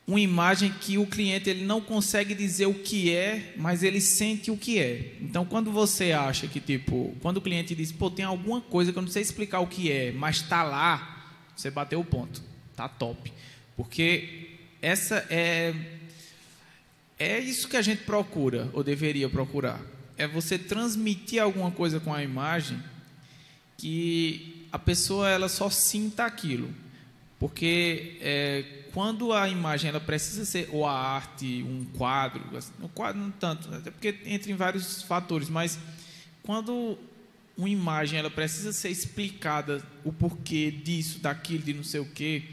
uma 0.07 0.19
imagem 0.19 0.73
que 0.81 0.97
o 0.97 1.05
cliente 1.05 1.47
ele 1.47 1.65
não 1.65 1.79
consegue 1.79 2.33
dizer 2.33 2.65
o 2.65 2.73
que 2.73 3.15
é, 3.15 3.53
mas 3.55 3.83
ele 3.83 4.01
sente 4.01 4.49
o 4.49 4.57
que 4.57 4.79
é. 4.79 5.13
Então, 5.21 5.45
quando 5.45 5.71
você 5.71 6.11
acha 6.11 6.47
que, 6.47 6.59
tipo, 6.59 7.15
quando 7.21 7.37
o 7.37 7.41
cliente 7.41 7.75
diz, 7.75 7.91
pô, 7.91 8.09
tem 8.09 8.25
alguma 8.25 8.59
coisa 8.59 8.91
que 8.91 8.97
eu 8.97 9.03
não 9.03 9.09
sei 9.09 9.21
explicar 9.21 9.59
o 9.59 9.67
que 9.67 9.91
é, 9.91 10.11
mas 10.11 10.37
está 10.37 10.63
lá, 10.63 11.37
você 11.55 11.69
bateu 11.69 11.99
o 11.99 12.03
ponto. 12.03 12.48
Tá 12.79 12.87
top. 12.87 13.33
Porque 13.75 14.51
essa 14.81 15.25
é. 15.29 15.75
É 17.19 17.37
isso 17.37 17.67
que 17.67 17.75
a 17.75 17.81
gente 17.81 18.03
procura, 18.03 18.69
ou 18.71 18.81
deveria 18.81 19.27
procurar. 19.27 19.81
É 20.17 20.25
você 20.25 20.57
transmitir 20.57 21.43
alguma 21.43 21.69
coisa 21.71 21.99
com 21.99 22.13
a 22.13 22.23
imagem 22.23 22.81
que 23.77 24.65
a 24.71 24.79
pessoa 24.79 25.29
ela 25.29 25.49
só 25.49 25.69
sinta 25.69 26.23
aquilo. 26.23 26.73
Porque 27.37 28.17
é, 28.21 28.63
quando 28.93 29.33
a 29.33 29.49
imagem 29.49 29.89
ela 29.89 29.99
precisa 29.99 30.45
ser, 30.45 30.69
ou 30.71 30.85
a 30.85 30.93
arte, 30.93 31.61
um 31.63 31.83
quadro, 31.97 32.55
assim, 32.55 32.71
um 32.81 32.87
quadro 32.87 33.19
não 33.19 33.31
tanto, 33.31 33.75
até 33.75 33.91
porque 33.91 34.15
entra 34.25 34.49
em 34.49 34.55
vários 34.55 35.01
fatores, 35.01 35.49
mas 35.49 35.77
quando 36.43 36.97
uma 37.57 37.69
imagem 37.69 38.17
ela 38.17 38.29
precisa 38.29 38.71
ser 38.71 38.87
explicada 38.87 39.83
o 40.05 40.13
porquê 40.13 40.71
disso, 40.71 41.19
daquilo, 41.19 41.63
de 41.63 41.73
não 41.73 41.83
sei 41.83 41.99
o 41.99 42.05
quê, 42.05 42.43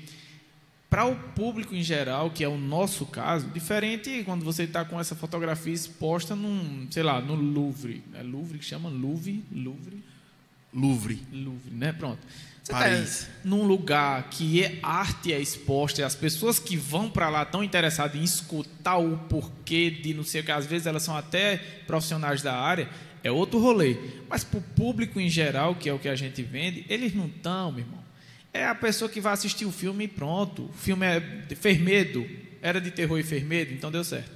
para 0.89 1.05
o 1.05 1.17
público 1.17 1.75
em 1.75 1.83
geral, 1.83 2.31
que 2.31 2.45
é 2.45 2.49
o 2.49 2.57
nosso 2.57 3.07
caso, 3.07 3.49
diferente 3.49 4.23
quando 4.25 4.45
você 4.45 4.63
está 4.63 4.85
com 4.85 5.01
essa 5.01 5.15
fotografia 5.15 5.73
exposta 5.73 6.35
num, 6.35 6.87
sei 6.91 7.03
lá, 7.03 7.21
no 7.21 7.35
Louvre. 7.35 8.03
É 8.15 8.23
Louvre 8.23 8.59
que 8.59 8.65
chama? 8.65 8.89
Louvre? 8.89 9.45
Louvre? 9.53 10.03
Louvre. 10.73 11.23
Louvre, 11.33 11.71
né? 11.73 11.93
Pronto. 11.93 12.21
Você 12.63 12.73
Paris. 12.73 13.21
tá 13.25 13.33
num 13.45 13.63
lugar 13.63 14.29
que 14.29 14.63
é 14.63 14.79
arte 14.83 15.33
é 15.33 15.41
exposta 15.41 16.01
e 16.01 16.05
as 16.05 16.17
pessoas 16.17 16.59
que 16.59 16.77
vão 16.77 17.09
para 17.09 17.29
lá 17.29 17.43
estão 17.43 17.63
interessadas 17.63 18.21
em 18.21 18.25
escutar 18.25 18.97
o 18.97 19.17
porquê 19.29 19.89
de 19.89 20.13
não 20.13 20.25
sei 20.25 20.41
o 20.41 20.45
que, 20.45 20.51
às 20.51 20.67
vezes 20.67 20.87
elas 20.87 21.05
são 21.05 21.17
até 21.17 21.59
profissionais 21.87 22.43
da 22.43 22.57
área, 22.59 22.89
é 23.23 23.31
outro 23.31 23.61
rolê. 23.61 23.97
Mas 24.29 24.43
para 24.43 24.59
o 24.59 24.63
público 24.63 25.21
em 25.21 25.29
geral, 25.29 25.77
que 25.77 25.89
é 25.89 25.93
o 25.93 25.99
que 25.99 26.09
a 26.09 26.17
gente 26.17 26.43
vende, 26.43 26.85
eles 26.89 27.15
não 27.15 27.27
estão, 27.27 27.71
meu 27.71 27.85
irmão. 27.85 28.06
É 28.57 28.67
a 28.67 28.75
pessoa 28.75 29.09
que 29.11 29.21
vai 29.21 29.33
assistir 29.33 29.65
o 29.65 29.73
filme 29.73 30.05
e 30.05 30.09
pronto. 30.09 30.65
O 30.65 30.73
filme 30.73 31.05
é 31.05 31.21
fez 31.55 31.79
medo, 31.79 32.27
era 32.63 32.81
de 32.81 32.91
terror 32.91 33.19
e 33.19 33.23
fez 33.23 33.43
medo, 33.43 33.73
então 33.73 33.91
deu 33.91 34.03
certo. 34.03 34.31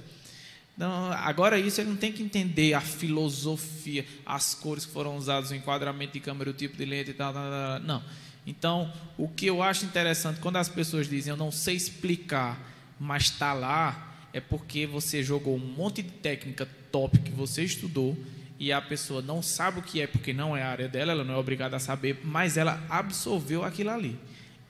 Agora 1.23 1.59
isso 1.59 1.81
ele 1.81 1.89
não 1.89 1.97
tem 1.97 2.11
que 2.11 2.23
entender 2.23 2.73
a 2.73 2.81
filosofia, 2.81 4.05
as 4.25 4.55
cores 4.55 4.85
que 4.85 4.91
foram 4.91 5.15
usadas, 5.15 5.51
o 5.51 5.55
enquadramento 5.55 6.13
de 6.13 6.19
câmera, 6.19 6.49
o 6.49 6.53
tipo 6.53 6.77
de 6.77 6.85
lente 6.85 7.11
e 7.11 7.13
tal, 7.13 7.33
tal, 7.33 7.49
tal. 7.49 7.79
Não. 7.81 8.03
Então, 8.45 8.91
o 9.17 9.27
que 9.27 9.45
eu 9.45 9.61
acho 9.61 9.85
interessante 9.85 10.39
quando 10.39 10.55
as 10.55 10.69
pessoas 10.69 11.07
dizem 11.07 11.31
eu 11.31 11.37
não 11.37 11.51
sei 11.51 11.75
explicar, 11.75 12.59
mas 12.99 13.23
está 13.23 13.53
lá, 13.53 14.15
é 14.33 14.39
porque 14.39 14.87
você 14.87 15.23
jogou 15.23 15.55
um 15.55 15.59
monte 15.59 16.01
de 16.01 16.09
técnica 16.09 16.67
top 16.91 17.19
que 17.19 17.31
você 17.31 17.63
estudou 17.63 18.17
e 18.61 18.71
a 18.71 18.79
pessoa 18.79 19.23
não 19.23 19.41
sabe 19.41 19.79
o 19.79 19.81
que 19.81 19.99
é 19.99 20.05
porque 20.05 20.31
não 20.31 20.55
é 20.55 20.61
a 20.61 20.69
área 20.69 20.87
dela, 20.87 21.13
ela 21.13 21.23
não 21.23 21.33
é 21.33 21.37
obrigada 21.37 21.77
a 21.77 21.79
saber, 21.79 22.21
mas 22.23 22.57
ela 22.57 22.79
absorveu 22.87 23.63
aquilo 23.63 23.89
ali. 23.89 24.19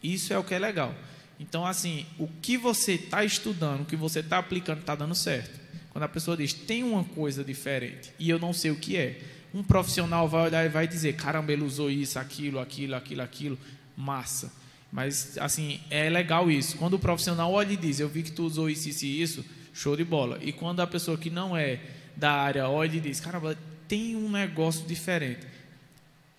Isso 0.02 0.32
é 0.32 0.38
o 0.38 0.46
que 0.46 0.54
é 0.54 0.60
legal. 0.60 0.96
Então, 1.38 1.66
assim, 1.66 2.06
o 2.18 2.26
que 2.26 2.58
você 2.58 2.94
está 2.94 3.26
estudando, 3.26 3.82
o 3.82 3.86
que 3.86 3.98
você 3.98 4.22
está 4.22 4.38
aplicando, 4.38 4.80
está 4.80 4.96
dando 4.96 5.14
certo. 5.14 5.60
Quando 5.90 6.06
a 6.06 6.08
pessoa 6.08 6.38
diz, 6.38 6.54
tem 6.54 6.84
uma 6.84 7.04
coisa 7.04 7.44
diferente 7.44 8.14
e 8.18 8.30
eu 8.30 8.40
não 8.40 8.54
sei 8.54 8.72
o 8.72 8.78
que 8.78 8.96
é, 8.96 9.20
um 9.54 9.62
profissional 9.62 10.26
vai 10.26 10.46
olhar 10.46 10.66
e 10.66 10.70
vai 10.70 10.88
dizer, 10.88 11.18
caramba, 11.18 11.52
ele 11.52 11.64
usou 11.66 11.92
isso, 11.92 12.18
aquilo, 12.18 12.62
aquilo, 12.62 12.96
aquilo, 12.96 13.22
aquilo, 13.22 13.60
massa. 13.98 14.54
Mas, 14.90 15.38
assim, 15.38 15.82
é 15.90 16.10
legal 16.10 16.50
isso. 16.50 16.78
Quando 16.78 16.94
o 16.94 17.00
profissional 17.00 17.52
olha 17.52 17.74
e 17.74 17.76
diz, 17.76 18.00
eu 18.00 18.08
vi 18.08 18.24
que 18.24 18.32
tu 18.32 18.46
usou 18.46 18.70
isso, 18.70 18.88
isso 18.88 19.06
e 19.06 19.22
isso, 19.22 19.46
show 19.74 19.98
de 19.98 20.06
bola. 20.06 20.40
E 20.42 20.54
quando 20.54 20.80
a 20.80 20.88
pessoa 20.88 21.18
que 21.18 21.30
não 21.30 21.58
é 21.58 21.82
da 22.16 22.32
área 22.32 22.70
olha 22.70 22.96
e 22.96 23.02
diz, 23.02 23.20
caramba, 23.20 23.58
tem 23.92 24.16
um 24.16 24.32
negócio 24.32 24.88
diferente. 24.88 25.46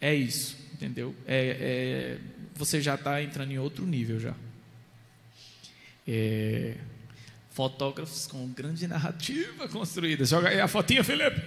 É 0.01 0.15
isso, 0.15 0.57
entendeu? 0.73 1.15
É, 1.27 2.17
é 2.17 2.19
você 2.55 2.81
já 2.81 2.95
está 2.95 3.23
entrando 3.23 3.53
em 3.53 3.59
outro 3.59 3.85
nível 3.85 4.19
já. 4.19 4.35
É, 6.09 6.77
fotógrafos 7.51 8.27
com 8.27 8.49
grande 8.49 8.87
narrativa 8.87 9.69
construída. 9.69 10.25
Joga 10.25 10.49
aí 10.49 10.61
a 10.63 10.67
fotinha, 10.67 11.05
Felipe. 11.05 11.43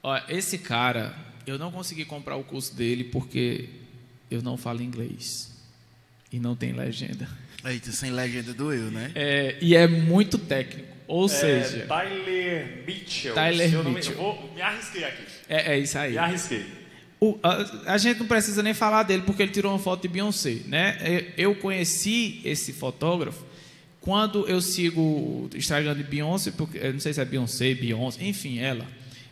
Olha, 0.00 0.24
esse 0.28 0.58
cara, 0.58 1.16
eu 1.44 1.58
não 1.58 1.72
consegui 1.72 2.04
comprar 2.04 2.36
o 2.36 2.44
curso 2.44 2.76
dele 2.76 3.02
porque 3.02 3.68
eu 4.30 4.40
não 4.40 4.56
falo 4.56 4.80
inglês 4.80 5.50
e 6.30 6.38
não 6.38 6.54
tem 6.54 6.72
legenda. 6.72 7.28
Eita, 7.64 7.90
sem 7.90 8.12
legenda 8.12 8.54
doeu, 8.54 8.92
né? 8.92 9.10
É, 9.16 9.58
e 9.60 9.74
é 9.74 9.88
muito 9.88 10.38
técnico. 10.38 10.97
Ou 11.08 11.24
É, 11.24 11.28
seja, 11.28 11.86
Tyler 11.88 12.84
Mitchell. 12.86 13.34
Tyler 13.34 13.72
eu 13.74 13.82
não 13.82 13.90
Mitchell. 13.92 14.12
eu 14.14 14.18
vou- 14.22 14.50
me 14.54 14.60
arrisquei 14.62 15.02
aqui. 15.04 15.22
é, 15.48 15.72
é 15.72 15.78
isso 15.78 15.98
aí. 15.98 16.12
Me 16.12 16.18
arrisquei. 16.18 16.64
O- 17.20 17.36
a, 17.42 17.94
a 17.94 17.98
gente 17.98 18.20
não 18.20 18.26
precisa 18.26 18.62
nem 18.62 18.74
falar 18.74 19.02
dele 19.02 19.22
porque 19.26 19.42
ele 19.42 19.50
tirou 19.50 19.72
uma 19.72 19.78
foto 19.78 20.02
de 20.02 20.08
Beyoncé, 20.08 20.58
né? 20.66 20.98
Eu- 21.36 21.50
Eu 21.50 21.54
conheci 21.56 22.40
esse 22.44 22.72
fotógrafo 22.72 23.44
quando 24.00 24.46
eu 24.48 24.60
sigo 24.60 25.00
o 25.00 25.50
Instagram 25.56 25.96
de 25.96 26.04
Beyoncé, 26.04 26.52
porque 26.52 26.78
eu 26.78 26.92
não 26.92 27.00
sei 27.00 27.12
se 27.12 27.20
é 27.20 27.24
Beyoncé, 27.24 27.74
Beyoncé, 27.74 28.22
enfim, 28.24 28.58
ela, 28.60 28.86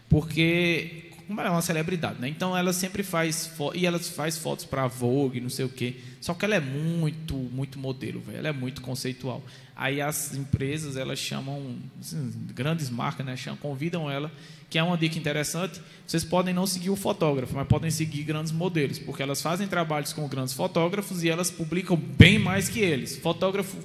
porque 0.08 1.05
como 1.26 1.40
ela 1.40 1.50
é 1.50 1.52
uma 1.52 1.62
celebridade, 1.62 2.20
né? 2.20 2.28
Então 2.28 2.56
ela 2.56 2.72
sempre 2.72 3.02
faz 3.02 3.52
e 3.74 3.86
ela 3.86 3.98
faz 3.98 4.38
fotos 4.38 4.64
para 4.64 4.86
Vogue, 4.86 5.40
não 5.40 5.50
sei 5.50 5.64
o 5.64 5.68
quê. 5.68 5.96
Só 6.20 6.34
que 6.34 6.44
ela 6.44 6.54
é 6.54 6.60
muito, 6.60 7.34
muito 7.34 7.78
modelo. 7.78 8.22
Ela 8.32 8.48
é 8.48 8.52
muito 8.52 8.80
conceitual. 8.80 9.42
Aí 9.74 10.00
as 10.00 10.34
empresas 10.34 10.96
elas 10.96 11.18
chamam 11.18 11.76
assim, 12.00 12.32
grandes 12.54 12.88
marcas, 12.90 13.24
né? 13.24 13.36
Chamam, 13.36 13.58
convidam 13.58 14.10
ela, 14.10 14.32
que 14.70 14.78
é 14.78 14.82
uma 14.82 14.96
dica 14.96 15.18
interessante. 15.18 15.80
Vocês 16.06 16.24
podem 16.24 16.54
não 16.54 16.66
seguir 16.66 16.90
o 16.90 16.96
fotógrafo, 16.96 17.54
mas 17.54 17.66
podem 17.66 17.90
seguir 17.90 18.22
grandes 18.22 18.52
modelos, 18.52 18.98
porque 18.98 19.22
elas 19.22 19.42
fazem 19.42 19.66
trabalhos 19.66 20.12
com 20.12 20.26
grandes 20.28 20.54
fotógrafos 20.54 21.22
e 21.22 21.28
elas 21.28 21.50
publicam 21.50 21.96
bem 21.96 22.38
mais 22.38 22.68
que 22.68 22.80
eles. 22.80 23.16
Fotógrafo 23.16 23.76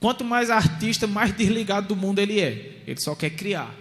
Quanto 0.00 0.24
mais 0.24 0.48
artista, 0.48 1.06
mais 1.06 1.30
desligado 1.36 1.88
do 1.88 1.94
mundo 1.94 2.18
ele 2.18 2.40
é. 2.40 2.78
Ele 2.86 2.98
só 2.98 3.14
quer 3.14 3.30
criar. 3.30 3.72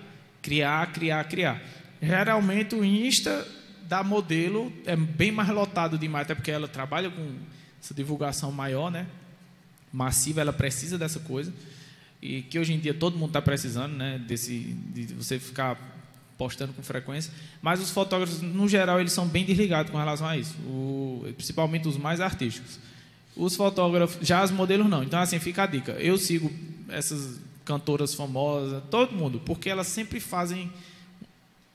Criar, 0.42 0.92
criar, 0.92 1.24
criar. 1.24 1.64
Geralmente 2.02 2.76
o 2.76 2.84
Insta 2.84 3.46
da 3.88 4.04
modelo 4.04 4.72
é 4.86 4.96
bem 4.96 5.32
mais 5.32 5.50
lotado 5.50 5.98
demais, 5.98 6.24
até 6.26 6.36
porque 6.36 6.52
ela 6.52 6.68
trabalha 6.68 7.10
com 7.10 7.36
essa 7.82 7.94
divulgação 7.94 8.52
maior, 8.52 8.90
né? 8.92 9.08
Massiva, 9.92 10.42
ela 10.42 10.54
precisa 10.54 10.98
dessa 10.98 11.20
coisa. 11.20 11.52
E 12.22 12.42
que 12.44 12.60
hoje 12.60 12.74
em 12.74 12.80
dia 12.80 12.94
todo 12.94 13.18
mundo 13.18 13.30
está 13.30 13.42
precisando, 13.42 13.94
né? 13.96 14.20
Desse, 14.28 14.60
de 14.94 15.14
você 15.14 15.40
ficar 15.40 15.78
postando 16.38 16.72
com 16.74 16.82
frequência. 16.84 17.34
Mas 17.62 17.82
os 17.82 17.90
fotógrafos, 17.90 18.42
no 18.42 18.68
geral, 18.68 19.00
eles 19.00 19.12
são 19.12 19.28
bem 19.28 19.44
desligados 19.44 19.92
com 19.92 19.98
relação 19.98 20.28
a 20.28 20.38
isso. 20.38 20.56
O- 20.68 21.26
principalmente 21.36 21.88
os 21.88 21.98
mais 21.98 22.22
artísticos. 22.22 22.80
Os 23.36 23.56
fotógrafos, 23.56 24.26
já 24.26 24.42
as 24.42 24.52
modelos 24.52 24.88
não. 24.90 25.04
Então, 25.04 25.20
assim, 25.20 25.40
fica 25.40 25.64
a 25.64 25.66
dica. 25.66 25.94
Eu 25.94 26.18
sigo 26.18 26.52
essas 26.90 27.40
cantoras 27.66 28.14
famosas, 28.14 28.84
todo 28.90 29.14
mundo, 29.16 29.42
porque 29.46 29.70
elas 29.70 29.88
sempre 29.88 30.20
fazem 30.20 30.72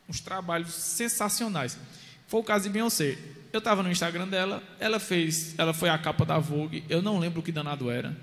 uns 0.09 0.21
trabalhos 0.21 0.73
sensacionais. 0.73 1.79
Foi 2.27 2.41
o 2.41 2.45
caso 2.45 2.65
de 2.65 2.71
Beyoncé. 2.71 3.17
Eu 3.53 3.59
estava 3.59 3.83
no 3.83 3.91
Instagram 3.91 4.27
dela, 4.27 4.63
ela 4.81 4.99
fez, 4.99 5.55
ela 5.57 5.73
foi 5.73 5.89
a 5.89 5.97
capa 5.97 6.25
da 6.25 6.39
Vogue, 6.39 6.83
eu 6.89 7.01
não 7.01 7.19
lembro 7.19 7.41
o 7.41 7.43
que 7.43 7.53
danado 7.53 7.89
era, 7.89 8.17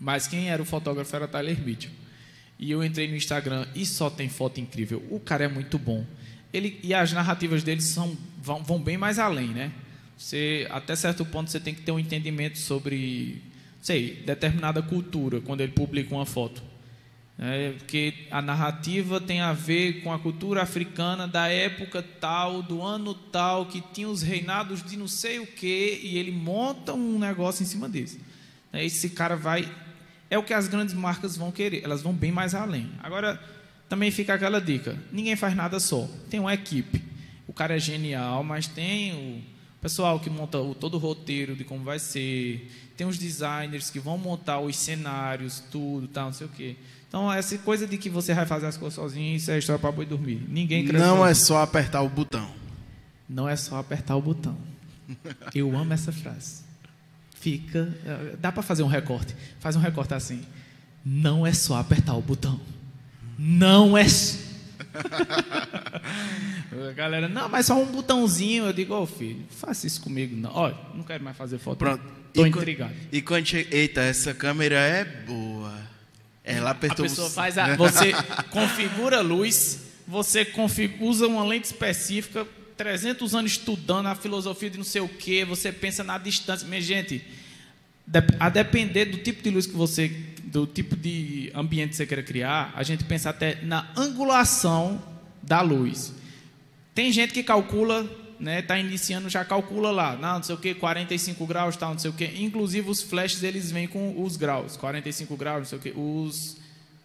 mas 0.00 0.26
quem 0.26 0.50
era 0.50 0.60
o 0.60 0.64
fotógrafo 0.64 1.14
era 1.14 1.28
Tyler 1.28 1.60
Mitchell. 1.60 1.92
E 2.58 2.70
eu 2.70 2.82
entrei 2.82 3.08
no 3.08 3.16
Instagram 3.16 3.66
e 3.74 3.84
só 3.86 4.10
tem 4.10 4.28
foto 4.28 4.60
incrível. 4.60 5.02
O 5.10 5.20
cara 5.20 5.44
é 5.44 5.48
muito 5.48 5.78
bom. 5.78 6.04
Ele, 6.52 6.78
e 6.82 6.94
as 6.94 7.12
narrativas 7.12 7.62
dele 7.62 7.80
são, 7.80 8.16
vão, 8.40 8.62
vão 8.62 8.80
bem 8.80 8.96
mais 8.96 9.18
além, 9.18 9.48
né? 9.48 9.72
Você, 10.16 10.66
até 10.70 10.94
certo 10.94 11.24
ponto 11.24 11.50
você 11.50 11.58
tem 11.58 11.74
que 11.74 11.82
ter 11.82 11.92
um 11.92 11.98
entendimento 11.98 12.58
sobre, 12.58 13.42
sei, 13.82 14.22
determinada 14.24 14.80
cultura 14.80 15.40
quando 15.40 15.60
ele 15.60 15.72
publica 15.72 16.14
uma 16.14 16.26
foto. 16.26 16.62
É, 17.36 17.72
porque 17.72 18.14
a 18.30 18.40
narrativa 18.40 19.20
tem 19.20 19.40
a 19.40 19.52
ver 19.52 20.02
com 20.02 20.12
a 20.12 20.18
cultura 20.18 20.62
africana 20.62 21.26
da 21.26 21.48
época 21.48 22.04
tal, 22.20 22.62
do 22.62 22.80
ano 22.80 23.12
tal, 23.12 23.66
que 23.66 23.80
tinha 23.92 24.08
os 24.08 24.22
reinados 24.22 24.84
de 24.84 24.96
não 24.96 25.08
sei 25.08 25.40
o 25.40 25.46
que, 25.46 26.00
e 26.02 26.16
ele 26.16 26.30
monta 26.30 26.94
um 26.94 27.18
negócio 27.18 27.64
em 27.64 27.66
cima 27.66 27.88
disso. 27.88 28.18
Esse 28.72 29.10
cara 29.10 29.36
vai. 29.36 29.68
É 30.30 30.38
o 30.38 30.44
que 30.44 30.54
as 30.54 30.68
grandes 30.68 30.94
marcas 30.94 31.36
vão 31.36 31.50
querer, 31.50 31.82
elas 31.84 32.02
vão 32.02 32.12
bem 32.12 32.30
mais 32.30 32.54
além. 32.54 32.90
Agora, 33.02 33.40
também 33.88 34.10
fica 34.10 34.34
aquela 34.34 34.60
dica: 34.60 34.96
ninguém 35.10 35.34
faz 35.34 35.56
nada 35.56 35.80
só, 35.80 36.08
tem 36.30 36.38
uma 36.38 36.54
equipe. 36.54 37.02
O 37.48 37.52
cara 37.52 37.76
é 37.76 37.78
genial, 37.78 38.42
mas 38.44 38.66
tem 38.66 39.12
o 39.12 39.42
pessoal 39.80 40.18
que 40.18 40.30
monta 40.30 40.58
o, 40.58 40.74
todo 40.74 40.94
o 40.94 40.98
roteiro 40.98 41.54
de 41.54 41.62
como 41.62 41.84
vai 41.84 41.98
ser, 41.98 42.70
tem 42.96 43.06
os 43.06 43.18
designers 43.18 43.90
que 43.90 43.98
vão 43.98 44.16
montar 44.16 44.60
os 44.60 44.76
cenários, 44.76 45.62
tudo, 45.70 46.08
tal, 46.08 46.26
não 46.26 46.32
sei 46.32 46.46
o 46.46 46.50
quê. 46.50 46.76
Então, 47.14 47.32
essa 47.32 47.56
coisa 47.58 47.86
de 47.86 47.96
que 47.96 48.10
você 48.10 48.34
vai 48.34 48.44
fazer 48.44 48.66
as 48.66 48.76
coisas 48.76 48.96
sozinho, 48.96 49.36
isso 49.36 49.48
é 49.48 49.56
história 49.58 49.78
para 49.78 49.92
boi 49.92 50.04
dormir. 50.04 50.44
Ninguém 50.48 50.84
cresce 50.84 51.06
Não 51.06 51.24
é 51.24 51.28
sozinho. 51.28 51.46
só 51.46 51.62
apertar 51.62 52.02
o 52.02 52.08
botão. 52.08 52.50
Não 53.28 53.48
é 53.48 53.54
só 53.54 53.78
apertar 53.78 54.16
o 54.16 54.20
botão. 54.20 54.58
Eu 55.54 55.76
amo 55.78 55.92
essa 55.92 56.10
frase. 56.10 56.64
Fica. 57.38 57.88
eh, 58.04 58.34
Dá 58.40 58.50
para 58.50 58.64
fazer 58.64 58.82
um 58.82 58.88
recorte. 58.88 59.32
Faz 59.60 59.76
um 59.76 59.78
recorte 59.78 60.12
assim. 60.12 60.42
Não 61.06 61.46
é 61.46 61.52
só 61.52 61.76
apertar 61.78 62.16
o 62.16 62.20
botão. 62.20 62.60
Não 63.38 63.96
é. 63.96 64.06
Galera, 66.96 67.28
não, 67.28 67.48
mas 67.48 67.66
só 67.66 67.80
um 67.80 67.86
botãozinho. 67.86 68.64
Eu 68.64 68.72
digo, 68.72 68.92
ô 68.92 69.06
filho, 69.06 69.44
faça 69.50 69.86
isso 69.86 70.00
comigo, 70.00 70.34
não. 70.34 70.50
Olha, 70.52 70.76
não 70.96 71.04
quero 71.04 71.22
mais 71.22 71.36
fazer 71.36 71.58
foto. 71.58 71.78
Pronto. 71.78 72.02
Tô 72.32 72.44
E 72.44 72.48
intrigado. 72.48 72.92
E 73.12 73.22
quando 73.22 73.46
chega. 73.46 73.72
Eita, 73.76 74.00
essa 74.00 74.34
câmera 74.34 74.80
é 74.80 75.04
boa. 75.04 75.93
Ela 76.44 76.70
A 76.70 76.72
apertou 76.72 77.06
pessoa 77.06 77.26
o- 77.28 77.30
faz 77.30 77.56
a, 77.56 77.74
você 77.76 78.12
configura 78.50 79.18
a 79.18 79.22
luz, 79.22 79.80
você 80.06 80.44
config- 80.44 80.96
usa 81.00 81.26
uma 81.26 81.42
lente 81.44 81.64
específica, 81.64 82.46
300 82.76 83.34
anos 83.34 83.52
estudando 83.52 84.06
a 84.06 84.14
filosofia 84.14 84.68
de 84.68 84.76
não 84.76 84.84
sei 84.84 85.00
o 85.00 85.08
que, 85.08 85.44
você 85.44 85.72
pensa 85.72 86.04
na 86.04 86.18
distância. 86.18 86.66
Minha 86.68 86.80
gente, 86.82 87.24
a 88.38 88.48
depender 88.50 89.06
do 89.06 89.18
tipo 89.18 89.42
de 89.42 89.48
luz 89.50 89.66
que 89.66 89.72
você, 89.74 90.08
do 90.44 90.66
tipo 90.66 90.94
de 90.96 91.50
ambiente 91.54 91.90
que 91.90 91.96
você 91.96 92.06
queira 92.06 92.22
criar, 92.22 92.72
a 92.76 92.82
gente 92.82 93.04
pensa 93.04 93.30
até 93.30 93.60
na 93.62 93.88
angulação 93.96 95.02
da 95.42 95.60
luz. 95.62 96.12
Tem 96.94 97.10
gente 97.12 97.32
que 97.32 97.42
calcula 97.42 98.06
né, 98.44 98.60
tá 98.60 98.78
iniciando, 98.78 99.30
já 99.30 99.42
calcula 99.42 99.90
lá, 99.90 100.16
não, 100.16 100.34
não 100.34 100.42
sei 100.42 100.54
o 100.54 100.58
que, 100.58 100.74
45 100.74 101.46
graus, 101.46 101.76
tal, 101.76 101.92
não 101.92 101.98
sei 101.98 102.10
o 102.10 102.12
que. 102.12 102.26
Inclusive 102.26 102.90
os 102.90 103.00
flashes 103.00 103.42
eles 103.42 103.72
vêm 103.72 103.88
com 103.88 104.22
os 104.22 104.36
graus, 104.36 104.76
45 104.76 105.34
graus, 105.34 105.58
não 105.60 105.64
sei 105.64 105.78
o 105.78 105.80
que, 105.80 105.92
os 105.96 106.58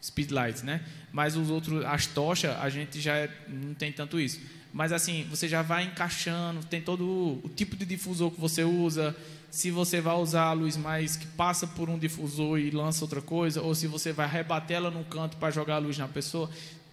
speedlights, 0.04 0.64
né? 0.64 0.82
Mas 1.14 1.38
os 1.38 1.50
outros, 1.50 1.86
as 1.86 2.06
tochas, 2.06 2.56
a 2.60 2.70
gente 2.70 3.00
já 3.00 3.16
é, 3.16 3.30
não 3.48 3.74
tem 3.74 3.90
tanto 3.90 4.20
isso. 4.20 4.40
Mas 4.74 4.92
assim, 4.92 5.26
você 5.30 5.48
já 5.48 5.62
vai 5.62 5.86
encaixando, 5.86 6.64
tem 6.66 6.82
todo 6.82 7.06
o, 7.06 7.42
o 7.46 7.50
tipo 7.50 7.78
de 7.78 7.86
difusor 7.86 8.32
que 8.32 8.40
você 8.40 8.66
usa, 8.66 9.16
se 9.50 9.72
você 9.72 10.02
vai 10.02 10.16
usar 10.16 10.44
a 10.44 10.54
luz 10.54 10.76
mais 10.76 11.16
que 11.16 11.26
passa 11.26 11.66
por 11.66 11.90
um 11.90 11.98
difusor 11.98 12.60
e 12.60 12.70
lança 12.70 13.04
outra 13.06 13.22
coisa, 13.22 13.62
ou 13.62 13.74
se 13.74 13.88
você 13.88 14.12
vai 14.12 14.28
rebater 14.28 14.76
ela 14.76 14.92
no 14.92 15.06
canto 15.06 15.38
para 15.38 15.52
jogar 15.52 15.76
a 15.76 15.80
luz 15.80 15.98
na 15.98 16.08
pessoa. 16.08 16.50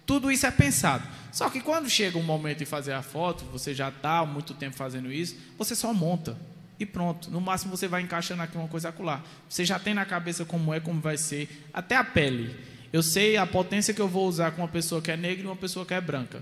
Tudo 0.07 0.31
isso 0.31 0.47
é 0.47 0.51
pensado. 0.51 1.07
Só 1.31 1.49
que 1.49 1.61
quando 1.61 1.89
chega 1.89 2.17
um 2.17 2.23
momento 2.23 2.59
de 2.59 2.65
fazer 2.65 2.93
a 2.93 3.03
foto, 3.03 3.43
você 3.51 3.75
já 3.75 3.89
está 3.89 4.19
há 4.19 4.25
muito 4.25 4.55
tempo 4.55 4.75
fazendo 4.75 5.11
isso, 5.11 5.35
você 5.57 5.75
só 5.75 5.93
monta. 5.93 6.35
E 6.79 6.85
pronto. 6.85 7.29
No 7.29 7.41
máximo 7.41 7.75
você 7.75 7.87
vai 7.87 8.01
encaixando 8.01 8.41
aqui 8.41 8.57
uma 8.57 8.69
coisa 8.69 8.89
acolá. 8.89 9.21
Você 9.49 9.65
já 9.65 9.77
tem 9.77 9.93
na 9.93 10.05
cabeça 10.05 10.45
como 10.45 10.73
é, 10.73 10.79
como 10.79 11.01
vai 11.01 11.17
ser. 11.17 11.67
Até 11.73 11.95
a 11.95 12.03
pele. 12.03 12.55
Eu 12.93 13.03
sei 13.03 13.35
a 13.35 13.45
potência 13.45 13.93
que 13.93 14.01
eu 14.01 14.07
vou 14.07 14.27
usar 14.27 14.51
com 14.51 14.61
uma 14.61 14.67
pessoa 14.67 15.01
que 15.01 15.11
é 15.11 15.17
negra 15.17 15.43
e 15.43 15.47
uma 15.47 15.55
pessoa 15.55 15.85
que 15.85 15.93
é 15.93 15.99
branca. 15.99 16.41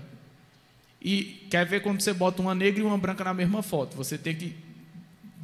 E 1.02 1.46
quer 1.50 1.66
ver 1.66 1.80
quando 1.80 2.00
você 2.00 2.12
bota 2.12 2.40
uma 2.40 2.54
negra 2.54 2.80
e 2.80 2.84
uma 2.84 2.96
branca 2.96 3.24
na 3.24 3.34
mesma 3.34 3.62
foto. 3.62 3.96
Você 3.96 4.16
tem 4.16 4.34
que 4.36 4.56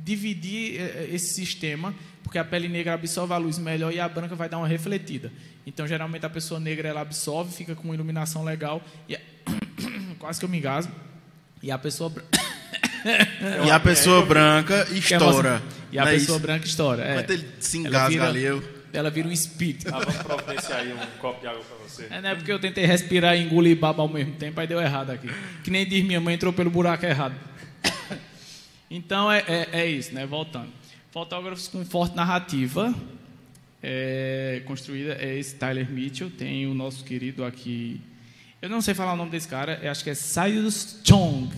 dividir 0.05 0.81
eh, 0.81 0.83
eh, 0.83 1.14
esse 1.14 1.35
sistema, 1.35 1.95
porque 2.33 2.39
a 2.39 2.45
pele 2.47 2.66
negra 2.66 2.95
absorve 2.95 3.35
a 3.35 3.37
luz 3.37 3.59
melhor 3.59 3.93
e 3.93 4.01
a 4.01 4.09
branca 4.09 4.35
vai 4.35 4.49
dar 4.49 4.57
uma 4.57 4.66
refletida. 4.66 5.30
Então, 5.66 5.87
geralmente, 5.87 6.24
a 6.24 6.30
pessoa 6.30 6.59
negra 6.59 6.89
ela 6.89 7.03
absorve, 7.03 7.55
fica 7.55 7.74
com 7.74 7.85
uma 7.85 7.95
iluminação 7.95 8.43
legal. 8.43 8.83
E 9.07 9.18
quase 10.18 10.39
que 10.39 10.47
eu 10.47 10.49
me 10.49 10.57
engasgo. 10.57 10.91
E 11.62 11.70
a 11.70 11.76
pessoa. 11.76 12.11
e 13.66 13.70
a 13.70 13.78
pessoa 13.78 14.24
branca 14.24 14.89
estoura. 14.93 15.62
E 15.93 15.99
a 15.99 16.05
é 16.05 16.12
pessoa 16.12 16.39
branca 16.39 16.64
estoura. 16.64 17.05
É. 17.05 17.12
Enquanto 17.12 17.30
ele 17.33 17.47
se 17.61 17.76
engasga 17.76 18.09
vira- 18.09 18.28
ali, 18.28 18.43
eu... 18.43 18.64
Ela 18.95 19.11
vira 19.11 19.28
um 19.28 19.33
espírito. 19.33 19.95
Ah, 19.95 19.99
vamos 19.99 20.22
providenciar 20.22 20.78
aí 20.78 20.93
um 20.95 21.18
copo 21.18 21.39
de 21.39 21.49
água 21.49 21.62
para 21.62 21.76
você. 21.87 22.07
É, 22.09 22.18
não 22.18 22.30
é 22.30 22.35
porque 22.35 22.51
eu 22.51 22.59
tentei 22.59 22.87
respirar 22.87 23.37
e 23.37 23.43
engolir 23.43 23.76
baba 23.76 24.01
ao 24.03 24.09
mesmo 24.09 24.37
tempo, 24.37 24.59
aí 24.59 24.66
deu 24.66 24.80
errado 24.80 25.11
aqui. 25.11 25.28
Que 25.62 25.70
nem 25.70 25.87
diz 25.87 26.03
minha 26.03 26.20
mãe, 26.20 26.35
entrou 26.35 26.53
pelo 26.53 26.70
buraco 26.70 27.05
errado. 27.05 27.35
Então 28.95 29.33
é, 29.33 29.43
é, 29.49 29.68
é 29.72 29.87
isso, 29.87 30.14
né? 30.14 30.26
Voltando. 30.26 30.82
Fotógrafos 31.13 31.69
com 31.69 31.85
forte 31.85 32.17
narrativa. 32.17 32.95
É, 33.83 34.63
construída 34.65 35.13
é 35.21 35.39
esse 35.39 35.57
Tyler 35.57 35.91
Mitchell. 35.91 36.31
Tem 36.31 36.67
o 36.67 36.73
nosso 36.73 37.05
querido 37.05 37.45
aqui. 37.45 38.01
Eu 38.63 38.71
não 38.71 38.81
sei 38.81 38.95
falar 38.95 39.13
o 39.13 39.17
nome 39.17 39.31
desse 39.31 39.47
cara, 39.47 39.79
eu 39.83 39.91
acho 39.91 40.03
que 40.03 40.09
é 40.09 40.15
Sayus 40.15 41.01
Chong. 41.05 41.51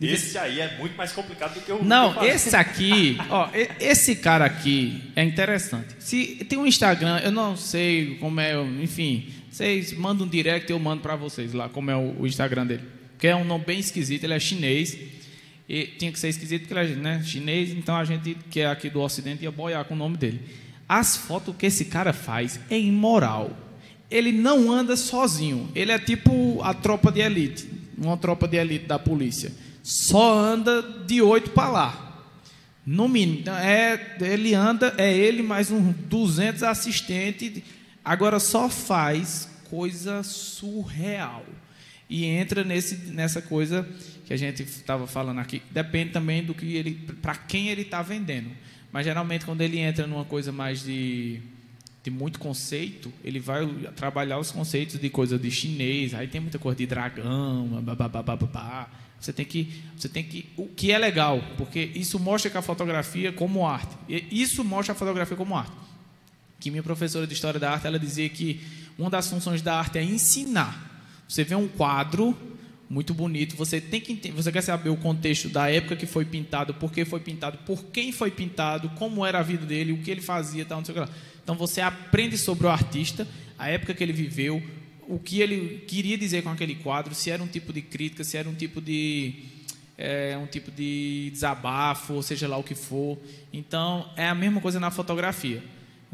Esse 0.00 0.38
aí 0.38 0.60
é 0.60 0.78
muito 0.78 0.96
mais 0.96 1.10
complicado 1.10 1.54
do 1.54 1.60
que 1.60 1.72
o 1.72 1.76
que 1.76 1.82
eu 1.82 1.84
Não, 1.84 2.14
falei. 2.14 2.30
esse 2.30 2.54
aqui, 2.54 3.16
ó, 3.30 3.48
esse 3.80 4.16
cara 4.16 4.44
aqui 4.44 5.10
é 5.16 5.24
interessante. 5.24 5.96
Se 5.98 6.44
tem 6.48 6.56
um 6.58 6.66
Instagram, 6.66 7.18
eu 7.18 7.32
não 7.32 7.56
sei 7.56 8.16
como 8.16 8.38
é, 8.40 8.54
enfim, 8.80 9.32
vocês 9.50 9.92
mandam 9.92 10.26
um 10.26 10.30
direct 10.30 10.70
eu 10.70 10.78
mando 10.78 11.02
para 11.02 11.16
vocês 11.16 11.52
lá 11.52 11.68
como 11.68 11.90
é 11.90 11.96
o, 11.96 12.20
o 12.20 12.26
Instagram 12.28 12.66
dele. 12.66 12.82
Que 13.18 13.26
é 13.26 13.34
um 13.34 13.44
nome 13.44 13.64
bem 13.64 13.80
esquisito, 13.80 14.22
ele 14.22 14.34
é 14.34 14.40
chinês. 14.40 14.96
E 15.72 15.86
tinha 15.86 16.12
que 16.12 16.18
ser 16.18 16.28
esquisito 16.28 16.68
porque 16.68 16.78
ele 16.78 16.92
é 16.92 16.96
né, 16.96 17.22
chinês, 17.24 17.70
então 17.70 17.96
a 17.96 18.04
gente 18.04 18.36
que 18.50 18.60
é 18.60 18.66
aqui 18.66 18.90
do 18.90 19.00
ocidente 19.00 19.42
ia 19.42 19.50
boiar 19.50 19.86
com 19.86 19.94
o 19.94 19.96
nome 19.96 20.18
dele. 20.18 20.42
As 20.86 21.16
fotos 21.16 21.56
que 21.56 21.64
esse 21.64 21.86
cara 21.86 22.12
faz 22.12 22.60
é 22.68 22.78
imoral. 22.78 23.56
Ele 24.10 24.32
não 24.32 24.70
anda 24.70 24.94
sozinho. 24.98 25.70
Ele 25.74 25.90
é 25.90 25.98
tipo 25.98 26.60
a 26.62 26.74
tropa 26.74 27.10
de 27.10 27.20
elite, 27.20 27.66
uma 27.96 28.18
tropa 28.18 28.46
de 28.46 28.58
elite 28.58 28.84
da 28.84 28.98
polícia. 28.98 29.50
Só 29.82 30.38
anda 30.38 30.82
de 30.82 31.22
oito 31.22 31.52
para 31.52 31.70
lá. 31.70 32.22
No 32.84 33.08
mínimo, 33.08 33.40
Então, 33.40 33.56
é, 33.56 34.18
ele 34.20 34.52
anda, 34.52 34.92
é 34.98 35.10
ele 35.10 35.42
mais 35.42 35.70
uns 35.70 35.94
200 35.94 36.64
assistentes. 36.64 37.62
Agora 38.04 38.38
só 38.38 38.68
faz 38.68 39.48
coisa 39.70 40.22
surreal. 40.22 41.46
E 42.10 42.26
entra 42.26 42.62
nesse, 42.62 42.96
nessa 43.10 43.40
coisa 43.40 43.88
que 44.32 44.34
a 44.34 44.38
gente 44.38 44.62
estava 44.62 45.06
falando 45.06 45.40
aqui. 45.40 45.62
Depende 45.70 46.10
também 46.10 46.42
do 46.42 46.54
que 46.54 46.74
ele, 46.74 46.94
para 47.20 47.34
quem 47.34 47.68
ele 47.68 47.82
está 47.82 48.00
vendendo. 48.00 48.50
Mas 48.90 49.04
geralmente 49.04 49.44
quando 49.44 49.60
ele 49.60 49.78
entra 49.78 50.06
numa 50.06 50.24
coisa 50.24 50.50
mais 50.50 50.82
de, 50.82 51.40
de 52.02 52.10
muito 52.10 52.38
conceito, 52.38 53.12
ele 53.22 53.38
vai 53.38 53.66
trabalhar 53.94 54.38
os 54.38 54.50
conceitos 54.50 54.98
de 54.98 55.10
coisa 55.10 55.38
de 55.38 55.50
chinês. 55.50 56.14
Aí 56.14 56.26
tem 56.28 56.40
muita 56.40 56.58
coisa 56.58 56.78
de 56.78 56.86
dragão, 56.86 57.82
babá. 57.82 58.88
Você 59.20 59.34
tem 59.34 59.44
que, 59.44 59.82
você 59.94 60.08
tem 60.08 60.24
que, 60.24 60.48
o 60.56 60.66
que 60.66 60.90
é 60.90 60.98
legal, 60.98 61.44
porque 61.58 61.90
isso 61.94 62.18
mostra 62.18 62.50
que 62.50 62.56
a 62.56 62.62
fotografia 62.62 63.32
como 63.32 63.66
arte. 63.66 63.94
Isso 64.08 64.64
mostra 64.64 64.94
a 64.94 64.96
fotografia 64.96 65.36
como 65.36 65.54
arte. 65.54 65.76
Que 66.58 66.70
minha 66.70 66.82
professora 66.82 67.26
de 67.26 67.34
história 67.34 67.60
da 67.60 67.72
arte, 67.72 67.86
ela 67.86 67.98
dizia 67.98 68.28
que 68.30 68.62
uma 68.98 69.10
das 69.10 69.28
funções 69.28 69.60
da 69.60 69.78
arte 69.78 69.98
é 69.98 70.02
ensinar. 70.02 70.90
Você 71.28 71.44
vê 71.44 71.54
um 71.54 71.68
quadro 71.68 72.36
muito 72.92 73.14
bonito, 73.14 73.56
você 73.56 73.80
tem 73.80 74.02
que 74.02 74.30
você 74.32 74.52
quer 74.52 74.60
saber 74.60 74.90
o 74.90 74.96
contexto 74.98 75.48
da 75.48 75.70
época 75.70 75.96
que 75.96 76.04
foi 76.04 76.26
pintado, 76.26 76.74
por 76.74 76.92
que 76.92 77.06
foi 77.06 77.20
pintado, 77.20 77.56
por 77.64 77.84
quem 77.84 78.12
foi 78.12 78.30
pintado, 78.30 78.90
como 78.90 79.24
era 79.24 79.38
a 79.38 79.42
vida 79.42 79.64
dele, 79.64 79.92
o 79.92 80.02
que 80.02 80.10
ele 80.10 80.20
fazia, 80.20 80.62
tal, 80.66 80.76
não 80.76 80.84
sei 80.84 80.92
o 80.92 80.94
que 80.96 81.00
lá. 81.00 81.08
Então 81.42 81.54
você 81.54 81.80
aprende 81.80 82.36
sobre 82.36 82.66
o 82.66 82.68
artista, 82.68 83.26
a 83.58 83.70
época 83.70 83.94
que 83.94 84.04
ele 84.04 84.12
viveu, 84.12 84.62
o 85.08 85.18
que 85.18 85.40
ele 85.40 85.82
queria 85.88 86.18
dizer 86.18 86.42
com 86.42 86.50
aquele 86.50 86.74
quadro, 86.74 87.14
se 87.14 87.30
era 87.30 87.42
um 87.42 87.46
tipo 87.46 87.72
de 87.72 87.80
crítica, 87.80 88.24
se 88.24 88.36
era 88.36 88.46
um 88.46 88.54
tipo 88.54 88.78
de 88.78 89.36
é, 89.96 90.36
um 90.36 90.46
tipo 90.46 90.70
de 90.70 91.30
desabafo, 91.32 92.22
seja 92.22 92.46
lá 92.46 92.58
o 92.58 92.62
que 92.62 92.74
for. 92.74 93.18
Então 93.50 94.06
é 94.16 94.28
a 94.28 94.34
mesma 94.34 94.60
coisa 94.60 94.78
na 94.78 94.90
fotografia. 94.90 95.64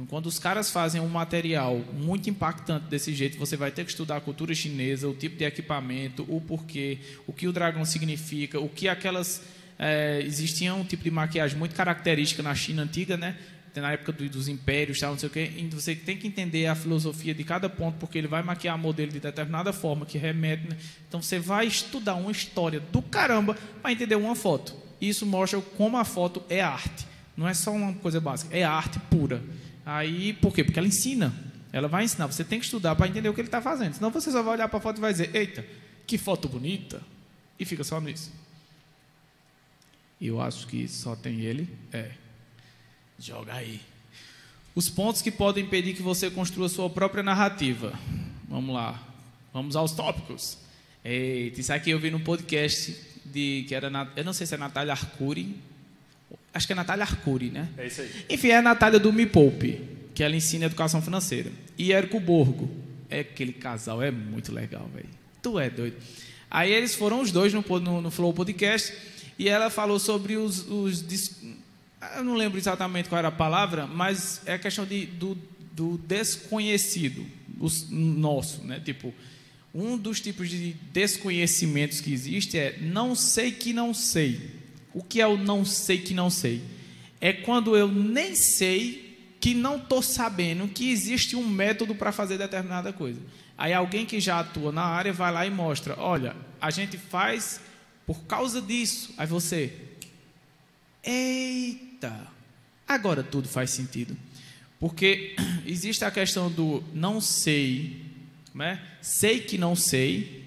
Quando 0.07 0.27
os 0.27 0.39
caras 0.39 0.71
fazem 0.71 1.01
um 1.01 1.09
material 1.09 1.77
muito 1.93 2.31
impactante 2.31 2.87
desse 2.87 3.13
jeito, 3.13 3.37
você 3.39 3.57
vai 3.57 3.71
ter 3.73 3.85
que 3.85 3.91
estudar 3.91 4.17
a 4.19 4.21
cultura 4.21 4.55
chinesa, 4.55 5.09
o 5.09 5.15
tipo 5.15 5.37
de 5.37 5.45
equipamento, 5.45 6.25
o 6.29 6.41
porquê, 6.41 6.99
o 7.27 7.33
que 7.33 7.49
o 7.49 7.53
dragão 7.53 7.85
significa, 7.85 8.61
o 8.61 8.69
que 8.69 8.89
aquelas. 8.89 9.43
É, 9.81 10.21
existia 10.25 10.75
um 10.75 10.83
tipo 10.85 11.05
de 11.05 11.11
maquiagem 11.11 11.57
muito 11.57 11.75
característica 11.75 12.43
na 12.43 12.53
China 12.55 12.83
antiga, 12.83 13.17
né? 13.17 13.37
Na 13.77 13.93
época 13.93 14.11
do- 14.11 14.29
dos 14.29 14.49
impérios, 14.49 14.99
tal, 14.99 15.13
não 15.13 15.19
sei 15.19 15.29
o 15.29 15.31
quê. 15.31 15.53
Você 15.71 15.95
tem 15.95 16.17
que 16.17 16.27
entender 16.27 16.67
a 16.67 16.75
filosofia 16.75 17.33
de 17.33 17.45
cada 17.45 17.69
ponto, 17.69 17.97
porque 17.99 18.19
ele 18.19 18.27
vai 18.27 18.43
maquiar 18.43 18.75
o 18.75 18.79
modelo 18.79 19.13
de 19.13 19.21
determinada 19.21 19.73
forma 19.73 20.05
que 20.05 20.19
remete. 20.19 20.69
né? 20.69 20.77
Então 21.09 21.23
você 21.23 21.39
vai 21.39 21.67
estudar 21.69 22.17
uma 22.17 22.33
história 22.33 22.81
do 22.81 23.01
caramba 23.01 23.57
para 23.81 23.93
entender 23.93 24.17
uma 24.17 24.35
foto. 24.35 24.75
Isso 25.01 25.25
mostra 25.25 25.61
como 25.61 25.97
a 25.97 26.05
foto 26.05 26.43
é 26.49 26.61
arte. 26.61 27.07
Não 27.37 27.47
é 27.47 27.55
só 27.55 27.71
uma 27.71 27.93
coisa 27.95 28.21
básica, 28.21 28.57
é 28.57 28.65
arte 28.65 28.99
pura. 29.09 29.41
Aí, 29.89 30.35
por 30.35 30.55
quê? 30.55 30.63
Porque 30.63 30.79
ela 30.79 30.87
ensina. 30.87 31.33
Ela 31.73 31.89
vai 31.89 32.05
ensinar. 32.05 32.27
Você 32.27 32.45
tem 32.45 32.59
que 32.59 32.67
estudar 32.67 32.95
para 32.95 33.09
entender 33.09 33.27
o 33.31 33.33
que 33.33 33.41
ele 33.41 33.49
está 33.49 33.63
fazendo. 33.63 33.95
Senão 33.95 34.11
você 34.11 34.31
só 34.31 34.43
vai 34.43 34.53
olhar 34.53 34.69
para 34.69 34.79
a 34.79 34.83
foto 34.83 34.99
e 34.99 35.01
vai 35.01 35.13
dizer: 35.13 35.35
Eita, 35.35 35.65
que 36.07 36.19
foto 36.19 36.47
bonita. 36.47 37.01
E 37.59 37.65
fica 37.65 37.83
só 37.83 37.99
nisso. 37.99 38.31
Eu 40.21 40.43
acho 40.43 40.67
que 40.67 40.87
só 40.87 41.17
tem 41.17 41.41
ele. 41.41 41.67
É. 41.91 42.11
Joga 43.19 43.55
aí. 43.55 43.81
Os 44.75 44.91
pontos 44.91 45.23
que 45.23 45.31
podem 45.31 45.65
impedir 45.65 45.95
que 45.95 46.03
você 46.03 46.31
construa 46.31 46.69
sua 46.69 46.91
própria 46.91 47.23
narrativa. 47.23 47.99
Vamos 48.47 48.75
lá. 48.75 49.03
Vamos 49.55 49.75
aos 49.75 49.93
tópicos. 49.93 50.59
Eita, 51.03 51.63
isso 51.63 51.73
aqui 51.73 51.91
eu 51.93 51.99
vi 51.99 52.11
num 52.11 52.21
podcast 52.21 52.95
de 53.25 53.65
que 53.67 53.75
era 53.75 53.91
eu 54.15 54.25
não 54.25 54.35
sei 54.35 54.47
se 54.47 54.55
é 54.55 54.59
Natália 54.59 54.93
Arcuri. 54.93 55.57
Acho 56.53 56.67
que 56.67 56.73
é 56.73 56.77
Natália 56.77 57.05
Arcuri, 57.05 57.51
né? 57.51 57.69
É 57.77 57.87
isso 57.87 58.01
aí. 58.01 58.11
Enfim, 58.29 58.49
é 58.49 58.57
a 58.57 58.63
Natália 58.63 58.99
do 58.99 59.13
Me 59.13 59.27
Poupe, 59.27 59.81
que 60.15 60.23
ela 60.23 60.35
ensina 60.35 60.67
educação 60.67 61.01
financeira. 61.01 61.51
E 61.77 61.93
Érico 61.93 62.19
Borgo. 62.19 62.69
É 63.11 63.21
aquele 63.21 63.53
casal, 63.53 64.03
é 64.03 64.11
muito 64.11 64.53
legal, 64.53 64.89
velho. 64.93 65.09
Tu 65.43 65.59
é 65.59 65.71
doido. 65.71 65.97
Aí 66.51 66.71
eles 66.71 66.95
foram 66.95 67.21
os 67.21 67.31
dois 67.31 67.53
no, 67.55 67.63
no, 67.81 68.01
no 68.03 68.11
Flow 68.11 68.33
Podcast 68.35 68.93
e 69.39 69.49
ela 69.49 69.71
falou 69.71 69.99
sobre 69.99 70.37
os. 70.37 70.67
os 70.69 71.05
eu 72.17 72.25
não 72.25 72.35
lembro 72.35 72.59
exatamente 72.59 73.09
qual 73.09 73.19
era 73.19 73.29
a 73.29 73.33
palavra, 73.33 73.87
mas 73.87 74.43
é 74.47 74.55
a 74.55 74.59
questão 74.59 74.85
de, 74.85 75.07
do, 75.07 75.37
do 75.73 75.99
desconhecido, 75.99 77.27
os, 77.59 77.89
nosso, 77.91 78.63
né? 78.65 78.81
Tipo, 78.85 79.13
um 79.75 79.97
dos 79.97 80.21
tipos 80.21 80.49
de 80.49 80.75
desconhecimentos 80.93 82.01
que 82.01 82.13
existe 82.13 82.59
é 82.59 82.79
não 82.81 83.15
sei 83.15 83.53
que 83.53 83.73
não 83.73 83.93
sei. 83.95 84.58
O 84.99 85.03
que 85.05 85.21
é 85.21 85.27
o 85.29 85.37
não 85.37 85.65
sei 85.65 85.99
que 85.99 86.13
não 86.13 86.29
sei? 86.29 86.61
É 87.21 87.33
quando 87.33 87.77
eu 87.77 87.87
nem 87.87 88.35
sei 88.35 89.17
que 89.39 89.55
não 89.55 89.77
estou 89.77 90.03
sabendo 90.03 90.67
que 90.67 90.91
existe 90.91 91.37
um 91.37 91.49
método 91.49 91.95
para 91.95 92.11
fazer 92.11 92.37
determinada 92.37 92.93
coisa. 92.93 93.21
Aí 93.57 93.73
alguém 93.73 94.05
que 94.05 94.19
já 94.19 94.41
atua 94.41 94.73
na 94.73 94.83
área 94.83 95.13
vai 95.13 95.33
lá 95.33 95.47
e 95.47 95.51
mostra: 95.51 95.95
olha, 96.01 96.35
a 96.61 96.73
gente 96.73 96.99
faz 96.99 97.61
por 98.05 98.25
causa 98.25 98.61
disso. 98.61 99.15
Aí 99.17 99.25
você, 99.25 99.73
eita, 101.05 102.27
agora 102.85 103.23
tudo 103.23 103.49
faz 103.49 103.71
sentido. 103.71 104.17
Porque 104.81 105.37
existe 105.65 106.05
a 106.05 106.11
questão 106.11 106.51
do 106.51 106.83
não 106.93 107.21
sei, 107.21 108.05
né? 108.53 108.83
sei 109.01 109.39
que 109.39 109.57
não 109.57 109.77
sei, 109.77 110.38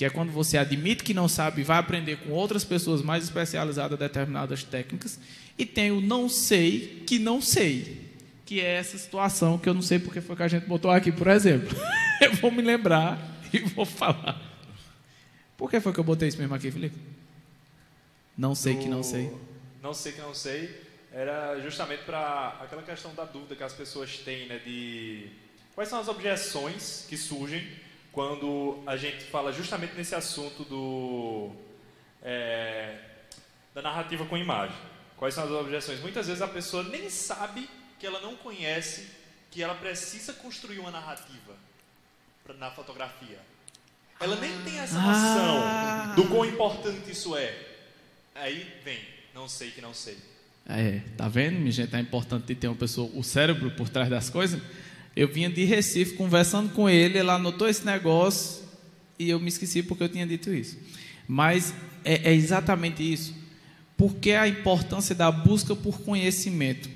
que 0.00 0.04
é 0.06 0.08
quando 0.08 0.32
você 0.32 0.56
admite 0.56 1.04
que 1.04 1.12
não 1.12 1.28
sabe 1.28 1.60
e 1.60 1.64
vai 1.64 1.76
aprender 1.76 2.16
com 2.16 2.30
outras 2.30 2.64
pessoas 2.64 3.02
mais 3.02 3.22
especializadas 3.22 3.98
em 3.98 4.00
determinadas 4.00 4.64
técnicas. 4.64 5.20
E 5.58 5.66
tem 5.66 5.90
o 5.90 6.00
não 6.00 6.26
sei 6.26 7.04
que 7.06 7.18
não 7.18 7.42
sei, 7.42 8.10
que 8.46 8.62
é 8.62 8.76
essa 8.76 8.96
situação 8.96 9.58
que 9.58 9.68
eu 9.68 9.74
não 9.74 9.82
sei 9.82 9.98
porque 9.98 10.22
foi 10.22 10.34
que 10.36 10.42
a 10.42 10.48
gente 10.48 10.64
botou 10.64 10.90
aqui, 10.90 11.12
por 11.12 11.26
exemplo. 11.26 11.68
eu 12.18 12.32
vou 12.36 12.50
me 12.50 12.62
lembrar 12.62 13.20
e 13.52 13.58
vou 13.58 13.84
falar. 13.84 14.40
Por 15.54 15.70
que 15.70 15.78
foi 15.78 15.92
que 15.92 16.00
eu 16.00 16.04
botei 16.04 16.28
isso 16.28 16.38
mesmo 16.38 16.54
aqui, 16.54 16.70
Felipe? 16.70 16.96
Não 18.38 18.54
sei 18.54 18.76
que 18.76 18.88
não 18.88 19.02
sei. 19.02 19.30
Não 19.82 19.92
sei 19.92 20.12
que 20.12 20.20
não 20.22 20.32
sei. 20.32 20.80
Era 21.12 21.60
justamente 21.60 22.04
para 22.04 22.58
aquela 22.62 22.82
questão 22.82 23.14
da 23.14 23.26
dúvida 23.26 23.54
que 23.54 23.62
as 23.62 23.74
pessoas 23.74 24.16
têm, 24.16 24.48
né? 24.48 24.62
De 24.64 25.26
quais 25.74 25.90
são 25.90 26.00
as 26.00 26.08
objeções 26.08 27.04
que 27.06 27.18
surgem 27.18 27.68
quando 28.12 28.82
a 28.86 28.96
gente 28.96 29.24
fala 29.24 29.52
justamente 29.52 29.94
nesse 29.94 30.14
assunto 30.14 30.64
do 30.64 31.50
é, 32.22 32.98
da 33.74 33.82
narrativa 33.82 34.24
com 34.26 34.36
imagem. 34.36 34.76
Quais 35.16 35.34
são 35.34 35.44
as 35.44 35.50
objeções? 35.50 36.00
Muitas 36.00 36.26
vezes 36.26 36.42
a 36.42 36.48
pessoa 36.48 36.82
nem 36.84 37.08
sabe 37.10 37.68
que 37.98 38.06
ela 38.06 38.20
não 38.20 38.34
conhece 38.36 39.08
que 39.50 39.62
ela 39.62 39.74
precisa 39.74 40.32
construir 40.32 40.78
uma 40.78 40.90
narrativa 40.90 41.54
na 42.58 42.70
fotografia. 42.70 43.38
Ela 44.18 44.36
nem 44.36 44.50
tem 44.62 44.78
essa 44.78 44.98
noção 44.98 45.62
Ah. 45.64 46.12
do 46.16 46.26
quão 46.28 46.44
importante 46.44 47.10
isso 47.10 47.36
é. 47.36 47.54
Aí 48.34 48.80
vem, 48.84 48.98
não 49.34 49.48
sei 49.48 49.70
que 49.70 49.80
não 49.80 49.94
sei. 49.94 50.18
É, 50.68 51.00
tá 51.16 51.28
vendo, 51.28 51.58
minha 51.58 51.72
gente? 51.72 51.94
É 51.94 52.00
importante 52.00 52.54
ter 52.54 52.68
uma 52.68 52.76
pessoa, 52.76 53.10
o 53.14 53.22
cérebro 53.22 53.70
por 53.72 53.88
trás 53.88 54.08
das 54.08 54.28
coisas. 54.30 54.60
Eu 55.14 55.28
vinha 55.28 55.50
de 55.50 55.64
Recife 55.64 56.14
conversando 56.14 56.70
com 56.72 56.88
ele, 56.88 57.18
ele 57.18 57.30
anotou 57.30 57.68
esse 57.68 57.84
negócio 57.84 58.62
e 59.18 59.28
eu 59.28 59.40
me 59.40 59.48
esqueci 59.48 59.82
porque 59.82 60.02
eu 60.02 60.08
tinha 60.08 60.26
dito 60.26 60.52
isso. 60.52 60.78
Mas 61.26 61.74
é, 62.04 62.30
é 62.30 62.34
exatamente 62.34 63.02
isso. 63.02 63.34
Por 63.96 64.14
que 64.16 64.32
a 64.32 64.48
importância 64.48 65.14
da 65.14 65.30
busca 65.30 65.76
por 65.76 66.00
conhecimento? 66.00 66.88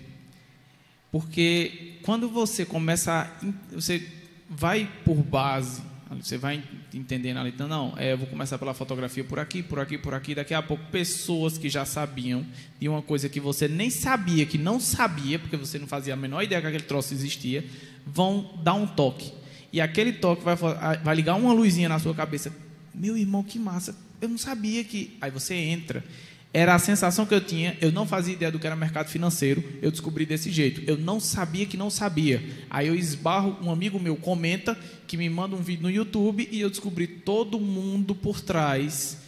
Porque 1.12 1.98
quando 2.02 2.28
você 2.28 2.64
começa 2.64 3.12
a. 3.12 3.74
Você 3.74 4.08
vai 4.48 4.90
por 5.04 5.16
base, 5.16 5.82
você 6.10 6.38
vai 6.38 6.62
entendendo 6.92 7.38
ali, 7.38 7.50
então, 7.50 7.66
não, 7.66 7.94
é, 7.96 8.12
eu 8.12 8.18
vou 8.18 8.26
começar 8.26 8.58
pela 8.58 8.74
fotografia 8.74 9.24
por 9.24 9.38
aqui, 9.38 9.62
por 9.62 9.78
aqui, 9.80 9.98
por 9.98 10.14
aqui. 10.14 10.34
Daqui 10.34 10.54
a 10.54 10.62
pouco, 10.62 10.84
pessoas 10.90 11.58
que 11.58 11.68
já 11.68 11.84
sabiam 11.84 12.44
de 12.80 12.88
uma 12.88 13.02
coisa 13.02 13.28
que 13.28 13.40
você 13.40 13.68
nem 13.68 13.90
sabia, 13.90 14.46
que 14.46 14.58
não 14.58 14.78
sabia, 14.78 15.38
porque 15.38 15.56
você 15.56 15.78
não 15.78 15.86
fazia 15.86 16.14
a 16.14 16.16
menor 16.16 16.42
ideia 16.42 16.60
que 16.60 16.66
aquele 16.66 16.84
troço 16.84 17.12
existia, 17.14 17.64
vão 18.06 18.50
dar 18.62 18.74
um 18.74 18.86
toque. 18.86 19.32
E 19.72 19.80
aquele 19.80 20.12
toque 20.12 20.42
vai, 20.44 20.56
vai 20.56 21.14
ligar 21.16 21.34
uma 21.34 21.52
luzinha 21.52 21.88
na 21.88 21.98
sua 21.98 22.14
cabeça. 22.14 22.52
Meu 22.94 23.16
irmão, 23.16 23.42
que 23.42 23.58
massa, 23.58 23.96
eu 24.20 24.28
não 24.28 24.38
sabia 24.38 24.84
que. 24.84 25.16
Aí 25.20 25.30
você 25.30 25.54
entra. 25.54 26.04
Era 26.52 26.72
a 26.76 26.78
sensação 26.78 27.26
que 27.26 27.34
eu 27.34 27.40
tinha, 27.40 27.76
eu 27.80 27.90
não 27.90 28.06
fazia 28.06 28.32
ideia 28.32 28.52
do 28.52 28.60
que 28.60 28.66
era 28.68 28.76
mercado 28.76 29.08
financeiro, 29.08 29.60
eu 29.82 29.90
descobri 29.90 30.24
desse 30.24 30.52
jeito. 30.52 30.82
Eu 30.88 30.96
não 30.96 31.18
sabia 31.18 31.66
que 31.66 31.76
não 31.76 31.90
sabia. 31.90 32.40
Aí 32.70 32.86
eu 32.86 32.94
esbarro, 32.94 33.56
um 33.60 33.72
amigo 33.72 33.98
meu 33.98 34.14
comenta, 34.14 34.78
que 35.08 35.16
me 35.16 35.28
manda 35.28 35.56
um 35.56 35.60
vídeo 35.62 35.82
no 35.82 35.90
YouTube 35.90 36.48
e 36.52 36.60
eu 36.60 36.70
descobri 36.70 37.08
todo 37.08 37.58
mundo 37.58 38.14
por 38.14 38.40
trás 38.40 39.18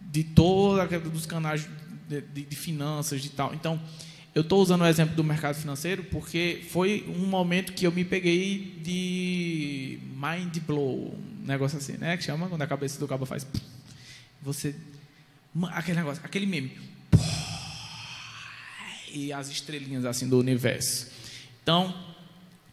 de 0.00 0.24
toda 0.24 0.86
dos 0.98 1.26
canais 1.26 1.68
de, 2.08 2.22
de- 2.22 2.46
de 2.46 2.56
finanças 2.56 3.22
e 3.22 3.28
tal. 3.28 3.52
Então, 3.52 3.78
eu 4.38 4.42
estou 4.42 4.62
usando 4.62 4.82
o 4.82 4.86
exemplo 4.86 5.16
do 5.16 5.24
mercado 5.24 5.56
financeiro 5.56 6.04
porque 6.04 6.62
foi 6.70 7.04
um 7.08 7.26
momento 7.26 7.72
que 7.72 7.84
eu 7.84 7.90
me 7.90 8.04
peguei 8.04 8.78
de 8.84 9.98
mind 10.12 10.58
blow, 10.64 11.12
um 11.42 11.44
negócio 11.46 11.76
assim, 11.78 11.96
né? 11.96 12.16
Que 12.16 12.22
chama 12.22 12.48
quando 12.48 12.62
a 12.62 12.66
cabeça 12.68 13.00
do 13.00 13.08
cabo 13.08 13.26
faz. 13.26 13.44
Você. 14.40 14.76
Aquele 15.72 15.98
negócio, 15.98 16.22
aquele 16.24 16.46
meme. 16.46 16.70
E 19.12 19.32
as 19.32 19.48
estrelinhas 19.50 20.04
assim 20.04 20.28
do 20.28 20.38
universo. 20.38 21.08
Então, 21.62 21.92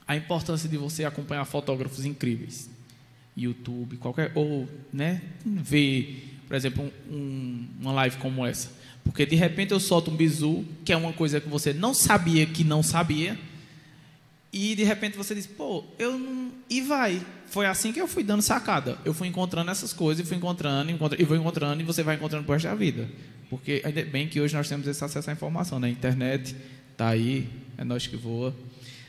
a 0.07 0.15
importância 0.15 0.69
de 0.69 0.77
você 0.77 1.03
acompanhar 1.03 1.45
fotógrafos 1.45 2.05
incríveis. 2.05 2.69
YouTube, 3.35 3.97
qualquer. 3.97 4.31
Ou, 4.35 4.69
né? 4.93 5.19
Ver, 5.43 6.37
por 6.47 6.55
exemplo, 6.55 6.93
um- 7.09 7.67
uma 7.81 7.91
live 7.93 8.17
como 8.17 8.45
essa. 8.45 8.69
Porque 9.05 9.25
de 9.25 9.35
repente 9.35 9.71
eu 9.71 9.79
solto 9.79 10.11
um 10.11 10.15
bizu, 10.15 10.65
que 10.83 10.91
é 10.91 10.97
uma 10.97 11.13
coisa 11.13 11.39
que 11.39 11.47
você 11.47 11.71
não 11.71 11.93
sabia 11.93 12.45
que 12.45 12.63
não 12.63 12.83
sabia. 12.83 13.39
E 14.51 14.75
de 14.75 14.83
repente 14.83 15.15
você 15.15 15.33
diz, 15.33 15.45
pô, 15.45 15.83
eu 15.97 16.17
não. 16.17 16.51
E 16.69 16.81
vai. 16.81 17.21
Foi 17.47 17.65
assim 17.65 17.93
que 17.93 18.01
eu 18.01 18.07
fui 18.07 18.23
dando 18.23 18.41
sacada. 18.41 18.97
Eu 19.05 19.13
fui 19.13 19.27
encontrando 19.27 19.69
essas 19.69 19.93
coisas 19.93 20.25
e 20.25 20.27
fui 20.27 20.37
encontrando, 20.37 20.91
encontra... 20.91 21.21
e 21.21 21.25
vou 21.25 21.37
encontrando, 21.37 21.81
e 21.81 21.85
você 21.85 22.03
vai 22.03 22.15
encontrando 22.15 22.43
pro 22.43 22.53
resto 22.53 22.67
da 22.67 22.75
vida. 22.75 23.07
Porque 23.49 23.81
ainda 23.85 24.03
bem 24.03 24.27
que 24.27 24.41
hoje 24.41 24.55
nós 24.55 24.67
temos 24.67 24.87
esse 24.87 25.03
acesso 25.03 25.29
à 25.29 25.33
informação, 25.33 25.79
né? 25.79 25.89
Internet 25.89 26.55
tá 26.97 27.09
aí, 27.09 27.47
é 27.77 27.83
nós 27.83 28.07
que 28.07 28.15
voa. 28.15 28.55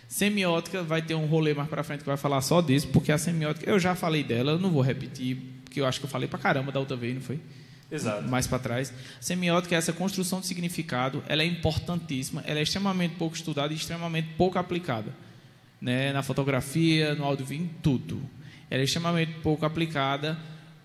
Semiótica 0.09 0.83
vai 0.83 1.03
ter 1.03 1.15
um 1.15 1.27
rolê 1.27 1.55
mais 1.55 1.69
para 1.69 1.83
frente 1.83 2.01
que 2.01 2.07
vai 2.07 2.17
falar 2.17 2.41
só 2.41 2.61
disso, 2.61 2.89
porque 2.89 3.11
a 3.11 3.19
semiótica, 3.19 3.69
eu 3.69 3.79
já 3.79 3.95
falei 3.95 4.23
dela, 4.23 4.53
eu 4.53 4.59
não 4.59 4.71
vou 4.71 4.83
repetir, 4.83 5.37
porque 5.65 5.81
eu 5.81 5.87
acho 5.87 5.99
que 5.99 6.07
eu 6.07 6.11
falei 6.11 6.29
pra 6.29 6.39
caramba 6.39 6.71
da 6.71 6.79
outra 6.79 6.97
vez, 6.97 7.15
não 7.15 7.23
foi? 7.23 7.41
Exato. 7.91 8.23
mais 8.29 8.47
para 8.47 8.59
trás. 8.59 8.93
Semiótica 9.21 9.75
é 9.75 9.79
essa 9.79 9.93
construção 9.93 10.41
de 10.41 10.47
significado, 10.47 11.23
ela 11.29 11.43
é 11.43 11.47
importantíssima, 11.47 12.43
ela 12.47 12.59
é 12.59 12.63
extremamente 12.63 13.15
pouco 13.17 13.37
estudada 13.37 13.73
e 13.73 13.77
extremamente 13.77 14.29
pouco 14.37 14.59
aplicada. 14.59 15.13
Né? 15.81 16.13
Na 16.13 16.23
fotografia, 16.23 17.15
no 17.15 17.25
áudio, 17.25 17.53
em 17.53 17.69
tudo. 17.83 18.21
Ela 18.71 18.83
é 18.83 18.85
extremamente 18.85 19.35
pouco 19.43 19.65
aplicada 19.65 20.37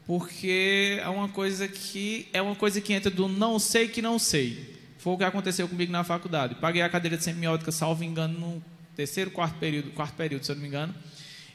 porque 0.05 0.99
é 1.01 1.07
uma 1.09 1.29
coisa 1.29 1.67
que 1.67 2.27
é 2.33 2.41
uma 2.41 2.55
coisa 2.55 2.81
que 2.81 2.93
entra 2.93 3.09
do 3.09 3.27
não 3.27 3.57
sei 3.57 3.87
que 3.87 4.01
não 4.01 4.19
sei. 4.19 4.75
Foi 4.97 5.13
o 5.13 5.17
que 5.17 5.23
aconteceu 5.23 5.67
comigo 5.67 5.91
na 5.91 6.03
faculdade. 6.03 6.55
Paguei 6.55 6.81
a 6.81 6.89
cadeira 6.89 7.17
de 7.17 7.23
semiótica, 7.23 7.71
salvo 7.71 8.03
engano, 8.03 8.39
no 8.39 8.63
terceiro, 8.95 9.31
quarto 9.31 9.57
período, 9.57 9.89
quarto 9.91 10.13
período, 10.15 10.45
se 10.45 10.51
eu 10.51 10.55
não 10.55 10.61
me 10.61 10.67
engano. 10.67 10.93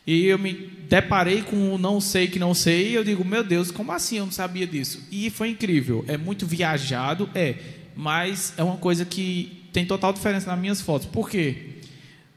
E 0.06 0.26
eu 0.26 0.38
me 0.38 0.52
deparei 0.88 1.42
com 1.42 1.74
o 1.74 1.78
não 1.78 2.00
sei 2.00 2.28
que 2.28 2.38
não 2.38 2.54
sei, 2.54 2.90
e 2.90 2.94
eu 2.94 3.02
digo, 3.02 3.24
meu 3.24 3.42
Deus, 3.42 3.70
como 3.70 3.90
assim 3.90 4.18
eu 4.18 4.24
não 4.24 4.32
sabia 4.32 4.66
disso? 4.66 5.02
E 5.10 5.28
foi 5.30 5.50
incrível. 5.50 6.04
É 6.06 6.16
muito 6.16 6.46
viajado, 6.46 7.28
é, 7.34 7.56
mas 7.96 8.54
é 8.56 8.62
uma 8.62 8.76
coisa 8.76 9.04
que 9.04 9.64
tem 9.72 9.84
total 9.84 10.12
diferença 10.12 10.50
nas 10.50 10.58
minhas 10.60 10.80
fotos. 10.80 11.08
Por 11.08 11.28
quê? 11.28 11.74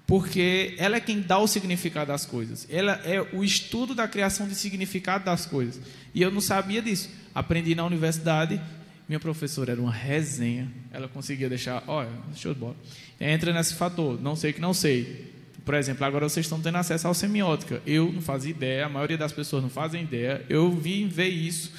Porque 0.07 0.73
ela 0.79 0.95
é 0.95 0.99
quem 0.99 1.21
dá 1.21 1.37
o 1.37 1.45
significado 1.45 2.07
das 2.07 2.25
coisas. 2.25 2.65
Ela 2.67 2.99
é 3.05 3.21
o 3.31 3.43
estudo 3.43 3.93
da 3.93 4.07
criação 4.07 4.47
de 4.47 4.55
significado 4.55 5.23
das 5.23 5.45
coisas. 5.45 5.79
E 6.15 6.21
eu 6.23 6.31
não 6.31 6.41
sabia 6.41 6.81
disso. 6.81 7.11
Aprendi 7.35 7.75
na 7.75 7.85
universidade. 7.85 8.59
Minha 9.07 9.19
professora 9.19 9.73
era 9.73 9.79
uma 9.79 9.91
resenha. 9.91 10.71
Ela 10.91 11.07
conseguia 11.07 11.47
deixar, 11.47 11.83
olha, 11.85 12.09
show 12.35 12.55
de 12.55 12.59
bola. 12.59 12.75
Entra 13.21 13.53
nesse 13.53 13.75
fator, 13.75 14.19
não 14.19 14.35
sei 14.35 14.51
que 14.51 14.59
não 14.59 14.73
sei. 14.73 15.31
Por 15.65 15.73
exemplo, 15.73 16.05
agora 16.05 16.27
vocês 16.27 16.45
estão 16.45 16.59
tendo 16.61 16.77
acesso 16.77 17.07
ao 17.07 17.13
semiótica. 17.13 17.81
Eu 17.85 18.11
não 18.11 18.21
fazia 18.21 18.51
ideia, 18.51 18.85
a 18.85 18.89
maioria 18.89 19.17
das 19.17 19.31
pessoas 19.31 19.61
não 19.61 19.69
fazem 19.69 20.03
ideia. 20.03 20.45
Eu 20.49 20.71
vim 20.71 21.07
ver 21.07 21.29
isso 21.29 21.71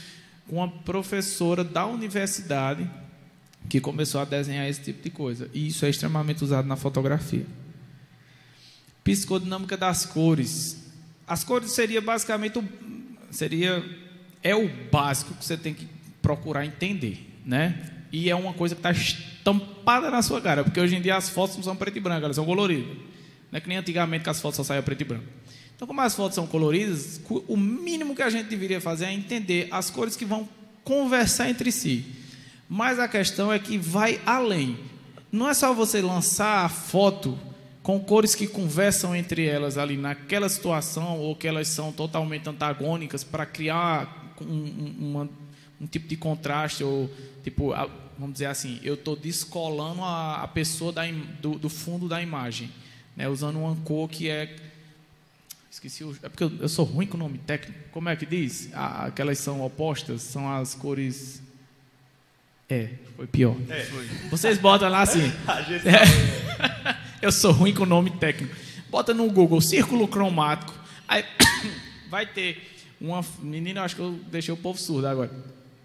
com 0.49 0.57
uma 0.57 0.69
professora 0.69 1.63
da 1.63 1.87
universidade 1.87 2.89
que 3.69 3.81
começou 3.81 4.21
a 4.21 4.25
desenhar 4.25 4.69
esse 4.69 4.83
tipo 4.83 5.03
de 5.03 5.11
coisa. 5.11 5.49
E 5.55 5.69
isso 5.69 5.85
é 5.85 5.91
extremamente 5.91 6.43
usado 6.43 6.67
na 6.67 6.77
fotografia. 6.77 7.47
Psicodinâmica 9.05 9.77
das 9.77 10.05
cores. 10.05 10.91
As 11.27 11.45
cores 11.45 11.71
seria 11.73 12.01
basicamente 12.01 12.59
o, 12.59 12.65
seria 13.31 13.85
é 14.43 14.55
o 14.55 14.69
básico 14.91 15.35
que 15.35 15.45
você 15.45 15.57
tem 15.57 15.75
que 15.75 15.87
procurar 16.21 16.65
entender, 16.65 17.39
né? 17.45 17.91
E 18.13 18.29
é 18.29 18.35
uma 18.35 18.53
coisa 18.53 18.75
que 18.75 18.81
está 18.81 18.91
estampada 18.91 20.11
na 20.11 20.23
sua 20.23 20.41
cara, 20.41 20.65
porque 20.65 20.81
hoje 20.81 20.97
em 20.97 21.01
dia 21.01 21.17
as 21.17 21.29
fotos 21.29 21.57
não 21.57 21.63
são 21.63 21.77
preto 21.77 21.97
e 21.97 22.01
branco, 22.01 22.25
elas 22.25 22.37
são 22.37 22.45
coloridas. 22.45 22.97
Não 23.51 23.59
é 23.59 23.61
que 23.61 23.69
nem 23.69 23.79
antigamente 23.79 24.25
que 24.25 24.31
as 24.31 24.41
fotos 24.41 24.57
só 24.57 24.65
saíam 24.65 24.83
preto 24.83 25.01
e 25.01 25.05
branco. 25.05 25.25
Então, 25.75 25.87
como 25.87 26.01
as 26.01 26.15
fotos 26.15 26.35
são 26.35 26.47
coloridas, 26.47 27.21
o 27.49 27.57
mínimo 27.57 28.15
que 28.15 28.23
a 28.23 28.31
gente 28.31 28.49
deveria 28.49 28.81
fazer 28.81 29.07
é 29.07 29.13
entender 29.13 29.67
as 29.71 29.91
cores 29.91 30.15
que 30.15 30.25
vão 30.25 30.49
conversar 30.85 31.49
entre 31.49 31.73
si. 31.73 32.05
Mas 32.69 32.99
a 32.99 33.09
questão 33.09 33.53
é 33.53 33.59
que 33.59 33.79
vai 33.79 34.21
além. 34.27 34.79
Não 35.33 35.49
é 35.49 35.55
só 35.55 35.73
você 35.73 36.01
lançar 36.01 36.65
a 36.65 36.69
foto 36.69 37.39
com 37.83 37.99
cores 37.99 38.35
que 38.35 38.47
conversam 38.47 39.17
entre 39.17 39.47
elas 39.47 39.79
ali 39.79 39.97
naquela 39.97 40.49
situação 40.49 41.19
ou 41.19 41.35
que 41.35 41.49
elas 41.49 41.69
são 41.69 41.93
totalmente 41.93 42.49
antagônicas 42.49 43.25
para 43.25 43.47
criar 43.47 44.35
um, 44.41 44.45
um, 44.45 44.97
uma, 45.01 45.29
um, 45.81 45.87
tipo 45.87 46.07
de 46.07 46.17
contraste 46.17 46.85
ou 46.85 47.11
tipo 47.43 47.73
vamos 48.19 48.35
dizer 48.35 48.47
assim 48.47 48.79
eu 48.83 48.95
estou 48.95 49.17
descolando 49.17 50.03
a, 50.03 50.43
a 50.43 50.49
pessoa 50.49 50.93
da, 50.93 51.03
do, 51.41 51.59
do, 51.59 51.69
fundo 51.69 52.07
da 52.07 52.23
imagem 52.23 52.71
né, 53.17 53.29
usando 53.29 53.59
uma 53.59 53.77
cor 53.77 54.09
que 54.09 54.29
é 54.29 54.57
esqueci 55.71 56.03
o, 56.03 56.17
é 56.23 56.29
porque 56.29 56.45
eu, 56.45 56.53
eu, 56.61 56.69
sou 56.69 56.85
ruim 56.85 57.07
com 57.07 57.17
o 57.17 57.21
nome 57.21 57.39
técnico 57.39 57.79
como 57.93 58.09
é 58.09 58.17
que 58.17 58.27
diz 58.27 58.71
ah, 58.73 59.07
aquelas 59.07 59.39
são 59.39 59.63
opostas 59.63 60.23
são 60.23 60.51
as 60.53 60.75
cores 60.75 61.43
é 62.69 62.91
foi 63.17 63.27
pior 63.27 63.57
é, 63.69 63.81
foi. 63.85 64.07
vocês 64.31 64.59
botam 64.59 64.89
lá 64.89 65.03
assim 65.03 65.25
é. 65.87 67.01
Eu 67.21 67.31
sou 67.31 67.53
ruim 67.53 67.75
com 67.75 67.85
nome 67.85 68.11
técnico. 68.13 68.55
Bota 68.89 69.13
no 69.13 69.31
Google 69.31 69.61
círculo 69.61 70.09
cromático. 70.09 70.73
Aí 71.07 71.25
vai 72.09 72.25
ter 72.27 72.67
uma 73.01 73.25
menina, 73.41 73.83
acho 73.83 73.97
que 73.97 74.03
eu 74.03 74.13
deixei 74.31 74.53
o 74.53 74.57
povo 74.57 74.79
surdo 74.79 75.07
agora. 75.07 75.31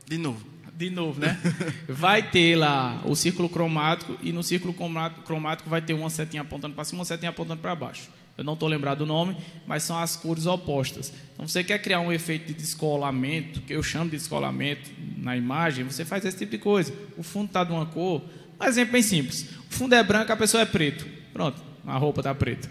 De 0.08 0.18
novo. 0.18 0.46
De 0.76 0.90
novo, 0.90 1.22
né? 1.22 1.40
vai 1.88 2.22
ter 2.22 2.58
lá 2.58 3.02
o 3.06 3.16
círculo 3.16 3.48
cromático 3.48 4.18
e 4.22 4.34
no 4.34 4.44
círculo 4.44 4.74
cromático 4.74 5.70
vai 5.70 5.82
ter 5.82 5.94
uma 5.94 6.10
setinha 6.10 6.42
apontando 6.42 6.76
para 6.76 6.84
cima, 6.84 7.00
uma 7.00 7.06
setinha 7.06 7.30
apontando 7.30 7.62
para 7.62 7.74
baixo. 7.74 8.10
Eu 8.38 8.44
não 8.44 8.56
estou 8.56 8.68
lembrado 8.68 8.98
do 8.98 9.06
nome, 9.06 9.38
mas 9.66 9.84
são 9.84 9.98
as 9.98 10.18
cores 10.18 10.46
opostas. 10.46 11.14
Então, 11.34 11.48
você 11.48 11.64
quer 11.64 11.82
criar 11.82 12.02
um 12.02 12.12
efeito 12.12 12.48
de 12.48 12.54
descolamento, 12.54 13.62
que 13.62 13.72
eu 13.72 13.82
chamo 13.82 14.10
de 14.10 14.18
descolamento 14.18 14.92
na 15.16 15.38
imagem, 15.38 15.86
você 15.86 16.04
faz 16.04 16.26
esse 16.26 16.40
tipo 16.40 16.52
de 16.52 16.58
coisa. 16.58 16.94
O 17.18 17.24
fundo 17.24 17.48
está 17.48 17.64
de 17.64 17.72
uma 17.72 17.86
cor. 17.86 18.22
Um 18.60 18.66
exemplo 18.66 18.92
bem 18.92 19.02
simples. 19.02 19.48
O 19.72 19.74
fundo 19.74 19.96
é 19.96 20.04
branco, 20.04 20.34
a 20.34 20.36
pessoa 20.36 20.64
é 20.64 20.66
preto. 20.66 21.08
Pronto, 21.32 21.62
a 21.88 21.98
roupa 21.98 22.20
está 22.20 22.36
preta. 22.36 22.70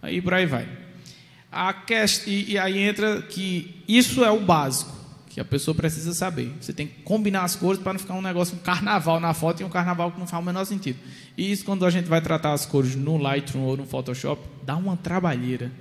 Aí 0.00 0.22
por 0.22 0.32
aí 0.32 0.46
vai. 0.46 0.66
A 1.50 1.74
quest... 1.74 2.26
e, 2.26 2.52
e 2.52 2.58
aí 2.58 2.78
entra 2.78 3.20
que 3.20 3.84
isso 3.86 4.24
é 4.24 4.30
o 4.30 4.40
básico 4.40 5.01
que 5.32 5.40
a 5.40 5.44
pessoa 5.44 5.74
precisa 5.74 6.12
saber. 6.12 6.52
Você 6.60 6.72
tem 6.72 6.86
que 6.86 7.02
combinar 7.02 7.44
as 7.44 7.56
cores 7.56 7.80
para 7.80 7.94
não 7.94 8.00
ficar 8.00 8.14
um 8.14 8.22
negócio, 8.22 8.54
um 8.54 8.58
carnaval 8.58 9.18
na 9.18 9.32
foto 9.32 9.62
e 9.62 9.64
um 9.64 9.68
carnaval 9.70 10.12
que 10.12 10.20
não 10.20 10.26
faz 10.26 10.42
o 10.42 10.44
menor 10.44 10.64
sentido. 10.66 10.98
E 11.36 11.50
isso, 11.50 11.64
quando 11.64 11.86
a 11.86 11.90
gente 11.90 12.06
vai 12.06 12.20
tratar 12.20 12.52
as 12.52 12.66
cores 12.66 12.94
no 12.94 13.16
Lightroom 13.16 13.62
ou 13.62 13.76
no 13.76 13.86
Photoshop, 13.86 14.42
dá 14.62 14.76
uma 14.76 14.96
trabalheira 14.96 15.72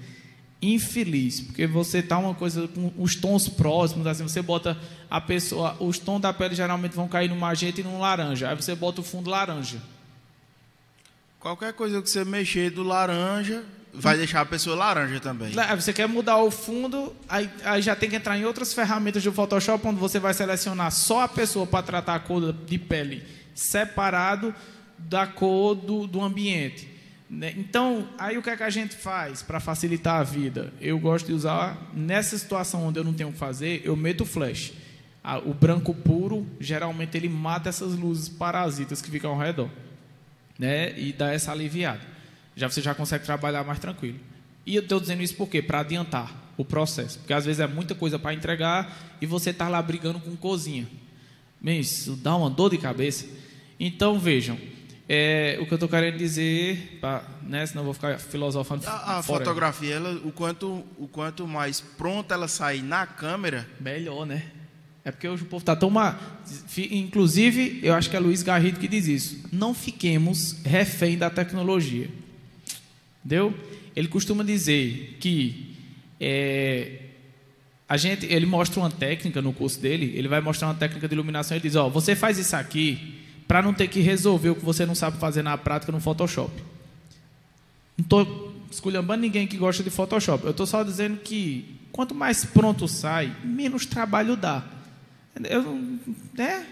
infeliz, 0.61 1.41
porque 1.41 1.65
você 1.65 2.01
tá 2.01 2.17
uma 2.17 2.35
coisa 2.35 2.67
com 2.67 2.93
os 2.97 3.15
tons 3.15 3.49
próximos, 3.49 4.05
assim, 4.05 4.23
você 4.23 4.41
bota 4.41 4.77
a 5.09 5.19
pessoa, 5.19 5.75
os 5.79 5.97
tons 5.97 6.21
da 6.21 6.31
pele 6.31 6.53
geralmente 6.53 6.95
vão 6.95 7.07
cair 7.07 7.27
no 7.27 7.35
magenta 7.35 7.81
e 7.81 7.83
no 7.83 7.99
laranja, 7.99 8.47
aí 8.47 8.55
você 8.55 8.75
bota 8.75 9.01
o 9.01 9.03
fundo 9.03 9.29
laranja. 9.29 9.81
Qualquer 11.39 11.73
coisa 11.73 11.99
que 11.99 12.09
você 12.09 12.23
mexer 12.23 12.69
do 12.69 12.83
laranja, 12.83 13.65
vai 13.93 14.17
deixar 14.17 14.41
a 14.41 14.45
pessoa 14.45 14.75
laranja 14.75 15.19
também. 15.19 15.51
Você 15.75 15.93
quer 15.93 16.07
mudar 16.07 16.37
o 16.37 16.49
fundo, 16.49 17.15
aí, 17.27 17.49
aí, 17.63 17.81
já 17.81 17.95
tem 17.95 18.09
que 18.09 18.15
entrar 18.15 18.37
em 18.37 18.45
outras 18.45 18.73
ferramentas 18.73 19.23
do 19.23 19.31
Photoshop, 19.31 19.85
onde 19.87 19.99
você 19.99 20.19
vai 20.19 20.33
selecionar 20.33 20.91
só 20.91 21.21
a 21.21 21.27
pessoa 21.27 21.67
para 21.67 21.83
tratar 21.83 22.15
a 22.15 22.19
cor 22.19 22.53
de 22.53 22.77
pele 22.77 23.23
separado 23.53 24.53
da 24.97 25.27
cor 25.27 25.75
do, 25.75 26.07
do 26.07 26.21
ambiente. 26.21 26.87
Né? 27.29 27.53
Então, 27.57 28.07
aí 28.17 28.37
o 28.37 28.41
que 28.41 28.49
é 28.49 28.57
que 28.57 28.63
a 28.63 28.69
gente 28.69 28.95
faz 28.95 29.41
para 29.41 29.59
facilitar 29.59 30.19
a 30.19 30.23
vida? 30.23 30.73
Eu 30.81 30.99
gosto 30.99 31.27
de 31.27 31.33
usar, 31.33 31.77
nessa 31.93 32.37
situação 32.37 32.85
onde 32.85 32.99
eu 32.99 33.03
não 33.03 33.13
tenho 33.13 33.29
o 33.29 33.33
que 33.33 33.39
fazer, 33.39 33.81
eu 33.83 33.95
meto 33.95 34.21
o 34.21 34.25
flash. 34.25 34.73
O 35.45 35.53
branco 35.53 35.93
puro, 35.93 36.47
geralmente, 36.59 37.15
ele 37.15 37.29
mata 37.29 37.69
essas 37.69 37.95
luzes 37.95 38.27
parasitas 38.27 39.01
que 39.01 39.11
ficam 39.11 39.31
ao 39.31 39.37
redor. 39.37 39.69
Né? 40.57 40.97
E 40.99 41.13
dá 41.13 41.31
essa 41.31 41.51
aliviada. 41.51 42.10
Já 42.55 42.69
você 42.69 42.81
já 42.81 42.93
consegue 42.93 43.25
trabalhar 43.25 43.63
mais 43.63 43.79
tranquilo. 43.79 44.19
E 44.65 44.75
eu 44.75 44.81
estou 44.81 44.99
dizendo 44.99 45.23
isso 45.23 45.35
por 45.35 45.47
quê? 45.47 45.61
Para 45.61 45.79
adiantar 45.79 46.31
o 46.57 46.65
processo. 46.65 47.19
Porque 47.19 47.33
às 47.33 47.45
vezes 47.45 47.59
é 47.59 47.67
muita 47.67 47.95
coisa 47.95 48.19
para 48.19 48.33
entregar 48.33 49.15
e 49.19 49.25
você 49.25 49.49
está 49.49 49.67
lá 49.67 49.81
brigando 49.81 50.19
com 50.19 50.35
cozinha. 50.35 50.87
Isso 51.63 52.15
dá 52.15 52.35
uma 52.35 52.49
dor 52.49 52.71
de 52.71 52.77
cabeça. 52.77 53.25
Então 53.79 54.19
vejam, 54.19 54.57
é, 55.07 55.57
o 55.59 55.65
que 55.65 55.73
eu 55.73 55.75
estou 55.75 55.89
querendo 55.89 56.17
dizer, 56.17 56.97
pra, 57.01 57.23
né, 57.43 57.65
senão 57.65 57.81
eu 57.81 57.85
vou 57.85 57.93
ficar 57.93 58.19
filosofando. 58.19 58.87
A, 58.87 59.17
a 59.17 59.23
fotografia, 59.23 59.95
ela, 59.95 60.13
o, 60.23 60.31
quanto, 60.31 60.85
o 60.97 61.07
quanto 61.07 61.47
mais 61.47 61.81
pronta 61.81 62.33
ela 62.33 62.47
sair 62.47 62.81
na 62.81 63.05
câmera, 63.05 63.67
melhor, 63.79 64.25
né? 64.25 64.43
É 65.03 65.11
porque 65.11 65.27
hoje 65.27 65.43
o 65.43 65.47
povo 65.47 65.63
está 65.63 65.75
tão. 65.75 65.89
Ma... 65.89 66.17
Inclusive, 66.91 67.79
eu 67.81 67.95
acho 67.95 68.09
que 68.09 68.15
é 68.15 68.19
Luiz 68.19 68.43
Garrido 68.43 68.79
que 68.79 68.87
diz 68.87 69.07
isso. 69.07 69.49
Não 69.51 69.73
fiquemos 69.73 70.57
refém 70.63 71.17
da 71.17 71.29
tecnologia. 71.29 72.07
Entendeu? 73.23 73.53
Ele 73.95 74.07
costuma 74.07 74.43
dizer 74.43 75.17
que 75.19 75.75
é, 76.19 76.99
a 77.87 77.97
gente, 77.97 78.25
ele 78.25 78.45
mostra 78.45 78.79
uma 78.79 78.89
técnica 78.89 79.41
no 79.41 79.51
curso 79.51 79.79
dele, 79.79 80.13
ele 80.15 80.27
vai 80.27 80.39
mostrar 80.39 80.69
uma 80.69 80.75
técnica 80.75 81.07
de 81.07 81.13
iluminação 81.13 81.57
e 81.57 81.59
diz: 81.59 81.75
Ó, 81.75 81.89
você 81.89 82.15
faz 82.15 82.37
isso 82.37 82.55
aqui 82.55 83.19
para 83.47 83.61
não 83.61 83.73
ter 83.73 83.89
que 83.89 83.99
resolver 83.99 84.51
o 84.51 84.55
que 84.55 84.63
você 84.63 84.85
não 84.85 84.95
sabe 84.95 85.17
fazer 85.17 85.43
na 85.43 85.57
prática 85.57 85.91
no 85.91 85.99
Photoshop. 85.99 86.53
Não 87.97 88.03
estou 88.03 88.55
esculhambando 88.71 89.21
ninguém 89.21 89.45
que 89.45 89.57
gosta 89.57 89.83
de 89.83 89.89
Photoshop. 89.89 90.45
Eu 90.45 90.51
estou 90.51 90.65
só 90.65 90.83
dizendo 90.83 91.17
que 91.17 91.79
quanto 91.91 92.15
mais 92.15 92.45
pronto 92.45 92.87
sai, 92.87 93.35
menos 93.43 93.85
trabalho 93.85 94.37
dá. 94.37 94.63
Eu, 95.43 95.99
né? 96.33 96.65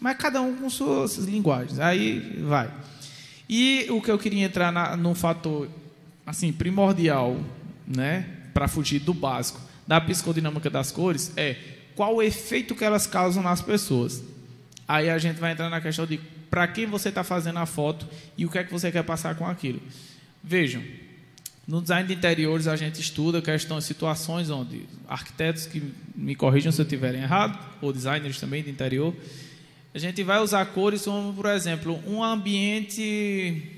Mas 0.00 0.16
cada 0.16 0.42
um 0.42 0.56
com 0.56 0.68
suas 0.68 1.16
linguagens. 1.16 1.78
Aí 1.78 2.40
vai. 2.42 2.70
E 3.52 3.88
o 3.90 4.00
que 4.00 4.08
eu 4.08 4.16
queria 4.16 4.44
entrar 4.44 4.70
na, 4.70 4.96
num 4.96 5.12
fator 5.12 5.68
assim 6.24 6.52
primordial, 6.52 7.36
né, 7.84 8.24
para 8.54 8.68
fugir 8.68 9.00
do 9.00 9.12
básico 9.12 9.60
da 9.84 10.00
psicodinâmica 10.00 10.70
das 10.70 10.92
cores 10.92 11.32
é 11.36 11.56
qual 11.96 12.14
o 12.14 12.22
efeito 12.22 12.76
que 12.76 12.84
elas 12.84 13.08
causam 13.08 13.42
nas 13.42 13.60
pessoas. 13.60 14.22
Aí 14.86 15.10
a 15.10 15.18
gente 15.18 15.40
vai 15.40 15.50
entrar 15.50 15.68
na 15.68 15.80
questão 15.80 16.06
de 16.06 16.20
para 16.48 16.68
quem 16.68 16.86
você 16.86 17.08
está 17.08 17.24
fazendo 17.24 17.58
a 17.58 17.66
foto 17.66 18.06
e 18.38 18.46
o 18.46 18.48
que 18.48 18.56
é 18.56 18.62
que 18.62 18.70
você 18.70 18.92
quer 18.92 19.02
passar 19.02 19.34
com 19.34 19.44
aquilo. 19.44 19.82
Vejam, 20.44 20.80
no 21.66 21.82
design 21.82 22.06
de 22.06 22.14
interiores 22.14 22.68
a 22.68 22.76
gente 22.76 23.00
estuda 23.00 23.42
questões, 23.42 23.82
situações 23.82 24.48
onde 24.48 24.86
arquitetos 25.08 25.66
que 25.66 25.82
me 26.14 26.36
corrijam 26.36 26.70
se 26.70 26.80
eu 26.80 26.84
estiverem 26.84 27.22
errado, 27.22 27.58
ou 27.80 27.92
designers 27.92 28.38
também 28.38 28.62
de 28.62 28.70
interior, 28.70 29.12
a 29.92 29.98
gente 29.98 30.22
vai 30.22 30.40
usar 30.40 30.64
cores 30.66 31.04
como, 31.04 31.32
por 31.32 31.46
exemplo, 31.46 32.00
um 32.06 32.22
ambiente 32.22 33.76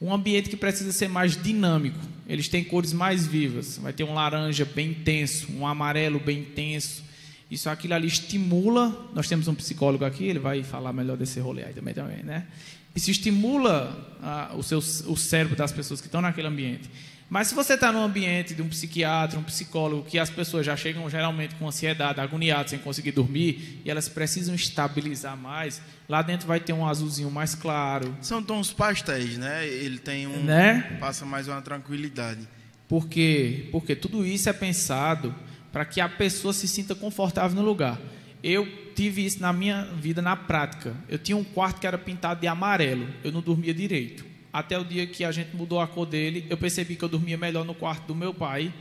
um 0.00 0.12
ambiente 0.12 0.48
que 0.48 0.56
precisa 0.56 0.92
ser 0.92 1.08
mais 1.08 1.40
dinâmico. 1.40 1.98
Eles 2.28 2.46
têm 2.48 2.62
cores 2.62 2.92
mais 2.92 3.26
vivas. 3.26 3.78
Vai 3.78 3.92
ter 3.92 4.04
um 4.04 4.14
laranja 4.14 4.64
bem 4.64 4.90
intenso, 4.90 5.48
um 5.52 5.66
amarelo 5.66 6.20
bem 6.20 6.40
intenso. 6.40 7.02
Isso 7.50 7.68
aquilo 7.68 7.94
ali 7.94 8.06
estimula. 8.06 9.10
Nós 9.12 9.26
temos 9.28 9.48
um 9.48 9.54
psicólogo 9.54 10.04
aqui, 10.04 10.24
ele 10.24 10.38
vai 10.38 10.62
falar 10.62 10.92
melhor 10.92 11.16
desse 11.16 11.40
rolê 11.40 11.64
aí 11.64 11.72
também, 11.72 11.94
também 11.94 12.22
né? 12.22 12.46
Isso 12.94 13.10
estimula 13.10 14.16
ah, 14.22 14.52
o, 14.56 14.62
seu, 14.62 14.78
o 14.78 15.16
cérebro 15.16 15.56
das 15.56 15.72
pessoas 15.72 16.00
que 16.00 16.06
estão 16.06 16.20
naquele 16.20 16.46
ambiente. 16.46 16.88
Mas 17.30 17.48
se 17.48 17.54
você 17.54 17.74
está 17.74 17.92
num 17.92 18.02
ambiente 18.02 18.54
de 18.54 18.62
um 18.62 18.68
psiquiatra, 18.68 19.38
um 19.38 19.42
psicólogo, 19.42 20.08
que 20.08 20.18
as 20.18 20.30
pessoas 20.30 20.64
já 20.64 20.74
chegam 20.74 21.08
geralmente 21.10 21.54
com 21.56 21.68
ansiedade, 21.68 22.20
agoniadas, 22.20 22.70
sem 22.70 22.78
conseguir 22.78 23.12
dormir, 23.12 23.82
e 23.84 23.90
elas 23.90 24.08
precisam 24.08 24.54
estabilizar 24.54 25.36
mais, 25.36 25.82
lá 26.08 26.22
dentro 26.22 26.46
vai 26.46 26.58
ter 26.58 26.72
um 26.72 26.86
azulzinho 26.86 27.30
mais 27.30 27.54
claro. 27.54 28.16
São 28.22 28.42
tons 28.42 28.72
pastéis, 28.72 29.36
né? 29.36 29.66
Ele 29.66 29.98
tem 29.98 30.26
um. 30.26 30.42
Né? 30.42 30.96
Passa 30.98 31.26
mais 31.26 31.46
uma 31.48 31.60
tranquilidade. 31.60 32.48
Por 32.88 33.06
quê? 33.06 33.68
Porque 33.70 33.94
tudo 33.94 34.24
isso 34.24 34.48
é 34.48 34.52
pensado 34.54 35.34
para 35.70 35.84
que 35.84 36.00
a 36.00 36.08
pessoa 36.08 36.54
se 36.54 36.66
sinta 36.66 36.94
confortável 36.94 37.54
no 37.54 37.62
lugar. 37.62 38.00
Eu 38.42 38.66
tive 38.94 39.26
isso 39.26 39.42
na 39.42 39.52
minha 39.52 39.84
vida 40.00 40.22
na 40.22 40.34
prática. 40.34 40.94
Eu 41.06 41.18
tinha 41.18 41.36
um 41.36 41.44
quarto 41.44 41.78
que 41.78 41.86
era 41.86 41.98
pintado 41.98 42.40
de 42.40 42.46
amarelo. 42.46 43.06
Eu 43.22 43.30
não 43.30 43.42
dormia 43.42 43.74
direito 43.74 44.27
até 44.52 44.78
o 44.78 44.84
dia 44.84 45.06
que 45.06 45.24
a 45.24 45.32
gente 45.32 45.54
mudou 45.54 45.80
a 45.80 45.86
cor 45.86 46.06
dele, 46.06 46.46
eu 46.48 46.56
percebi 46.56 46.96
que 46.96 47.04
eu 47.04 47.08
dormia 47.08 47.36
melhor 47.36 47.64
no 47.64 47.74
quarto 47.74 48.06
do 48.06 48.14
meu 48.14 48.32
pai. 48.32 48.72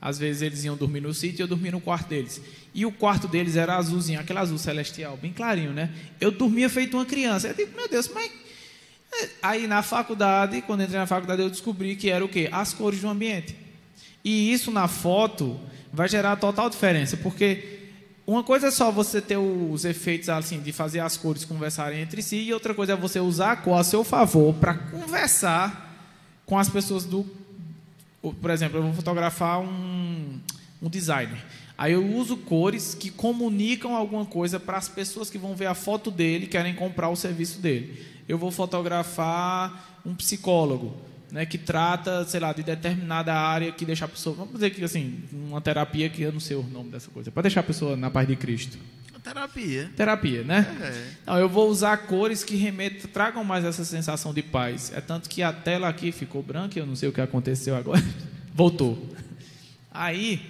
Às 0.00 0.18
vezes 0.18 0.40
eles 0.40 0.64
iam 0.64 0.76
dormir 0.76 1.00
no 1.00 1.12
sítio 1.12 1.42
e 1.42 1.44
eu 1.44 1.48
dormia 1.48 1.72
no 1.72 1.80
quarto 1.80 2.08
deles. 2.08 2.40
E 2.74 2.86
o 2.86 2.92
quarto 2.92 3.28
deles 3.28 3.56
era 3.56 3.76
azulzinho, 3.76 4.18
aquele 4.18 4.38
azul 4.38 4.56
celestial, 4.56 5.16
bem 5.16 5.32
clarinho, 5.32 5.72
né? 5.72 5.90
Eu 6.20 6.30
dormia 6.30 6.70
feito 6.70 6.96
uma 6.96 7.04
criança. 7.04 7.48
Eu 7.48 7.54
digo, 7.54 7.76
meu 7.76 7.88
Deus, 7.88 8.08
mas. 8.08 8.30
É, 9.12 9.28
aí 9.42 9.66
na 9.66 9.82
faculdade, 9.82 10.62
quando 10.62 10.82
entrei 10.82 10.98
na 10.98 11.06
faculdade, 11.06 11.42
eu 11.42 11.50
descobri 11.50 11.96
que 11.96 12.08
era 12.08 12.24
o 12.24 12.28
quê? 12.28 12.48
As 12.50 12.72
cores 12.72 13.00
do 13.00 13.08
ambiente. 13.08 13.56
E 14.24 14.52
isso 14.52 14.70
na 14.70 14.86
foto 14.88 15.60
vai 15.92 16.08
gerar 16.08 16.36
total 16.36 16.70
diferença, 16.70 17.16
porque 17.16 17.79
uma 18.30 18.44
coisa 18.44 18.68
é 18.68 18.70
só 18.70 18.92
você 18.92 19.20
ter 19.20 19.36
os 19.36 19.84
efeitos 19.84 20.28
assim 20.28 20.60
de 20.60 20.72
fazer 20.72 21.00
as 21.00 21.16
cores 21.16 21.44
conversarem 21.44 22.00
entre 22.00 22.22
si 22.22 22.36
e 22.36 22.54
outra 22.54 22.72
coisa 22.72 22.92
é 22.92 22.96
você 22.96 23.18
usar 23.18 23.52
a 23.52 23.56
cor 23.56 23.76
a 23.76 23.82
seu 23.82 24.04
favor 24.04 24.54
para 24.54 24.74
conversar 24.74 25.92
com 26.46 26.56
as 26.56 26.68
pessoas 26.68 27.04
do 27.04 27.26
por 28.40 28.50
exemplo, 28.50 28.78
eu 28.78 28.82
vou 28.82 28.92
fotografar 28.92 29.60
um, 29.60 30.38
um 30.80 30.88
designer. 30.88 31.42
Aí 31.76 31.94
eu 31.94 32.06
uso 32.06 32.36
cores 32.36 32.94
que 32.94 33.10
comunicam 33.10 33.96
alguma 33.96 34.26
coisa 34.26 34.60
para 34.60 34.76
as 34.76 34.88
pessoas 34.88 35.30
que 35.30 35.38
vão 35.38 35.56
ver 35.56 35.66
a 35.66 35.74
foto 35.74 36.10
dele, 36.10 36.46
querem 36.46 36.74
comprar 36.74 37.08
o 37.08 37.16
serviço 37.16 37.58
dele. 37.60 38.06
Eu 38.28 38.36
vou 38.36 38.50
fotografar 38.50 40.00
um 40.04 40.14
psicólogo 40.14 40.94
né, 41.30 41.46
que 41.46 41.58
trata, 41.58 42.24
sei 42.24 42.40
lá, 42.40 42.52
de 42.52 42.62
determinada 42.62 43.34
área 43.34 43.72
que 43.72 43.84
deixa 43.84 44.04
a 44.04 44.08
pessoa, 44.08 44.34
vamos 44.36 44.54
dizer 44.54 44.70
que 44.70 44.82
assim, 44.82 45.22
uma 45.32 45.60
terapia 45.60 46.08
que 46.08 46.22
eu 46.22 46.32
não 46.32 46.40
sei 46.40 46.56
o 46.56 46.62
nome 46.62 46.90
dessa 46.90 47.10
coisa, 47.10 47.30
para 47.30 47.42
deixar 47.42 47.60
a 47.60 47.64
pessoa 47.64 47.96
na 47.96 48.10
paz 48.10 48.26
de 48.26 48.36
Cristo. 48.36 48.78
Terapia. 49.22 49.90
Terapia, 49.94 50.42
né? 50.42 50.66
É. 50.80 51.30
Não, 51.30 51.38
eu 51.38 51.48
vou 51.48 51.68
usar 51.68 51.96
cores 51.98 52.42
que 52.42 52.56
remetam, 52.56 53.10
tragam 53.10 53.44
mais 53.44 53.64
essa 53.64 53.84
sensação 53.84 54.32
de 54.32 54.42
paz. 54.42 54.90
É 54.94 55.00
tanto 55.00 55.28
que 55.28 55.42
a 55.42 55.52
tela 55.52 55.88
aqui 55.88 56.10
ficou 56.10 56.42
branca, 56.42 56.78
eu 56.78 56.86
não 56.86 56.96
sei 56.96 57.08
o 57.08 57.12
que 57.12 57.20
aconteceu 57.20 57.76
agora. 57.76 58.02
Voltou. 58.54 59.14
Aí, 59.92 60.40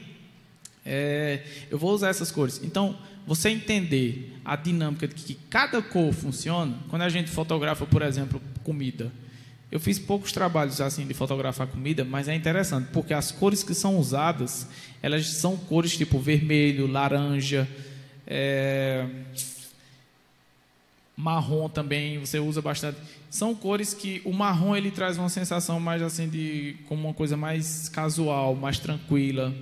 é, 0.86 1.42
eu 1.70 1.78
vou 1.78 1.92
usar 1.92 2.08
essas 2.08 2.30
cores. 2.30 2.60
Então, 2.62 2.96
você 3.26 3.50
entender 3.50 4.38
a 4.44 4.56
dinâmica 4.56 5.06
de 5.06 5.14
que 5.14 5.34
cada 5.48 5.82
cor 5.82 6.12
funciona, 6.12 6.76
quando 6.88 7.02
a 7.02 7.08
gente 7.08 7.30
fotografa, 7.30 7.84
por 7.86 8.02
exemplo, 8.02 8.40
comida, 8.62 9.10
Eu 9.70 9.78
fiz 9.78 9.98
poucos 9.98 10.32
trabalhos 10.32 10.80
assim 10.80 11.06
de 11.06 11.14
fotografar 11.14 11.66
comida, 11.66 12.04
mas 12.04 12.26
é 12.26 12.34
interessante, 12.34 12.88
porque 12.92 13.14
as 13.14 13.30
cores 13.30 13.62
que 13.62 13.72
são 13.72 13.98
usadas, 13.98 14.66
elas 15.00 15.26
são 15.26 15.56
cores 15.56 15.96
tipo 15.96 16.18
vermelho, 16.18 16.88
laranja, 16.88 17.68
é, 18.26 19.06
marrom 21.16 21.68
também, 21.68 22.18
você 22.18 22.40
usa 22.40 22.60
bastante. 22.60 22.98
São 23.28 23.54
cores 23.54 23.94
que 23.94 24.20
o 24.24 24.32
marrom 24.32 24.74
ele 24.74 24.90
traz 24.90 25.18
uma 25.18 25.28
sensação 25.28 25.78
mais 25.78 26.02
assim 26.02 26.28
de 26.28 26.76
como 26.88 27.06
uma 27.06 27.14
coisa 27.14 27.36
mais 27.36 27.88
casual, 27.88 28.56
mais 28.56 28.80
tranquila, 28.80 29.54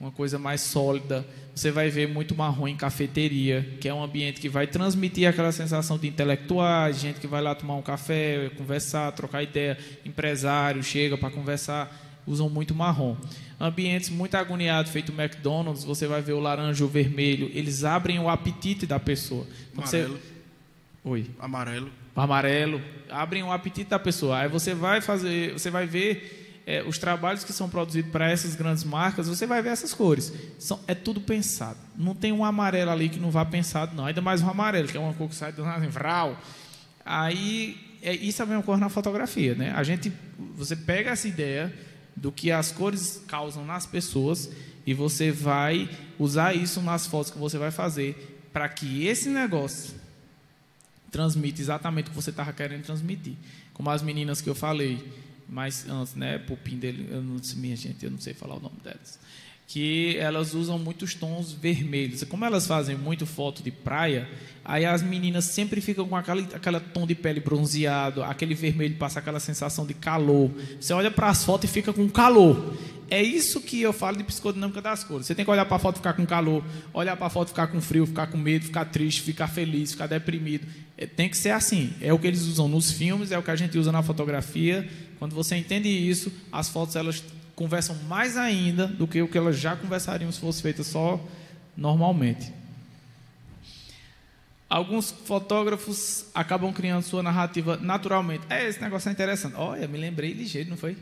uma 0.00 0.10
coisa 0.10 0.38
mais 0.38 0.60
sólida. 0.60 1.26
Você 1.54 1.70
vai 1.70 1.90
ver 1.90 2.06
muito 2.06 2.36
marrom 2.36 2.68
em 2.68 2.76
cafeteria, 2.76 3.76
que 3.80 3.88
é 3.88 3.94
um 3.94 4.02
ambiente 4.02 4.40
que 4.40 4.48
vai 4.48 4.66
transmitir 4.66 5.28
aquela 5.28 5.50
sensação 5.50 5.98
de 5.98 6.06
intelectuais, 6.06 7.00
gente 7.00 7.18
que 7.18 7.26
vai 7.26 7.42
lá 7.42 7.54
tomar 7.54 7.74
um 7.74 7.82
café, 7.82 8.50
conversar, 8.56 9.10
trocar 9.12 9.42
ideia, 9.42 9.76
empresário 10.04 10.82
chega 10.82 11.18
para 11.18 11.30
conversar, 11.30 12.22
usam 12.26 12.48
muito 12.48 12.74
marrom. 12.74 13.16
Ambientes 13.58 14.08
muito 14.08 14.36
agoniados, 14.36 14.92
feito 14.92 15.10
McDonald's, 15.10 15.82
você 15.82 16.06
vai 16.06 16.22
ver 16.22 16.34
o 16.34 16.40
laranja, 16.40 16.84
o 16.84 16.88
vermelho, 16.88 17.50
eles 17.52 17.82
abrem 17.82 18.20
o 18.20 18.28
apetite 18.28 18.86
da 18.86 19.00
pessoa. 19.00 19.46
Então, 19.72 19.82
Amarelo. 19.82 20.14
Você... 20.14 20.38
Oi 21.04 21.26
Amarelo. 21.40 21.90
amarelo, 22.14 22.82
abrem 23.08 23.42
o 23.42 23.50
apetite 23.50 23.90
da 23.90 23.98
pessoa. 23.98 24.38
Aí 24.38 24.48
você 24.48 24.74
vai 24.74 25.00
fazer, 25.00 25.54
você 25.54 25.70
vai 25.70 25.86
ver 25.86 26.47
é, 26.68 26.82
os 26.82 26.98
trabalhos 26.98 27.44
que 27.44 27.52
são 27.54 27.66
produzidos 27.66 28.12
para 28.12 28.30
essas 28.30 28.54
grandes 28.54 28.84
marcas, 28.84 29.26
você 29.26 29.46
vai 29.46 29.62
ver 29.62 29.70
essas 29.70 29.94
cores. 29.94 30.30
São, 30.58 30.78
é 30.86 30.94
tudo 30.94 31.18
pensado. 31.18 31.78
Não 31.96 32.14
tem 32.14 32.30
um 32.30 32.44
amarelo 32.44 32.90
ali 32.90 33.08
que 33.08 33.18
não 33.18 33.30
vá 33.30 33.42
pensado, 33.42 33.96
não. 33.96 34.04
Ainda 34.04 34.20
mais 34.20 34.42
um 34.42 34.50
amarelo, 34.50 34.86
que 34.86 34.94
é 34.94 35.00
uma 35.00 35.14
cor 35.14 35.30
que 35.30 35.34
sai 35.34 35.50
do 35.50 35.64
nada, 35.64 35.88
vral. 35.88 36.38
Aí, 37.06 37.96
é, 38.02 38.14
isso 38.14 38.36
também 38.36 38.58
ocorre 38.58 38.78
na 38.78 38.90
fotografia, 38.90 39.54
né? 39.54 39.72
A 39.74 39.82
gente, 39.82 40.12
você 40.54 40.76
pega 40.76 41.12
essa 41.12 41.26
ideia 41.26 41.72
do 42.14 42.30
que 42.30 42.52
as 42.52 42.70
cores 42.70 43.24
causam 43.26 43.64
nas 43.64 43.86
pessoas 43.86 44.50
e 44.84 44.92
você 44.92 45.32
vai 45.32 45.88
usar 46.18 46.54
isso 46.54 46.82
nas 46.82 47.06
fotos 47.06 47.30
que 47.30 47.38
você 47.38 47.56
vai 47.56 47.70
fazer 47.70 48.46
para 48.52 48.68
que 48.68 49.06
esse 49.06 49.30
negócio 49.30 49.94
transmite 51.10 51.62
exatamente 51.62 52.08
o 52.08 52.10
que 52.10 52.16
você 52.16 52.28
estava 52.28 52.52
querendo 52.52 52.82
transmitir. 52.82 53.36
Como 53.72 53.88
as 53.88 54.02
meninas 54.02 54.42
que 54.42 54.50
eu 54.50 54.54
falei, 54.54 55.02
mas 55.48 55.86
antes, 55.88 56.14
né, 56.14 56.38
Pupim 56.38 56.76
dele, 56.76 57.08
eu 57.10 57.22
não 57.22 57.36
minha 57.56 57.76
gente, 57.76 58.04
eu 58.04 58.10
não 58.10 58.18
sei 58.18 58.34
falar 58.34 58.56
o 58.56 58.60
nome 58.60 58.76
delas. 58.84 59.18
Que 59.66 60.16
elas 60.16 60.54
usam 60.54 60.78
muitos 60.78 61.14
tons 61.14 61.52
vermelhos. 61.52 62.24
Como 62.24 62.44
elas 62.44 62.66
fazem 62.66 62.96
muito 62.96 63.26
foto 63.26 63.62
de 63.62 63.70
praia, 63.70 64.26
aí 64.64 64.86
as 64.86 65.02
meninas 65.02 65.44
sempre 65.44 65.80
ficam 65.80 66.08
com 66.08 66.16
aquele, 66.16 66.46
aquele 66.54 66.80
tom 66.80 67.06
de 67.06 67.14
pele 67.14 67.40
bronzeado, 67.40 68.22
aquele 68.22 68.54
vermelho 68.54 68.96
passa 68.96 69.18
aquela 69.18 69.40
sensação 69.40 69.86
de 69.86 69.94
calor. 69.94 70.50
Você 70.80 70.92
olha 70.92 71.10
para 71.10 71.28
as 71.28 71.44
fotos 71.44 71.68
e 71.68 71.72
fica 71.72 71.92
com 71.92 72.08
calor. 72.08 72.76
É 73.10 73.22
isso 73.22 73.60
que 73.60 73.80
eu 73.80 73.92
falo 73.92 74.18
de 74.18 74.24
psicodinâmica 74.24 74.82
das 74.82 75.02
cores. 75.02 75.26
Você 75.26 75.34
tem 75.34 75.44
que 75.44 75.50
olhar 75.50 75.64
para 75.64 75.76
a 75.76 75.78
foto 75.78 75.96
e 75.96 75.98
ficar 75.98 76.12
com 76.12 76.26
calor, 76.26 76.62
olhar 76.92 77.16
para 77.16 77.26
a 77.26 77.30
foto 77.30 77.48
e 77.48 77.50
ficar 77.50 77.68
com 77.68 77.80
frio, 77.80 78.06
ficar 78.06 78.26
com 78.26 78.36
medo, 78.36 78.66
ficar 78.66 78.84
triste, 78.84 79.22
ficar 79.22 79.48
feliz, 79.48 79.92
ficar 79.92 80.06
deprimido. 80.06 80.66
É, 80.96 81.06
tem 81.06 81.28
que 81.28 81.36
ser 81.36 81.50
assim. 81.50 81.94
É 82.02 82.12
o 82.12 82.18
que 82.18 82.26
eles 82.26 82.42
usam 82.42 82.68
nos 82.68 82.90
filmes, 82.90 83.32
é 83.32 83.38
o 83.38 83.42
que 83.42 83.50
a 83.50 83.56
gente 83.56 83.78
usa 83.78 83.90
na 83.90 84.02
fotografia. 84.02 84.86
Quando 85.18 85.34
você 85.34 85.56
entende 85.56 85.88
isso, 85.88 86.32
as 86.52 86.68
fotos 86.68 86.96
elas 86.96 87.22
conversam 87.54 87.96
mais 88.04 88.36
ainda 88.36 88.86
do 88.86 89.06
que 89.06 89.20
o 89.20 89.28
que 89.28 89.36
elas 89.36 89.58
já 89.58 89.74
conversariam 89.74 90.30
se 90.30 90.38
fosse 90.38 90.62
feita 90.62 90.84
só 90.84 91.20
normalmente. 91.76 92.52
Alguns 94.68 95.10
fotógrafos 95.10 96.26
acabam 96.34 96.72
criando 96.72 97.02
sua 97.02 97.22
narrativa 97.22 97.76
naturalmente. 97.78 98.44
É, 98.50 98.68
esse 98.68 98.80
negócio 98.80 99.08
é 99.08 99.12
interessante. 99.12 99.54
Olha, 99.56 99.88
me 99.88 99.96
lembrei 99.96 100.32
ligeiro, 100.32 100.68
não 100.68 100.76
foi? 100.76 100.96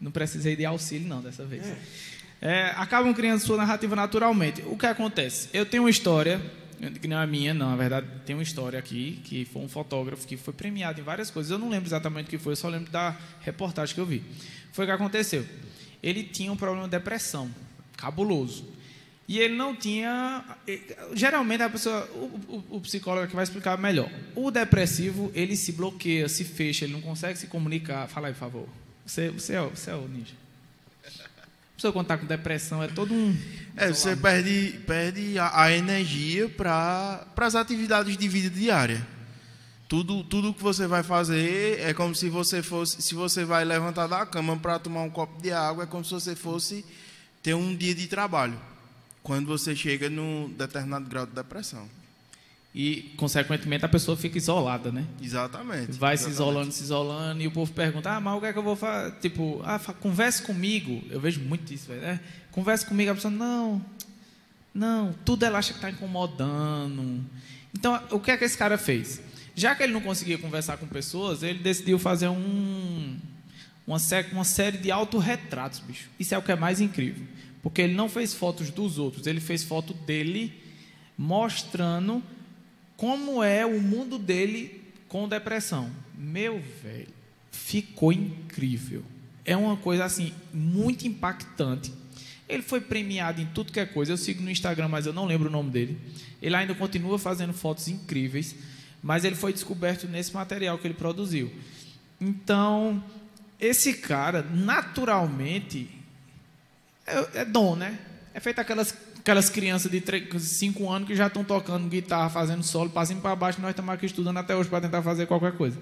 Não 0.00 0.10
precisei 0.10 0.56
de 0.56 0.66
auxílio, 0.66 1.08
não, 1.08 1.22
dessa 1.22 1.44
vez. 1.44 1.64
É, 2.40 2.72
acabam 2.76 3.14
criando 3.14 3.38
sua 3.38 3.56
narrativa 3.56 3.94
naturalmente. 3.94 4.62
O 4.66 4.76
que 4.76 4.84
acontece? 4.84 5.48
Eu 5.52 5.64
tenho 5.64 5.84
uma 5.84 5.90
história, 5.90 6.42
que 6.90 7.06
não 7.06 7.20
é 7.20 7.26
minha, 7.26 7.54
não, 7.54 7.70
na 7.70 7.76
verdade, 7.76 8.06
tem 8.26 8.34
uma 8.34 8.42
história 8.42 8.78
aqui, 8.78 9.20
que 9.24 9.44
foi 9.44 9.62
um 9.62 9.68
fotógrafo 9.68 10.26
que 10.26 10.36
foi 10.36 10.52
premiado 10.52 11.00
em 11.00 11.04
várias 11.04 11.30
coisas. 11.30 11.50
Eu 11.52 11.58
não 11.58 11.68
lembro 11.68 11.88
exatamente 11.88 12.26
o 12.26 12.30
que 12.30 12.38
foi, 12.38 12.52
eu 12.52 12.56
só 12.56 12.68
lembro 12.68 12.90
da 12.90 13.16
reportagem 13.40 13.94
que 13.94 14.00
eu 14.00 14.06
vi. 14.06 14.22
Foi 14.72 14.84
o 14.84 14.88
que 14.88 14.92
aconteceu. 14.92 15.46
Ele 16.02 16.24
tinha 16.24 16.50
um 16.50 16.56
problema 16.56 16.84
de 16.84 16.90
depressão, 16.90 17.50
cabuloso. 17.96 18.66
E 19.28 19.38
ele 19.38 19.54
não 19.54 19.74
tinha. 19.74 20.44
Geralmente 21.14 21.62
a 21.62 21.70
pessoa, 21.70 22.04
o, 22.14 22.64
o, 22.70 22.76
o 22.76 22.80
psicólogo 22.80 23.28
que 23.28 23.34
vai 23.34 23.44
explicar 23.44 23.78
melhor. 23.78 24.10
O 24.34 24.50
depressivo, 24.50 25.30
ele 25.34 25.56
se 25.56 25.72
bloqueia, 25.72 26.28
se 26.28 26.44
fecha, 26.44 26.84
ele 26.84 26.94
não 26.94 27.00
consegue 27.00 27.38
se 27.38 27.46
comunicar. 27.46 28.08
Fala 28.08 28.26
aí, 28.26 28.34
por 28.34 28.40
favor. 28.40 28.68
Você, 29.06 29.30
você, 29.30 29.54
é, 29.54 29.60
você 29.62 29.90
é 29.90 29.94
o 29.94 30.08
ninja. 30.08 30.41
Pessoa 31.82 31.92
quando 31.92 32.04
está 32.04 32.16
com 32.16 32.26
depressão 32.26 32.80
é 32.80 32.86
todo 32.86 33.12
um. 33.12 33.36
É, 33.76 33.88
você 33.88 34.14
perde, 34.14 34.78
perde 34.86 35.36
a, 35.36 35.62
a 35.62 35.72
energia 35.72 36.48
para 36.48 37.26
as 37.36 37.56
atividades 37.56 38.16
de 38.16 38.28
vida 38.28 38.48
diária. 38.48 39.04
Tudo, 39.88 40.22
tudo 40.22 40.54
que 40.54 40.62
você 40.62 40.86
vai 40.86 41.02
fazer 41.02 41.80
é 41.80 41.92
como 41.92 42.14
se 42.14 42.28
você 42.28 42.62
fosse, 42.62 43.02
se 43.02 43.16
você 43.16 43.44
vai 43.44 43.64
levantar 43.64 44.06
da 44.06 44.24
cama 44.24 44.56
para 44.56 44.78
tomar 44.78 45.02
um 45.02 45.10
copo 45.10 45.42
de 45.42 45.50
água, 45.50 45.82
é 45.82 45.86
como 45.88 46.04
se 46.04 46.12
você 46.12 46.36
fosse 46.36 46.84
ter 47.42 47.54
um 47.54 47.74
dia 47.74 47.96
de 47.96 48.06
trabalho. 48.06 48.56
Quando 49.20 49.48
você 49.48 49.74
chega 49.74 50.08
num 50.08 50.54
determinado 50.56 51.06
grau 51.06 51.26
de 51.26 51.32
depressão. 51.32 51.88
E, 52.74 53.12
consequentemente, 53.18 53.84
a 53.84 53.88
pessoa 53.88 54.16
fica 54.16 54.38
isolada, 54.38 54.90
né? 54.90 55.04
Exatamente. 55.22 55.92
Vai 55.92 56.16
se 56.16 56.22
exatamente. 56.24 56.32
isolando, 56.32 56.72
se 56.72 56.82
isolando, 56.82 57.42
e 57.42 57.46
o 57.46 57.50
povo 57.50 57.70
pergunta: 57.72 58.10
ah, 58.10 58.18
mas 58.20 58.34
o 58.36 58.40
que 58.40 58.46
é 58.46 58.52
que 58.52 58.58
eu 58.58 58.62
vou 58.62 58.74
fazer? 58.76 59.12
Tipo, 59.20 59.60
ah, 59.64 59.78
converse 60.00 60.42
comigo. 60.42 61.02
Eu 61.10 61.20
vejo 61.20 61.40
muito 61.40 61.72
isso, 61.72 61.88
velho. 61.88 62.00
né? 62.00 62.20
Converse 62.50 62.86
comigo. 62.86 63.10
A 63.10 63.14
pessoa, 63.14 63.30
não, 63.30 63.84
não, 64.74 65.12
tudo 65.24 65.44
ela 65.44 65.58
acha 65.58 65.72
que 65.72 65.78
está 65.78 65.90
incomodando. 65.90 67.22
Então, 67.76 68.00
o 68.10 68.18
que 68.18 68.30
é 68.30 68.36
que 68.38 68.44
esse 68.44 68.56
cara 68.56 68.78
fez? 68.78 69.20
Já 69.54 69.74
que 69.74 69.82
ele 69.82 69.92
não 69.92 70.00
conseguia 70.00 70.38
conversar 70.38 70.78
com 70.78 70.86
pessoas, 70.86 71.42
ele 71.42 71.58
decidiu 71.58 71.98
fazer 71.98 72.28
um, 72.28 73.18
uma, 73.86 73.98
sé- 73.98 74.26
uma 74.32 74.44
série 74.44 74.78
de 74.78 74.90
autorretratos, 74.90 75.78
bicho. 75.80 76.08
Isso 76.18 76.34
é 76.34 76.38
o 76.38 76.42
que 76.42 76.50
é 76.52 76.56
mais 76.56 76.80
incrível. 76.80 77.26
Porque 77.62 77.82
ele 77.82 77.92
não 77.94 78.08
fez 78.08 78.32
fotos 78.32 78.70
dos 78.70 78.96
outros, 78.98 79.26
ele 79.26 79.40
fez 79.40 79.62
foto 79.62 79.92
dele 79.92 80.58
mostrando 81.18 82.22
como 83.02 83.42
é 83.42 83.66
o 83.66 83.80
mundo 83.80 84.16
dele 84.16 84.80
com 85.08 85.28
depressão. 85.28 85.90
Meu 86.16 86.62
velho, 86.80 87.08
ficou 87.50 88.12
incrível. 88.12 89.02
É 89.44 89.56
uma 89.56 89.76
coisa 89.76 90.04
assim 90.04 90.32
muito 90.54 91.04
impactante. 91.04 91.92
Ele 92.48 92.62
foi 92.62 92.80
premiado 92.80 93.40
em 93.40 93.46
tudo 93.46 93.72
que 93.72 93.80
é 93.80 93.84
coisa. 93.84 94.12
Eu 94.12 94.16
sigo 94.16 94.40
no 94.40 94.48
Instagram, 94.48 94.86
mas 94.86 95.04
eu 95.04 95.12
não 95.12 95.26
lembro 95.26 95.48
o 95.48 95.50
nome 95.50 95.68
dele. 95.68 95.98
Ele 96.40 96.54
ainda 96.54 96.76
continua 96.76 97.18
fazendo 97.18 97.52
fotos 97.52 97.88
incríveis, 97.88 98.54
mas 99.02 99.24
ele 99.24 99.34
foi 99.34 99.52
descoberto 99.52 100.06
nesse 100.06 100.32
material 100.32 100.78
que 100.78 100.86
ele 100.86 100.94
produziu. 100.94 101.52
Então, 102.20 103.02
esse 103.58 103.94
cara, 103.94 104.42
naturalmente, 104.42 105.90
é, 107.04 107.40
é 107.40 107.44
dom, 107.44 107.74
né? 107.74 107.98
É 108.32 108.38
feito 108.38 108.60
aquelas, 108.60 108.96
aquelas 109.22 109.48
crianças 109.48 109.90
de 109.90 110.02
5 110.38 110.90
anos 110.90 111.08
que 111.08 111.14
já 111.14 111.28
estão 111.28 111.44
tocando 111.44 111.88
guitarra, 111.88 112.28
fazendo 112.28 112.62
solo, 112.62 112.90
e 112.90 113.14
para 113.14 113.36
baixo, 113.36 113.60
nós 113.60 113.70
estamos 113.70 113.94
aqui 113.94 114.06
estudando 114.06 114.36
até 114.36 114.54
hoje 114.54 114.68
para 114.68 114.80
tentar 114.80 115.00
fazer 115.00 115.26
qualquer 115.26 115.52
coisa. 115.52 115.78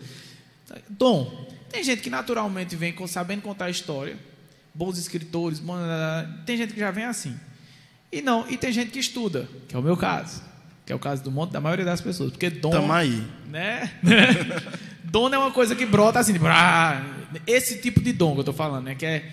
Dom. 0.89 1.49
Tem 1.71 1.83
gente 1.83 2.03
que 2.03 2.11
naturalmente 2.11 2.77
vem 2.77 2.95
sabendo 3.07 3.43
contar 3.43 3.71
história, 3.71 4.17
bons 4.75 4.99
escritores, 4.99 5.63
tem 6.45 6.57
gente 6.57 6.75
que 6.75 6.81
já 6.81 6.91
vem 6.91 7.05
assim. 7.05 7.35
E 8.13 8.21
não, 8.21 8.45
e 8.51 8.57
tem 8.57 8.73
gente 8.73 8.91
que 8.91 8.99
estuda, 8.99 9.49
que 9.69 9.75
é 9.75 9.79
o 9.79 9.83
meu 9.83 9.97
caso, 9.97 10.43
que 10.85 10.93
é 10.93 10.97
o 10.97 10.99
caso 10.99 11.23
do 11.23 11.31
monte 11.31 11.53
da 11.53 11.61
maioria 11.61 11.85
das 11.85 12.01
pessoas, 12.01 12.33
porque 12.33 12.51
dom 12.51 12.71
Tamo 12.71 12.93
aí. 12.93 13.25
né? 13.47 13.91
dom 15.05 15.29
não 15.29 15.43
é 15.43 15.45
uma 15.45 15.53
coisa 15.53 15.77
que 15.77 15.87
brota 15.87 16.19
assim, 16.19 16.33
tipo, 16.33 16.47
ah, 16.47 17.05
esse 17.47 17.81
tipo 17.81 18.01
de 18.01 18.13
dom 18.13 18.35
que 18.35 18.41
eu 18.41 18.45
tô 18.45 18.53
falando, 18.53 18.87
né? 18.87 18.97
Que 18.97 19.07
é, 19.07 19.33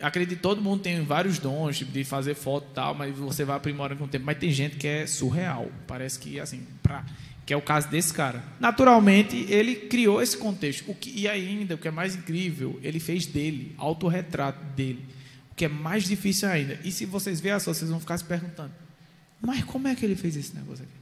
acredito 0.00 0.36
que 0.36 0.42
todo 0.42 0.62
mundo 0.62 0.82
tem 0.82 1.02
vários 1.04 1.38
dons, 1.38 1.78
tipo, 1.78 1.92
de 1.92 2.04
fazer 2.04 2.34
foto 2.34 2.66
e 2.70 2.74
tal, 2.74 2.94
mas 2.94 3.16
você 3.16 3.44
vai 3.44 3.56
aprimorando 3.56 3.98
com 3.98 4.04
o 4.04 4.08
tempo. 4.08 4.24
Mas 4.24 4.38
tem 4.38 4.50
gente 4.50 4.76
que 4.76 4.86
é 4.86 5.06
surreal, 5.06 5.70
parece 5.86 6.18
que, 6.18 6.40
assim, 6.40 6.66
pra, 6.82 7.04
que 7.44 7.52
é 7.52 7.56
o 7.56 7.62
caso 7.62 7.88
desse 7.88 8.12
cara. 8.12 8.42
Naturalmente, 8.58 9.46
ele 9.48 9.74
criou 9.74 10.22
esse 10.22 10.36
contexto. 10.36 10.90
O 10.90 10.94
que, 10.94 11.10
e 11.10 11.28
ainda, 11.28 11.74
o 11.74 11.78
que 11.78 11.88
é 11.88 11.90
mais 11.90 12.14
incrível, 12.14 12.78
ele 12.82 13.00
fez 13.00 13.26
dele, 13.26 13.74
autorretrato 13.76 14.62
dele. 14.74 15.04
O 15.52 15.54
que 15.54 15.64
é 15.64 15.68
mais 15.68 16.04
difícil 16.04 16.48
ainda. 16.48 16.78
E 16.84 16.92
se 16.92 17.04
vocês 17.04 17.40
verem 17.40 17.58
só, 17.60 17.74
vocês 17.74 17.90
vão 17.90 18.00
ficar 18.00 18.16
se 18.18 18.24
perguntando, 18.24 18.72
mas 19.40 19.64
como 19.64 19.88
é 19.88 19.94
que 19.94 20.04
ele 20.04 20.16
fez 20.16 20.36
esse 20.36 20.54
negócio 20.54 20.84
aqui? 20.84 20.99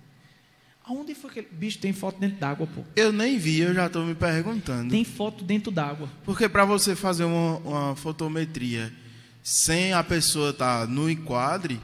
Aonde 0.89 1.15
foi 1.15 1.31
que 1.31 1.39
ele... 1.41 1.49
Bicho, 1.53 1.79
tem 1.79 1.93
foto 1.93 2.19
dentro 2.19 2.39
d'água, 2.39 2.67
pô. 2.67 2.83
Eu 2.97 3.13
nem 3.13 3.37
vi, 3.39 3.61
eu 3.61 3.75
já 3.75 3.87
estou 3.87 4.05
me 4.07 4.15
perguntando. 4.15 4.91
Tem 4.91 5.05
foto 5.05 5.45
dentro 5.45 5.71
d'água. 5.71 6.09
Porque 6.25 6.49
para 6.49 6.65
você 6.65 6.97
fazer 6.97 7.25
uma, 7.25 7.59
uma 7.59 7.97
fotometria 7.97 8.91
sem 9.43 9.93
a 9.93 10.03
pessoa 10.03 10.51
estar 10.51 10.87
no 10.89 11.11
enquadre, 11.11 11.79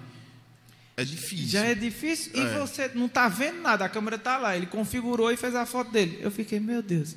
é 0.97 1.05
difícil. 1.05 1.49
Já 1.49 1.65
é 1.65 1.75
difícil 1.75 2.33
e 2.35 2.41
É. 2.41 2.59
você 2.59 2.91
não 2.95 3.09
tá 3.09 3.29
vendo 3.29 3.61
nada, 3.61 3.85
a 3.85 3.89
câmera 3.89 4.17
tá 4.19 4.39
lá, 4.39 4.57
ele 4.57 4.67
configurou 4.67 5.31
e 5.31 5.37
fez 5.37 5.55
a 5.55 5.67
foto 5.67 5.91
dele. 5.91 6.19
Eu 6.23 6.31
fiquei, 6.31 6.59
meu 6.59 6.81
Deus. 6.83 7.15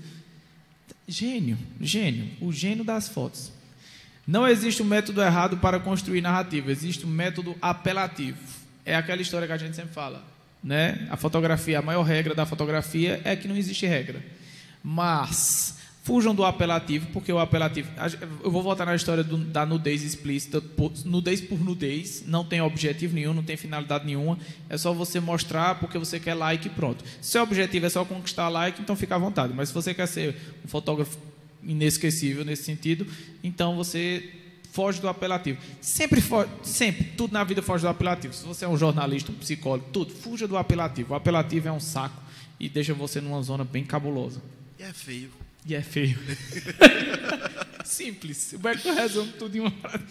Gênio, 1.08 1.58
gênio, 1.80 2.30
o 2.42 2.52
gênio 2.52 2.84
das 2.84 3.08
fotos. 3.08 3.52
Não 4.28 4.46
existe 4.46 4.84
um 4.84 4.86
método 4.86 5.22
errado 5.22 5.56
para 5.58 5.80
construir 5.80 6.20
narrativa, 6.20 6.70
existe 6.70 7.06
um 7.06 7.10
método 7.10 7.56
apelativo. 7.62 8.38
É 8.84 8.94
aquela 8.96 9.22
história 9.22 9.48
que 9.48 9.54
a 9.54 9.58
gente 9.58 9.76
sempre 9.76 9.94
fala, 9.94 10.22
né? 10.64 11.08
A 11.10 11.18
fotografia, 11.18 11.80
a 11.80 11.82
maior 11.82 12.04
regra 12.04 12.34
da 12.34 12.46
fotografia 12.46 13.22
é 13.24 13.36
que 13.36 13.48
não 13.48 13.56
existe 13.56 13.86
regra. 13.86 14.24
Mas 14.84 15.78
fujam 16.08 16.34
do 16.34 16.46
apelativo, 16.46 17.08
porque 17.12 17.34
o 17.34 17.38
apelativo. 17.38 17.90
Eu 18.42 18.50
vou 18.50 18.64
voltar 18.64 18.86
na 18.86 18.96
história 18.96 19.26
do, 19.26 19.38
da 19.38 19.66
nudez 19.66 20.04
explícita. 20.04 20.64
Nudez 21.04 21.42
por 21.42 21.60
nudez, 21.60 22.24
não 22.26 22.46
tem 22.46 22.62
objetivo 22.62 23.14
nenhum, 23.14 23.34
não 23.34 23.44
tem 23.44 23.58
finalidade 23.58 24.06
nenhuma. 24.06 24.40
É 24.70 24.78
só 24.78 24.94
você 24.94 25.20
mostrar 25.20 25.76
porque 25.76 25.98
você 25.98 26.18
quer 26.18 26.34
like 26.34 26.68
e 26.68 26.70
pronto. 26.70 27.04
Se 27.22 27.32
seu 27.32 27.44
objetivo 27.44 27.86
é 27.86 27.90
só 27.90 28.06
conquistar 28.06 28.48
like, 28.48 28.82
então 28.82 28.96
fica 28.96 29.16
à 29.16 29.18
vontade. 29.18 29.54
Mas 29.54 29.68
se 29.68 29.76
você 29.76 29.94
quer 29.94 30.08
ser 30.08 30.34
um 30.64 30.68
fotógrafo 30.70 31.18
inesquecível 31.62 32.46
nesse 32.46 32.64
sentido, 32.64 33.06
então 33.44 33.76
você 33.76 34.32
foge 34.78 35.02
do 35.02 35.10
apelativo. 35.10 35.60
Sempre, 35.82 36.22
foge, 36.22 36.52
sempre, 36.62 37.04
tudo 37.18 37.34
na 37.34 37.44
vida 37.44 37.64
foge 37.64 37.82
do 37.82 37.88
apelativo. 37.88 38.32
Se 38.32 38.46
você 38.46 38.64
é 38.64 38.68
um 38.68 38.78
jornalista, 38.78 39.32
um 39.32 39.36
psicólogo, 39.36 39.90
tudo, 39.92 40.14
fuja 40.14 40.48
do 40.48 40.56
apelativo. 40.56 41.14
O 41.14 41.18
apelativo 41.18 41.68
é 41.68 41.72
um 41.72 41.80
saco 41.80 42.22
e 42.60 42.70
deixa 42.70 42.94
você 42.94 43.20
numa 43.20 43.42
zona 43.42 43.64
bem 43.64 43.84
cabulosa. 43.84 44.40
E 44.78 44.84
é 44.84 44.94
feio. 44.94 45.32
E 45.66 45.74
é 45.74 45.82
feio. 45.82 46.20
Simples. 47.84 48.54
O 48.54 48.60
Beck 48.60 48.88
resume 48.88 49.32
tudo 49.32 49.58
em 49.58 49.62
uma 49.62 49.72
frase. 49.72 50.04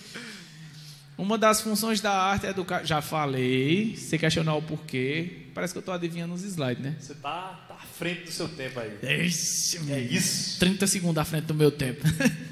Uma 1.16 1.38
das 1.38 1.60
funções 1.60 2.00
da 2.00 2.10
arte 2.10 2.46
é 2.46 2.50
educar. 2.50 2.84
Já 2.84 3.00
falei. 3.00 3.94
Você 3.96 4.18
questionar 4.18 4.56
o 4.56 4.62
porquê. 4.62 5.46
Parece 5.54 5.72
que 5.72 5.78
eu 5.78 5.80
estou 5.80 5.94
adivinhando 5.94 6.34
os 6.34 6.42
slides, 6.42 6.82
né? 6.82 6.96
Você 6.98 7.12
está 7.12 7.64
tá 7.68 7.74
à 7.74 7.86
frente 7.86 8.24
do 8.24 8.32
seu 8.32 8.48
tempo 8.48 8.80
aí. 8.80 9.26
Ixi, 9.26 9.92
é 9.92 10.00
isso. 10.00 10.58
30 10.58 10.88
segundos 10.88 11.18
à 11.18 11.24
frente 11.24 11.44
do 11.44 11.54
meu 11.54 11.70
tempo. 11.70 12.04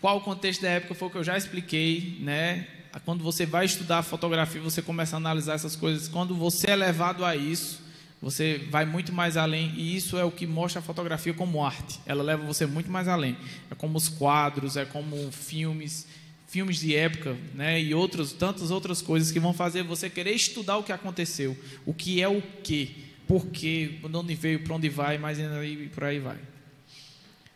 Qual 0.00 0.16
o 0.16 0.20
contexto 0.20 0.62
da 0.62 0.70
época 0.70 0.94
foi 0.94 1.08
o 1.08 1.10
que 1.10 1.18
eu 1.18 1.24
já 1.24 1.36
expliquei, 1.36 2.18
né? 2.20 2.66
Quando 3.04 3.22
você 3.22 3.46
vai 3.46 3.66
estudar 3.66 4.02
fotografia, 4.02 4.60
você 4.60 4.82
começa 4.82 5.16
a 5.16 5.18
analisar 5.18 5.54
essas 5.54 5.76
coisas. 5.76 6.08
Quando 6.08 6.34
você 6.34 6.70
é 6.70 6.76
levado 6.76 7.24
a 7.24 7.36
isso, 7.36 7.80
você 8.20 8.66
vai 8.70 8.84
muito 8.84 9.12
mais 9.12 9.36
além 9.36 9.72
e 9.76 9.96
isso 9.96 10.18
é 10.18 10.24
o 10.24 10.30
que 10.30 10.46
mostra 10.46 10.80
a 10.80 10.82
fotografia 10.82 11.32
como 11.32 11.64
arte. 11.64 12.00
Ela 12.04 12.22
leva 12.22 12.44
você 12.44 12.66
muito 12.66 12.90
mais 12.90 13.08
além. 13.08 13.36
É 13.70 13.74
como 13.74 13.96
os 13.96 14.08
quadros, 14.08 14.76
é 14.76 14.84
como 14.84 15.30
filmes, 15.30 16.06
filmes 16.48 16.80
de 16.80 16.96
época, 16.96 17.36
né? 17.54 17.80
E 17.80 17.94
outros, 17.94 18.32
tantas 18.32 18.70
outras 18.70 19.00
coisas 19.00 19.30
que 19.30 19.38
vão 19.38 19.52
fazer 19.52 19.82
você 19.82 20.10
querer 20.10 20.32
estudar 20.32 20.78
o 20.78 20.82
que 20.82 20.92
aconteceu, 20.92 21.56
o 21.86 21.94
que 21.94 22.20
é 22.20 22.28
o 22.28 22.42
quê, 22.62 22.90
por 23.28 23.46
quê, 23.46 23.98
de 24.02 24.16
onde 24.16 24.34
veio, 24.34 24.64
para 24.64 24.74
onde 24.74 24.88
vai, 24.88 25.16
mas 25.16 25.38
e 25.38 25.88
por 25.94 26.04
aí 26.04 26.18
vai. 26.18 26.49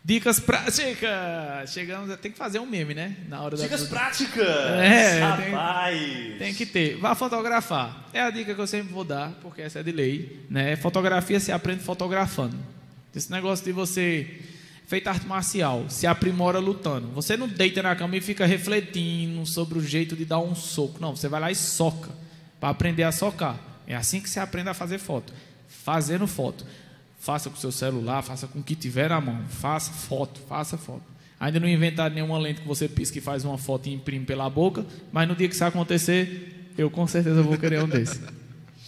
Dicas 0.07 0.39
práticas! 0.39 1.73
Chegamos, 1.73 2.15
tem 2.19 2.31
que 2.31 2.37
fazer 2.37 2.59
um 2.59 2.67
meme, 2.67 2.93
né? 2.93 3.17
Na 3.27 3.41
hora 3.41 3.57
Dicas 3.57 3.85
da... 3.85 3.89
práticas! 3.89 4.47
É, 4.47 5.21
Rapaz! 5.21 5.99
Tem, 5.99 6.39
tem, 6.39 6.55
que 6.55 6.67
ter. 6.67 6.99
Vá 6.99 7.15
fotografar. 7.15 8.11
É 8.13 8.21
a 8.21 8.29
dica 8.29 8.55
que 8.55 8.61
eu 8.61 8.67
sempre 8.67 8.93
vou 8.93 9.03
dar, 9.03 9.31
porque 9.41 9.63
essa 9.63 9.81
é 9.81 9.83
de 9.83 9.93
lei. 9.93 10.45
Né? 10.51 10.77
Fotografia 10.77 11.41
se 11.41 11.51
aprende 11.51 11.83
fotografando. 11.83 12.55
Esse 13.17 13.31
negócio 13.31 13.65
de 13.65 13.73
você 13.73 14.43
feita 14.87 15.09
arte 15.09 15.27
marcial, 15.27 15.87
se 15.89 16.07
aprimora 16.07 16.59
lutando. 16.59 17.09
Você 17.13 17.35
não 17.35 17.49
deita 17.49 17.83
na 17.83 17.97
cama 17.97 18.15
e 18.15 18.21
fica 18.21 18.45
refletindo 18.45 19.47
sobre 19.47 19.79
o 19.79 19.83
jeito 19.83 20.15
de 20.15 20.27
dar 20.27 20.39
um 20.39 20.55
soco. 20.55 21.01
Não, 21.01 21.17
você 21.17 21.29
vai 21.29 21.41
lá 21.41 21.51
e 21.51 21.55
soca 21.55 22.11
para 22.61 22.69
aprender 22.69 23.05
a 23.05 23.13
socar. 23.13 23.59
É 23.87 23.97
assim 23.97 24.21
que 24.21 24.29
você 24.29 24.39
aprende 24.39 24.69
a 24.69 24.75
fazer 24.75 24.99
foto. 24.99 25.33
Fazendo 25.67 26.27
foto. 26.27 26.67
Faça 27.25 27.49
com 27.49 27.57
seu 27.57 27.73
celular, 27.73 28.21
faça 28.21 28.47
com 28.47 28.59
o 28.59 28.63
que 28.63 28.75
tiver 28.75 29.09
na 29.09 29.19
mão. 29.19 29.43
Faça 29.49 29.91
foto, 29.91 30.39
faça 30.47 30.77
foto. 30.77 31.03
Ainda 31.41 31.59
não 31.59 31.67
inventaram 31.67 32.15
nenhuma 32.15 32.37
lente 32.37 32.61
que 32.61 32.69
você 32.69 32.87
pisca 32.87 33.17
e 33.17 33.21
faz 33.23 33.47
uma 33.47 33.57
foto 33.57 33.89
e 33.89 33.95
imprime 33.95 34.27
pela 34.27 34.51
boca, 34.51 34.85
mas 35.11 35.27
no 35.27 35.35
dia 35.35 35.49
que 35.49 35.55
isso 35.55 35.65
acontecer, 35.65 36.69
eu 36.77 36.91
com 36.91 37.07
certeza 37.07 37.43
vou 37.43 37.57
querer 37.57 37.83
um 37.83 37.89
desse. 37.89 38.21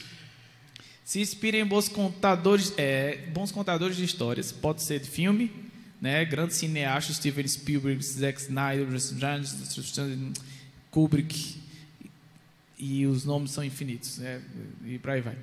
Se 1.03 1.19
inspirem 1.19 1.63
em 1.63 1.65
bons 1.65 1.89
contadores, 1.89 2.75
é, 2.77 3.27
bons 3.33 3.51
contadores 3.51 3.97
de 3.97 4.05
histórias. 4.05 4.53
Pode 4.53 4.83
ser 4.83 5.01
de 5.01 5.09
filme, 5.09 5.51
né? 5.99 6.23
Grandes 6.27 6.59
cineastas, 6.59 7.17
Steven 7.17 7.49
Spielberg, 7.49 8.05
Zack 8.05 8.39
Snyder, 8.39 8.87
Kubrick, 10.91 11.59
e 12.79 13.07
os 13.07 13.25
nomes 13.25 13.53
são 13.53 13.65
infinitos, 13.65 14.19
né? 14.19 14.43
E 14.85 14.99
por 14.99 15.13
aí 15.13 15.23
vai. 15.23 15.37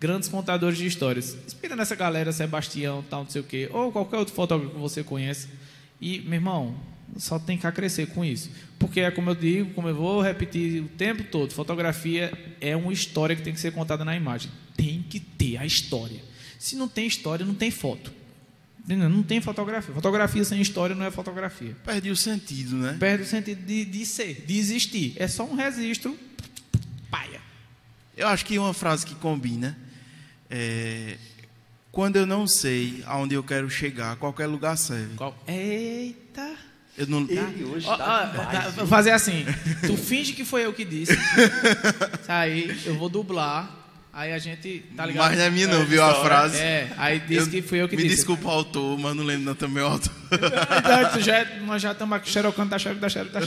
Grandes 0.00 0.30
contadores 0.30 0.78
de 0.78 0.86
histórias. 0.86 1.36
Inspira 1.46 1.76
nessa 1.76 1.94
galera, 1.94 2.32
Sebastião, 2.32 3.04
tal, 3.10 3.24
não 3.24 3.30
sei 3.30 3.42
o 3.42 3.44
quê, 3.44 3.68
ou 3.70 3.92
qualquer 3.92 4.16
outro 4.16 4.34
fotógrafo 4.34 4.72
que 4.72 4.80
você 4.80 5.04
conhece. 5.04 5.48
E, 6.00 6.20
meu 6.20 6.34
irmão, 6.34 6.74
só 7.18 7.38
tem 7.38 7.58
que 7.58 7.70
crescer 7.70 8.06
com 8.06 8.24
isso. 8.24 8.50
Porque 8.78 9.00
é 9.00 9.10
como 9.10 9.28
eu 9.28 9.34
digo, 9.34 9.74
como 9.74 9.88
eu 9.88 9.94
vou 9.94 10.22
repetir 10.22 10.82
o 10.82 10.88
tempo 10.88 11.22
todo, 11.24 11.52
fotografia 11.52 12.32
é 12.62 12.74
uma 12.74 12.92
história 12.92 13.36
que 13.36 13.42
tem 13.42 13.52
que 13.52 13.60
ser 13.60 13.72
contada 13.72 14.02
na 14.02 14.16
imagem. 14.16 14.50
Tem 14.74 15.04
que 15.06 15.20
ter 15.20 15.58
a 15.58 15.66
história. 15.66 16.22
Se 16.58 16.76
não 16.76 16.88
tem 16.88 17.06
história, 17.06 17.44
não 17.44 17.54
tem 17.54 17.70
foto. 17.70 18.10
Não 18.86 19.22
tem 19.22 19.40
fotografia. 19.40 19.94
Fotografia 19.94 20.44
sem 20.44 20.60
história 20.62 20.96
não 20.96 21.04
é 21.04 21.10
fotografia. 21.10 21.76
Perde 21.84 22.10
o 22.10 22.16
sentido, 22.16 22.76
né? 22.76 22.96
Perde 22.98 23.24
o 23.24 23.26
sentido 23.26 23.64
de, 23.64 23.84
de 23.84 24.06
ser, 24.06 24.44
de 24.46 24.58
existir. 24.58 25.12
É 25.16 25.28
só 25.28 25.44
um 25.44 25.54
registro 25.54 26.18
paia. 27.10 27.40
Eu 28.16 28.28
acho 28.28 28.46
que 28.46 28.58
uma 28.58 28.72
frase 28.72 29.04
que 29.04 29.14
combina 29.14 29.76
é 30.50 31.16
quando 31.92 32.16
eu 32.16 32.26
não 32.26 32.46
sei 32.46 33.02
aonde 33.06 33.34
eu 33.34 33.42
quero 33.42 33.68
chegar, 33.68 34.16
qualquer 34.16 34.46
lugar 34.46 34.76
serve. 34.76 35.16
Qual? 35.16 35.36
Eita! 35.46 36.54
Eu 36.96 37.06
não... 37.06 37.22
Ele 37.22 37.64
hoje 37.64 37.86
oh, 37.88 37.96
tá 37.96 38.72
Vou 38.76 38.86
fazer 38.86 39.10
assim. 39.10 39.44
Tu 39.86 39.96
finge 39.96 40.32
que 40.32 40.44
foi 40.44 40.66
eu 40.66 40.72
que 40.72 40.84
disse. 40.84 41.16
Aí 42.28 42.78
eu 42.84 42.94
vou 42.96 43.08
dublar. 43.08 43.78
Aí 44.12 44.32
a 44.32 44.38
gente, 44.38 44.84
tá 44.96 45.06
ligado? 45.06 45.28
Mas 45.28 45.38
não 45.38 45.44
é 45.44 45.50
minha 45.50 45.68
não, 45.68 45.84
viu 45.84 46.02
a 46.02 46.12
frase? 46.16 46.58
É, 46.58 46.92
aí 46.96 47.20
disse 47.20 47.46
eu, 47.46 47.50
que 47.50 47.62
fui 47.62 47.80
eu 47.80 47.88
que 47.88 47.94
me 47.94 48.02
disse. 48.02 48.14
Me 48.14 48.16
desculpa 48.16 48.48
o 48.48 48.50
autor, 48.50 48.98
mas 48.98 49.14
não 49.14 49.22
lembro 49.22 49.44
não, 49.44 49.54
também 49.54 49.84
o 49.84 49.86
autor. 49.86 50.12
Então, 50.32 51.20
já, 51.20 51.38
é, 51.38 51.60
nós 51.60 51.80
já 51.80 51.92
estamos 51.92 52.16
aqui 52.16 52.28
xerocando 52.28 52.70
da 52.70 52.78
xeroca, 52.78 53.00
da 53.00 53.08
xeroca, 53.08 53.40
da. 53.40 53.46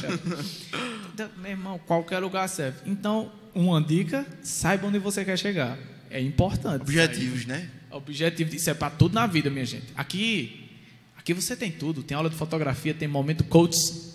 Então, 1.13 1.30
meu 1.38 1.51
irmão, 1.51 1.77
qualquer 1.85 2.19
lugar 2.19 2.47
serve. 2.47 2.77
Então, 2.85 3.30
uma 3.53 3.81
dica, 3.81 4.25
saiba 4.41 4.88
onde 4.88 4.99
você 4.99 5.25
quer 5.25 5.38
chegar. 5.38 5.77
É 6.14 6.22
importante. 6.22 6.81
Objetivos, 6.81 7.45
né? 7.45 7.69
Objetivo, 7.91 8.56
isso 8.56 8.69
é 8.69 8.73
para 8.73 8.90
tudo 8.90 9.14
na 9.14 9.27
vida, 9.27 9.49
minha 9.49 9.65
gente. 9.65 9.85
Aqui, 9.95 10.69
aqui 11.18 11.34
você 11.34 11.56
tem 11.56 11.72
tudo. 11.72 12.03
Tem 12.03 12.15
aula 12.15 12.30
de 12.30 12.35
fotografia, 12.35 12.94
tem 12.94 13.07
momento 13.07 13.44
coach 13.44 14.14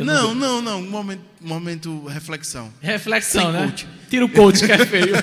não, 0.00 0.34
não, 0.34 0.60
não. 0.60 0.82
Momento, 0.82 1.22
momento 1.40 2.06
reflexão. 2.06 2.72
Reflexão, 2.80 3.44
Sem 3.44 3.52
né? 3.52 3.66
Coach. 3.66 3.88
Tira 4.10 4.24
o 4.24 4.28
coach 4.28 4.66
que 4.66 4.72
é 4.72 4.78
feio. 4.86 5.14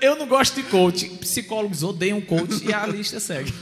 Eu 0.00 0.16
não 0.16 0.26
gosto 0.26 0.56
de 0.56 0.62
coach. 0.64 1.08
Psicólogos 1.20 1.82
odeiam 1.82 2.20
coach 2.20 2.64
e 2.64 2.72
a 2.72 2.86
lista 2.86 3.18
segue. 3.18 3.52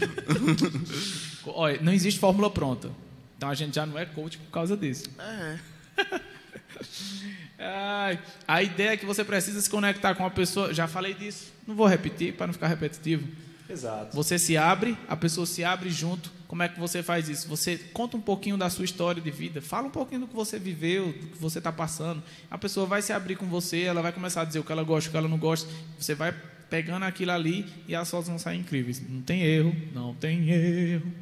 Olha, 1.47 1.81
não 1.81 1.93
existe 1.93 2.19
fórmula 2.19 2.51
pronta. 2.51 2.91
Então 3.37 3.49
a 3.49 3.55
gente 3.55 3.75
já 3.75 3.87
não 3.87 3.99
é 3.99 4.05
coach 4.05 4.39
por 4.39 4.51
causa 4.51 4.77
disso. 4.77 5.05
É. 5.19 5.59
Ai, 7.59 8.19
a 8.47 8.63
ideia 8.63 8.91
é 8.91 8.97
que 8.97 9.07
você 9.07 9.25
precisa 9.25 9.61
se 9.61 9.71
conectar 9.71 10.15
com 10.15 10.27
a 10.27 10.31
pessoa. 10.31 10.75
Já 10.75 10.87
falei 10.87 11.15
disso. 11.15 11.53
Não 11.67 11.75
vou 11.75 11.87
repetir 11.87 12.35
para 12.35 12.47
não 12.47 12.55
ficar 12.55 12.69
repetitivo. 12.69 13.27
Exato. 13.69 14.15
Você 14.15 14.39
se 14.39 14.57
abre, 14.57 14.97
a 15.09 15.17
pessoa 15.17 15.47
se 15.47 15.65
abre 15.65 15.91
junto. 15.91 16.31
Como 16.47 16.63
é 16.63 16.69
que 16.69 16.79
você 16.79 17.03
faz 17.03 17.29
isso? 17.29 17.49
Você 17.49 17.79
conta 17.93 18.17
um 18.17 18.21
pouquinho 18.21 18.57
da 18.57 18.69
sua 18.69 18.85
história 18.85 19.21
de 19.21 19.31
vida, 19.31 19.61
fala 19.63 19.89
um 19.89 19.91
pouquinho 19.91 20.21
do 20.21 20.29
que 20.29 20.35
você 20.35 20.59
viveu, 20.59 21.07
do 21.07 21.27
que 21.29 21.39
você 21.39 21.59
está 21.59 21.73
passando. 21.73 22.23
A 22.51 22.59
pessoa 22.59 22.87
vai 22.87 23.03
se 23.03 23.13
abrir 23.13 23.37
com 23.37 23.47
você, 23.47 23.83
ela 23.83 24.03
vai 24.03 24.13
começar 24.13 24.43
a 24.43 24.45
dizer 24.45 24.59
o 24.59 24.65
que 24.65 24.71
ela 24.71 24.85
gosta, 24.85 25.09
o 25.09 25.11
que 25.11 25.17
ela 25.17 25.29
não 25.29 25.39
gosta. 25.39 25.69
Você 25.99 26.15
vai 26.15 26.35
pegando 26.69 27.05
aquilo 27.05 27.33
ali 27.33 27.67
e 27.89 27.95
as 27.95 28.11
fotos 28.11 28.29
vão 28.29 28.39
sair 28.39 28.59
incríveis. 28.59 29.03
Não 29.09 29.23
tem 29.23 29.43
erro, 29.43 29.75
não 29.93 30.15
tem 30.15 30.51
erro. 30.51 31.13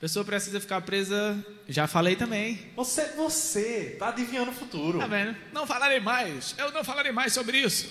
A 0.00 0.08
pessoa 0.08 0.24
precisa 0.24 0.58
ficar 0.58 0.80
presa. 0.80 1.36
Já 1.68 1.86
falei 1.86 2.16
também. 2.16 2.58
Você, 2.74 3.04
você, 3.08 3.96
tá 3.98 4.08
adivinhando 4.08 4.50
o 4.50 4.54
futuro. 4.54 4.98
Tá 4.98 5.06
vendo? 5.06 5.36
Não 5.52 5.66
falarei 5.66 6.00
mais. 6.00 6.54
Eu 6.56 6.72
não 6.72 6.82
falarei 6.82 7.12
mais 7.12 7.34
sobre 7.34 7.58
isso. 7.58 7.86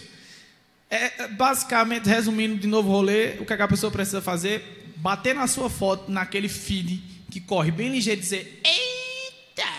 É, 0.89 1.27
basicamente, 1.27 2.09
resumindo 2.09 2.55
de 2.57 2.65
novo 2.65 2.89
o 2.89 2.91
rolê, 2.93 3.37
o 3.39 3.45
que, 3.45 3.53
é 3.53 3.57
que 3.57 3.61
a 3.61 3.67
pessoa 3.67 3.91
precisa 3.91 4.19
fazer? 4.21 4.91
Bater 4.95 5.35
na 5.35 5.45
sua 5.45 5.69
foto, 5.69 6.09
naquele 6.09 6.49
feed 6.49 6.97
que 7.29 7.39
corre 7.39 7.69
bem 7.69 7.91
ligeiro 7.91 8.19
e 8.19 8.23
dizer 8.23 8.61
Eita! 8.65 9.69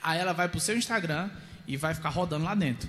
Aí 0.00 0.20
ela 0.20 0.32
vai 0.32 0.48
para 0.48 0.58
o 0.58 0.60
seu 0.60 0.76
Instagram 0.78 1.28
e 1.66 1.76
vai 1.76 1.92
ficar 1.92 2.10
rodando 2.10 2.44
lá 2.44 2.54
dentro. 2.54 2.88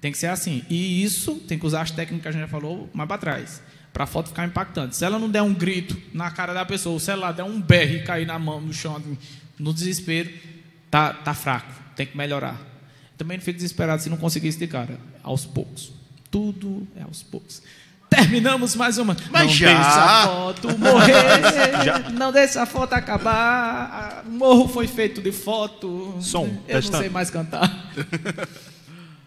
Tem 0.00 0.10
que 0.10 0.16
ser 0.16 0.28
assim. 0.28 0.64
E 0.70 1.04
isso 1.04 1.34
tem 1.40 1.58
que 1.58 1.66
usar 1.66 1.82
as 1.82 1.90
técnicas 1.90 2.22
que 2.22 2.28
a 2.28 2.32
gente 2.32 2.40
já 2.40 2.48
falou 2.48 2.88
mais 2.94 3.06
para 3.06 3.18
trás. 3.18 3.62
Para 3.92 4.04
a 4.04 4.06
foto 4.06 4.28
ficar 4.28 4.46
impactante. 4.46 4.96
Se 4.96 5.04
ela 5.04 5.18
não 5.18 5.28
der 5.28 5.42
um 5.42 5.52
grito 5.52 5.96
na 6.14 6.30
cara 6.30 6.54
da 6.54 6.64
pessoa, 6.64 6.98
se 6.98 7.10
ela 7.10 7.30
der 7.30 7.44
um 7.44 7.60
berro 7.60 7.96
e 7.96 8.02
cair 8.02 8.26
na 8.26 8.38
mão, 8.38 8.60
no 8.60 8.72
chão, 8.72 9.00
no 9.58 9.72
desespero, 9.74 10.30
tá, 10.90 11.12
tá 11.12 11.34
fraco. 11.34 11.70
Tem 11.94 12.06
que 12.06 12.16
melhorar. 12.16 12.58
Também 13.18 13.36
não 13.36 13.44
fique 13.44 13.56
desesperado 13.58 14.02
se 14.02 14.08
não 14.08 14.16
conseguir 14.16 14.48
isso 14.48 14.58
de 14.58 14.66
cara. 14.66 14.98
Aos 15.22 15.44
poucos. 15.44 15.92
Tudo 16.30 16.88
é 16.96 17.02
aos 17.02 17.22
poucos. 17.22 17.62
Terminamos 18.08 18.74
mais 18.76 18.98
uma. 18.98 19.16
Mas 19.30 19.42
não 19.44 19.48
já. 19.54 19.66
deixa 19.72 20.04
a 20.04 20.26
foto 20.26 20.78
morrer. 20.78 22.10
Não 22.12 22.30
deixa 22.32 22.62
a 22.62 22.66
foto 22.66 22.92
acabar. 22.92 24.22
Morro 24.26 24.68
foi 24.68 24.86
feito 24.86 25.22
de 25.22 25.32
foto. 25.32 26.16
Som, 26.20 26.44
Eu 26.44 26.50
não 26.52 26.62
testando. 26.64 26.98
sei 26.98 27.08
mais 27.08 27.30
cantar. 27.30 27.92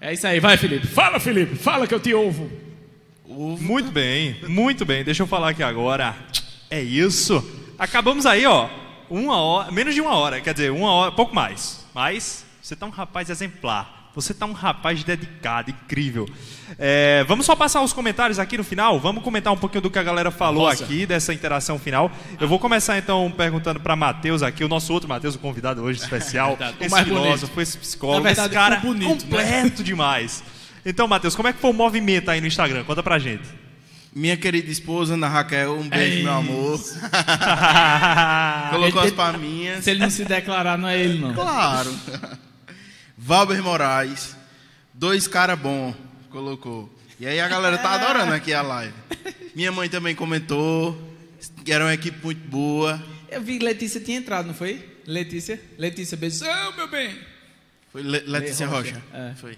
É 0.01 0.13
isso 0.13 0.27
aí, 0.27 0.39
vai, 0.39 0.55
Felipe. 0.55 0.85
Fala, 0.85 1.19
Felipe. 1.19 1.55
Fala 1.55 1.87
que 1.87 1.93
eu 1.93 1.99
te 1.99 2.13
ouvo. 2.13 2.51
Muito 3.27 3.91
bem, 3.91 4.39
muito 4.47 4.85
bem. 4.85 5.03
Deixa 5.03 5.23
eu 5.23 5.27
falar 5.27 5.49
aqui 5.49 5.63
agora. 5.63 6.15
É 6.69 6.81
isso. 6.81 7.43
Acabamos 7.77 8.25
aí, 8.25 8.45
ó. 8.45 8.69
Uma 9.09 9.37
hora, 9.37 9.71
menos 9.71 9.93
de 9.93 10.01
uma 10.01 10.15
hora, 10.15 10.41
quer 10.41 10.53
dizer, 10.53 10.71
uma 10.71 10.91
hora, 10.91 11.11
pouco 11.11 11.33
mais. 11.33 11.85
Mas 11.93 12.45
você 12.61 12.75
tá 12.75 12.85
um 12.85 12.89
rapaz 12.91 13.29
exemplar. 13.29 13.95
Você 14.15 14.33
tá 14.33 14.45
um 14.45 14.53
rapaz 14.53 15.03
dedicado, 15.03 15.71
incrível. 15.71 16.25
É, 16.79 17.25
vamos 17.27 17.45
só 17.45 17.53
passar 17.53 17.81
os 17.81 17.91
comentários 17.91 18.39
aqui 18.39 18.57
no 18.57 18.63
final. 18.63 18.97
Vamos 18.97 19.21
comentar 19.21 19.51
um 19.51 19.57
pouquinho 19.57 19.81
do 19.81 19.91
que 19.91 19.99
a 19.99 20.03
galera 20.03 20.31
falou 20.31 20.69
Nossa. 20.69 20.85
aqui 20.85 21.05
dessa 21.05 21.33
interação 21.33 21.77
final. 21.77 22.09
Eu 22.39 22.47
vou 22.47 22.57
começar 22.57 22.97
então 22.97 23.29
perguntando 23.35 23.77
para 23.79 23.93
Matheus 23.93 24.41
aqui, 24.41 24.63
o 24.63 24.69
nosso 24.69 24.93
outro 24.93 25.09
Matheus, 25.09 25.35
o 25.35 25.39
convidado 25.39 25.81
hoje 25.83 25.99
especial, 25.99 26.51
verdade, 26.55 26.77
o 26.79 26.83
esse 26.83 26.91
mais 26.91 27.05
bonito. 27.05 27.23
filósofo, 27.23 27.61
esse 27.61 27.77
psicólogo, 27.77 28.23
verdade, 28.23 28.47
esse 28.47 28.55
cara 28.55 28.75
bonito, 28.77 29.09
né? 29.09 29.15
completo 29.15 29.83
demais. 29.83 30.41
Então, 30.85 31.07
Matheus, 31.07 31.35
como 31.35 31.47
é 31.47 31.53
que 31.53 31.59
foi 31.59 31.69
o 31.71 31.73
movimento 31.73 32.29
aí 32.29 32.39
no 32.39 32.47
Instagram? 32.47 32.83
Conta 32.83 33.01
pra 33.01 33.17
gente. 33.17 33.43
Minha 34.13 34.37
querida 34.37 34.71
esposa, 34.71 35.15
Ana 35.15 35.27
Raquel, 35.27 35.77
um 35.77 35.89
beijo, 35.89 36.19
É 36.19 36.23
meu 36.23 36.33
amor. 36.33 36.79
Colocou 38.71 39.01
Ele- 39.01 39.09
as 39.09 39.13
palminhas. 39.13 39.83
Se 39.83 39.91
ele 39.91 39.99
não 39.99 40.09
se 40.09 40.23
declarar, 40.25 40.77
não 40.77 40.87
é 40.87 40.99
ele, 40.99 41.19
não. 41.19 41.33
Claro. 41.33 41.93
Valber 43.17 43.61
Moraes, 43.63 44.35
dois 44.93 45.27
cara 45.27 45.55
bom, 45.55 45.93
colocou. 46.29 46.93
E 47.19 47.25
aí 47.27 47.39
a 47.39 47.47
galera 47.47 47.77
tá 47.77 47.91
adorando 47.91 48.33
aqui 48.33 48.53
a 48.53 48.61
live. 48.61 48.93
Minha 49.55 49.71
mãe 49.71 49.89
também 49.89 50.13
comentou, 50.15 50.97
que 51.63 51.71
era 51.71 51.83
uma 51.83 51.93
equipe 51.93 52.17
muito 52.23 52.47
boa. 52.47 53.01
Eu 53.29 53.41
vi 53.41 53.57
que 53.57 53.65
Letícia 53.65 53.99
tinha 54.01 54.17
entrado, 54.17 54.45
não 54.47 54.53
foi? 54.53 54.85
Letícia? 55.07 55.59
Letícia, 55.77 56.15
beijão, 56.17 56.73
meu 56.75 56.87
bem. 56.89 57.17
Foi 57.91 58.01
Le- 58.01 58.23
Letícia 58.25 58.67
Rocha. 58.67 58.93
Rocha. 58.93 59.01
É. 59.13 59.33
Foi. 59.35 59.57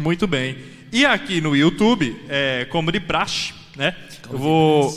Muito 0.00 0.26
bem. 0.26 0.56
E 0.90 1.04
aqui 1.04 1.40
no 1.40 1.54
YouTube, 1.54 2.20
é, 2.28 2.66
como 2.70 2.90
de 2.90 2.98
praxe, 2.98 3.52
né? 3.76 3.94
eu 4.32 4.38
vou. 4.38 4.90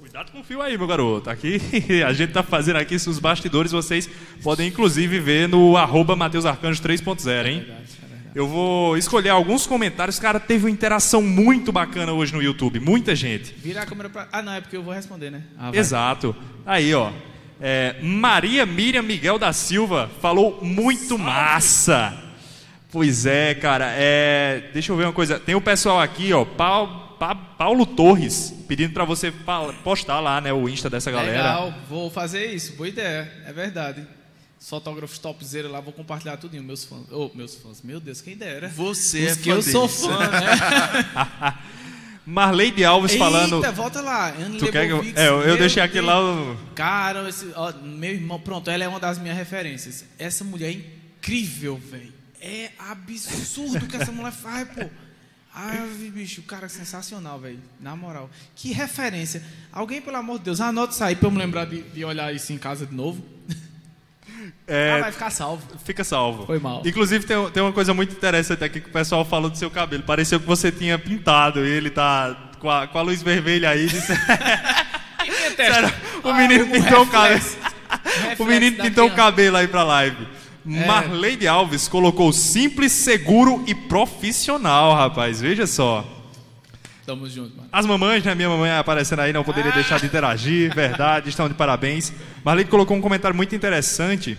Cuidado 0.00 0.30
com 0.30 0.40
o 0.40 0.44
fio 0.44 0.62
aí, 0.62 0.78
meu 0.78 0.86
garoto. 0.86 1.28
Aqui 1.28 1.60
a 2.06 2.12
gente 2.12 2.32
tá 2.32 2.42
fazendo 2.42 2.76
aqui 2.76 2.94
os 2.94 3.18
bastidores, 3.18 3.72
vocês 3.72 4.08
podem 4.42 4.68
inclusive 4.68 5.18
ver 5.18 5.48
no 5.48 5.76
arroba 5.76 6.14
Mateus 6.14 6.46
Arcanjo 6.46 6.80
3.0, 6.80 7.46
hein? 7.46 7.66
Eu 8.32 8.46
vou 8.48 8.96
escolher 8.96 9.30
alguns 9.30 9.66
comentários. 9.66 10.18
Cara, 10.18 10.38
teve 10.40 10.64
uma 10.64 10.70
interação 10.70 11.20
muito 11.20 11.72
bacana 11.72 12.12
hoje 12.12 12.32
no 12.32 12.42
YouTube. 12.42 12.80
Muita 12.80 13.14
gente. 13.14 13.54
Vira 13.58 13.82
a 13.82 13.86
câmera 13.86 14.08
pra. 14.08 14.28
Ah, 14.32 14.40
não, 14.40 14.52
é 14.52 14.60
porque 14.60 14.76
eu 14.76 14.82
vou 14.82 14.94
responder, 14.94 15.30
né? 15.30 15.42
Ah. 15.58 15.70
Exato. 15.72 16.34
Aí, 16.64 16.94
ó. 16.94 17.12
É, 17.60 17.96
Maria 18.02 18.66
Miriam 18.66 19.02
Miguel 19.02 19.38
da 19.38 19.52
Silva 19.52 20.10
falou 20.20 20.60
muito 20.62 21.18
massa. 21.18 22.23
Pois 22.94 23.26
é, 23.26 23.54
cara. 23.54 23.92
É, 23.96 24.70
deixa 24.72 24.90
eu 24.92 24.96
ver 24.96 25.04
uma 25.04 25.12
coisa. 25.12 25.38
Tem 25.38 25.54
o 25.54 25.60
pessoal 25.60 26.00
aqui, 26.00 26.32
ó. 26.32 26.44
Pau- 26.44 27.02
Pa- 27.18 27.34
Paulo 27.34 27.84
Torres 27.86 28.52
pedindo 28.68 28.92
pra 28.92 29.04
você 29.04 29.30
pa- 29.30 29.72
postar 29.84 30.18
lá, 30.20 30.40
né, 30.40 30.52
o 30.52 30.68
Insta 30.68 30.88
dessa 30.90 31.10
galera. 31.10 31.36
Legal, 31.38 31.74
vou 31.88 32.10
fazer 32.10 32.46
isso. 32.52 32.74
Boa 32.74 32.88
ideia, 32.88 33.30
é 33.46 33.52
verdade. 33.52 34.04
Os 34.60 34.68
fotógrafos 34.68 35.18
topzera 35.18 35.68
lá, 35.68 35.80
vou 35.80 35.92
compartilhar 35.92 36.36
tudinho, 36.38 36.62
meus 36.64 36.84
fãs. 36.84 37.02
Oh, 37.12 37.30
meus 37.34 37.54
fãs, 37.56 37.82
meu 37.82 38.00
Deus, 38.00 38.20
quem 38.20 38.36
dera. 38.36 38.68
Você 38.68 39.26
Os 39.26 39.32
é 39.32 39.36
que 39.36 39.50
fã 39.50 39.56
eu 39.56 39.62
sou 39.62 39.86
deles. 39.86 40.00
fã, 40.06 40.18
né? 40.30 41.54
Marleide 42.26 42.84
Alves 42.84 43.14
falando. 43.16 43.56
Eita, 43.56 43.72
volta 43.72 44.00
lá. 44.00 44.30
Anne 44.30 44.56
Tu 44.58 44.70
quer 44.72 44.86
que 44.86 44.92
eu, 44.92 45.04
é, 45.14 45.28
eu, 45.28 45.42
eu 45.42 45.56
deixei 45.58 45.82
aqui 45.82 46.00
lá 46.00 46.18
o. 46.22 46.56
Cara, 46.74 47.28
esse, 47.28 47.50
ó, 47.54 47.70
meu 47.82 48.10
irmão, 48.12 48.40
pronto, 48.40 48.70
ela 48.70 48.82
é 48.82 48.88
uma 48.88 48.98
das 49.00 49.18
minhas 49.18 49.36
referências. 49.36 50.04
Essa 50.18 50.42
mulher 50.42 50.70
é 50.70 50.72
incrível, 50.72 51.76
velho. 51.76 52.13
É 52.46 52.70
absurdo 52.90 53.86
o 53.86 53.88
que 53.88 53.96
essa 53.96 54.12
mulher 54.12 54.32
faz, 54.32 54.68
pô. 54.68 54.84
Ave, 55.54 56.10
bicho, 56.10 56.42
cara, 56.42 56.68
sensacional, 56.68 57.38
velho. 57.38 57.58
Na 57.80 57.96
moral. 57.96 58.28
Que 58.54 58.70
referência. 58.72 59.42
Alguém, 59.72 60.02
pelo 60.02 60.16
amor 60.18 60.38
de 60.38 60.44
Deus, 60.44 60.60
anota 60.60 60.92
isso 60.92 61.02
aí 61.04 61.16
pra 61.16 61.28
eu 61.28 61.30
me 61.30 61.38
lembrar 61.38 61.64
de, 61.64 61.80
de 61.82 62.04
olhar 62.04 62.34
isso 62.34 62.52
em 62.52 62.58
casa 62.58 62.84
de 62.84 62.94
novo. 62.94 63.24
É, 64.66 64.90
Ah, 64.92 64.98
vai 65.00 65.12
ficar 65.12 65.30
salvo. 65.30 65.62
Fica 65.84 66.04
salvo. 66.04 66.44
Foi 66.44 66.58
mal. 66.58 66.82
Inclusive, 66.84 67.24
tem, 67.24 67.50
tem 67.50 67.62
uma 67.62 67.72
coisa 67.72 67.94
muito 67.94 68.14
interessante 68.14 68.62
aqui 68.62 68.80
que 68.80 68.88
o 68.88 68.92
pessoal 68.92 69.24
falou 69.24 69.48
do 69.48 69.56
seu 69.56 69.70
cabelo. 69.70 70.02
Pareceu 70.02 70.38
que 70.38 70.46
você 70.46 70.70
tinha 70.70 70.98
pintado 70.98 71.64
e 71.64 71.70
ele 71.70 71.88
tá 71.88 72.50
com 72.58 72.68
a, 72.68 72.86
com 72.86 72.98
a 72.98 73.02
luz 73.02 73.22
vermelha 73.22 73.70
aí. 73.70 73.86
Disse... 73.86 74.12
Sério, 75.56 75.92
o 76.22 76.28
Ah, 76.28 76.34
menino 76.34 76.64
um 76.66 76.70
pintou 76.70 77.02
o 77.02 77.06
cabelo. 77.06 77.40
O 78.38 78.44
menino 78.44 78.82
pintou 78.82 79.06
o 79.06 79.14
cabelo 79.14 79.56
aí 79.56 79.68
pra 79.68 79.82
live. 79.84 80.26
É. 80.66 80.86
Marleide 80.86 81.46
Alves 81.46 81.88
colocou 81.88 82.32
simples, 82.32 82.92
seguro 82.92 83.62
e 83.66 83.74
profissional, 83.74 84.94
rapaz. 84.94 85.40
Veja 85.40 85.66
só. 85.66 86.04
Tamo 87.04 87.28
junto, 87.28 87.54
mano. 87.56 87.68
As 87.70 87.84
mamães, 87.84 88.24
né? 88.24 88.34
Minha 88.34 88.48
mamãe 88.48 88.70
aparecendo 88.70 89.20
aí, 89.20 89.32
não 89.32 89.44
poderia 89.44 89.70
deixar 89.72 90.00
de 90.00 90.06
interagir, 90.06 90.74
verdade, 90.74 91.28
estão 91.28 91.48
de 91.48 91.54
parabéns. 91.54 92.12
Marlene 92.42 92.68
colocou 92.68 92.96
um 92.96 93.00
comentário 93.00 93.36
muito 93.36 93.54
interessante. 93.54 94.38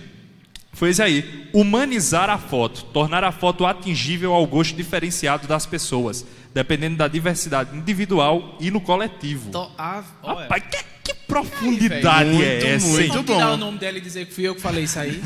Foi 0.73 0.89
esse 0.89 1.01
aí. 1.01 1.47
Humanizar 1.53 2.29
a 2.29 2.37
foto, 2.37 2.83
tornar 2.85 3.23
a 3.23 3.31
foto 3.31 3.65
atingível 3.65 4.33
ao 4.33 4.45
gosto 4.47 4.75
diferenciado 4.75 5.47
das 5.47 5.65
pessoas, 5.65 6.25
dependendo 6.53 6.97
da 6.97 7.07
diversidade 7.07 7.77
individual 7.77 8.57
e 8.59 8.71
no 8.71 8.81
coletivo. 8.81 9.51
Tô, 9.51 9.69
ah, 9.77 10.03
é. 10.23 10.27
Rapaz, 10.27 10.63
que, 10.63 10.77
que 10.77 10.94
profundidade 11.27 12.29
Muito, 12.29 12.43
é 12.43 12.69
essa, 12.75 12.87
muito? 12.87 13.07
Vamos 13.09 13.25
bom. 13.25 13.33
tirar 13.33 13.51
o 13.53 13.57
nome 13.57 13.77
dela 13.77 13.97
e 13.97 14.01
dizer 14.01 14.25
que 14.25 14.33
fui 14.33 14.43
eu 14.47 14.55
que 14.55 14.61
falei 14.61 14.83
isso 14.83 14.99
aí. 14.99 15.21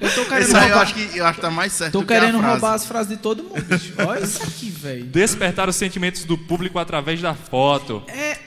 Eu 0.00 0.14
tô 0.14 0.24
querendo 0.24 0.42
Esse 0.48 0.56
aí 0.56 0.62
eu 0.62 0.68
roubar, 0.68 0.82
acho 0.82 0.94
que, 0.94 1.18
eu 1.18 1.24
acho 1.26 1.34
que 1.36 1.40
tá 1.40 1.50
mais 1.50 1.72
certo 1.72 1.92
tô 1.92 2.00
do 2.00 2.06
que 2.06 2.12
a 2.14 2.20
querendo 2.20 2.38
frase. 2.38 2.52
roubar 2.52 2.74
as 2.74 2.86
frases 2.86 3.08
de 3.08 3.16
todo 3.22 3.42
mundo, 3.42 3.62
bicho. 3.62 3.92
Olha 3.98 4.20
isso 4.24 4.42
aqui, 4.42 4.70
velho. 4.70 5.04
Despertar 5.04 5.68
os 5.68 5.76
sentimentos 5.76 6.24
do 6.24 6.36
público 6.38 6.78
através 6.78 7.20
da 7.20 7.34
foto. 7.34 8.02
É. 8.08 8.38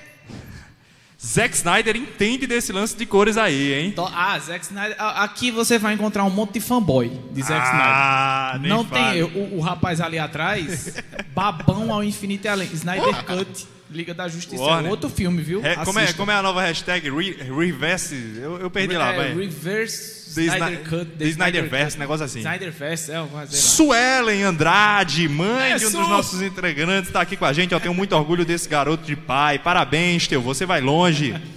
Zack 1.23 1.55
Snyder 1.55 1.95
entende 1.95 2.45
desse 2.45 2.71
lance 2.71 2.95
de 2.95 3.03
cores 3.05 3.35
aí, 3.35 3.73
hein? 3.73 3.95
Ah, 4.13 4.37
Zack 4.37 4.63
Snyder. 4.63 4.95
Aqui 4.99 5.49
você 5.49 5.79
vai 5.79 5.93
encontrar 5.95 6.23
um 6.23 6.29
monte 6.29 6.53
de 6.53 6.59
fanboy 6.59 7.09
de 7.31 7.41
Zack 7.41 7.61
Ah, 7.67 8.51
Snyder. 8.55 8.69
Não 8.69 8.85
fale. 8.85 9.13
tem. 9.13 9.23
O, 9.23 9.57
o 9.57 9.59
rapaz 9.59 9.99
ali 10.01 10.19
atrás, 10.19 10.93
babão 11.33 11.91
ao 11.91 12.03
infinito 12.03 12.45
e 12.45 12.47
além. 12.47 12.69
Snyder 12.73 13.23
Cut, 13.25 13.67
Liga 13.95 14.13
da 14.13 14.27
Justiça. 14.27 14.61
É 14.61 14.65
Warner. 14.65 14.91
outro 14.91 15.09
filme, 15.09 15.41
viu? 15.41 15.61
Re- 15.61 15.77
como, 15.77 15.99
é, 15.99 16.13
como 16.13 16.29
é 16.31 16.35
a 16.35 16.41
nova 16.41 16.61
hashtag? 16.61 17.09
Re, 17.09 17.31
reverse? 17.43 18.15
Eu, 18.37 18.57
eu 18.59 18.69
perdi 18.69 18.95
lá, 18.95 19.13
é, 19.13 19.15
vai. 19.17 19.33
Reverse 19.33 20.35
The 20.35 20.41
Snyder 20.41 20.89
Cut. 20.89 21.05
The 21.17 21.25
Snyderverse, 21.27 21.97
negócio 21.97 22.25
assim. 22.25 22.39
Snyderverse, 22.39 23.09
é, 23.11 23.15
fazer 23.25 23.55
lá. 23.55 23.61
Suelen 23.61 24.43
Andrade, 24.43 25.29
mãe 25.29 25.71
É, 25.71 25.77
de 25.77 25.85
um 25.85 25.91
Su! 25.91 25.97
dos 25.99 26.09
nossos 26.09 26.41
integrantes, 26.41 27.07
está 27.09 27.21
aqui 27.21 27.37
com 27.37 27.45
a 27.45 27.53
gente. 27.53 27.71
Eu 27.71 27.79
tenho 27.79 27.93
muito 27.93 28.13
orgulho 28.15 28.43
desse 28.43 28.67
garoto 28.67 29.05
de 29.05 29.15
pai. 29.15 29.57
Parabéns, 29.59 30.27
Teu, 30.27 30.41
você 30.41 30.65
vai 30.65 30.81
longe. 30.81 31.33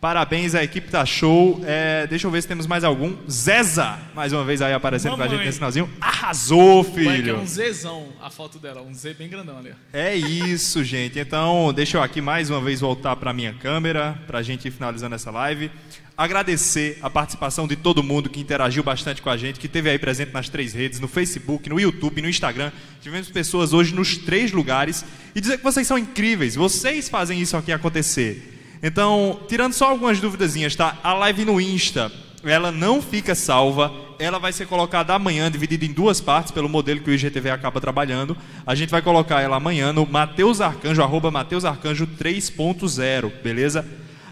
Parabéns, 0.00 0.54
a 0.54 0.62
equipe 0.62 0.88
tá 0.88 1.04
show. 1.04 1.60
É, 1.66 2.06
deixa 2.06 2.24
eu 2.28 2.30
ver 2.30 2.40
se 2.40 2.46
temos 2.46 2.68
mais 2.68 2.84
algum. 2.84 3.16
Zeza, 3.28 3.98
mais 4.14 4.32
uma 4.32 4.44
vez 4.44 4.62
aí 4.62 4.72
aparecendo 4.72 5.16
com 5.16 5.22
a 5.22 5.24
gente 5.24 5.32
Mamãe. 5.32 5.46
nesse 5.46 5.58
finalzinho. 5.58 5.90
Arrasou, 6.00 6.84
que 6.84 7.00
é 7.00 7.16
filho. 7.16 7.38
um 7.40 7.44
Zzão 7.44 8.06
a 8.22 8.30
foto 8.30 8.60
dela, 8.60 8.80
um 8.80 8.94
Z 8.94 9.14
bem 9.14 9.28
grandão 9.28 9.58
ali. 9.58 9.72
É 9.92 10.14
isso, 10.14 10.84
gente. 10.84 11.18
Então, 11.18 11.72
deixa 11.74 11.96
eu 11.96 12.02
aqui 12.02 12.20
mais 12.20 12.48
uma 12.48 12.60
vez 12.60 12.78
voltar 12.78 13.16
para 13.16 13.32
minha 13.32 13.52
câmera, 13.54 14.16
para 14.24 14.38
a 14.38 14.42
gente 14.42 14.68
ir 14.68 14.70
finalizando 14.70 15.16
essa 15.16 15.32
live. 15.32 15.68
Agradecer 16.16 16.98
a 17.02 17.10
participação 17.10 17.66
de 17.66 17.74
todo 17.74 18.00
mundo 18.00 18.30
que 18.30 18.38
interagiu 18.40 18.84
bastante 18.84 19.20
com 19.20 19.30
a 19.30 19.36
gente, 19.36 19.58
que 19.58 19.66
esteve 19.66 19.90
aí 19.90 19.98
presente 19.98 20.32
nas 20.32 20.48
três 20.48 20.74
redes, 20.74 21.00
no 21.00 21.08
Facebook, 21.08 21.68
no 21.68 21.80
YouTube, 21.80 22.22
no 22.22 22.28
Instagram. 22.28 22.70
Tivemos 23.00 23.28
pessoas 23.30 23.72
hoje 23.72 23.92
nos 23.92 24.16
três 24.16 24.52
lugares. 24.52 25.04
E 25.34 25.40
dizer 25.40 25.58
que 25.58 25.64
vocês 25.64 25.88
são 25.88 25.98
incríveis, 25.98 26.54
vocês 26.54 27.08
fazem 27.08 27.40
isso 27.40 27.56
aqui 27.56 27.72
acontecer. 27.72 28.57
Então, 28.82 29.40
tirando 29.48 29.72
só 29.72 29.86
algumas 29.90 30.20
duvidazinhas, 30.20 30.74
tá? 30.76 30.96
A 31.02 31.12
live 31.14 31.44
no 31.44 31.60
Insta, 31.60 32.12
ela 32.44 32.70
não 32.70 33.02
fica 33.02 33.34
salva. 33.34 33.92
Ela 34.18 34.38
vai 34.38 34.52
ser 34.52 34.66
colocada 34.66 35.14
amanhã, 35.14 35.50
dividida 35.50 35.84
em 35.84 35.92
duas 35.92 36.20
partes, 36.20 36.50
pelo 36.52 36.68
modelo 36.68 37.00
que 37.00 37.10
o 37.10 37.14
IGTV 37.14 37.50
acaba 37.50 37.80
trabalhando. 37.80 38.36
A 38.66 38.74
gente 38.74 38.90
vai 38.90 39.00
colocar 39.02 39.40
ela 39.40 39.56
amanhã 39.56 39.92
no 39.92 40.04
Mateus 40.06 40.60
Arcanjo, 40.60 41.02
arroba 41.02 41.30
Mateus 41.30 41.64
Arcanjo 41.64 42.06
3.0, 42.06 43.30
beleza? 43.42 43.86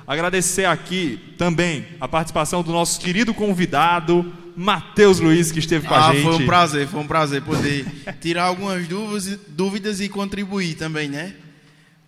Agradecer 0.07 0.65
aqui 0.65 1.19
também 1.37 1.85
a 2.01 2.07
participação 2.07 2.63
do 2.63 2.73
nosso 2.73 3.01
querido 3.01 3.35
convidado, 3.35 4.33
Matheus 4.57 5.21
Luiz, 5.21 5.53
que 5.53 5.59
esteve 5.59 5.87
com 5.87 5.95
a 5.95 6.09
Ah, 6.09 6.13
gente. 6.13 6.23
foi 6.23 6.35
um 6.35 6.47
prazer, 6.47 6.87
foi 6.89 7.01
um 7.01 7.07
prazer 7.07 7.43
poder 7.43 7.85
tirar 8.21 8.45
algumas 8.45 8.87
dúvidas, 8.89 9.39
dúvidas 9.49 10.01
e 10.01 10.09
contribuir 10.09 10.75
também, 10.77 11.09
né? 11.09 11.35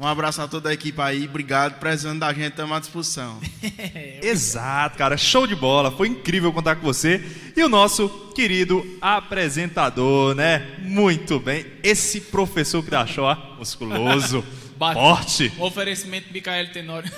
Um 0.00 0.06
abraço 0.06 0.40
a 0.40 0.46
toda 0.46 0.70
a 0.70 0.72
equipe 0.72 1.00
aí, 1.00 1.24
obrigado, 1.24 1.80
precisando 1.80 2.20
da 2.20 2.32
gente, 2.32 2.50
estamos 2.50 2.76
à 2.76 2.78
disposição. 2.78 3.40
Exato, 4.22 4.96
cara, 4.96 5.16
show 5.16 5.44
de 5.44 5.56
bola, 5.56 5.90
foi 5.90 6.06
incrível 6.06 6.52
contar 6.52 6.76
com 6.76 6.82
você 6.82 7.20
e 7.56 7.64
o 7.64 7.68
nosso 7.68 8.08
querido 8.32 8.86
apresentador, 9.00 10.36
né? 10.36 10.76
Muito 10.82 11.40
bem, 11.40 11.66
esse 11.82 12.20
professor 12.20 12.80
que 12.84 12.90
dá 12.90 13.04
show, 13.08 13.24
ó, 13.24 13.56
musculoso, 13.58 14.44
Bate. 14.78 14.94
Forte. 14.94 15.52
Oferecimento 15.58 16.32
Micael 16.32 16.70
Tenório. 16.70 17.10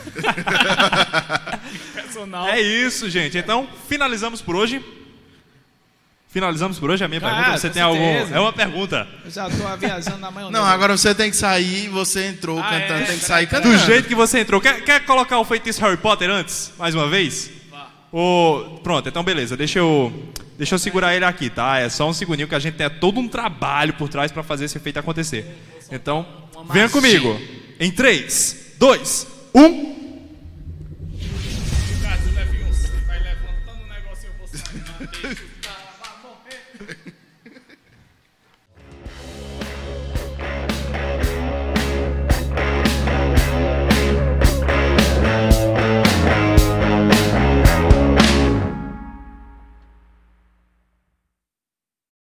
Personal. 1.92 2.48
É 2.48 2.58
isso, 2.58 3.10
gente. 3.10 3.36
Então, 3.36 3.68
finalizamos 3.86 4.40
por 4.40 4.56
hoje. 4.56 4.82
Finalizamos 6.30 6.78
por 6.78 6.90
hoje 6.90 7.04
a 7.04 7.08
minha 7.08 7.20
Ah, 7.20 7.28
pergunta. 7.28 7.58
Você 7.58 7.70
tem 7.70 7.82
algum. 7.82 7.98
É 8.00 8.38
uma 8.38 8.52
pergunta. 8.52 9.06
Eu 9.24 9.30
já 9.32 9.50
tô 9.50 9.76
viajando 9.76 10.18
na 10.18 10.30
maionese. 10.30 10.52
Não, 10.62 10.64
agora 10.64 10.96
você 10.96 11.12
tem 11.12 11.28
que 11.28 11.36
sair, 11.36 11.88
você 11.88 12.26
entrou 12.28 12.60
Ah, 12.60 12.70
cantando, 12.70 13.02
é? 13.02 13.06
tem 13.06 13.18
que 13.18 13.24
sair 13.24 13.46
cantando. 13.48 13.76
Do 13.76 13.84
jeito 13.84 14.06
que 14.06 14.14
você 14.14 14.38
entrou. 14.38 14.60
Quer, 14.60 14.80
quer 14.84 15.04
colocar 15.04 15.38
o 15.40 15.44
feitiço 15.44 15.80
Harry 15.80 15.96
Potter 15.96 16.30
antes? 16.30 16.72
Mais 16.78 16.94
uma 16.94 17.08
vez? 17.08 17.50
O... 18.12 18.78
Pronto, 18.82 19.08
então 19.08 19.24
beleza. 19.24 19.56
Deixa 19.56 19.80
eu. 19.80 20.12
Deixa 20.56 20.74
eu 20.76 20.78
segurar 20.78 21.14
ele 21.16 21.24
aqui, 21.24 21.50
tá? 21.50 21.78
É 21.78 21.88
só 21.88 22.08
um 22.08 22.12
segundinho 22.12 22.46
que 22.46 22.54
a 22.54 22.58
gente 22.60 22.74
tem 22.74 22.88
todo 22.88 23.18
um 23.18 23.26
trabalho 23.26 23.94
por 23.94 24.08
trás 24.08 24.30
pra 24.30 24.42
fazer 24.44 24.66
esse 24.66 24.76
efeito 24.78 24.98
acontecer. 25.00 25.44
Então, 25.90 26.24
venha 26.72 26.88
comigo. 26.88 27.40
Em 27.80 27.90
3, 27.90 28.74
2, 28.78 29.26
1. 29.54 29.60
Vai 33.06 33.18
levantando 33.18 33.82
o 33.82 33.88
negócio 33.88 34.24
e 34.24 34.26
eu 34.26 34.32
vou 34.38 34.46
sair 34.46 35.49